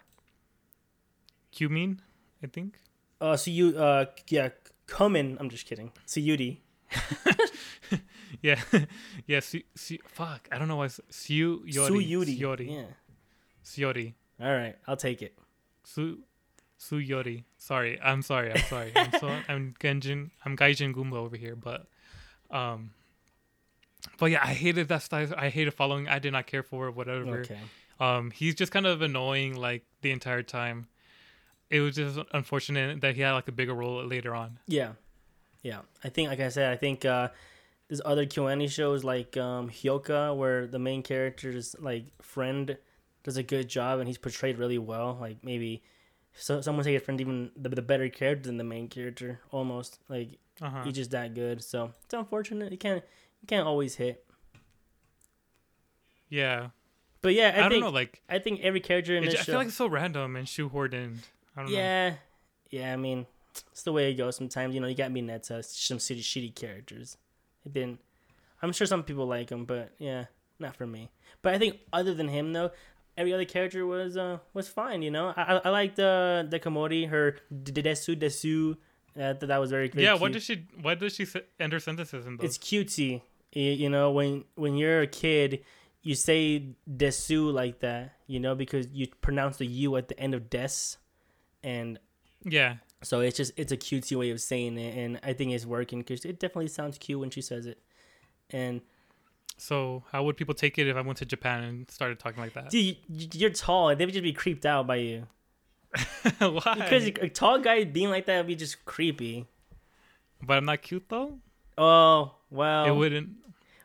Kumin, 1.55 1.98
I 2.43 2.47
think. 2.47 2.78
Uh, 3.20 3.36
so 3.36 3.51
you 3.51 3.77
uh 3.78 4.06
yeah, 4.28 4.51
Kumin. 4.86 5.36
I'm 5.40 5.48
just 5.51 5.66
kidding. 5.66 5.93
Suyudi. 6.06 6.59
Yeah, 8.43 8.60
yeah. 9.27 9.40
Su, 9.40 9.60
Su, 9.74 9.98
fuck, 10.06 10.48
I 10.52 10.59
don't 10.59 10.69
know 10.69 10.77
why. 10.77 10.89
Su 10.89 11.62
Yori. 11.66 12.05
Suyudi. 12.06 12.39
Yori. 12.39 12.73
Yeah. 12.73 12.82
Suyori. 13.65 14.15
All 14.40 14.52
right, 14.52 14.77
I'll 14.86 14.97
take 14.97 15.23
it. 15.23 15.36
Su 15.85 16.19
Su 16.77 16.98
Yori. 16.98 17.44
Sorry, 17.56 17.98
I'm 18.01 18.23
sorry. 18.23 18.52
I'm 18.52 18.62
sorry. 18.62 18.93
I'm 18.94 19.12
so 19.19 19.28
I'm 19.48 19.74
Genjin. 19.81 20.31
I'm 20.44 20.56
Gaijin 20.56 20.94
Goomba 20.94 21.15
over 21.15 21.36
here, 21.36 21.56
but 21.56 21.86
um. 22.51 22.90
But 24.19 24.27
yeah, 24.27 24.40
I 24.43 24.55
hated 24.55 24.89
that 24.89 25.02
style. 25.02 25.28
I 25.36 25.48
hated 25.48 25.74
following. 25.74 26.09
I 26.09 26.20
did 26.20 26.32
not 26.32 26.47
care 26.47 26.62
for 26.62 26.86
it, 26.86 26.94
whatever. 26.94 27.40
Okay. 27.40 27.59
Um, 27.98 28.31
he's 28.31 28.55
just 28.55 28.70
kind 28.70 28.86
of 28.86 29.02
annoying 29.02 29.56
like 29.56 29.85
the 30.02 30.12
entire 30.12 30.44
time. 30.44 30.86
It 31.69 31.81
was 31.81 31.97
just 31.97 32.19
unfortunate 32.32 33.01
that 33.01 33.16
he 33.16 33.23
had 33.23 33.32
like 33.32 33.48
a 33.48 33.52
bigger 33.52 33.74
role 33.74 34.05
later 34.05 34.36
on. 34.36 34.60
Yeah, 34.69 34.93
yeah. 35.62 35.80
I 36.05 36.09
think, 36.09 36.28
like 36.30 36.40
I 36.40 36.48
said, 36.48 36.72
I 36.72 36.76
think 36.76 37.05
uh, 37.05 37.28
there's 37.89 38.01
other 38.05 38.26
KyoAni 38.26 38.70
shows 38.70 39.05
like 39.05 39.36
um, 39.36 39.68
Hyouka, 39.70 40.36
where 40.36 40.66
the 40.66 40.78
main 40.78 41.02
character's 41.02 41.74
like 41.78 42.05
friend 42.22 42.76
does 43.24 43.36
a 43.36 43.43
good 43.43 43.68
job 43.68 43.98
and 43.98 44.06
he's 44.09 44.18
portrayed 44.18 44.59
really 44.59 44.78
well. 44.78 45.16
Like 45.20 45.39
maybe 45.43 45.82
so 46.35 46.60
someone 46.60 46.85
say 46.85 46.93
his 46.94 47.02
friend 47.02 47.20
even 47.20 47.51
the, 47.56 47.68
the 47.70 47.82
better 47.82 48.09
character 48.09 48.47
than 48.48 48.56
the 48.59 48.64
main 48.64 48.89
character, 48.89 49.40
almost 49.51 49.98
like 50.09 50.39
Uh-huh. 50.62 50.82
he's 50.85 50.94
just 50.94 51.10
that 51.10 51.35
good. 51.35 51.62
So 51.64 51.93
it's 52.05 52.14
unfortunate. 52.14 52.70
You 52.72 52.78
can't 52.78 53.02
you 53.43 53.47
can't 53.47 53.66
always 53.66 53.97
hit. 53.97 54.24
Yeah, 56.28 56.68
But 57.22 57.35
yeah, 57.35 57.52
I, 57.55 57.59
I, 57.59 57.60
don't 57.62 57.70
think 57.70 57.85
know. 57.85 57.90
Like, 57.90 58.20
I 58.28 58.39
think 58.39 58.60
every 58.60 58.80
character 58.80 59.16
in 59.16 59.24
it, 59.24 59.30
this 59.30 59.40
I 59.40 59.43
show. 59.44 59.52
feel 59.52 59.59
like 59.60 59.68
it's 59.68 59.76
so 59.76 59.86
random 59.89 60.36
and 60.36 60.47
shoehorned 60.47 60.93
in. 60.94 61.20
I 61.56 61.62
don't 61.62 61.72
know. 61.72 61.76
yeah, 61.78 62.14
yeah. 62.70 62.93
I 62.93 62.97
mean, 62.97 63.26
it's 63.72 63.82
the 63.82 63.93
way 63.93 64.10
it 64.10 64.14
goes. 64.14 64.36
Sometimes 64.36 64.74
you 64.74 64.80
know 64.80 64.86
you 64.86 64.94
got 64.94 65.10
me 65.10 65.20
Neta, 65.20 65.62
some 65.62 65.98
shitty, 65.98 66.20
shitty 66.20 66.55
characters. 66.55 67.16
It 67.64 67.72
didn't. 67.72 68.01
I'm 68.62 68.72
sure 68.72 68.86
some 68.86 69.02
people 69.02 69.26
like 69.26 69.51
him, 69.51 69.64
but 69.64 69.93
yeah, 69.98 70.24
not 70.59 70.76
for 70.76 70.86
me. 70.86 71.10
But 71.43 71.55
I 71.55 71.59
think 71.59 71.78
other 71.93 72.14
than 72.14 72.28
him 72.28 72.52
though, 72.52 72.70
every 73.16 73.32
other 73.32 73.44
character 73.44 73.86
was 73.86 74.16
uh 74.16 74.39
was 74.55 74.68
fine. 74.68 75.02
You 75.02 75.10
know, 75.10 75.35
I 75.36 75.43
I, 75.43 75.60
I 75.64 75.68
liked 75.70 75.98
uh, 75.98 76.44
Dekomori, 76.48 77.09
her 77.09 77.36
Desu 77.52 78.16
Desu. 78.16 78.76
Uh, 79.16 79.32
that 79.32 79.40
that 79.40 79.59
was 79.59 79.70
very, 79.70 79.89
very 79.89 80.05
yeah. 80.05 80.12
cute. 80.12 80.20
What 80.20 80.32
does 80.32 80.43
she? 80.44 80.66
What 80.80 80.98
does 81.01 81.14
she 81.14 81.26
end 81.59 81.72
her 81.72 81.80
sentences 81.80 82.26
in 82.26 82.36
those? 82.36 82.44
it's 82.44 82.59
cutesy. 82.59 83.22
You 83.52 83.89
know, 83.89 84.12
when 84.12 84.44
when 84.55 84.76
you're 84.76 85.02
a 85.02 85.06
kid, 85.06 85.64
you 86.02 86.14
say 86.14 86.68
desu 86.89 87.52
like 87.52 87.80
that. 87.80 88.14
You 88.26 88.40
know, 88.40 88.55
because 88.55 88.86
you 88.93 89.09
pronounce 89.20 89.56
the 89.56 89.66
u 89.66 89.97
at 89.97 90.09
the 90.09 90.18
end 90.18 90.35
of 90.35 90.51
des, 90.51 90.97
and 91.62 91.98
yeah. 92.44 92.76
So 93.03 93.20
it's 93.20 93.37
just 93.37 93.53
it's 93.57 93.73
a 93.73 93.77
cutesy 93.77 94.19
way 94.19 94.31
of 94.31 94.41
saying 94.41 94.77
it, 94.79 94.97
and 94.97 95.20
I 95.23 95.33
think 95.33 95.53
it's 95.53 95.65
working 95.66 96.01
because 96.01 96.25
it 96.25 96.41
definitely 96.41 96.69
sounds 96.69 96.99
cute 96.99 97.20
when 97.20 97.31
she 97.31 97.41
says 97.43 97.66
it. 97.66 97.79
And 98.51 98.81
So 99.57 100.05
how 100.12 100.25
would 100.25 100.37
people 100.37 100.55
take 100.55 100.79
it 100.79 100.89
if 100.89 100.97
I 100.97 101.01
went 101.03 101.19
to 101.19 101.27
Japan 101.27 101.62
and 101.65 101.91
started 101.91 102.19
talking 102.19 102.43
like 102.43 102.55
that? 102.55 102.70
dude, 102.70 102.85
you, 102.85 102.95
you- 103.09 103.29
you're 103.35 103.51
tall. 103.51 103.95
They 103.95 104.05
would 104.05 104.15
just 104.15 104.23
be 104.25 104.33
creeped 104.33 104.65
out 104.66 104.87
by 104.87 104.97
you 104.97 105.27
Why? 106.39 106.75
because 106.75 107.07
a 107.07 107.29
tall 107.29 107.59
guy 107.59 107.85
being 107.85 108.11
like 108.11 108.27
that 108.27 108.39
would 108.39 108.47
be 108.47 108.57
just 108.57 108.85
creepy. 108.85 109.47
but 110.43 110.57
I'm 110.59 110.65
not 110.65 110.83
cute 110.83 111.05
though. 111.09 111.39
Oh 111.77 112.35
well, 112.51 112.87
it 112.87 112.91
wouldn't. 112.97 113.31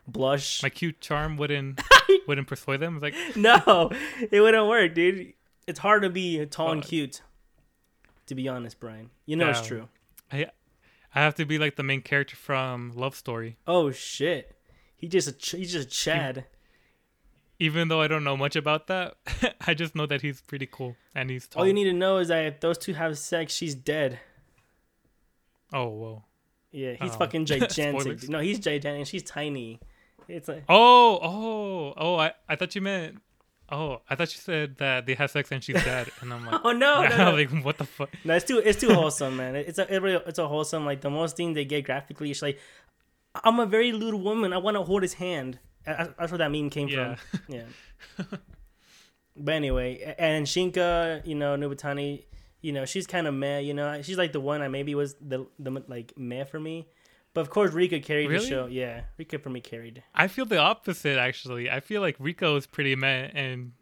blush. 0.08 0.62
My 0.62 0.68
cute 0.70 1.00
charm 1.00 1.36
wouldn't 1.36 1.80
wouldn't 2.26 2.46
persuade 2.48 2.80
them. 2.80 2.96
It's 2.96 3.02
like 3.02 3.36
no, 3.36 3.90
it 4.30 4.40
wouldn't 4.40 4.66
work, 4.68 4.94
dude. 4.94 5.32
It's 5.66 5.78
hard 5.78 6.02
to 6.02 6.10
be 6.10 6.44
tall 6.46 6.72
and 6.72 6.82
uh, 6.82 6.86
cute. 6.86 7.22
To 8.26 8.34
be 8.34 8.48
honest, 8.48 8.80
Brian, 8.80 9.10
you 9.26 9.36
know 9.36 9.50
it's 9.50 9.66
true. 9.66 9.88
I 10.32 10.46
I 11.14 11.20
have 11.20 11.34
to 11.36 11.44
be 11.44 11.58
like 11.58 11.76
the 11.76 11.82
main 11.82 12.00
character 12.02 12.36
from 12.36 12.92
Love 12.96 13.14
Story, 13.14 13.56
Oh 13.66 13.90
shit, 13.90 14.56
he 14.96 15.06
just 15.08 15.28
a 15.28 15.32
ch- 15.32 15.52
he's 15.58 15.72
just 15.72 15.88
a 15.88 15.90
Chad. 15.90 16.46
even 17.60 17.88
though 17.88 18.00
I 18.00 18.08
don't 18.08 18.24
know 18.24 18.36
much 18.36 18.56
about 18.56 18.86
that. 18.88 19.14
I 19.66 19.74
just 19.74 19.94
know 19.94 20.06
that 20.06 20.22
he's 20.22 20.40
pretty 20.40 20.66
cool 20.70 20.96
and 21.14 21.30
he's 21.30 21.46
tall. 21.46 21.62
All 21.62 21.66
you 21.66 21.72
need 21.74 21.84
to 21.84 21.92
know 21.92 22.16
is 22.18 22.28
that 22.28 22.44
if 22.46 22.60
those 22.60 22.78
two 22.78 22.94
have 22.94 23.16
sex, 23.18 23.52
she's 23.54 23.74
dead. 23.74 24.18
oh 25.72 25.88
whoa. 25.88 26.24
Yeah, 26.72 26.94
he's 27.00 27.12
Oh. 27.12 27.18
fucking 27.18 27.44
gigantic. 27.52 28.28
No, 28.28 28.40
he's 28.40 28.58
gigantic. 28.58 29.06
She's 29.06 29.22
tiny. 29.22 29.80
It's 30.26 30.48
like 30.48 30.64
Oh 30.68 31.18
oh 31.22 31.94
oh! 31.96 32.16
I 32.16 32.32
I 32.48 32.56
thought 32.56 32.74
you 32.74 32.80
meant. 32.80 33.18
Oh, 33.70 34.02
I 34.10 34.14
thought 34.14 34.32
you 34.34 34.40
said 34.40 34.76
that 34.78 35.06
they 35.06 35.14
have 35.14 35.30
sex 35.30 35.50
and 35.50 35.62
she's 35.64 35.82
dead, 35.82 36.10
and 36.20 36.32
I'm 36.32 36.44
like, 36.46 36.60
oh 36.64 36.72
no, 36.72 37.02
no, 37.08 37.16
no. 37.30 37.30
like 37.32 37.50
what 37.64 37.78
the 37.78 37.84
fuck? 37.84 38.10
No, 38.24 38.34
it's 38.34 38.44
too 38.44 38.58
it's 38.58 38.78
too 38.80 38.92
wholesome, 38.92 39.36
man. 39.36 39.56
It's 39.56 39.78
a 39.78 39.92
it 39.92 40.02
really, 40.02 40.22
it's 40.26 40.38
a 40.38 40.46
wholesome 40.46 40.84
like 40.84 41.00
the 41.00 41.10
most 41.10 41.36
thing 41.36 41.54
they 41.54 41.64
get 41.64 41.84
graphically. 41.84 42.30
It's 42.30 42.42
like 42.42 42.58
I'm 43.42 43.58
a 43.60 43.66
very 43.66 43.92
lewd 43.92 44.14
woman. 44.14 44.52
I 44.52 44.58
want 44.58 44.76
to 44.76 44.82
hold 44.82 45.02
his 45.02 45.14
hand. 45.14 45.58
That's 45.86 46.30
where 46.30 46.38
that 46.38 46.50
meme 46.50 46.70
came 46.70 46.88
Yeah. 46.88 47.16
from. 47.16 47.40
Yeah. 47.48 48.24
but 49.36 49.54
anyway, 49.54 50.14
and 50.18 50.46
Shinka, 50.46 51.26
you 51.26 51.34
know, 51.34 51.56
Nibutani, 51.56 52.24
you 52.60 52.72
know, 52.72 52.84
she's 52.84 53.06
kind 53.06 53.26
of 53.26 53.34
meh. 53.34 53.58
You 53.60 53.74
know, 53.74 54.00
she's 54.02 54.16
like 54.18 54.32
the 54.32 54.40
one 54.40 54.62
I 54.62 54.68
maybe 54.68 54.94
was 54.94 55.14
the 55.20 55.46
the 55.58 55.82
like 55.88 56.12
meh 56.16 56.44
for 56.44 56.60
me. 56.60 56.88
But 57.34 57.40
of 57.42 57.50
course, 57.50 57.72
Rika 57.72 57.98
carried 58.00 58.28
Really? 58.30 58.44
the 58.44 58.48
show. 58.48 58.66
Yeah, 58.66 59.02
Rika 59.18 59.38
for 59.40 59.50
me 59.50 59.60
carried. 59.60 60.02
I 60.14 60.28
feel 60.28 60.46
the 60.46 60.58
opposite 60.58 61.18
actually. 61.18 61.68
I 61.68 61.80
feel 61.80 62.00
like 62.00 62.16
Rika 62.18 62.54
is 62.54 62.66
pretty 62.66 62.94
meh, 62.96 63.28
and 63.34 63.72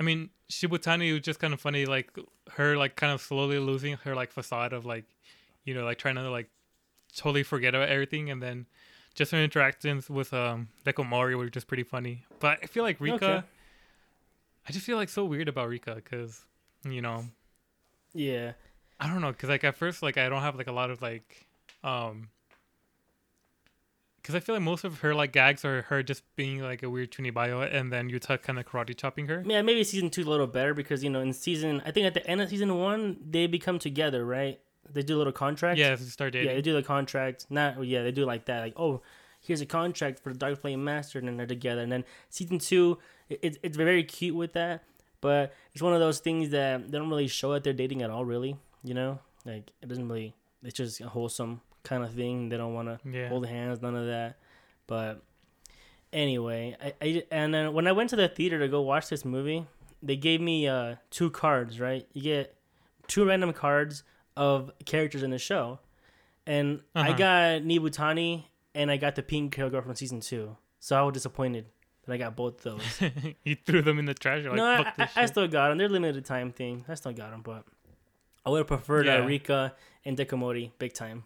I 0.00 0.02
mean 0.02 0.30
Shibutani 0.50 1.12
was 1.12 1.20
just 1.22 1.38
kind 1.38 1.52
of 1.52 1.60
funny, 1.60 1.84
like 1.84 2.18
her 2.52 2.76
like 2.78 2.96
kind 2.96 3.12
of 3.12 3.20
slowly 3.20 3.58
losing 3.58 3.96
her 3.98 4.14
like 4.14 4.32
facade 4.32 4.72
of 4.72 4.86
like, 4.86 5.04
you 5.64 5.74
know, 5.74 5.84
like 5.84 5.98
trying 5.98 6.14
to 6.16 6.30
like 6.30 6.48
totally 7.14 7.42
forget 7.42 7.74
about 7.74 7.90
everything, 7.90 8.30
and 8.30 8.42
then 8.42 8.66
just 9.14 9.32
her 9.32 9.38
interactions 9.42 10.08
with 10.08 10.32
um 10.32 10.68
Dekomori 10.86 11.36
were 11.36 11.50
just 11.50 11.66
pretty 11.66 11.82
funny. 11.82 12.24
But 12.40 12.58
I 12.62 12.66
feel 12.66 12.84
like 12.84 13.00
Rika, 13.00 13.14
Okay. 13.16 13.42
I 14.66 14.72
just 14.72 14.86
feel 14.86 14.96
like 14.96 15.10
so 15.10 15.26
weird 15.26 15.48
about 15.48 15.68
Rika 15.68 15.94
because 15.96 16.40
you 16.88 17.02
know 17.02 17.24
Yeah, 18.14 18.52
I 18.98 19.08
don't 19.08 19.20
know, 19.20 19.32
cause 19.34 19.50
like 19.50 19.64
at 19.64 19.74
first, 19.76 20.02
like 20.02 20.16
I 20.16 20.30
don't 20.30 20.40
have 20.40 20.56
like 20.56 20.68
a 20.68 20.72
lot 20.72 20.90
of 20.90 21.02
like, 21.02 21.46
um, 21.84 22.28
cause 24.28 24.36
I 24.36 24.40
feel 24.40 24.54
like 24.54 24.62
most 24.62 24.84
of 24.84 25.00
her 25.00 25.14
like 25.14 25.32
gags 25.32 25.64
are 25.64 25.82
her 25.82 26.02
just 26.02 26.22
being 26.36 26.60
like 26.62 26.82
a 26.82 26.90
weird 26.90 27.10
chunibyo, 27.10 27.74
and 27.74 27.90
then 27.90 28.10
Yuta 28.10 28.40
kind 28.42 28.58
of 28.58 28.66
karate 28.66 28.94
chopping 28.94 29.26
her. 29.28 29.42
yeah. 29.46 29.62
Maybe 29.62 29.82
season 29.84 30.10
two 30.10 30.22
a 30.22 30.28
little 30.28 30.46
better 30.46 30.74
because 30.74 31.02
you 31.02 31.08
know 31.08 31.20
in 31.20 31.32
season 31.32 31.82
I 31.86 31.90
think 31.90 32.06
at 32.06 32.12
the 32.12 32.26
end 32.26 32.42
of 32.42 32.50
season 32.50 32.76
one 32.76 33.16
they 33.26 33.46
become 33.46 33.78
together, 33.78 34.26
right? 34.26 34.60
They 34.92 35.02
do 35.02 35.16
a 35.16 35.18
little 35.18 35.32
contract. 35.32 35.78
Yeah, 35.78 35.96
to 35.96 36.02
start 36.02 36.34
dating. 36.34 36.48
Yeah, 36.48 36.56
they 36.56 36.62
do 36.62 36.74
the 36.74 36.82
contract. 36.82 37.46
Not 37.48 37.82
yeah, 37.84 38.02
they 38.02 38.12
do 38.12 38.26
like 38.26 38.44
that. 38.46 38.60
Like, 38.60 38.74
oh, 38.76 39.00
here's 39.40 39.62
a 39.62 39.66
contract 39.66 40.20
for 40.20 40.32
the 40.32 40.38
Dark 40.38 40.60
Flame 40.60 40.84
Master, 40.84 41.18
and 41.18 41.26
then 41.26 41.38
they're 41.38 41.46
together. 41.46 41.80
And 41.80 41.90
then 41.90 42.04
season 42.28 42.58
two, 42.58 42.98
it, 43.30 43.40
it's 43.42 43.58
it's 43.62 43.76
very 43.78 44.04
cute 44.04 44.36
with 44.36 44.52
that, 44.52 44.84
but 45.22 45.54
it's 45.72 45.82
one 45.82 45.94
of 45.94 46.00
those 46.00 46.20
things 46.20 46.50
that 46.50 46.90
they 46.90 46.98
don't 46.98 47.08
really 47.08 47.28
show 47.28 47.52
that 47.54 47.64
they're 47.64 47.72
dating 47.72 48.02
at 48.02 48.10
all. 48.10 48.26
Really, 48.26 48.58
you 48.84 48.92
know, 48.92 49.20
like 49.46 49.70
it 49.80 49.88
doesn't 49.88 50.06
really. 50.06 50.34
It's 50.62 50.76
just 50.76 51.00
wholesome 51.00 51.60
kind 51.88 52.04
of 52.04 52.12
thing. 52.12 52.48
They 52.50 52.56
don't 52.56 52.74
want 52.74 52.88
to 52.88 53.08
Yeah. 53.08 53.28
hold 53.28 53.46
hands, 53.46 53.80
none 53.82 53.96
of 53.96 54.06
that. 54.06 54.38
But 54.86 55.22
anyway, 56.12 56.76
I, 56.82 56.92
I 57.00 57.22
and 57.30 57.52
then 57.52 57.72
when 57.72 57.86
I 57.86 57.92
went 57.92 58.10
to 58.10 58.16
the 58.16 58.28
theater 58.28 58.58
to 58.58 58.68
go 58.68 58.80
watch 58.82 59.08
this 59.08 59.24
movie, 59.24 59.66
they 60.02 60.16
gave 60.16 60.40
me 60.40 60.66
uh 60.68 60.96
two 61.10 61.30
cards. 61.30 61.80
Right, 61.80 62.06
you 62.12 62.22
get 62.22 62.54
two 63.06 63.24
random 63.26 63.52
cards 63.52 64.02
of 64.36 64.70
characters 64.84 65.22
in 65.22 65.30
the 65.30 65.38
show, 65.38 65.78
and 66.46 66.80
I 66.94 67.10
Uh-huh. 67.10 67.18
got 67.18 67.62
Nibutani 67.62 68.44
and 68.74 68.90
I 68.90 68.96
got 68.96 69.14
the 69.16 69.22
pink 69.22 69.56
girl 69.56 69.80
from 69.82 69.94
season 69.94 70.20
two. 70.20 70.56
So 70.80 70.96
I 70.96 71.02
was 71.02 71.12
disappointed 71.14 71.66
that 72.06 72.12
I 72.12 72.16
got 72.18 72.36
both 72.36 72.62
those. 72.62 72.82
you 73.44 73.56
threw 73.66 73.82
them 73.82 73.98
in 73.98 74.04
the 74.04 74.14
trash. 74.14 74.44
Like, 74.44 74.54
no, 74.54 74.64
I, 74.64 74.92
I, 74.96 75.08
I 75.16 75.26
still 75.26 75.48
got 75.48 75.68
them. 75.70 75.78
They're 75.78 75.88
limited 75.88 76.24
time 76.24 76.52
thing. 76.52 76.84
I 76.88 76.94
still 76.94 77.12
got 77.12 77.32
them, 77.32 77.42
but 77.42 77.64
I 78.46 78.50
would 78.50 78.58
have 78.58 78.66
preferred 78.68 79.06
Yeah. 79.06 79.16
uh, 79.18 79.26
Rika 79.26 79.74
and 80.04 80.16
Dekomori 80.16 80.70
big 80.78 80.92
time. 80.94 81.24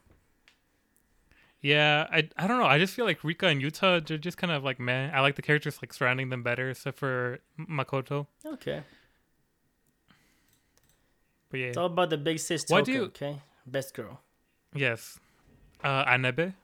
Yeah, 1.63 2.09
I 2.11 2.29
I 2.37 2.47
don't 2.49 2.59
know. 2.59 2.67
I 2.67 2.79
just 2.79 2.93
feel 2.95 3.05
like 3.05 3.23
Rika 3.23 3.47
and 3.47 3.63
Yuta, 3.63 4.05
they're 4.07 4.19
just 4.19 4.37
kind 4.37 4.53
of 4.53 4.65
like 4.65 4.81
meh. 4.81 5.11
I 5.15 5.21
like 5.21 5.37
the 5.37 5.43
characters 5.43 5.79
like 5.81 5.93
surrounding 5.95 6.29
them 6.29 6.43
better, 6.43 6.71
except 6.71 6.99
for 6.99 7.39
Makoto. 7.57 8.27
Okay. 8.45 8.83
But 11.51 11.61
yeah, 11.61 11.67
It's 11.67 11.77
all 11.77 11.87
about 11.87 12.11
the 12.11 12.19
big 12.19 12.39
sister. 12.39 12.75
Toka, 12.75 12.85
do 12.85 12.93
you- 12.93 13.03
okay? 13.05 13.39
Best 13.67 13.95
girl. 13.95 14.21
yes. 14.75 15.21
Uh, 15.85 16.05
Anabe, 16.05 16.55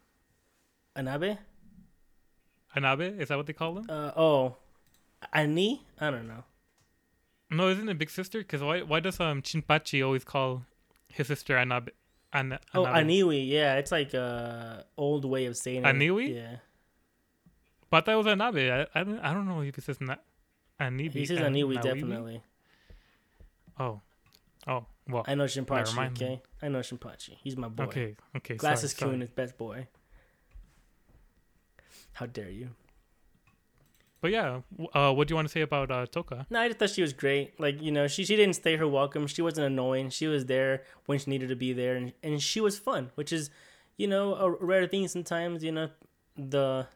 Anabe? 0.96 1.38
Anabe, 2.76 3.20
is 3.20 3.28
that 3.28 3.36
what 3.36 3.46
they 3.46 3.52
call 3.52 3.74
them? 3.74 3.86
Uh, 3.88 4.12
oh. 4.16 4.56
Ani? 5.32 5.82
I 6.00 6.10
don't 6.10 6.28
know. 6.28 6.44
No, 7.50 7.68
isn't 7.68 7.88
it 7.88 7.98
Big 7.98 8.10
Sister? 8.10 8.38
Because 8.38 8.62
why 8.62 8.82
why 8.82 9.00
does 9.00 9.18
um 9.20 9.42
Shinpachi 9.42 10.04
always 10.04 10.22
call 10.24 10.64
his 11.08 11.26
sister 11.28 11.54
Anabe? 11.56 11.88
Ana, 12.32 12.60
Oh? 12.74 12.84
Aniwi. 12.84 13.48
Yeah, 13.48 13.76
it's 13.76 13.90
like 13.92 14.12
a 14.14 14.84
old 14.96 15.24
way 15.24 15.46
of 15.46 15.56
saying 15.56 15.84
it. 15.84 15.86
Aniwi? 15.86 16.34
Yeah. 16.34 16.56
But 17.90 18.04
that 18.04 18.14
was 18.16 18.26
Anabe. 18.26 18.70
I, 18.70 19.00
I 19.00 19.04
don't 19.04 19.18
I 19.20 19.32
don't 19.32 19.48
know 19.48 19.62
if 19.62 19.78
it 19.78 19.84
says 19.84 20.00
na- 20.00 20.16
Anibi. 20.78 21.12
He 21.14 21.26
says 21.26 21.38
An- 21.40 21.54
Aniwi, 21.54 21.76
Nawibi? 21.76 21.82
definitely. 21.82 22.42
Oh, 23.80 24.00
oh, 24.66 24.84
well. 25.08 25.24
I 25.26 25.34
know 25.34 25.44
Shinpachi, 25.44 26.10
okay? 26.12 26.42
I 26.60 26.68
know 26.68 26.80
Shinpachi. 26.80 27.36
He's 27.42 27.56
my 27.56 27.68
boy. 27.68 27.84
Okay, 27.84 28.16
okay. 28.36 28.56
Glasses 28.56 28.92
sorry. 28.92 29.20
is 29.22 29.30
best 29.30 29.56
boy. 29.56 29.86
How 32.12 32.26
dare 32.26 32.50
you? 32.50 32.70
But 34.20 34.32
yeah, 34.32 34.60
uh, 34.94 35.12
what 35.12 35.28
do 35.28 35.32
you 35.32 35.36
want 35.36 35.46
to 35.48 35.52
say 35.52 35.60
about 35.60 35.90
uh, 35.90 36.06
Toka? 36.06 36.46
No, 36.50 36.60
I 36.60 36.68
just 36.68 36.80
thought 36.80 36.90
she 36.90 37.02
was 37.02 37.12
great. 37.12 37.58
Like, 37.60 37.80
you 37.80 37.92
know, 37.92 38.08
she, 38.08 38.24
she 38.24 38.34
didn't 38.34 38.54
stay 38.54 38.76
her 38.76 38.88
welcome. 38.88 39.26
She 39.28 39.42
wasn't 39.42 39.68
annoying. 39.68 40.10
She 40.10 40.26
was 40.26 40.46
there 40.46 40.82
when 41.06 41.18
she 41.18 41.30
needed 41.30 41.50
to 41.50 41.56
be 41.56 41.72
there. 41.72 41.94
And, 41.94 42.12
and 42.22 42.42
she 42.42 42.60
was 42.60 42.78
fun, 42.78 43.10
which 43.14 43.32
is, 43.32 43.50
you 43.96 44.08
know, 44.08 44.34
a 44.34 44.50
rare 44.50 44.86
thing 44.86 45.06
sometimes, 45.06 45.62
you 45.62 45.72
know. 45.72 45.90
The, 46.36 46.86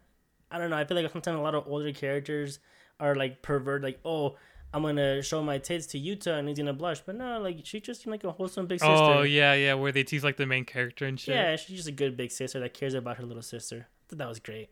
I 0.51 0.59
don't 0.59 0.71
know, 0.71 0.77
I 0.77 0.85
feel 0.85 0.97
like 0.97 1.11
sometimes 1.11 1.39
a 1.39 1.43
lot 1.43 1.55
of 1.55 1.67
older 1.67 1.93
characters 1.93 2.59
are 3.01 3.15
like 3.15 3.43
pervert, 3.43 3.83
like, 3.83 3.99
oh, 4.05 4.37
I'm 4.75 4.83
going 4.83 4.97
to 4.97 5.23
show 5.23 5.43
my 5.43 5.59
tits 5.59 5.87
to 5.89 6.01
Yuta 6.01 6.39
and 6.39 6.49
he's 6.49 6.59
to 6.59 6.73
blush. 6.73 7.01
But 7.01 7.17
no, 7.17 7.41
like, 7.41 7.61
she 7.65 7.81
just 7.81 8.03
seemed 8.03 8.13
like 8.13 8.25
a 8.25 8.33
wholesome 8.33 8.67
big 8.67 8.81
sister. 8.81 8.95
Oh 8.95 9.23
yeah, 9.23 9.55
yeah, 9.55 9.75
where 9.75 9.93
they 9.93 10.03
tease 10.03 10.25
like 10.25 10.37
the 10.37 10.47
main 10.47 10.65
character 10.65 11.07
and 11.07 11.21
shit. 11.21 11.35
Yeah, 11.35 11.57
she's 11.57 11.77
just 11.77 11.89
a 11.89 11.93
good 11.93 12.17
big 12.17 12.31
sister 12.31 12.59
that 12.61 12.73
cares 12.73 12.95
about 12.95 13.17
her 13.19 13.25
little 13.25 13.43
sister. 13.43 13.87
I 13.89 14.03
thought 14.09 14.19
that 14.19 14.29
was 14.29 14.41
great. 14.41 14.71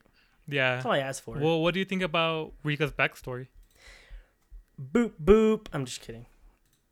Yeah. 0.51 0.74
That's 0.74 0.86
all 0.86 0.93
I 0.93 0.98
asked 0.98 1.22
for. 1.22 1.39
Well, 1.39 1.60
what 1.60 1.74
do 1.74 1.81
you 1.81 1.86
think 1.86 2.02
about 2.02 2.52
Rika's 2.64 2.93
backstory? 2.93 3.48
boop, 4.81 5.12
boop. 5.22 5.66
I'm 5.72 5.85
just 5.85 6.01
kidding. 6.01 6.27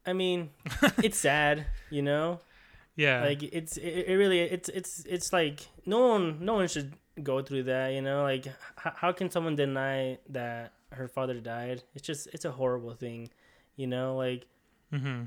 I 0.06 0.12
mean, 0.12 0.51
it's 1.02 1.18
sad, 1.18 1.66
you 1.90 2.02
know? 2.02 2.40
Yeah, 2.97 3.22
like 3.22 3.44
it's 3.44 3.76
it, 3.76 4.06
it 4.09 4.16
really 4.16 4.40
it's 4.40 4.68
it's 4.68 5.05
it's 5.05 5.32
like 5.32 5.68
no 5.86 6.09
one 6.09 6.44
no 6.44 6.55
one 6.55 6.66
should 6.66 6.94
go 7.22 7.43
through 7.43 7.62
that 7.64 7.93
you 7.93 8.02
know 8.02 8.24
like 8.24 8.47
h- 8.47 8.93
how 8.97 9.12
can 9.12 9.30
someone 9.30 9.55
deny 9.55 10.18
that 10.28 10.72
her 10.90 11.06
father 11.06 11.39
died 11.39 11.82
it's 11.94 12.05
just 12.05 12.26
it's 12.32 12.44
a 12.44 12.51
horrible 12.51 12.94
thing 12.94 13.30
you 13.76 13.86
know 13.86 14.16
like 14.16 14.47
mm-hmm. 14.93 15.24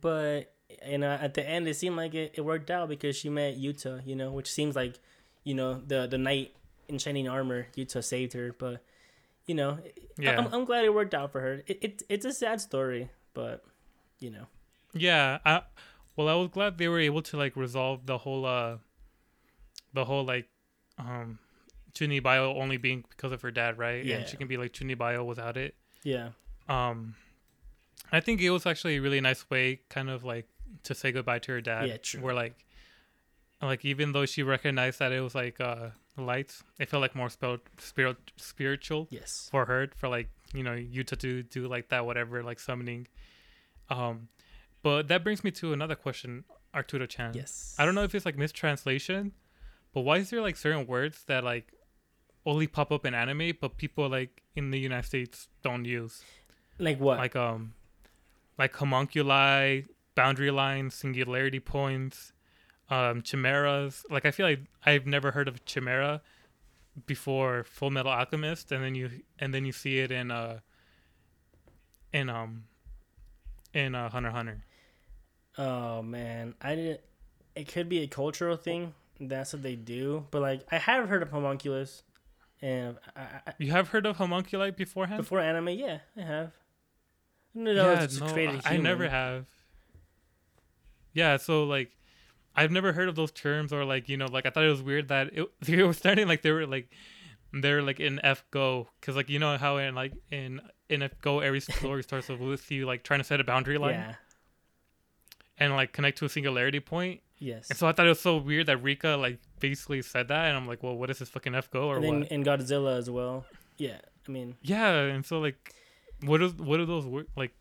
but 0.00 0.54
you 0.86 0.98
know 0.98 1.10
at 1.10 1.34
the 1.34 1.48
end 1.48 1.66
it 1.66 1.74
seemed 1.74 1.96
like 1.96 2.14
it, 2.14 2.34
it 2.34 2.40
worked 2.40 2.70
out 2.70 2.88
because 2.88 3.16
she 3.16 3.28
met 3.28 3.58
yuta 3.58 4.00
you 4.06 4.14
know 4.14 4.30
which 4.30 4.50
seems 4.50 4.76
like 4.76 5.00
you 5.42 5.54
know 5.54 5.82
the 5.86 6.06
the 6.06 6.18
knight 6.18 6.52
in 6.88 6.98
shining 6.98 7.28
armor 7.28 7.66
yuta 7.76 8.02
saved 8.02 8.32
her 8.32 8.52
but 8.58 8.82
you 9.46 9.54
know 9.54 9.78
Yeah. 10.18 10.38
I'm, 10.38 10.52
I'm 10.52 10.64
glad 10.64 10.84
it 10.84 10.94
worked 10.94 11.14
out 11.14 11.32
for 11.32 11.40
her 11.40 11.62
it, 11.66 11.78
it 11.82 12.02
it's 12.08 12.24
a 12.24 12.32
sad 12.32 12.60
story 12.60 13.10
but 13.34 13.64
you 14.20 14.30
know 14.30 14.46
yeah. 14.94 15.38
I, 15.44 15.62
well, 16.16 16.28
I 16.28 16.34
was 16.34 16.48
glad 16.48 16.78
they 16.78 16.88
were 16.88 16.98
able 16.98 17.22
to 17.22 17.36
like 17.36 17.56
resolve 17.56 18.06
the 18.06 18.18
whole, 18.18 18.44
uh, 18.46 18.78
the 19.92 20.04
whole 20.04 20.24
like, 20.24 20.48
um, 20.98 21.38
Chunibyo 21.94 22.56
only 22.60 22.76
being 22.76 23.04
because 23.08 23.32
of 23.32 23.42
her 23.42 23.50
dad, 23.50 23.78
right? 23.78 24.04
Yeah. 24.04 24.16
And 24.16 24.28
she 24.28 24.36
can 24.36 24.48
be 24.48 24.56
like 24.56 24.72
Chunibyo 24.72 25.24
without 25.24 25.56
it. 25.56 25.74
yeah 26.02 26.30
Um, 26.68 27.14
I 28.10 28.20
think 28.20 28.40
it 28.40 28.50
was 28.50 28.66
actually 28.66 28.96
a 28.96 29.00
really 29.02 29.20
nice 29.20 29.48
way, 29.50 29.80
kind 29.88 30.08
of 30.10 30.24
like 30.24 30.48
to 30.84 30.94
say 30.94 31.12
goodbye 31.12 31.40
to 31.40 31.52
her 31.52 31.60
dad. 31.60 31.88
Yeah, 31.88 31.96
true. 31.98 32.20
Where 32.22 32.34
like, 32.34 32.64
like 33.60 33.84
even 33.84 34.12
though 34.12 34.26
she 34.26 34.42
recognized 34.42 34.98
that 35.00 35.12
it 35.12 35.20
was 35.20 35.34
like 35.34 35.60
uh 35.60 35.90
lights, 36.26 36.62
it 36.78 36.88
felt 36.88 37.00
like 37.00 37.14
more 37.14 37.28
spell 37.30 37.58
spirit 37.78 38.16
spiritual 38.36 39.06
yes 39.10 39.48
for 39.50 39.64
her 39.66 39.88
for 39.96 40.08
like 40.08 40.28
you 40.54 40.62
know 40.62 40.72
Yuta 40.72 41.16
to 41.18 41.42
do 41.42 41.68
like 41.68 41.88
that 41.88 42.06
whatever 42.06 42.42
like 42.42 42.58
summoning. 42.58 43.06
Um, 43.90 44.28
but 44.82 45.08
that 45.08 45.24
brings 45.24 45.42
me 45.42 45.50
to 45.52 45.72
another 45.72 45.94
question, 45.94 46.44
Arturo 46.74 47.06
Chan. 47.06 47.32
yes 47.34 47.74
I 47.78 47.84
don't 47.84 47.94
know 47.94 48.02
if 48.04 48.14
it's 48.14 48.26
like 48.26 48.36
mistranslation, 48.36 49.32
but 49.92 50.02
why 50.02 50.18
is 50.18 50.30
there 50.30 50.42
like 50.42 50.56
certain 50.56 50.86
words 50.86 51.24
that 51.24 51.44
like 51.44 51.72
only 52.46 52.66
pop 52.66 52.92
up 52.92 53.04
in 53.04 53.14
anime, 53.14 53.52
but 53.60 53.76
people 53.76 54.08
like 54.08 54.42
in 54.54 54.70
the 54.70 54.78
United 54.78 55.06
States 55.06 55.48
don't 55.62 55.84
use? 55.84 56.22
like 56.78 57.00
what 57.00 57.18
like 57.18 57.36
um 57.36 57.74
like 58.56 58.72
homunculi 58.74 59.82
boundary 60.14 60.50
lines 60.50 60.94
singularity 60.94 61.60
points 61.60 62.32
um 62.90 63.22
chimeras 63.22 64.04
like 64.10 64.24
i 64.24 64.30
feel 64.30 64.46
like 64.46 64.60
i've 64.86 65.06
never 65.06 65.30
heard 65.32 65.48
of 65.48 65.64
chimera 65.64 66.20
before 67.06 67.64
full 67.64 67.90
metal 67.90 68.10
alchemist 68.10 68.72
and 68.72 68.82
then 68.82 68.94
you 68.94 69.10
and 69.38 69.52
then 69.54 69.64
you 69.64 69.72
see 69.72 69.98
it 69.98 70.10
in 70.10 70.30
uh 70.30 70.58
in 72.12 72.28
um 72.28 72.64
in 73.74 73.94
uh 73.94 74.08
hunter 74.08 74.30
hunter 74.30 74.64
Oh 75.58 76.02
man, 76.02 76.54
I 76.62 76.76
didn't. 76.76 77.00
It 77.56 77.66
could 77.66 77.88
be 77.88 77.98
a 78.02 78.06
cultural 78.06 78.56
thing. 78.56 78.94
That's 79.20 79.52
what 79.52 79.62
they 79.64 79.74
do. 79.74 80.24
But 80.30 80.40
like, 80.40 80.60
I 80.70 80.78
have 80.78 81.08
heard 81.08 81.20
of 81.20 81.30
homunculus, 81.30 82.04
and 82.62 82.96
I, 83.16 83.20
I, 83.44 83.52
you 83.58 83.72
have 83.72 83.88
heard 83.88 84.06
of 84.06 84.16
homunculi 84.16 84.70
beforehand 84.70 85.20
before 85.20 85.40
anime, 85.40 85.70
yeah, 85.70 85.98
I 86.16 86.20
have. 86.20 86.52
No, 87.54 87.74
no, 87.74 87.92
yeah, 87.92 88.06
no, 88.20 88.60
I 88.64 88.76
never 88.76 89.08
have 89.08 89.46
yeah 91.14 91.36
so 91.38 91.64
like 91.64 91.90
i've 92.58 92.70
never 92.70 92.92
heard 92.92 93.08
of 93.08 93.14
those 93.14 93.30
terms 93.32 93.72
or 93.72 93.84
like 93.84 94.08
you 94.08 94.16
know 94.16 94.26
like 94.26 94.44
i 94.46 94.50
thought 94.50 94.64
it 94.64 94.68
was 94.70 94.82
weird 94.82 95.08
that 95.08 95.28
it, 95.32 95.48
it 95.68 95.84
was 95.84 95.96
starting 95.96 96.26
like 96.28 96.42
they 96.42 96.50
were 96.50 96.66
like 96.66 96.90
they're 97.52 97.82
like 97.82 97.98
in 98.00 98.20
f 98.24 98.44
go 98.50 98.88
because 99.00 99.16
like 99.16 99.28
you 99.30 99.38
know 99.38 99.56
how 99.56 99.76
in 99.78 99.94
like 99.94 100.12
in 100.30 100.60
in 100.88 101.02
f 101.02 101.12
go 101.22 101.40
every 101.40 101.60
story 101.68 102.02
starts 102.02 102.28
with 102.28 102.70
you 102.70 102.84
like 102.86 103.02
trying 103.02 103.20
to 103.20 103.24
set 103.24 103.40
a 103.40 103.44
boundary 103.44 103.78
line 103.78 103.94
Yeah. 103.94 104.14
and 105.58 105.72
like 105.74 105.92
connect 105.92 106.18
to 106.18 106.24
a 106.24 106.28
singularity 106.28 106.80
point 106.80 107.20
Yes. 107.40 107.70
and 107.70 107.78
so 107.78 107.86
i 107.86 107.92
thought 107.92 108.06
it 108.06 108.10
was 108.10 108.20
so 108.20 108.36
weird 108.36 108.66
that 108.66 108.82
rika 108.82 109.16
like 109.16 109.38
basically 109.60 110.02
said 110.02 110.28
that 110.28 110.46
and 110.46 110.56
i'm 110.56 110.66
like 110.66 110.82
well 110.82 110.96
what 110.96 111.08
is 111.10 111.18
this 111.20 111.28
fucking 111.28 111.54
f 111.54 111.70
go 111.70 111.88
or 111.88 111.96
and 111.96 112.04
then 112.04 112.18
what 112.20 112.32
in 112.32 112.44
Godzilla 112.44 112.96
as 112.98 113.08
well. 113.08 113.46
Yeah. 113.76 113.98
I 114.26 114.30
mean, 114.30 114.56
yeah 114.60 114.92
and 115.14 115.24
so 115.24 115.38
like 115.38 115.72
what 116.22 116.42
is 116.42 116.52
what 116.54 116.80
are 116.80 116.84
those 116.84 117.06
like 117.36 117.52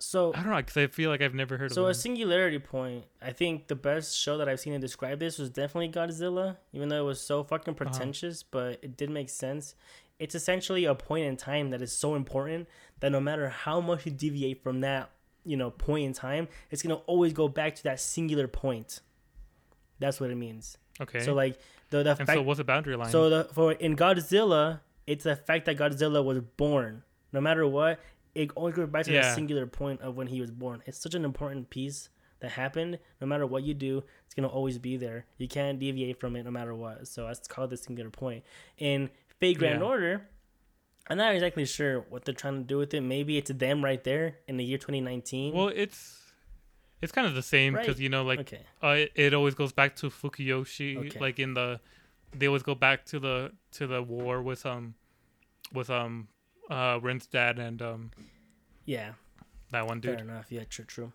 so 0.00 0.32
i 0.34 0.42
don't 0.42 0.50
know 0.50 0.56
because 0.56 0.76
i 0.76 0.86
feel 0.86 1.10
like 1.10 1.20
i've 1.22 1.34
never 1.34 1.56
heard 1.58 1.70
so 1.72 1.82
of 1.82 1.86
So 1.86 1.90
a 1.90 1.94
singularity 1.94 2.58
point. 2.58 3.04
I 3.22 3.32
think 3.32 3.68
the 3.68 3.74
best 3.76 4.16
show 4.16 4.36
that 4.38 4.48
I've 4.48 4.58
seen 4.60 4.72
to 4.72 4.78
describe 4.78 5.18
this 5.20 5.38
was 5.38 5.50
definitely 5.50 5.90
Godzilla, 5.90 6.56
even 6.72 6.88
though 6.88 7.00
it 7.02 7.06
was 7.06 7.20
so 7.20 7.44
fucking 7.44 7.74
Uh-huh. 7.74 7.84
pretentious, 7.90 8.42
but 8.42 8.78
it 8.82 8.96
did 8.96 9.10
make 9.10 9.28
sense. 9.28 9.74
It's 10.18 10.34
essentially 10.34 10.84
a 10.86 10.94
point 10.94 11.26
in 11.26 11.36
time 11.36 11.70
that 11.70 11.80
is 11.82 11.92
so 11.92 12.14
important 12.14 12.68
that 13.00 13.10
no 13.12 13.20
matter 13.20 13.48
how 13.50 13.80
much 13.80 14.04
you 14.06 14.12
deviate 14.12 14.62
from 14.62 14.80
that, 14.80 15.10
you 15.44 15.56
know, 15.56 15.70
point 15.70 16.04
in 16.06 16.12
time, 16.12 16.48
it's 16.70 16.82
gonna 16.82 17.02
always 17.06 17.32
go 17.32 17.48
back 17.48 17.74
to 17.76 17.82
that 17.84 18.00
singular 18.00 18.48
point. 18.48 19.00
That's 19.98 20.18
what 20.20 20.30
it 20.30 20.36
means. 20.36 20.76
okay 21.00 21.20
So 21.20 21.34
like 21.34 21.58
the 21.90 22.02
the 22.02 22.10
and 22.10 22.26
fact 22.26 22.32
so 22.32 22.42
what's 22.42 22.60
a 22.60 22.64
boundary 22.64 22.96
line 22.96 23.10
so 23.10 23.28
the 23.30 23.44
for 23.52 23.72
in 23.72 23.96
Godzilla, 23.96 24.80
it's 25.06 25.24
the 25.24 25.36
fact 25.36 25.66
that 25.66 25.76
Godzilla 25.76 26.24
was 26.24 26.40
born. 26.56 27.02
No 27.32 27.40
matter 27.40 27.66
what, 27.66 28.00
it 28.34 28.50
only 28.56 28.72
goes 28.72 28.88
back 28.88 29.04
to 29.06 29.12
Yeah. 29.12 29.22
that 29.22 29.34
singular 29.34 29.66
point 29.66 30.00
of 30.00 30.16
when 30.16 30.28
he 30.28 30.40
was 30.40 30.50
born. 30.50 30.82
It's 30.86 30.98
such 30.98 31.14
an 31.14 31.24
important 31.24 31.70
piece 31.70 32.08
that 32.40 32.52
happened. 32.52 32.98
No 33.20 33.26
matter 33.26 33.46
what 33.46 33.62
you 33.64 33.74
do, 33.74 34.02
it's 34.24 34.34
gonna 34.34 34.48
always 34.48 34.78
be 34.78 34.96
there. 34.96 35.26
You 35.38 35.48
can't 35.48 35.78
deviate 35.78 36.18
from 36.20 36.36
it 36.36 36.44
no 36.44 36.50
matter 36.50 36.74
what. 36.74 37.06
So 37.08 37.26
that's 37.26 37.46
called 37.48 37.70
the 37.70 37.76
singular 37.76 38.10
point. 38.10 38.44
In 38.78 39.10
Fate 39.38 39.58
Grand 39.58 39.80
Yeah. 39.80 39.86
Order, 39.86 40.28
I'm 41.08 41.16
not 41.18 41.34
exactly 41.34 41.64
sure 41.66 42.00
what 42.08 42.24
they're 42.24 42.34
trying 42.34 42.58
to 42.62 42.64
do 42.64 42.78
with 42.78 42.94
it. 42.94 43.00
Maybe 43.00 43.36
it's 43.36 43.50
them 43.50 43.84
right 43.84 44.02
there 44.04 44.38
in 44.46 44.56
the 44.58 44.64
year 44.64 44.78
2019. 44.78 45.52
Well, 45.54 45.68
it's 45.68 46.32
it's 47.02 47.12
kind 47.12 47.26
of 47.26 47.34
the 47.34 47.42
same 47.42 47.72
because 47.72 47.96
Right. 47.96 47.98
you 47.98 48.08
know, 48.10 48.22
like 48.22 48.40
okay. 48.40 48.60
uh, 48.82 48.88
it, 48.88 49.12
it 49.16 49.34
always 49.34 49.54
goes 49.54 49.72
back 49.72 49.96
to 49.96 50.10
Fukuyoshi. 50.10 50.96
Okay. 50.98 51.18
Like 51.18 51.38
in 51.38 51.54
the, 51.54 51.80
they 52.36 52.46
always 52.46 52.62
go 52.62 52.74
back 52.74 53.06
to 53.06 53.18
the 53.18 53.52
to 53.72 53.86
the 53.86 54.02
war 54.02 54.40
with 54.42 54.64
um, 54.66 54.94
with 55.72 55.88
um, 55.90 56.28
uh, 56.70 56.98
Ren's 57.02 57.26
dad 57.26 57.58
and 57.58 57.82
um, 57.82 58.10
Yeah. 58.86 59.12
that 59.72 59.86
one 59.86 60.00
dude. 60.00 60.16
Fair 60.16 60.24
enough. 60.24 60.46
Yeah, 60.50 60.64
true, 60.68 60.84
true. 60.86 61.12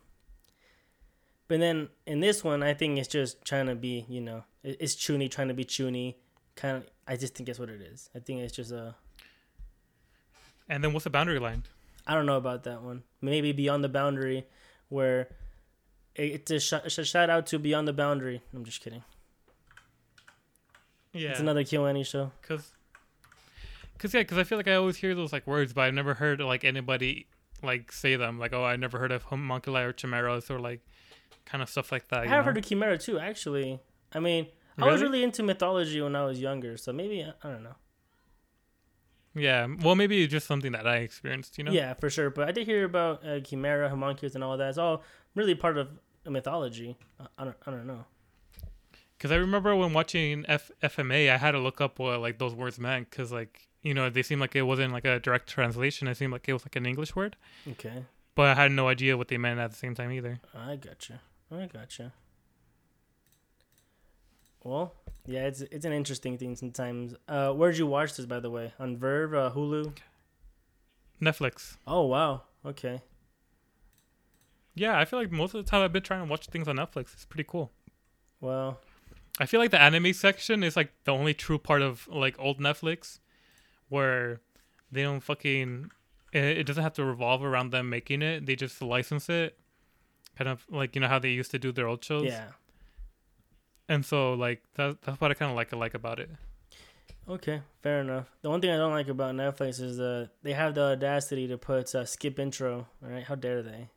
But 1.48 1.60
then 1.60 1.88
in 2.06 2.20
this 2.20 2.44
one, 2.44 2.62
I 2.62 2.74
think 2.74 2.98
it's 2.98 3.08
just 3.08 3.44
trying 3.44 3.66
to 3.66 3.74
be, 3.74 4.04
you 4.08 4.20
know, 4.20 4.44
it's 4.62 4.94
Chuni 4.94 5.30
trying 5.30 5.48
to 5.48 5.54
be 5.54 5.64
Chuni. 5.64 6.14
Kind 6.56 6.78
of, 6.78 6.86
I 7.06 7.16
just 7.16 7.34
think 7.34 7.46
that's 7.46 7.58
what 7.58 7.68
it 7.70 7.80
is. 7.80 8.10
I 8.14 8.18
think 8.18 8.40
it's 8.40 8.54
just 8.56 8.72
a, 8.72 8.94
And 10.68 10.82
then 10.82 10.92
what's 10.92 11.04
the 11.04 11.10
boundary 11.10 11.38
line? 11.38 11.62
I 12.06 12.14
don't 12.14 12.26
know 12.26 12.36
about 12.36 12.64
that 12.64 12.82
one. 12.82 13.02
Maybe 13.20 13.52
Beyond 13.52 13.82
the 13.84 13.88
Boundary, 13.88 14.46
where 14.88 15.28
it's 16.14 16.50
a, 16.50 16.58
sh- 16.60 16.72
it's 16.84 16.98
a 16.98 17.04
shout 17.04 17.30
out 17.30 17.46
to 17.48 17.58
Beyond 17.58 17.86
the 17.88 17.92
Boundary. 17.92 18.42
I'm 18.54 18.64
just 18.64 18.80
kidding. 18.80 19.02
Yeah, 21.12 21.30
It's 21.30 21.40
another 21.40 21.62
KyoAni 21.64 22.04
show. 22.06 22.32
Cause, 22.42 22.72
cause 23.98 24.14
yeah, 24.14 24.22
cause 24.24 24.38
I 24.38 24.44
feel 24.44 24.58
like 24.58 24.68
I 24.68 24.74
always 24.74 24.96
hear 24.96 25.14
those 25.14 25.32
like 25.32 25.46
words, 25.46 25.72
but 25.72 25.82
I've 25.82 25.94
never 25.94 26.14
heard 26.14 26.40
like 26.40 26.64
anybody 26.64 27.26
like 27.62 27.92
say 27.92 28.16
them. 28.16 28.38
Like, 28.38 28.52
oh, 28.52 28.64
I 28.64 28.76
never 28.76 28.98
heard 28.98 29.12
of 29.12 29.24
homunculi 29.24 29.82
or 29.82 29.92
chimeras 29.92 30.50
or 30.50 30.58
like 30.60 30.80
kind 31.44 31.62
of 31.62 31.68
stuff 31.68 31.92
like 31.92 32.08
that. 32.08 32.20
I 32.20 32.26
have 32.26 32.40
know? 32.40 32.42
heard 32.44 32.58
of 32.58 32.64
Chimera 32.66 32.98
too, 32.98 33.18
actually. 33.18 33.80
I 34.12 34.20
mean, 34.20 34.46
I 34.78 34.84
was 34.86 35.00
Really? 35.00 35.12
really 35.12 35.24
into 35.24 35.42
mythology 35.42 36.00
when 36.00 36.14
I 36.16 36.24
was 36.24 36.40
younger, 36.40 36.76
so 36.76 36.92
maybe, 36.92 37.22
I 37.22 37.32
I 37.42 37.50
don't 37.52 37.62
know. 37.62 37.76
Yeah, 39.34 39.66
well, 39.82 39.94
maybe 39.94 40.22
it's 40.22 40.32
just 40.32 40.46
something 40.46 40.72
that 40.72 40.86
I 40.86 40.96
experienced. 40.98 41.58
You 41.58 41.64
know? 41.64 41.72
Yeah, 41.72 41.92
for 41.94 42.08
sure. 42.08 42.30
But 42.30 42.48
I 42.48 42.52
did 42.52 42.66
hear 42.66 42.84
about 42.84 43.26
uh, 43.26 43.40
Chimera, 43.40 43.90
homunculus, 43.90 44.34
and 44.34 44.42
all 44.42 44.56
that. 44.56 44.70
It's 44.70 44.78
all 44.78 45.02
really 45.34 45.54
part 45.54 45.76
of 45.76 45.88
mythology. 46.26 46.96
I, 47.20 47.26
I 47.38 47.44
don't, 47.44 47.56
I 47.66 47.70
don't 47.70 47.86
know. 47.86 48.06
Because 49.16 49.30
I 49.32 49.36
remember 49.36 49.76
when 49.76 49.92
watching 49.92 50.44
F- 50.48 50.70
FMA, 50.82 51.30
I 51.30 51.36
had 51.36 51.52
to 51.52 51.58
look 51.58 51.80
up 51.82 51.98
what 51.98 52.20
like 52.20 52.38
those 52.38 52.54
words 52.54 52.78
meant. 52.78 53.10
Because 53.10 53.30
like 53.30 53.65
you 53.86 53.94
know 53.94 54.10
they 54.10 54.22
seemed 54.28 54.40
like 54.40 54.56
it 54.56 54.62
wasn't 54.72 54.92
like 54.92 55.04
a 55.04 55.18
direct 55.20 55.46
translation. 55.48 56.08
It 56.08 56.16
seemed 56.16 56.32
like 56.32 56.48
it 56.48 56.52
was 56.52 56.64
like 56.64 56.76
an 56.76 56.86
English 56.86 57.14
word, 57.14 57.36
Okay, 57.72 57.98
but 58.34 58.46
I 58.52 58.54
had 58.62 58.72
no 58.72 58.88
idea 58.88 59.16
what 59.16 59.28
they 59.28 59.38
meant 59.38 59.60
at 59.60 59.70
the 59.70 59.76
same 59.84 59.94
time 59.94 60.10
either. 60.12 60.40
I 60.54 60.76
gotcha. 60.76 61.20
I 61.50 61.66
gotcha. 61.66 62.12
Well, 64.64 64.92
yeah, 65.26 65.46
it's 65.46 65.60
it's 65.60 65.84
an 65.84 65.92
interesting 65.92 66.38
thing 66.38 66.56
sometimes. 66.56 67.14
Uh, 67.28 67.52
where'd 67.52 67.78
you 67.78 67.86
watch 67.86 68.16
this, 68.16 68.26
by 68.26 68.40
the 68.40 68.50
way? 68.50 68.72
On 68.80 68.96
Verve, 68.96 69.34
uh, 69.34 69.50
Hulu? 69.54 69.92
Netflix. 71.22 71.76
Oh 71.86 72.06
wow. 72.06 72.42
Okay. 72.64 73.00
Yeah, 74.74 74.98
I 74.98 75.04
feel 75.06 75.18
like 75.18 75.32
most 75.32 75.54
of 75.54 75.64
the 75.64 75.70
time 75.70 75.82
I've 75.82 75.92
been 75.92 76.02
trying 76.02 76.24
to 76.24 76.30
watch 76.30 76.46
things 76.48 76.68
on 76.68 76.76
Netflix. 76.76 77.14
It's 77.14 77.24
pretty 77.24 77.48
cool. 77.48 77.72
Well, 78.40 78.80
I 79.38 79.46
feel 79.46 79.60
like 79.60 79.70
the 79.70 79.80
anime 79.80 80.12
section 80.12 80.62
is 80.62 80.76
like 80.76 80.90
the 81.04 81.12
only 81.12 81.32
true 81.32 81.58
part 81.58 81.80
of 81.82 82.06
like 82.08 82.36
old 82.38 82.58
Netflix, 82.60 83.20
where 83.88 84.40
they 84.90 85.02
don't 85.02 85.20
fucking. 85.20 85.90
It, 86.32 86.58
it 86.58 86.66
doesn't 86.66 86.82
have 86.82 86.94
to 86.94 87.04
revolve 87.04 87.42
around 87.42 87.70
them 87.70 87.88
making 87.88 88.22
it. 88.22 88.46
They 88.46 88.56
just 88.56 88.82
license 88.82 89.28
it, 89.28 89.58
kind 90.36 90.48
of 90.48 90.64
like 90.70 90.94
you 90.94 91.00
know 91.00 91.08
how 91.08 91.18
they 91.18 91.30
used 91.30 91.50
to 91.52 91.58
do 91.58 91.72
their 91.72 91.88
old 91.88 92.04
shows. 92.04 92.24
yeah. 92.24 92.48
And 93.88 94.04
so 94.04 94.34
like 94.34 94.62
that 94.74 95.02
that's 95.02 95.20
what 95.20 95.30
I 95.30 95.34
kind 95.34 95.50
of 95.50 95.56
like 95.56 95.72
like 95.72 95.94
about 95.94 96.18
it. 96.18 96.30
Okay, 97.28 97.60
fair 97.82 98.00
enough. 98.00 98.26
The 98.42 98.50
one 98.50 98.60
thing 98.60 98.70
I 98.70 98.76
don't 98.76 98.92
like 98.92 99.08
about 99.08 99.34
Netflix 99.34 99.80
is 99.80 99.98
uh 99.98 100.26
they 100.42 100.52
have 100.52 100.74
the 100.74 100.82
audacity 100.82 101.48
to 101.48 101.58
put 101.58 101.94
uh, 101.94 102.04
skip 102.04 102.38
intro. 102.38 102.86
All 103.02 103.10
right, 103.10 103.24
how 103.24 103.34
dare 103.34 103.62
they? 103.62 103.88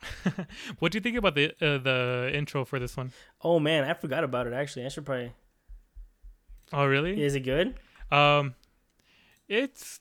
what 0.78 0.92
do 0.92 0.96
you 0.96 1.02
think 1.02 1.16
about 1.16 1.34
the 1.34 1.50
uh, 1.60 1.78
the 1.78 2.30
intro 2.32 2.64
for 2.64 2.78
this 2.78 2.96
one? 2.96 3.12
Oh 3.42 3.58
man, 3.58 3.84
I 3.84 3.94
forgot 3.94 4.24
about 4.24 4.46
it. 4.46 4.52
Actually, 4.52 4.86
I 4.86 4.88
should 4.88 5.06
probably. 5.06 5.32
Oh 6.72 6.84
really? 6.84 7.22
Is 7.22 7.34
it 7.34 7.40
good? 7.40 7.74
Um, 8.10 8.54
it's 9.48 10.00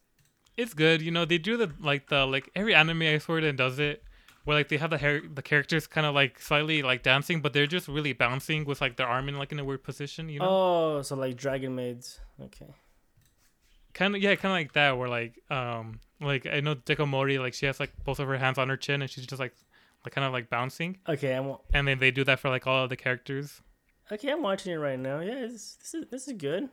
it's 0.56 0.74
good. 0.74 1.02
You 1.02 1.12
know, 1.12 1.26
they 1.26 1.38
do 1.38 1.58
the 1.58 1.72
like 1.80 2.10
the 2.10 2.26
like 2.26 2.50
every 2.56 2.74
anime 2.76 3.02
I 3.04 3.18
swear 3.20 3.40
to 3.42 3.52
does 3.54 3.80
it, 3.80 4.04
where 4.44 4.58
like 4.58 4.70
they 4.70 4.78
have 4.78 4.90
the 4.90 4.98
hair 4.98 5.22
the 5.34 5.42
characters 5.42 5.88
kind 5.88 6.06
of 6.08 6.14
like 6.16 6.40
slightly 6.40 6.82
like 6.84 7.04
dancing, 7.04 7.42
but 7.42 7.54
they're 7.54 7.68
just 7.68 7.88
really 7.88 8.14
bouncing 8.14 8.66
with 8.66 8.82
like 8.82 8.98
their 8.98 9.08
arm 9.08 9.30
in 9.30 9.38
like 9.38 9.52
in 9.52 9.60
a 9.60 9.66
weird 9.66 9.84
position. 9.84 10.30
You 10.30 10.40
know, 10.40 10.48
Oh, 10.50 11.02
so 11.02 11.16
like 11.16 11.38
Dragon 11.38 11.76
Maids. 11.76 12.20
Okay. 12.42 12.74
kind 13.94 14.16
of 14.16 14.22
yeah, 14.22 14.36
kind 14.36 14.52
of 14.52 14.58
like 14.58 14.74
that. 14.74 14.98
Where 14.98 15.10
like 15.10 15.42
um 15.52 16.00
like 16.22 16.46
I 16.48 16.60
know 16.60 16.76
Dekomori 16.76 17.40
like 17.40 17.54
she 17.54 17.66
has 17.68 17.80
like 17.80 17.92
both 18.04 18.20
of 18.20 18.28
her 18.28 18.38
hands 18.38 18.58
on 18.58 18.70
her 18.70 18.78
chin 18.78 19.02
and 19.02 19.10
she's 19.10 19.26
just 19.28 19.40
like 19.40 19.54
like 20.06 20.14
kind 20.14 20.26
of 20.26 20.34
like 20.34 20.50
bouncing, 20.50 20.98
Okay, 21.08 21.34
I'm 21.34 21.56
and 21.74 21.88
then 21.88 22.00
they 22.00 22.12
do 22.12 22.24
that 22.24 22.40
for 22.40 22.50
like 22.50 22.66
all 22.68 22.84
of 22.84 22.90
the 22.90 22.96
characters. 22.96 23.62
okay. 24.12 24.32
I'm 24.32 24.42
watching 24.42 24.72
it 24.72 24.78
right 24.78 24.98
now. 25.00 25.20
Yeah, 25.20 25.42
this, 25.48 25.76
this 25.82 25.94
is 25.94 26.06
this 26.10 26.28
is 26.28 26.34
good. 26.34 26.70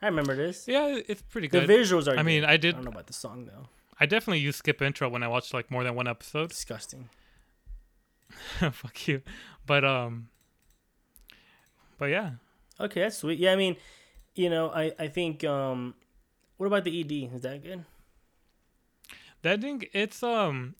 I 0.00 0.06
remember 0.06 0.36
this. 0.36 0.68
Yeah, 0.68 0.98
it's 1.08 1.22
pretty 1.22 1.48
good. 1.48 1.66
The 1.66 1.72
visuals 1.72 2.06
are. 2.06 2.16
I 2.16 2.22
mean, 2.22 2.42
good. 2.42 2.50
I 2.50 2.52
I 2.52 2.56
did 2.56 2.74
I 2.74 2.78
don't 2.78 2.84
know 2.84 2.90
about 2.92 3.06
the 3.06 3.12
song 3.12 3.46
though. 3.46 3.68
I 4.00 4.06
definitely 4.06 4.38
use 4.40 4.56
skip 4.56 4.80
intro 4.80 5.08
when 5.08 5.22
I 5.22 5.28
watch 5.28 5.52
like 5.52 5.70
more 5.70 5.82
than 5.82 5.94
one 5.94 6.06
episode. 6.06 6.50
Disgusting. 6.50 7.08
Fuck 8.72 9.08
you. 9.08 9.22
But 9.66 9.84
um 9.84 10.28
but 11.98 12.06
yeah. 12.06 12.32
Okay, 12.80 13.00
that's 13.00 13.18
sweet. 13.18 13.38
Yeah, 13.38 13.52
I 13.52 13.56
mean, 13.56 13.76
you 14.34 14.48
know, 14.48 14.70
I 14.70 14.92
I 14.98 15.08
think 15.08 15.44
um, 15.44 15.94
what 16.56 16.66
about 16.66 16.84
the 16.84 17.00
ED? 17.00 17.34
Is 17.34 17.42
that 17.42 17.62
good? 17.62 17.84
That 19.42 19.60
thing 19.60 19.84
it's 19.92 20.22
um 20.22 20.76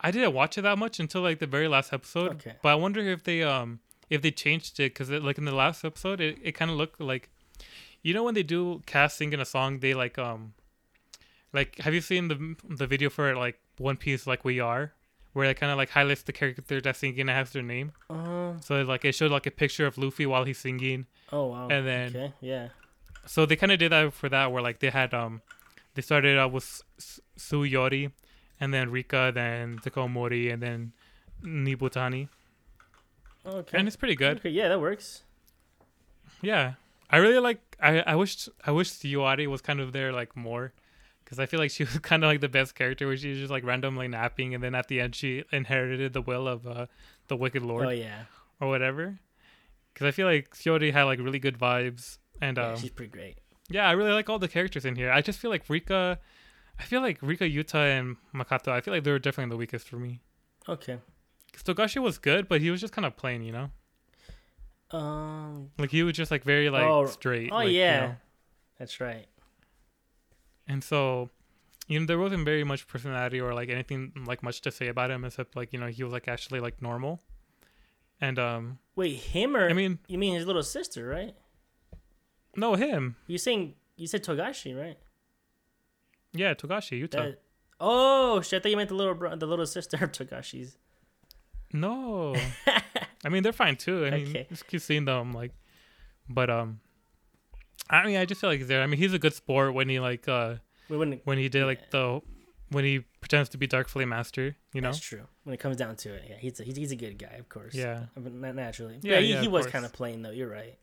I 0.00 0.10
didn't 0.10 0.32
watch 0.32 0.58
it 0.58 0.62
that 0.62 0.78
much 0.78 0.98
until 1.00 1.20
like 1.20 1.38
the 1.38 1.46
very 1.46 1.68
last 1.68 1.92
episode. 1.92 2.32
Okay. 2.32 2.54
But 2.62 2.70
I 2.70 2.74
wonder 2.74 3.00
if 3.00 3.24
they 3.24 3.42
um 3.42 3.80
if 4.10 4.22
they 4.22 4.30
changed 4.30 4.80
it 4.80 4.94
cuz 4.94 5.10
like 5.10 5.38
in 5.38 5.44
the 5.44 5.54
last 5.54 5.84
episode 5.84 6.20
it, 6.20 6.38
it 6.42 6.52
kind 6.52 6.70
of 6.70 6.76
looked 6.76 7.00
like 7.00 7.30
you 8.04 8.14
know 8.14 8.22
when 8.22 8.34
they 8.34 8.42
do 8.44 8.80
cast 8.86 9.16
singing 9.18 9.40
a 9.40 9.44
song 9.44 9.80
they 9.80 9.92
like 9.94 10.16
um 10.18 10.52
like 11.52 11.78
have 11.78 11.92
you 11.94 12.00
seen 12.00 12.28
the 12.28 12.36
the 12.68 12.86
video 12.86 13.10
for 13.10 13.34
like 13.34 13.58
One 13.78 13.96
Piece 13.96 14.26
like 14.26 14.44
We 14.44 14.60
Are 14.60 14.92
where 15.32 15.50
it 15.50 15.58
kind 15.58 15.72
of 15.72 15.78
like 15.78 15.90
highlights 15.90 16.22
the 16.22 16.32
character 16.32 16.80
that's 16.80 17.00
singing 17.00 17.22
and 17.22 17.30
has 17.30 17.50
their 17.50 17.62
name. 17.62 17.90
Um. 18.08 18.60
So 18.62 18.82
like 18.82 19.04
it 19.04 19.14
showed 19.16 19.32
like 19.32 19.46
a 19.46 19.50
picture 19.50 19.84
of 19.86 19.98
Luffy 19.98 20.26
while 20.26 20.44
he's 20.44 20.58
singing 20.58 21.06
Oh 21.32 21.46
wow. 21.46 21.66
and 21.68 21.84
then 21.86 22.08
okay. 22.14 22.32
Yeah. 22.40 22.68
so 23.26 23.44
they 23.46 23.56
kind 23.56 23.72
of 23.72 23.78
did 23.80 23.90
that 23.90 24.12
for 24.12 24.28
that 24.28 24.52
where 24.52 24.62
like 24.62 24.78
they 24.78 24.90
had 24.90 25.12
um 25.14 25.42
they 25.94 26.02
started 26.02 26.36
out 26.38 26.52
with 26.52 26.82
Su 27.36 27.62
Yori, 27.64 28.10
and 28.60 28.72
then 28.74 28.90
Rika 28.90 29.32
then 29.34 29.78
Dekomori 29.78 30.52
and 30.52 30.60
then 30.62 30.92
Nibutani 31.42 32.28
Okay. 33.46 33.78
and 33.78 33.86
it's 33.88 33.96
pretty 33.96 34.14
good 34.16 34.38
Okay. 34.38 34.50
Yeah, 34.50 34.68
that 34.68 34.80
works. 34.80 35.22
yeah 36.42 36.74
I 37.10 37.18
really 37.18 37.38
like 37.38 37.60
I 37.80 38.00
I 38.00 38.14
wish 38.16 38.48
I 38.66 38.70
wish 38.70 38.90
Suyori 38.90 39.46
was 39.46 39.60
kind 39.60 39.80
of 39.80 39.92
there 39.92 40.12
like 40.12 40.36
more 40.36 40.72
because 41.24 41.38
I 41.38 41.46
feel 41.46 41.60
like 41.60 41.70
she 41.70 41.84
was 41.84 41.98
kind 42.10 42.24
of 42.24 42.28
like 42.28 42.40
the 42.40 42.48
best 42.48 42.74
character 42.74 43.06
where 43.06 43.16
she 43.16 43.30
was 43.30 43.38
just 43.38 43.50
like 43.50 43.64
randomly 43.64 44.08
napping 44.08 44.54
and 44.54 44.62
then 44.62 44.74
at 44.74 44.88
the 44.88 45.00
end 45.00 45.14
she 45.14 45.44
inherited 45.52 46.12
the 46.12 46.22
will 46.22 46.48
of 46.48 46.66
uh 46.66 46.86
the 47.28 47.36
Wicked 47.36 47.62
Lord 47.62 47.86
Oh 47.86 47.90
yeah. 47.90 48.24
or 48.60 48.68
whatever 48.68 49.18
because 49.92 50.06
I 50.06 50.10
feel 50.10 50.26
like 50.26 50.54
Suyori 50.54 50.92
had 50.92 51.04
like 51.04 51.18
really 51.20 51.38
good 51.38 51.58
vibes 51.58 52.18
and 52.40 52.56
yeah 52.56 52.70
um 52.72 52.76
she's 52.76 52.90
pretty 52.90 53.10
great. 53.12 53.38
Yeah, 53.70 53.88
I 53.88 53.92
really 53.92 54.12
like 54.12 54.28
all 54.28 54.38
the 54.38 54.48
characters 54.48 54.84
in 54.84 54.94
here. 54.94 55.10
I 55.10 55.22
just 55.22 55.38
feel 55.38 55.50
like 55.50 55.64
Rika, 55.70 56.18
I 56.78 56.82
feel 56.82 57.00
like 57.00 57.16
Rika, 57.22 57.44
Yuta, 57.44 57.98
and 57.98 58.16
Makoto. 58.34 58.68
I 58.68 58.82
feel 58.82 58.92
like 58.92 59.04
they 59.04 59.10
were 59.10 59.18
definitely 59.18 59.50
the 59.52 59.56
weakest 59.56 59.88
for 59.88 59.96
me. 59.96 60.20
Okay. 60.68 60.98
Togashi 61.64 62.02
was 62.02 62.18
good, 62.18 62.46
but 62.46 62.60
he 62.60 62.70
was 62.70 62.82
just 62.82 62.92
kind 62.92 63.06
of 63.06 63.16
plain, 63.16 63.42
you 63.42 63.52
know. 63.52 63.70
Um. 64.94 65.70
Like 65.78 65.90
he 65.90 66.02
was 66.02 66.14
just 66.14 66.30
like 66.30 66.44
very 66.44 66.70
like 66.70 66.84
Oh, 66.84 67.06
straight. 67.06 67.50
Oh 67.52 67.56
like, 67.56 67.68
you 67.70 67.78
yeah. 67.78 68.00
know? 68.00 68.16
That's 68.78 69.00
right. 69.00 69.26
And 70.66 70.82
so, 70.82 71.30
you 71.88 72.00
know, 72.00 72.06
there 72.06 72.18
wasn't 72.18 72.44
very 72.44 72.64
much 72.64 72.86
personality 72.86 73.40
or 73.40 73.52
like 73.54 73.68
anything 73.68 74.12
like 74.26 74.42
much 74.42 74.60
to 74.62 74.70
say 74.70 74.88
about 74.88 75.10
him 75.10 75.24
except 75.24 75.56
like 75.56 75.72
you 75.72 75.78
know 75.80 75.86
he 75.88 76.02
was 76.04 76.12
like 76.12 76.28
actually 76.28 76.60
like 76.60 76.80
normal. 76.80 77.20
And 78.20 78.38
um, 78.38 78.78
Wait, 78.96 79.16
him 79.16 79.56
or 79.56 79.68
I 79.68 79.72
mean, 79.72 79.98
you 80.06 80.16
mean 80.18 80.34
his 80.34 80.46
little 80.46 80.62
sister, 80.62 81.06
right? 81.06 81.34
no 82.56 82.74
him. 82.76 83.16
You 83.26 83.36
saying 83.38 83.74
you 83.96 84.06
said 84.06 84.22
Togashi, 84.24 84.78
right? 84.78 84.96
Yeah, 86.32 86.54
Togashi, 86.54 87.00
Yuta. 87.02 87.10
That, 87.10 87.42
oh 87.80 88.40
shit! 88.40 88.60
I 88.60 88.62
thought 88.62 88.70
you 88.70 88.76
meant 88.76 88.88
the 88.88 88.94
little 88.94 89.14
bro- 89.14 89.36
the 89.36 89.46
little 89.46 89.66
sister 89.66 89.96
of 90.02 90.12
Togashi's. 90.12 90.78
No, 91.72 92.34
I 93.24 93.28
mean 93.28 93.42
they're 93.42 93.52
fine 93.52 93.76
too. 93.76 94.06
I 94.06 94.10
mean, 94.10 94.28
Okay. 94.28 94.46
just 94.48 94.66
keep 94.66 94.80
seeing 94.80 95.04
them 95.04 95.32
like, 95.32 95.52
but 96.28 96.50
um, 96.50 96.80
I 97.90 98.04
mean 98.06 98.16
I 98.16 98.24
just 98.24 98.40
feel 98.40 98.50
like 98.50 98.58
he's 98.58 98.68
there. 98.68 98.82
I 98.82 98.86
mean 98.86 98.98
he's 98.98 99.12
a 99.14 99.18
good 99.18 99.34
sport 99.34 99.74
when 99.74 99.88
he 99.88 100.00
like 100.00 100.28
uh 100.28 100.56
wouldn't. 100.88 101.22
when 101.24 101.38
he 101.38 101.48
did 101.48 101.64
like 101.64 101.78
Yeah. 101.80 101.86
the 101.90 102.20
when 102.70 102.84
he 102.84 103.00
pretends 103.20 103.48
to 103.50 103.58
be 103.58 103.66
Dark 103.66 103.88
Flame 103.88 104.08
Master. 104.08 104.56
You 104.72 104.80
know. 104.80 104.88
That's 104.88 104.98
true. 105.00 105.26
When 105.44 105.54
it 105.54 105.58
comes 105.60 105.76
down 105.76 105.96
to 105.96 106.14
it, 106.14 106.22
yeah, 106.28 106.36
he's 106.38 106.58
a, 106.60 106.64
he's, 106.64 106.76
he's 106.76 106.92
a 106.92 106.96
good 106.96 107.18
guy, 107.18 107.36
of 107.38 107.48
course. 107.48 107.74
Yeah. 107.74 108.04
I 108.16 108.20
mean, 108.20 108.40
not 108.40 108.54
naturally. 108.54 108.98
Yeah, 109.02 109.14
Yeah, 109.14 109.20
he, 109.20 109.32
yeah, 109.34 109.40
he 109.42 109.48
was 109.48 109.66
kind 109.66 109.84
of 109.84 109.92
playing 109.92 110.22
though. 110.22 110.30
You're 110.30 110.48
right. 110.50 110.76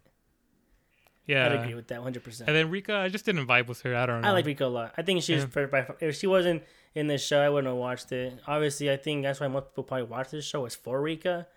Yeah. 1.28 1.46
I'd 1.46 1.54
agree 1.54 1.76
with 1.76 1.88
that 1.90 1.98
100. 2.00 2.24
percent 2.24 2.50
And 2.50 2.56
then 2.58 2.70
Rika, 2.70 2.96
I 2.96 3.10
just 3.10 3.26
didn't 3.26 3.46
vibe 3.48 3.68
with 3.68 3.82
her. 3.82 3.96
I 3.96 4.06
don't 4.06 4.22
know. 4.22 4.28
I 4.28 4.32
like 4.32 4.46
Rika 4.46 4.66
a 4.66 4.68
lot. 4.68 4.94
I 4.98 5.02
think 5.02 5.22
she's 5.24 5.42
Yeah. 5.42 5.48
for, 5.48 5.96
if 6.00 6.16
she 6.16 6.28
wasn't 6.28 6.64
in 6.96 7.08
this 7.08 7.26
show, 7.26 7.40
I 7.40 7.50
wouldn't 7.50 7.68
have 7.72 7.78
watched 7.78 8.12
it. 8.12 8.40
Obviously, 8.48 8.92
I 8.92 8.98
think 8.98 9.24
that's 9.24 9.40
why 9.40 9.48
most 9.48 9.70
people 9.70 9.84
probably 9.86 10.08
watch 10.08 10.32
this 10.32 10.46
show 10.46 10.66
is 10.66 10.76
for 10.76 11.02
Rika. 11.02 11.48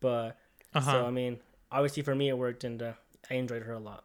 But 0.00 0.36
Uh-huh. 0.74 0.90
so 0.90 1.06
I 1.06 1.10
mean, 1.10 1.40
obviously 1.70 2.02
for 2.02 2.14
me 2.14 2.28
it 2.28 2.38
worked, 2.38 2.64
and 2.64 2.82
uh, 2.82 2.92
I 3.30 3.34
enjoyed 3.34 3.62
her 3.62 3.72
a 3.72 3.78
lot. 3.78 4.04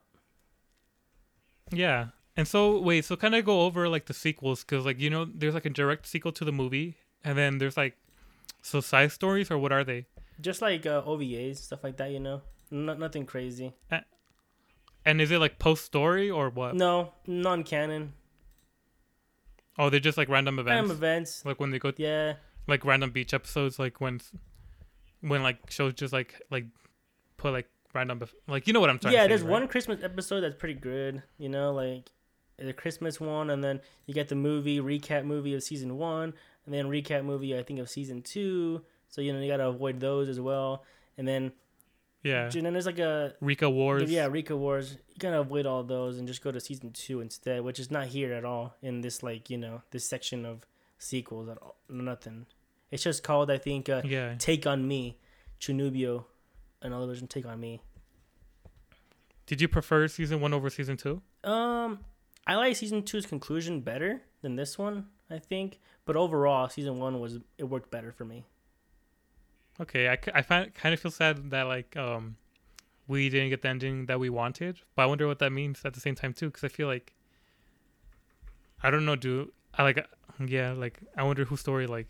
Yeah. 1.71 2.07
And 2.35 2.47
so 2.47 2.79
wait, 2.79 3.05
so 3.05 3.15
kind 3.15 3.35
of 3.35 3.45
go 3.45 3.61
over 3.61 3.87
like 3.87 4.05
the 4.05 4.13
sequels 4.13 4.63
because 4.63 4.85
like 4.85 4.99
you 4.99 5.09
know 5.09 5.25
there's 5.25 5.53
like 5.53 5.65
a 5.65 5.69
direct 5.69 6.07
sequel 6.07 6.31
to 6.33 6.45
the 6.45 6.51
movie, 6.51 6.97
and 7.23 7.37
then 7.37 7.57
there's 7.59 7.77
like 7.77 7.95
so 8.61 8.81
side 8.81 9.11
stories 9.11 9.51
or 9.51 9.57
what 9.57 9.71
are 9.71 9.83
they? 9.83 10.07
Just 10.41 10.61
like 10.61 10.85
uh, 10.85 11.03
OVAs 11.03 11.57
stuff 11.57 11.83
like 11.83 11.97
that, 11.97 12.09
you 12.11 12.19
know, 12.19 12.41
Not 12.71 12.97
nothing 12.99 13.25
crazy. 13.25 13.73
And 15.05 15.19
is 15.19 15.31
it 15.31 15.37
like 15.39 15.59
post 15.59 15.83
story 15.83 16.31
or 16.31 16.49
what? 16.49 16.75
No, 16.75 17.11
non-canon. 17.27 18.13
Oh, 19.77 19.89
they're 19.89 19.99
just 19.99 20.17
like 20.17 20.29
random 20.29 20.59
events. 20.59 20.75
Random 20.75 20.95
events. 20.95 21.45
Like 21.45 21.59
when 21.59 21.71
they 21.71 21.79
go 21.79 21.91
Yeah, 21.97 22.35
like 22.67 22.85
random 22.85 23.11
beach 23.11 23.33
episodes, 23.33 23.77
like 23.77 23.99
when 23.99 24.21
when 25.23 25.41
like 25.41 25.71
shows 25.71 25.93
just 25.93 26.13
like 26.13 26.39
like 26.51 26.65
put 27.37 27.53
like 27.53 27.67
random 27.93 28.19
bef- 28.19 28.33
like 28.47 28.67
you 28.67 28.73
know 28.73 28.79
what 28.79 28.89
I'm 28.89 28.99
trying 28.99 29.13
yeah. 29.13 29.21
to 29.21 29.23
say. 29.25 29.27
There's 29.29 29.41
right? 29.41 29.51
one 29.51 29.67
Christmas 29.67 30.03
episode 30.03 30.41
that's 30.41 30.55
pretty 30.55 30.75
good. 30.75 31.23
You 31.37 31.49
know, 31.49 31.73
like 31.73 32.11
the 32.57 32.73
Christmas 32.73 33.19
one, 33.19 33.49
and 33.49 33.63
then 33.63 33.81
you 34.05 34.13
get 34.13 34.27
the 34.27 34.35
movie 34.35 34.79
recap 34.79 35.25
movie 35.25 35.53
of 35.53 35.63
season 35.63 35.97
one, 35.97 36.33
and 36.65 36.73
then 36.73 36.85
recap 36.87 37.23
movie 37.23 37.57
I 37.57 37.63
think 37.63 37.79
of 37.79 37.89
season 37.89 38.21
two. 38.21 38.81
So 39.09 39.21
you 39.21 39.33
know 39.33 39.39
you 39.39 39.49
gotta 39.49 39.67
avoid 39.67 39.99
those 39.99 40.27
as 40.29 40.39
well. 40.39 40.83
And 41.17 41.27
then 41.27 41.51
Yeah. 42.23 42.49
and 42.53 42.65
then 42.65 42.73
there's 42.73 42.85
like 42.85 42.99
a 42.99 43.35
Rika 43.39 43.69
Wars. 43.69 44.11
yeah 44.11 44.25
Rika 44.27 44.57
Wars. 44.57 44.97
You 45.09 45.19
gotta 45.19 45.39
avoid 45.39 45.65
all 45.65 45.83
those 45.83 46.17
and 46.17 46.27
just 46.27 46.43
go 46.43 46.51
to 46.51 46.59
season 46.59 46.91
two 46.91 47.21
instead, 47.21 47.61
which 47.61 47.79
is 47.79 47.91
not 47.91 48.07
here 48.07 48.33
at 48.33 48.43
all 48.43 48.75
in 48.81 49.01
this 49.01 49.23
like 49.23 49.49
you 49.49 49.57
know 49.57 49.83
this 49.91 50.05
section 50.05 50.45
of 50.45 50.65
sequels 50.97 51.47
at 51.47 51.57
all. 51.59 51.75
Nothing. 51.89 52.45
It's 52.91 53.03
just 53.03 53.23
called 53.23 53.49
I 53.49 53.57
think 53.57 53.89
uh, 53.89 54.01
Yeah. 54.05 54.35
Take 54.37 54.67
on 54.67 54.87
Me, 54.87 55.17
Chunibyo, 55.59 56.25
another 56.81 57.07
version 57.07 57.27
Take 57.27 57.45
on 57.45 57.59
Me. 57.59 57.81
Did 59.45 59.61
you 59.61 59.67
prefer 59.67 60.07
season 60.07 60.41
one 60.41 60.53
over 60.53 60.69
season 60.69 60.97
two? 60.97 61.21
Um, 61.43 61.99
I 62.47 62.55
like 62.55 62.75
season 62.75 63.03
two's 63.03 63.25
conclusion 63.25 63.81
better 63.81 64.21
than 64.41 64.55
this 64.55 64.77
one, 64.77 65.07
I 65.29 65.39
think. 65.39 65.79
But 66.05 66.15
overall, 66.15 66.69
season 66.69 66.99
one 66.99 67.19
was 67.19 67.39
it 67.57 67.65
worked 67.65 67.91
better 67.91 68.11
for 68.11 68.25
me. 68.25 68.45
Okay, 69.79 70.07
I, 70.07 70.17
I 70.33 70.41
find, 70.41 70.73
kind 70.73 70.93
of 70.93 70.99
feel 70.99 71.11
sad 71.11 71.49
that 71.49 71.63
like 71.63 71.97
um 71.97 72.35
we 73.07 73.29
didn't 73.29 73.49
get 73.49 73.61
the 73.61 73.69
ending 73.69 74.05
that 74.05 74.19
we 74.19 74.29
wanted, 74.29 74.79
but 74.95 75.03
I 75.03 75.05
wonder 75.07 75.27
what 75.27 75.39
that 75.39 75.51
means 75.51 75.81
at 75.83 75.93
the 75.93 75.99
same 75.99 76.15
time 76.15 76.33
too, 76.33 76.47
because 76.47 76.63
I 76.63 76.67
feel 76.69 76.87
like 76.87 77.13
I 78.81 78.91
don't 78.91 79.05
know, 79.05 79.15
do 79.15 79.51
I 79.73 79.83
like 79.83 80.05
yeah, 80.45 80.71
like 80.73 80.99
I 81.17 81.23
wonder 81.23 81.45
whose 81.45 81.59
story 81.59 81.87
like 81.87 82.07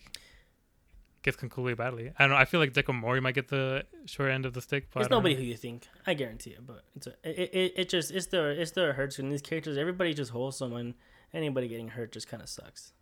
gets 1.23 1.37
concluded 1.37 1.77
badly. 1.77 2.11
I 2.17 2.23
don't 2.23 2.31
know. 2.31 2.37
I 2.37 2.45
feel 2.45 2.59
like 2.59 2.73
Dekomori 2.73 3.21
might 3.21 3.35
get 3.35 3.47
the 3.47 3.85
short 4.05 4.31
end 4.31 4.45
of 4.45 4.53
the 4.53 4.61
stick, 4.61 4.89
but 4.93 5.01
it's 5.01 5.09
nobody 5.09 5.33
know. 5.33 5.41
who 5.41 5.47
you 5.47 5.57
think. 5.57 5.87
I 6.05 6.13
guarantee 6.13 6.51
it. 6.51 6.65
But 6.65 6.83
it's 6.95 7.07
a, 7.07 7.13
it, 7.23 7.49
it. 7.53 7.73
It 7.75 7.89
just 7.89 8.11
it's 8.11 8.27
the 8.27 8.49
it's 8.49 8.71
the 8.71 8.93
hurts 8.93 9.19
and 9.19 9.31
these 9.31 9.41
characters. 9.41 9.77
Everybody 9.77 10.13
just 10.13 10.31
wholesome, 10.31 10.73
and 10.73 10.93
anybody 11.33 11.67
getting 11.67 11.89
hurt 11.89 12.11
just 12.11 12.27
kind 12.27 12.43
of 12.43 12.49
sucks. 12.49 12.93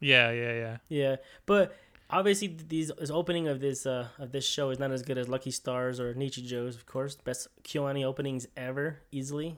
Yeah, 0.00 0.30
yeah, 0.32 0.52
yeah. 0.52 0.76
Yeah, 0.88 1.16
but 1.46 1.76
obviously 2.10 2.56
these 2.68 2.90
this 2.98 3.10
opening 3.10 3.48
of 3.48 3.60
this 3.60 3.86
uh 3.86 4.08
of 4.18 4.32
this 4.32 4.46
show 4.46 4.70
is 4.70 4.78
not 4.78 4.90
as 4.90 5.02
good 5.02 5.18
as 5.18 5.28
Lucky 5.28 5.50
Stars 5.50 6.00
or 6.00 6.14
Nichijou's, 6.14 6.76
of 6.76 6.86
course. 6.86 7.16
Best 7.16 7.48
KyoAni 7.62 8.04
openings 8.04 8.46
ever, 8.56 8.98
easily. 9.12 9.56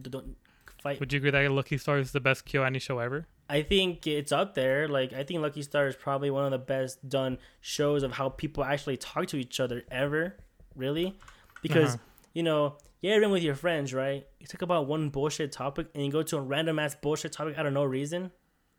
Don't 0.00 0.36
fight. 0.82 1.00
Would 1.00 1.12
you 1.12 1.18
agree 1.18 1.30
that 1.30 1.50
Lucky 1.50 1.78
Stars 1.78 2.06
is 2.06 2.12
the 2.12 2.20
best 2.20 2.46
KyoAni 2.46 2.80
show 2.80 2.98
ever? 2.98 3.26
I 3.50 3.62
think 3.62 4.06
it's 4.06 4.32
up 4.32 4.54
there. 4.54 4.86
Like 4.88 5.12
I 5.12 5.24
think 5.24 5.40
Lucky 5.40 5.62
Star 5.62 5.88
is 5.88 5.96
probably 5.96 6.30
one 6.30 6.44
of 6.44 6.50
the 6.52 6.58
best 6.58 7.06
done 7.08 7.38
shows 7.60 8.02
of 8.02 8.12
how 8.12 8.28
people 8.28 8.62
actually 8.64 8.96
talk 8.96 9.26
to 9.28 9.36
each 9.36 9.58
other 9.60 9.82
ever. 9.90 10.36
Really, 10.76 11.16
because 11.62 11.94
Uh-huh. 11.94 12.04
you 12.32 12.42
know 12.44 12.76
you're 13.02 13.22
in 13.22 13.30
with 13.30 13.42
your 13.42 13.54
friends, 13.56 13.92
right? 13.92 14.26
You 14.38 14.46
talk 14.46 14.62
about 14.62 14.86
one 14.86 15.08
bullshit 15.08 15.52
topic 15.52 15.88
and 15.94 16.04
you 16.04 16.12
go 16.12 16.22
to 16.22 16.36
a 16.36 16.40
random 16.40 16.78
ass 16.78 16.94
bullshit 16.94 17.32
topic 17.32 17.58
out 17.58 17.66
of 17.66 17.72
no 17.72 17.82
reason. 17.84 18.24
It 18.26 18.32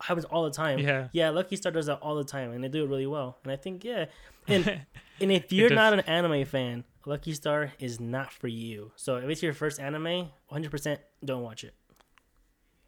Happens 0.06 0.24
all 0.24 0.44
the 0.44 0.50
time. 0.50 0.78
Yeah. 0.78 1.08
Yeah, 1.12 1.30
Lucky 1.30 1.56
Star 1.56 1.70
does 1.70 1.86
that 1.86 1.98
all 2.00 2.14
the 2.16 2.24
time, 2.24 2.52
and 2.52 2.64
they 2.64 2.68
do 2.68 2.82
it 2.84 2.88
really 2.88 3.06
well. 3.06 3.38
And 3.44 3.52
I 3.52 3.56
think 3.56 3.84
yeah, 3.84 4.06
and 4.48 4.66
and 5.20 5.30
if 5.30 5.52
you're 5.52 5.70
not 5.70 5.92
an 5.92 6.00
anime 6.00 6.44
fan, 6.46 6.84
Lucky 7.04 7.34
Star 7.34 7.72
is 7.78 8.00
not 8.00 8.32
for 8.32 8.48
you. 8.48 8.92
So 8.96 9.16
if 9.16 9.28
it's 9.28 9.42
your 9.42 9.52
first 9.52 9.78
anime, 9.80 10.30
100% 10.50 10.98
don't 11.24 11.42
watch 11.42 11.62
it 11.64 11.74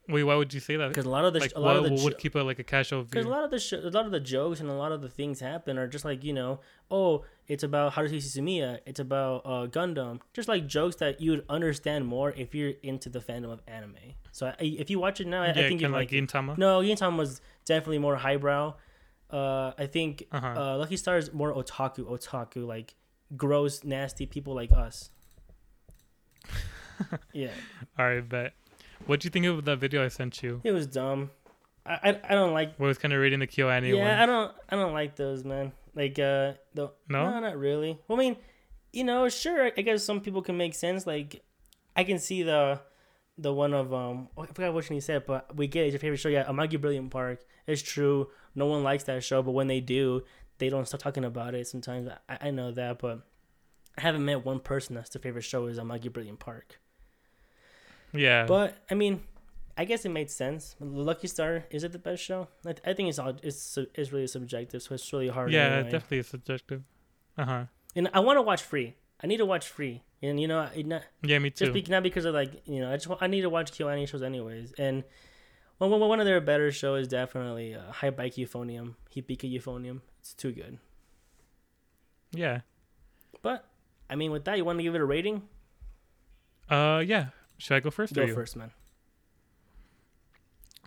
Wait, 0.06 0.22
why 0.22 0.34
would 0.34 0.52
you 0.52 0.60
say 0.60 0.76
that? 0.76 0.88
because 0.88 1.06
a 1.06 1.10
lot 1.10 1.24
of 1.24 1.32
the 1.32 1.40
Like, 1.40 1.52
a 1.56 1.60
lot 1.60 1.80
what 1.80 1.90
of 1.90 1.96
the 1.98 2.04
would 2.04 2.18
keep 2.18 2.36
it 2.36 2.44
like 2.44 2.58
a 2.58 2.64
casual 2.64 3.02
view. 3.02 3.10
because 3.10 3.24
a 3.26 3.30
lot 3.30 3.42
of 3.44 3.50
the 3.50 3.58
sh- 3.58 3.72
a 3.72 3.88
lot 3.88 4.04
of 4.04 4.12
the 4.12 4.20
jokes 4.20 4.60
and 4.60 4.68
a 4.68 4.74
lot 4.74 4.92
of 4.92 5.00
the 5.00 5.08
things 5.08 5.40
happen 5.40 5.78
are 5.78 5.86
just 5.88 6.04
like 6.04 6.22
you 6.22 6.32
know, 6.34 6.60
oh, 6.90 7.24
it's 7.48 7.62
about 7.62 7.94
Haruhi 7.94 8.16
Suzumiya, 8.16 8.80
it's 8.86 9.00
about 9.00 9.42
uh, 9.46 9.66
Gundam, 9.66 10.20
just 10.34 10.46
like 10.48 10.66
jokes 10.66 10.96
that 10.96 11.20
you 11.22 11.30
would 11.30 11.44
understand 11.48 12.06
more 12.06 12.32
if 12.32 12.54
you're 12.54 12.74
into 12.82 13.08
the 13.08 13.20
fandom 13.20 13.50
of 13.50 13.60
anime. 13.66 13.96
So 14.32 14.48
I, 14.48 14.54
if 14.60 14.90
you 14.90 14.98
watch 14.98 15.20
it 15.20 15.26
now, 15.26 15.42
I, 15.42 15.46
yeah, 15.46 15.52
I 15.52 15.68
think 15.68 15.80
you 15.80 15.88
like 15.88 16.10
like. 16.12 16.28
Gintama. 16.28 16.58
No, 16.58 16.80
Gintama 16.80 17.16
was 17.16 17.40
definitely 17.64 17.98
more 17.98 18.16
highbrow. 18.16 18.74
Uh, 19.30 19.72
I 19.78 19.86
think 19.86 20.24
Uh-huh. 20.30 20.46
uh, 20.48 20.76
Lucky 20.76 20.96
Star 20.98 21.16
is 21.16 21.32
more 21.32 21.52
otaku, 21.54 22.00
otaku, 22.04 22.66
like 22.66 22.94
gross, 23.36 23.82
nasty 23.84 24.26
people 24.26 24.54
like 24.54 24.70
us. 24.72 25.10
yeah, 27.32 27.48
All 27.98 28.04
right, 28.06 28.28
bet. 28.28 28.52
What 29.06 29.20
do 29.20 29.26
you 29.26 29.30
think 29.30 29.46
of 29.46 29.64
the 29.64 29.76
video 29.76 30.04
I 30.04 30.08
sent 30.08 30.42
you? 30.42 30.60
it 30.64 30.72
was 30.72 30.86
dumb. 30.86 31.30
I 31.86 31.92
I, 32.02 32.20
I 32.30 32.34
don't 32.34 32.52
like 32.54 32.76
Where 32.76 32.88
was 32.88 32.98
kind 32.98 33.12
of 33.12 33.20
reading 33.20 33.40
the 33.40 33.46
KyoAni 33.46 33.94
yeah, 33.96 34.16
I 34.16 34.20
one. 34.20 34.28
don't 34.28 34.52
I 34.70 34.76
don't 34.76 34.92
like 34.94 35.16
those, 35.16 35.44
man. 35.44 35.72
Like 35.94 36.18
uh 36.18 36.54
the 36.74 36.90
No? 37.08 37.30
no, 37.30 37.40
not 37.40 37.56
really. 37.58 37.98
Well, 38.08 38.18
I 38.18 38.20
mean, 38.20 38.36
you 38.92 39.04
know, 39.04 39.28
sure, 39.28 39.70
I 39.76 39.82
guess 39.82 40.04
some 40.04 40.20
people 40.20 40.42
can 40.42 40.56
make 40.56 40.74
sense. 40.74 41.06
Like 41.06 41.42
I 41.96 42.04
can 42.04 42.18
see 42.18 42.42
the 42.42 42.80
the 43.36 43.52
one 43.52 43.74
of 43.74 43.92
um 43.92 44.28
I 44.38 44.46
forgot 44.46 44.72
which 44.74 44.88
one 44.88 44.94
he 44.94 45.00
said, 45.00 45.26
but 45.26 45.54
we 45.56 45.66
get 45.66 45.82
it, 45.82 45.86
it's 45.88 45.92
your 45.94 46.00
favorite 46.00 46.18
show. 46.18 46.28
Yeah, 46.28 46.44
Amagi 46.44 46.80
Brilliant 46.80 47.10
Park. 47.10 47.44
It's 47.66 47.82
true. 47.82 48.28
No 48.54 48.66
one 48.66 48.82
likes 48.82 49.04
that 49.04 49.22
show, 49.24 49.42
but 49.42 49.52
when 49.52 49.66
they 49.66 49.80
do, 49.80 50.22
they 50.58 50.68
don't 50.68 50.86
stop 50.86 51.00
talking 51.00 51.24
about 51.24 51.54
it. 51.54 51.66
Sometimes 51.66 52.08
I, 52.28 52.38
I 52.48 52.50
know 52.50 52.70
that, 52.72 52.98
but 53.00 53.26
I 53.98 54.00
haven't 54.00 54.24
met 54.24 54.44
one 54.44 54.60
person 54.60 54.94
that's 54.94 55.10
their 55.10 55.20
favorite 55.20 55.42
show 55.44 55.66
is 55.66 55.78
Amagi 55.78 56.12
Brilliant 56.12 56.38
Park. 56.40 56.80
Yeah. 58.14 58.46
But 58.46 58.76
I 58.90 58.94
mean, 58.94 59.22
I 59.76 59.84
guess 59.84 60.04
it 60.04 60.10
made 60.10 60.30
sense. 60.30 60.76
Lucky 60.80 61.26
Star 61.26 61.64
is 61.70 61.82
it 61.84 61.92
the 61.92 61.98
best 61.98 62.22
show? 62.22 62.48
I, 62.64 62.72
th- 62.72 62.82
I 62.86 62.92
think 62.94 63.08
it's 63.08 63.18
all 63.18 63.34
it's 63.42 63.76
it's 63.94 64.12
really 64.12 64.28
subjective, 64.28 64.82
so 64.82 64.94
it's 64.94 65.12
really 65.12 65.28
hard. 65.28 65.50
yeah, 65.52 65.64
anyway. 65.66 65.90
definitely 65.90 66.18
is 66.18 66.28
subjective. 66.28 66.82
Uh 67.36 67.44
huh. 67.44 67.64
And 67.96 68.08
I 68.14 68.20
want 68.20 68.36
to 68.38 68.42
watch 68.42 68.62
Free. 68.62 68.94
I 69.22 69.26
need 69.26 69.38
to 69.38 69.46
watch 69.46 69.66
Free, 69.68 70.02
and 70.22 70.38
you 70.40 70.46
know, 70.48 70.60
I, 70.60 70.82
not 70.82 71.02
Yeah, 71.22 71.38
me 71.38 71.50
too. 71.50 71.66
just 71.66 71.74
be, 71.74 71.82
not 71.90 72.02
because 72.02 72.24
of 72.24 72.34
like 72.34 72.62
you 72.66 72.80
know, 72.80 72.92
I 72.92 72.96
just 72.96 73.08
I 73.20 73.26
need 73.26 73.42
to 73.42 73.50
watch 73.50 73.72
KyoAni 73.72 74.06
shows 74.08 74.22
anyways. 74.22 74.72
And 74.78 75.02
one 75.78 75.90
one 75.90 76.00
one 76.00 76.20
of 76.20 76.26
their 76.26 76.40
better 76.40 76.70
shows 76.70 77.02
is 77.02 77.08
definitely 77.08 77.74
uh, 77.74 77.90
Hibike 78.00 78.34
Euphonium, 78.34 78.94
Hipika 79.14 79.50
Euphonium. 79.52 80.00
It's 80.20 80.34
too 80.34 80.52
good. 80.52 80.78
yeah. 82.32 82.60
But 83.42 83.66
I 84.08 84.14
mean, 84.16 84.30
with 84.30 84.44
that, 84.44 84.56
you 84.56 84.64
want 84.64 84.78
to 84.78 84.82
give 84.82 84.94
it 84.94 85.00
a 85.00 85.04
rating? 85.04 85.42
Uh, 86.70 87.02
yeah. 87.04 87.26
Should 87.58 87.76
I 87.76 87.80
go 87.80 87.90
first? 87.90 88.12
or 88.12 88.22
Go 88.22 88.26
you? 88.26 88.34
first, 88.34 88.56
man. 88.56 88.70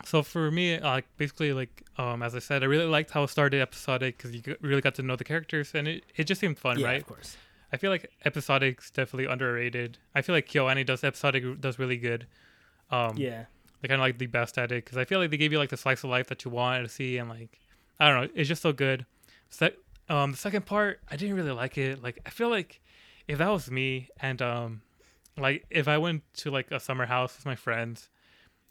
So 0.06 0.22
for 0.22 0.52
me, 0.52 0.76
uh, 0.76 1.02
basically, 1.18 1.54
like 1.54 1.84
um, 1.98 2.22
as 2.22 2.36
I 2.36 2.40
said, 2.40 2.62
I 2.64 2.68
really 2.68 2.86
liked 2.86 3.12
how 3.12 3.24
it 3.24 3.30
started 3.30 3.62
episodic 3.62 4.18
because 4.18 4.32
you 4.34 4.42
really 4.62 4.82
got 4.82 4.96
to 4.96 5.02
know 5.02 5.16
the 5.16 5.24
characters, 5.24 5.72
and 5.74 5.88
it, 5.88 6.04
it 6.16 6.26
just 6.26 6.40
seemed 6.40 6.60
fun, 6.60 6.78
yeah, 6.80 6.88
right? 6.88 7.02
of 7.02 7.08
course. 7.08 7.36
I 7.74 7.78
feel 7.78 7.90
like 7.92 8.10
episodic's 8.24 8.92
definitely 8.92 9.26
underrated. 9.26 9.98
I 10.16 10.22
feel 10.22 10.34
like 10.36 10.48
KyoAni 10.48 10.86
does 10.86 11.04
episodic 11.04 11.60
does 11.60 11.80
really 11.80 11.98
good. 11.98 12.28
Um, 12.92 13.18
Yeah, 13.18 13.46
they 13.82 13.88
kind 13.88 14.00
of 14.00 14.06
like 14.06 14.20
the 14.20 14.28
best 14.28 14.58
at 14.58 14.72
it 14.72 14.86
because 14.86 14.98
I 14.98 15.06
feel 15.06 15.20
like 15.20 15.32
they 15.32 15.38
gave 15.38 15.52
you 15.52 15.58
like 15.58 15.70
the 15.70 15.78
slice 15.78 16.04
of 16.04 16.10
life 16.12 16.28
that 16.28 16.46
you 16.46 16.52
wanted 16.52 16.84
to 16.84 16.90
see, 16.90 17.18
and 17.18 17.28
like 17.28 17.60
I 18.00 18.08
don't 18.08 18.22
know, 18.22 18.30
it's 18.36 18.48
just 18.48 18.62
so 18.62 18.72
good. 18.72 19.06
Se- 19.50 19.76
um, 20.10 20.32
the 20.32 20.38
second 20.38 20.66
part, 20.66 21.02
I 21.10 21.16
didn't 21.16 21.36
really 21.36 21.52
like 21.52 21.78
it. 21.78 22.02
Like 22.04 22.20
I 22.26 22.30
feel 22.30 22.50
like 22.50 22.82
if 23.28 23.40
that 23.40 23.50
was 23.50 23.72
me, 23.72 24.10
and 24.22 24.42
um, 24.44 24.82
like 25.38 25.66
if 25.70 25.88
I 25.88 25.98
went 25.98 26.24
to 26.38 26.52
like 26.52 26.72
a 26.72 26.80
summer 26.80 27.06
house 27.06 27.36
with 27.38 27.46
my 27.46 27.56
friends, 27.56 28.10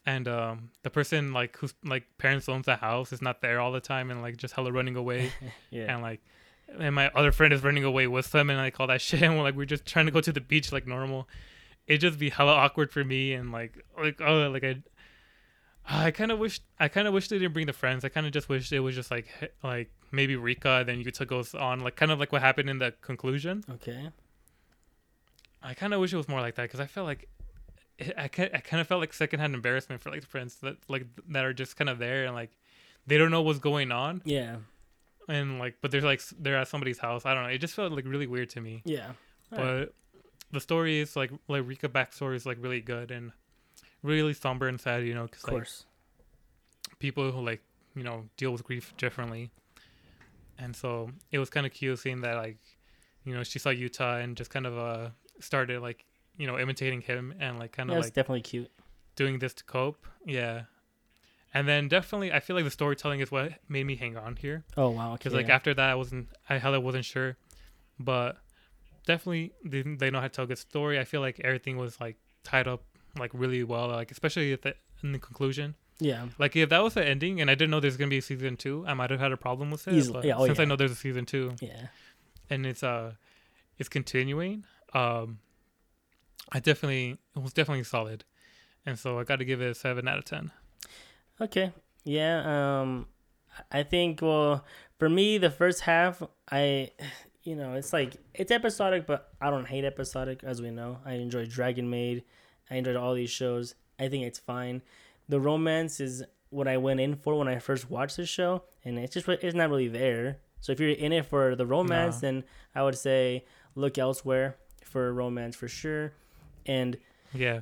and 0.04 0.28
um, 0.28 0.70
the 0.82 0.90
person 0.90 1.32
like 1.32 1.56
whose 1.56 1.74
like 1.84 2.04
parents 2.18 2.48
owns 2.48 2.66
the 2.66 2.76
house 2.76 3.12
is 3.12 3.22
not 3.22 3.40
there 3.40 3.60
all 3.60 3.72
the 3.72 3.80
time, 3.80 4.10
and 4.10 4.22
like 4.22 4.36
just 4.36 4.54
hella 4.54 4.72
running 4.72 4.96
away, 4.96 5.32
yeah. 5.70 5.92
and 5.92 6.02
like 6.02 6.20
and 6.78 6.94
my 6.94 7.08
other 7.14 7.32
friend 7.32 7.52
is 7.52 7.62
running 7.62 7.84
away 7.84 8.06
with 8.06 8.32
them 8.32 8.50
and 8.50 8.58
like 8.58 8.80
all 8.80 8.88
that 8.88 9.00
shit 9.00 9.22
and 9.22 9.36
we're 9.36 9.44
like 9.44 9.54
we're 9.54 9.64
just 9.64 9.86
trying 9.86 10.06
to 10.06 10.12
go 10.12 10.20
to 10.20 10.32
the 10.32 10.40
beach 10.40 10.72
like 10.72 10.84
normal 10.84 11.28
it 11.86 11.98
just 11.98 12.18
be 12.18 12.28
hella 12.28 12.52
awkward 12.52 12.90
for 12.90 13.04
me 13.04 13.32
and 13.32 13.52
like 13.52 13.78
like 13.96 14.20
oh 14.20 14.50
like 14.50 14.64
i 14.64 14.76
I 15.88 16.10
kind 16.10 16.32
of 16.32 16.38
wish 16.38 16.60
I 16.80 16.88
kind 16.88 17.06
of 17.06 17.14
wish 17.14 17.28
they 17.28 17.38
didn't 17.38 17.52
bring 17.52 17.66
the 17.66 17.72
friends. 17.72 18.04
I 18.04 18.08
kind 18.08 18.26
of 18.26 18.32
just 18.32 18.48
wish 18.48 18.72
it 18.72 18.80
was 18.80 18.94
just 18.94 19.10
like 19.10 19.28
like 19.62 19.90
maybe 20.10 20.34
Rika, 20.34 20.82
then 20.84 21.02
Yuta 21.02 21.26
goes 21.26 21.54
on 21.54 21.80
like 21.80 21.94
kind 21.96 22.10
of 22.10 22.18
like 22.18 22.32
what 22.32 22.42
happened 22.42 22.68
in 22.68 22.78
the 22.78 22.92
conclusion. 23.02 23.62
Okay. 23.70 24.10
I 25.62 25.74
kind 25.74 25.92
of 25.94 26.00
wish 26.00 26.12
it 26.12 26.16
was 26.16 26.28
more 26.28 26.40
like 26.40 26.54
that 26.56 26.62
because 26.62 26.80
I 26.80 26.86
felt 26.86 27.06
like 27.06 27.28
it, 27.98 28.12
I 28.16 28.28
kind 28.28 28.50
I 28.54 28.58
kind 28.58 28.80
of 28.80 28.86
felt 28.86 29.00
like 29.00 29.12
secondhand 29.12 29.54
embarrassment 29.54 30.00
for 30.00 30.10
like 30.10 30.20
the 30.20 30.26
friends 30.26 30.56
that 30.56 30.76
like 30.88 31.06
that 31.28 31.44
are 31.44 31.52
just 31.52 31.76
kind 31.76 31.88
of 31.90 31.98
there 31.98 32.24
and 32.26 32.34
like 32.34 32.50
they 33.06 33.18
don't 33.18 33.30
know 33.30 33.42
what's 33.42 33.58
going 33.58 33.90
on 33.92 34.20
Yeah. 34.24 34.56
and 35.28 35.58
like 35.58 35.76
but 35.80 35.90
they're 35.90 36.00
like 36.02 36.20
they're 36.38 36.56
at 36.56 36.68
somebody's 36.68 36.98
house. 36.98 37.24
I 37.26 37.34
don't 37.34 37.44
know. 37.44 37.48
It 37.50 37.58
just 37.58 37.74
felt 37.74 37.92
like 37.92 38.04
really 38.06 38.26
weird 38.26 38.50
to 38.50 38.60
me. 38.60 38.82
Yeah. 38.84 39.10
but 39.50 39.60
Alright. 39.60 39.88
the 40.52 40.60
story 40.60 41.00
is 41.00 41.16
like 41.16 41.30
like 41.48 41.66
Rika 41.66 41.88
backstory 41.88 42.36
is 42.36 42.46
like 42.46 42.58
really 42.60 42.80
good 42.80 43.10
and 43.10 43.32
really 44.02 44.34
somber 44.34 44.68
and 44.68 44.80
sad. 44.80 45.04
You 45.04 45.14
know, 45.14 45.24
Of 45.24 45.30
because 45.30 45.44
like 45.44 45.52
course. 45.52 45.84
people 46.98 47.30
who 47.32 47.40
like 47.44 47.62
you 47.94 48.02
know 48.02 48.24
deal 48.36 48.52
with 48.52 48.62
grief 48.62 48.94
differently 48.98 49.50
and 50.58 50.74
so 50.76 51.10
it 51.32 51.38
was 51.38 51.50
kind 51.50 51.66
of 51.66 51.72
cute 51.72 51.98
seeing 51.98 52.20
that 52.20 52.36
like 52.36 52.58
you 53.24 53.34
know 53.34 53.42
she 53.42 53.58
saw 53.58 53.70
yuta 53.70 54.22
and 54.22 54.36
just 54.36 54.50
kind 54.50 54.66
of 54.66 54.76
uh 54.78 55.08
started 55.40 55.80
like 55.80 56.04
you 56.36 56.46
know 56.46 56.58
imitating 56.58 57.00
him 57.00 57.34
and 57.40 57.58
like 57.58 57.72
kind 57.72 57.90
of 57.90 57.96
it's 57.96 58.06
like 58.06 58.14
definitely 58.14 58.42
cute. 58.42 58.70
doing 59.14 59.38
this 59.38 59.54
to 59.54 59.64
cope 59.64 60.06
yeah 60.24 60.62
and 61.54 61.66
then 61.66 61.88
definitely 61.88 62.32
i 62.32 62.40
feel 62.40 62.56
like 62.56 62.64
the 62.64 62.70
storytelling 62.70 63.20
is 63.20 63.30
what 63.30 63.52
made 63.68 63.84
me 63.84 63.96
hang 63.96 64.16
on 64.16 64.36
here 64.36 64.64
Oh 64.76 64.90
wow. 64.90 65.08
Okay. 65.08 65.18
because 65.18 65.32
like 65.32 65.48
yeah. 65.48 65.54
after 65.54 65.74
that 65.74 65.90
i 65.90 65.94
wasn't 65.94 66.28
i 66.48 66.58
hella 66.58 66.80
wasn't 66.80 67.04
sure 67.04 67.36
but 67.98 68.36
definitely 69.06 69.52
they, 69.64 69.82
they 69.82 70.10
know 70.10 70.20
how 70.20 70.26
to 70.26 70.32
tell 70.32 70.44
a 70.44 70.48
good 70.48 70.58
story 70.58 70.98
i 70.98 71.04
feel 71.04 71.20
like 71.20 71.40
everything 71.40 71.76
was 71.76 72.00
like 72.00 72.16
tied 72.44 72.68
up 72.68 72.82
like 73.18 73.30
really 73.32 73.64
well 73.64 73.88
like 73.88 74.10
especially 74.10 74.52
at 74.52 74.62
the 74.62 74.74
in 75.02 75.12
the 75.12 75.18
conclusion 75.18 75.74
yeah. 75.98 76.26
like 76.38 76.54
if 76.56 76.68
that 76.68 76.82
was 76.82 76.94
the 76.94 77.06
ending, 77.06 77.40
and 77.40 77.50
I 77.50 77.54
didn't 77.54 77.70
know 77.70 77.80
there's 77.80 77.96
gonna 77.96 78.10
be 78.10 78.18
a 78.18 78.22
season 78.22 78.56
two, 78.56 78.84
I 78.86 78.94
might 78.94 79.10
have 79.10 79.20
had 79.20 79.32
a 79.32 79.36
problem 79.36 79.70
with 79.70 79.88
it. 79.88 79.94
Easily. 79.94 80.18
But 80.20 80.24
Yeah, 80.26 80.36
oh, 80.36 80.46
since 80.46 80.58
I 80.58 80.64
know 80.64 80.76
there's 80.76 80.90
a 80.90 80.96
season 80.96 81.24
two, 81.24 81.54
Yeah. 81.60 81.86
and 82.50 82.66
it's 82.66 82.82
uh, 82.82 83.12
it's 83.78 83.88
continuing. 83.88 84.64
Um, 84.94 85.38
I 86.52 86.60
definitely 86.60 87.18
it 87.34 87.42
was 87.42 87.52
definitely 87.52 87.84
solid, 87.84 88.24
and 88.84 88.98
so 88.98 89.18
I 89.18 89.24
got 89.24 89.36
to 89.36 89.44
give 89.44 89.60
it 89.60 89.70
a 89.70 89.74
seven 89.74 90.06
out 90.08 90.18
of 90.18 90.24
ten. 90.24 90.52
Okay. 91.40 91.72
Yeah. 92.04 92.80
Um, 92.80 93.06
I 93.72 93.82
think 93.82 94.22
well, 94.22 94.64
for 94.98 95.08
me, 95.08 95.38
the 95.38 95.50
first 95.50 95.82
half, 95.82 96.22
I, 96.50 96.90
you 97.42 97.56
know, 97.56 97.74
it's 97.74 97.92
like 97.92 98.16
it's 98.34 98.50
episodic, 98.52 99.06
but 99.06 99.30
I 99.40 99.50
don't 99.50 99.66
hate 99.66 99.84
episodic, 99.84 100.44
as 100.44 100.62
we 100.62 100.70
know. 100.70 100.98
I 101.04 101.14
enjoy 101.14 101.46
Dragon 101.46 101.90
Maid. 101.90 102.22
I 102.70 102.76
enjoyed 102.76 102.96
all 102.96 103.14
these 103.14 103.30
shows. 103.30 103.74
I 103.98 104.08
think 104.08 104.24
it's 104.24 104.38
fine. 104.38 104.82
The 105.28 105.40
romance 105.40 106.00
is 106.00 106.22
what 106.50 106.68
I 106.68 106.76
went 106.76 107.00
in 107.00 107.16
for 107.16 107.34
when 107.36 107.48
I 107.48 107.58
first 107.58 107.90
watched 107.90 108.16
the 108.16 108.26
show, 108.26 108.62
and 108.84 108.98
it's 108.98 109.14
just 109.14 109.28
it's 109.28 109.54
not 109.54 109.68
really 109.70 109.88
there. 109.88 110.38
So 110.60 110.72
if 110.72 110.80
you're 110.80 110.90
in 110.90 111.12
it 111.12 111.26
for 111.26 111.54
the 111.56 111.66
romance, 111.66 112.16
No. 112.16 112.28
then 112.28 112.44
I 112.74 112.82
would 112.82 112.96
say 112.96 113.44
look 113.74 113.98
elsewhere 113.98 114.56
for 114.96 115.12
romance 115.12 115.54
for 115.54 115.68
sure. 115.68 116.14
And 116.64 116.96
Yeah, 117.34 117.60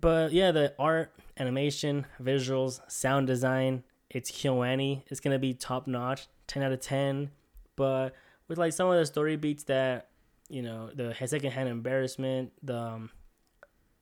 but 0.00 0.32
yeah, 0.32 0.50
the 0.50 0.72
art, 0.78 1.12
animation, 1.36 2.06
visuals, 2.22 2.80
sound 2.90 3.26
design, 3.26 3.84
it's 4.08 4.30
KyoAni. 4.30 5.02
It's 5.08 5.20
gonna 5.20 5.38
be 5.38 5.52
top 5.52 5.86
notch, 5.86 6.26
ten 6.46 6.62
out 6.62 6.72
of 6.72 6.80
ten. 6.80 7.30
But 7.76 8.14
with 8.48 8.56
like 8.56 8.72
some 8.72 8.88
of 8.88 8.96
the 8.96 9.04
story 9.04 9.36
beats 9.36 9.64
that, 9.64 10.08
you 10.48 10.62
know, 10.62 10.88
the 10.94 11.14
second 11.26 11.50
hand 11.50 11.68
embarrassment, 11.68 12.52
the, 12.62 12.78
um, 12.78 13.10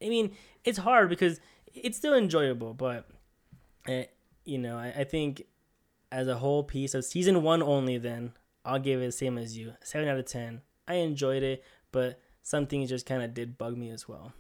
I 0.00 0.08
mean, 0.08 0.30
it's 0.64 0.78
hard 0.78 1.08
because 1.08 1.40
it's 1.74 1.98
still 1.98 2.14
enjoyable, 2.14 2.74
but, 2.74 3.08
uh, 3.88 4.02
you 4.44 4.58
know, 4.58 4.78
I, 4.78 4.94
I 4.98 5.04
think 5.04 5.46
as 6.12 6.28
a 6.28 6.36
whole 6.36 6.62
piece 6.62 6.94
of 6.94 7.04
season 7.04 7.42
one 7.42 7.60
only, 7.60 7.98
then 7.98 8.34
I'll 8.64 8.78
give 8.78 9.00
it 9.02 9.06
the 9.06 9.10
same 9.12 9.36
as 9.36 9.58
you, 9.58 9.72
seven 9.82 10.08
out 10.08 10.18
of 10.18 10.26
ten. 10.26 10.60
I 10.86 10.94
enjoyed 10.94 11.42
it, 11.42 11.64
but 11.90 12.20
some 12.42 12.66
things 12.66 12.88
just 12.88 13.06
kind 13.06 13.22
of 13.22 13.34
did 13.34 13.56
bug 13.58 13.76
me 13.76 13.90
as 13.90 14.08
well. 14.08 14.32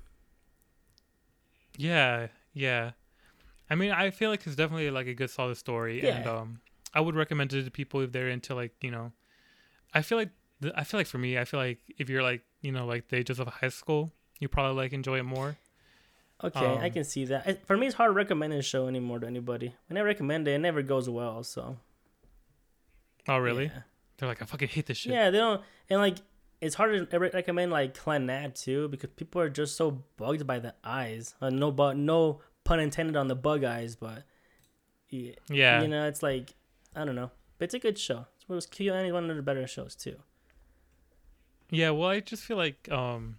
yeah, 1.76 2.28
yeah. 2.52 2.92
I 3.70 3.74
mean, 3.74 3.90
I 3.90 4.10
feel 4.10 4.28
like 4.30 4.46
it's 4.46 4.56
definitely 4.56 4.90
like 4.90 5.06
a 5.06 5.14
good 5.14 5.30
solid 5.30 5.56
story, 5.56 6.06
and 6.06 6.26
um, 6.26 6.60
I 6.92 7.00
would 7.00 7.14
recommend 7.16 7.52
it 7.54 7.64
to 7.64 7.70
people 7.70 8.00
if 8.02 8.12
they're 8.12 8.28
into 8.28 8.54
like 8.54 8.72
you 8.82 8.90
know, 8.90 9.12
I 9.94 10.02
feel 10.02 10.18
like 10.18 10.30
the, 10.60 10.78
I 10.78 10.84
feel 10.84 11.00
like 11.00 11.06
for 11.06 11.18
me, 11.18 11.38
I 11.38 11.44
feel 11.44 11.58
like 11.60 11.78
if 11.98 12.10
you're 12.10 12.22
like 12.22 12.42
you 12.60 12.72
know 12.72 12.84
like 12.86 13.08
the 13.08 13.16
ages 13.16 13.38
of 13.40 13.48
high 13.48 13.68
school, 13.68 14.12
you 14.40 14.48
probably 14.48 14.76
like 14.82 14.92
enjoy 14.92 15.18
it 15.18 15.22
more. 15.24 15.56
Okay, 16.44 16.58
I 16.66 16.86
Um, 16.86 16.90
can 16.90 17.04
see 17.04 17.24
that. 17.26 17.66
For 17.66 17.76
me, 17.76 17.86
it's 17.86 17.94
hard 17.94 18.08
to 18.10 18.14
recommend 18.14 18.52
a 18.52 18.62
show 18.62 18.88
anymore 18.88 19.20
to 19.20 19.26
anybody. 19.26 19.74
When 19.86 19.96
I 19.96 20.00
recommend 20.00 20.48
it, 20.48 20.52
it 20.54 20.58
never 20.58 20.82
goes 20.82 21.08
well. 21.08 21.44
So. 21.44 21.76
Oh, 23.28 23.38
really? 23.38 23.66
Yeah, 23.66 23.82
They're 24.18 24.28
like, 24.28 24.42
I 24.42 24.44
fucking 24.46 24.66
hate 24.68 24.86
this 24.86 24.98
shit. 24.98 25.12
Yeah, 25.12 25.30
they 25.30 25.38
don't, 25.38 25.62
and 25.88 26.00
like 26.00 26.16
it's 26.62 26.76
hard 26.76 27.10
to 27.10 27.18
re- 27.18 27.30
recommend 27.34 27.72
like 27.72 27.92
Clan 27.94 28.26
Clannad 28.26 28.54
too 28.54 28.88
because 28.88 29.10
people 29.16 29.40
are 29.42 29.50
just 29.50 29.76
so 29.76 30.02
bugged 30.16 30.46
by 30.46 30.58
the 30.60 30.74
eyes. 30.84 31.34
Uh, 31.42 31.50
no, 31.50 31.70
but 31.72 31.96
no 31.96 32.40
pun 32.64 32.78
intended 32.80 33.16
on 33.16 33.26
the 33.26 33.34
bug 33.34 33.64
eyes, 33.64 33.96
but 33.96 34.22
yeah, 35.10 35.32
Yeah. 35.50 35.82
you 35.82 35.88
know, 35.88 36.06
it's 36.06 36.22
like 36.22 36.54
I 36.94 37.04
don't 37.04 37.16
know, 37.16 37.30
but 37.58 37.64
it's 37.64 37.74
a 37.74 37.78
good 37.80 37.98
show. 37.98 38.26
It 38.48 38.52
was 38.52 38.66
KyoAni 38.66 39.12
one 39.12 39.28
of 39.28 39.36
the 39.36 39.42
better 39.42 39.66
shows 39.66 39.94
too. 39.96 40.16
Yeah, 41.70 41.90
well, 41.90 42.08
I 42.10 42.20
just 42.20 42.44
feel 42.44 42.56
like 42.56 42.88
um 42.90 43.38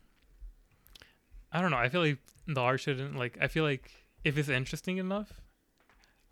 I 1.51 1.61
don't 1.61 1.71
know. 1.71 1.77
I 1.77 1.89
feel 1.89 2.01
like 2.01 2.17
the 2.45 2.59
art 2.59 2.81
shouldn't 2.81 3.15
like 3.15 3.37
I 3.39 3.47
feel 3.47 3.63
like 3.63 3.89
if 4.25 4.37
it's 4.37 4.49
interesting 4.49 4.97
enough, 4.97 5.39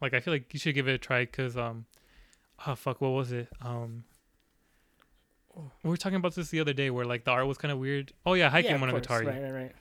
like 0.02 0.14
I 0.14 0.20
feel 0.20 0.34
like 0.34 0.54
you 0.54 0.60
should 0.60 0.76
give 0.76 0.88
it 0.90 0.94
a 0.94 0.98
try 0.98 1.26
cuz 1.26 1.56
um 1.56 1.86
oh 2.68 2.76
fuck, 2.76 3.00
what 3.00 3.10
was 3.10 3.32
it? 3.32 3.48
Um 3.62 4.04
we 5.84 5.90
were 5.90 5.98
talking 5.98 6.16
about 6.18 6.36
this 6.36 6.50
the 6.50 6.60
other 6.60 6.74
day 6.74 6.90
where 6.90 7.06
like 7.06 7.24
the 7.26 7.32
art 7.32 7.48
was 7.48 7.58
kind 7.58 7.72
of 7.72 7.78
weird. 7.80 8.14
Oh 8.26 8.34
yeah, 8.34 8.50
Hiking 8.50 8.80
one 8.80 8.90
of 8.90 8.96
course. 9.06 9.22
Monogatari. 9.22 9.26
Right, 9.28 9.42
right, 9.44 9.52
right. 9.64 9.72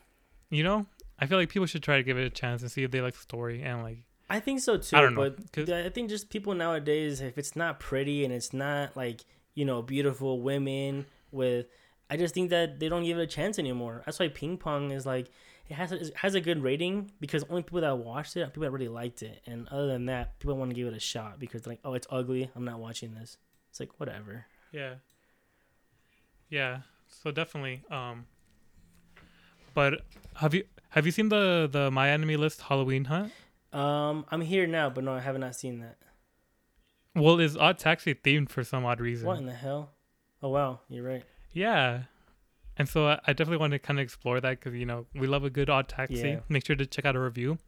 You 0.50 0.64
know? 0.64 0.86
I 1.18 1.26
feel 1.26 1.38
like 1.38 1.48
people 1.50 1.66
should 1.66 1.82
try 1.82 1.96
to 1.98 2.02
give 2.02 2.16
it 2.18 2.24
a 2.24 2.30
chance 2.30 2.62
and 2.62 2.70
see 2.70 2.82
if 2.82 2.90
they 2.90 3.00
like 3.00 3.14
the 3.14 3.20
story 3.20 3.62
and 3.62 3.82
like 3.82 3.98
I 4.28 4.40
think 4.40 4.60
so 4.60 4.76
too. 4.78 4.96
I 4.96 5.00
don't 5.00 5.14
know, 5.14 5.28
But 5.30 5.52
'cause- 5.52 5.70
I 5.70 5.88
think 5.90 6.08
just 6.08 6.30
people 6.30 6.54
nowadays, 6.54 7.20
if 7.20 7.36
it's 7.36 7.56
not 7.56 7.78
pretty 7.80 8.24
and 8.24 8.32
it's 8.32 8.52
not 8.52 8.96
like 8.96 9.20
you 9.54 9.64
know 9.64 9.82
beautiful 9.82 10.40
women 10.40 11.06
with, 11.32 11.66
I 12.08 12.16
just 12.16 12.32
think 12.34 12.50
that 12.50 12.78
they 12.80 12.88
don't 12.88 13.04
give 13.04 13.18
it 13.18 13.22
a 13.22 13.26
chance 13.26 13.58
anymore. 13.58 14.02
That's 14.06 14.18
why 14.18 14.28
Ping 14.28 14.56
Pong 14.56 14.92
is 14.92 15.04
like 15.04 15.28
it 15.68 15.74
has 15.74 15.92
a, 15.92 15.96
it 16.00 16.14
has 16.16 16.34
a 16.34 16.40
good 16.40 16.62
rating 16.62 17.10
because 17.20 17.44
only 17.50 17.62
people 17.62 17.80
that 17.82 17.98
watched 17.98 18.36
it 18.36 18.40
are 18.42 18.46
people 18.46 18.62
that 18.62 18.70
really 18.72 18.88
liked 18.88 19.22
it, 19.22 19.40
and 19.46 19.68
other 19.68 19.86
than 19.88 20.06
that, 20.06 20.38
people 20.38 20.56
want 20.56 20.70
to 20.70 20.74
give 20.74 20.86
it 20.88 20.94
a 20.94 21.00
shot 21.00 21.38
because 21.38 21.62
they're 21.62 21.72
like, 21.72 21.80
oh, 21.84 21.94
it's 21.94 22.06
ugly. 22.10 22.50
I'm 22.56 22.64
not 22.64 22.78
watching 22.80 23.14
this. 23.14 23.36
It's 23.70 23.78
like 23.78 23.90
whatever. 24.00 24.46
Yeah. 24.72 24.94
Yeah. 26.50 26.80
So 27.08 27.30
definitely. 27.30 27.82
Um. 27.90 28.26
But 29.72 30.02
have 30.34 30.52
you 30.54 30.64
have 30.90 31.06
you 31.06 31.12
seen 31.12 31.28
the 31.28 31.68
the 31.70 31.90
MyAnimeList 31.90 32.62
Halloween 32.62 33.04
Hunt? 33.06 33.32
Um, 33.72 34.24
I'm 34.30 34.40
here 34.40 34.66
now, 34.66 34.90
but 34.90 35.04
no, 35.04 35.14
I 35.14 35.20
have 35.20 35.38
not 35.38 35.54
seen 35.54 35.78
that. 35.80 35.96
Well, 37.14 37.38
it's 37.40 37.56
Odd 37.56 37.78
Taxi 37.78 38.14
themed 38.14 38.50
for 38.50 38.64
some 38.64 38.84
odd 38.84 39.00
reason. 39.00 39.26
What 39.26 39.38
in 39.38 39.46
the 39.46 39.52
hell? 39.52 39.92
Oh 40.42 40.48
wow, 40.48 40.80
you're 40.88 41.04
right. 41.04 41.22
Yeah. 41.52 42.02
And 42.76 42.88
so 42.88 43.08
I, 43.08 43.20
I 43.26 43.32
definitely 43.32 43.58
want 43.58 43.72
to 43.72 43.78
kind 43.78 43.98
of 43.98 44.04
explore 44.04 44.40
that 44.40 44.58
because 44.58 44.74
you 44.74 44.86
know 44.86 45.06
we 45.14 45.26
love 45.26 45.44
a 45.44 45.50
good 45.50 45.70
Odd 45.70 45.88
Taxi. 45.88 46.28
Yeah. 46.28 46.40
Make 46.48 46.66
sure 46.66 46.76
to 46.76 46.86
check 46.86 47.04
out 47.04 47.16
a 47.16 47.20
review. 47.20 47.58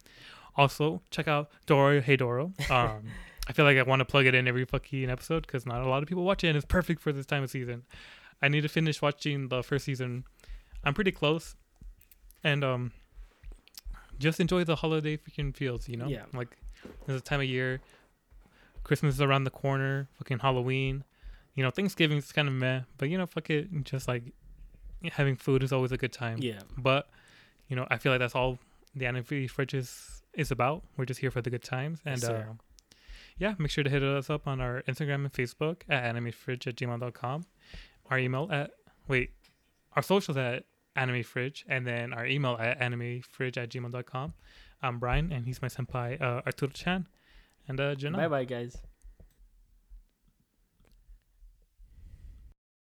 Also, 0.55 1.01
check 1.09 1.27
out 1.27 1.49
Dorohedoro. 1.67 2.53
Um, 2.71 3.03
I 3.45 3.51
feel 3.51 3.65
like 3.65 3.77
I 3.77 3.83
want 3.83 3.99
to 3.99 4.05
plug 4.05 4.25
it 4.25 4.33
in 4.33 4.47
every 4.47 4.63
fucking 4.63 5.09
episode 5.09 5.45
because 5.45 5.65
not 5.65 5.81
a 5.81 5.89
lot 5.89 6.01
of 6.01 6.07
people 6.07 6.23
watch 6.23 6.45
it, 6.45 6.47
and 6.47 6.55
it's 6.55 6.65
perfect 6.65 7.01
for 7.01 7.11
this 7.11 7.25
time 7.25 7.43
of 7.43 7.49
season. 7.49 7.83
I 8.41 8.47
need 8.49 8.61
to 8.61 8.69
finish 8.69 9.01
watching 9.01 9.47
the 9.49 9.63
first 9.63 9.85
season. 9.85 10.25
I'm 10.83 10.93
pretty 10.93 11.11
close, 11.11 11.55
and 12.43 12.63
um, 12.63 12.91
just 14.19 14.39
enjoy 14.39 14.63
the 14.63 14.75
holiday 14.75 15.17
freaking 15.17 15.55
feels. 15.55 15.87
You 15.87 15.97
know, 15.97 16.07
Yeah. 16.07 16.23
like 16.33 16.57
there's 17.05 17.19
a 17.19 17.23
time 17.23 17.39
of 17.39 17.45
year. 17.47 17.81
Christmas 18.83 19.15
is 19.15 19.21
around 19.21 19.45
the 19.45 19.49
corner. 19.51 20.09
Fucking 20.17 20.39
Halloween. 20.39 21.03
You 21.55 21.63
know, 21.63 21.69
Thanksgiving's 21.69 22.31
kind 22.31 22.47
of 22.47 22.53
meh, 22.53 22.81
but 22.97 23.09
you 23.09 23.17
know, 23.17 23.25
fuck 23.25 23.49
it. 23.49 23.69
Just 23.83 24.07
like 24.07 24.23
having 25.11 25.35
food 25.35 25.63
is 25.63 25.71
always 25.71 25.91
a 25.91 25.97
good 25.97 26.11
time. 26.11 26.39
Yeah. 26.41 26.59
But 26.77 27.07
you 27.69 27.75
know, 27.75 27.87
I 27.89 27.97
feel 27.97 28.11
like 28.11 28.19
that's 28.19 28.35
all 28.35 28.59
the 28.95 29.05
anime 29.05 29.47
fridge 29.47 29.73
is 29.73 30.21
is 30.33 30.51
about. 30.51 30.83
We're 30.97 31.05
just 31.05 31.19
here 31.21 31.31
for 31.31 31.41
the 31.41 31.49
good 31.49 31.63
times, 31.63 31.99
and 32.05 32.19
Yes, 32.21 32.29
uh, 32.29 32.43
yeah, 33.37 33.53
make 33.57 33.71
sure 33.71 33.83
to 33.83 33.89
hit 33.89 34.03
us 34.03 34.29
up 34.29 34.47
on 34.47 34.59
our 34.61 34.81
Instagram 34.87 35.15
and 35.25 35.31
Facebook 35.33 35.81
at 35.89 36.03
animefridge 36.15 36.67
at 36.67 36.75
gmail.com. 36.75 37.45
Our 38.09 38.19
email 38.19 38.49
at 38.51 38.71
wait, 39.07 39.31
our 39.95 40.01
socials 40.01 40.37
at 40.37 40.65
anime 40.95 41.23
fridge, 41.23 41.65
and 41.67 41.85
then 41.87 42.13
our 42.13 42.25
email 42.25 42.57
at 42.59 42.79
animefridge 42.79 43.57
at 43.57 43.69
gmail.com. 43.69 44.33
I'm 44.81 44.99
Brian, 44.99 45.31
and 45.31 45.45
he's 45.45 45.61
my 45.61 45.69
senpai, 45.69 46.21
uh, 46.21 46.41
Arturo 46.45 46.71
Chan, 46.71 47.07
and 47.67 47.79
uh, 47.79 47.95
Jenna. 47.95 48.17
Bye 48.17 48.27
bye, 48.27 48.45
guys. 48.45 48.77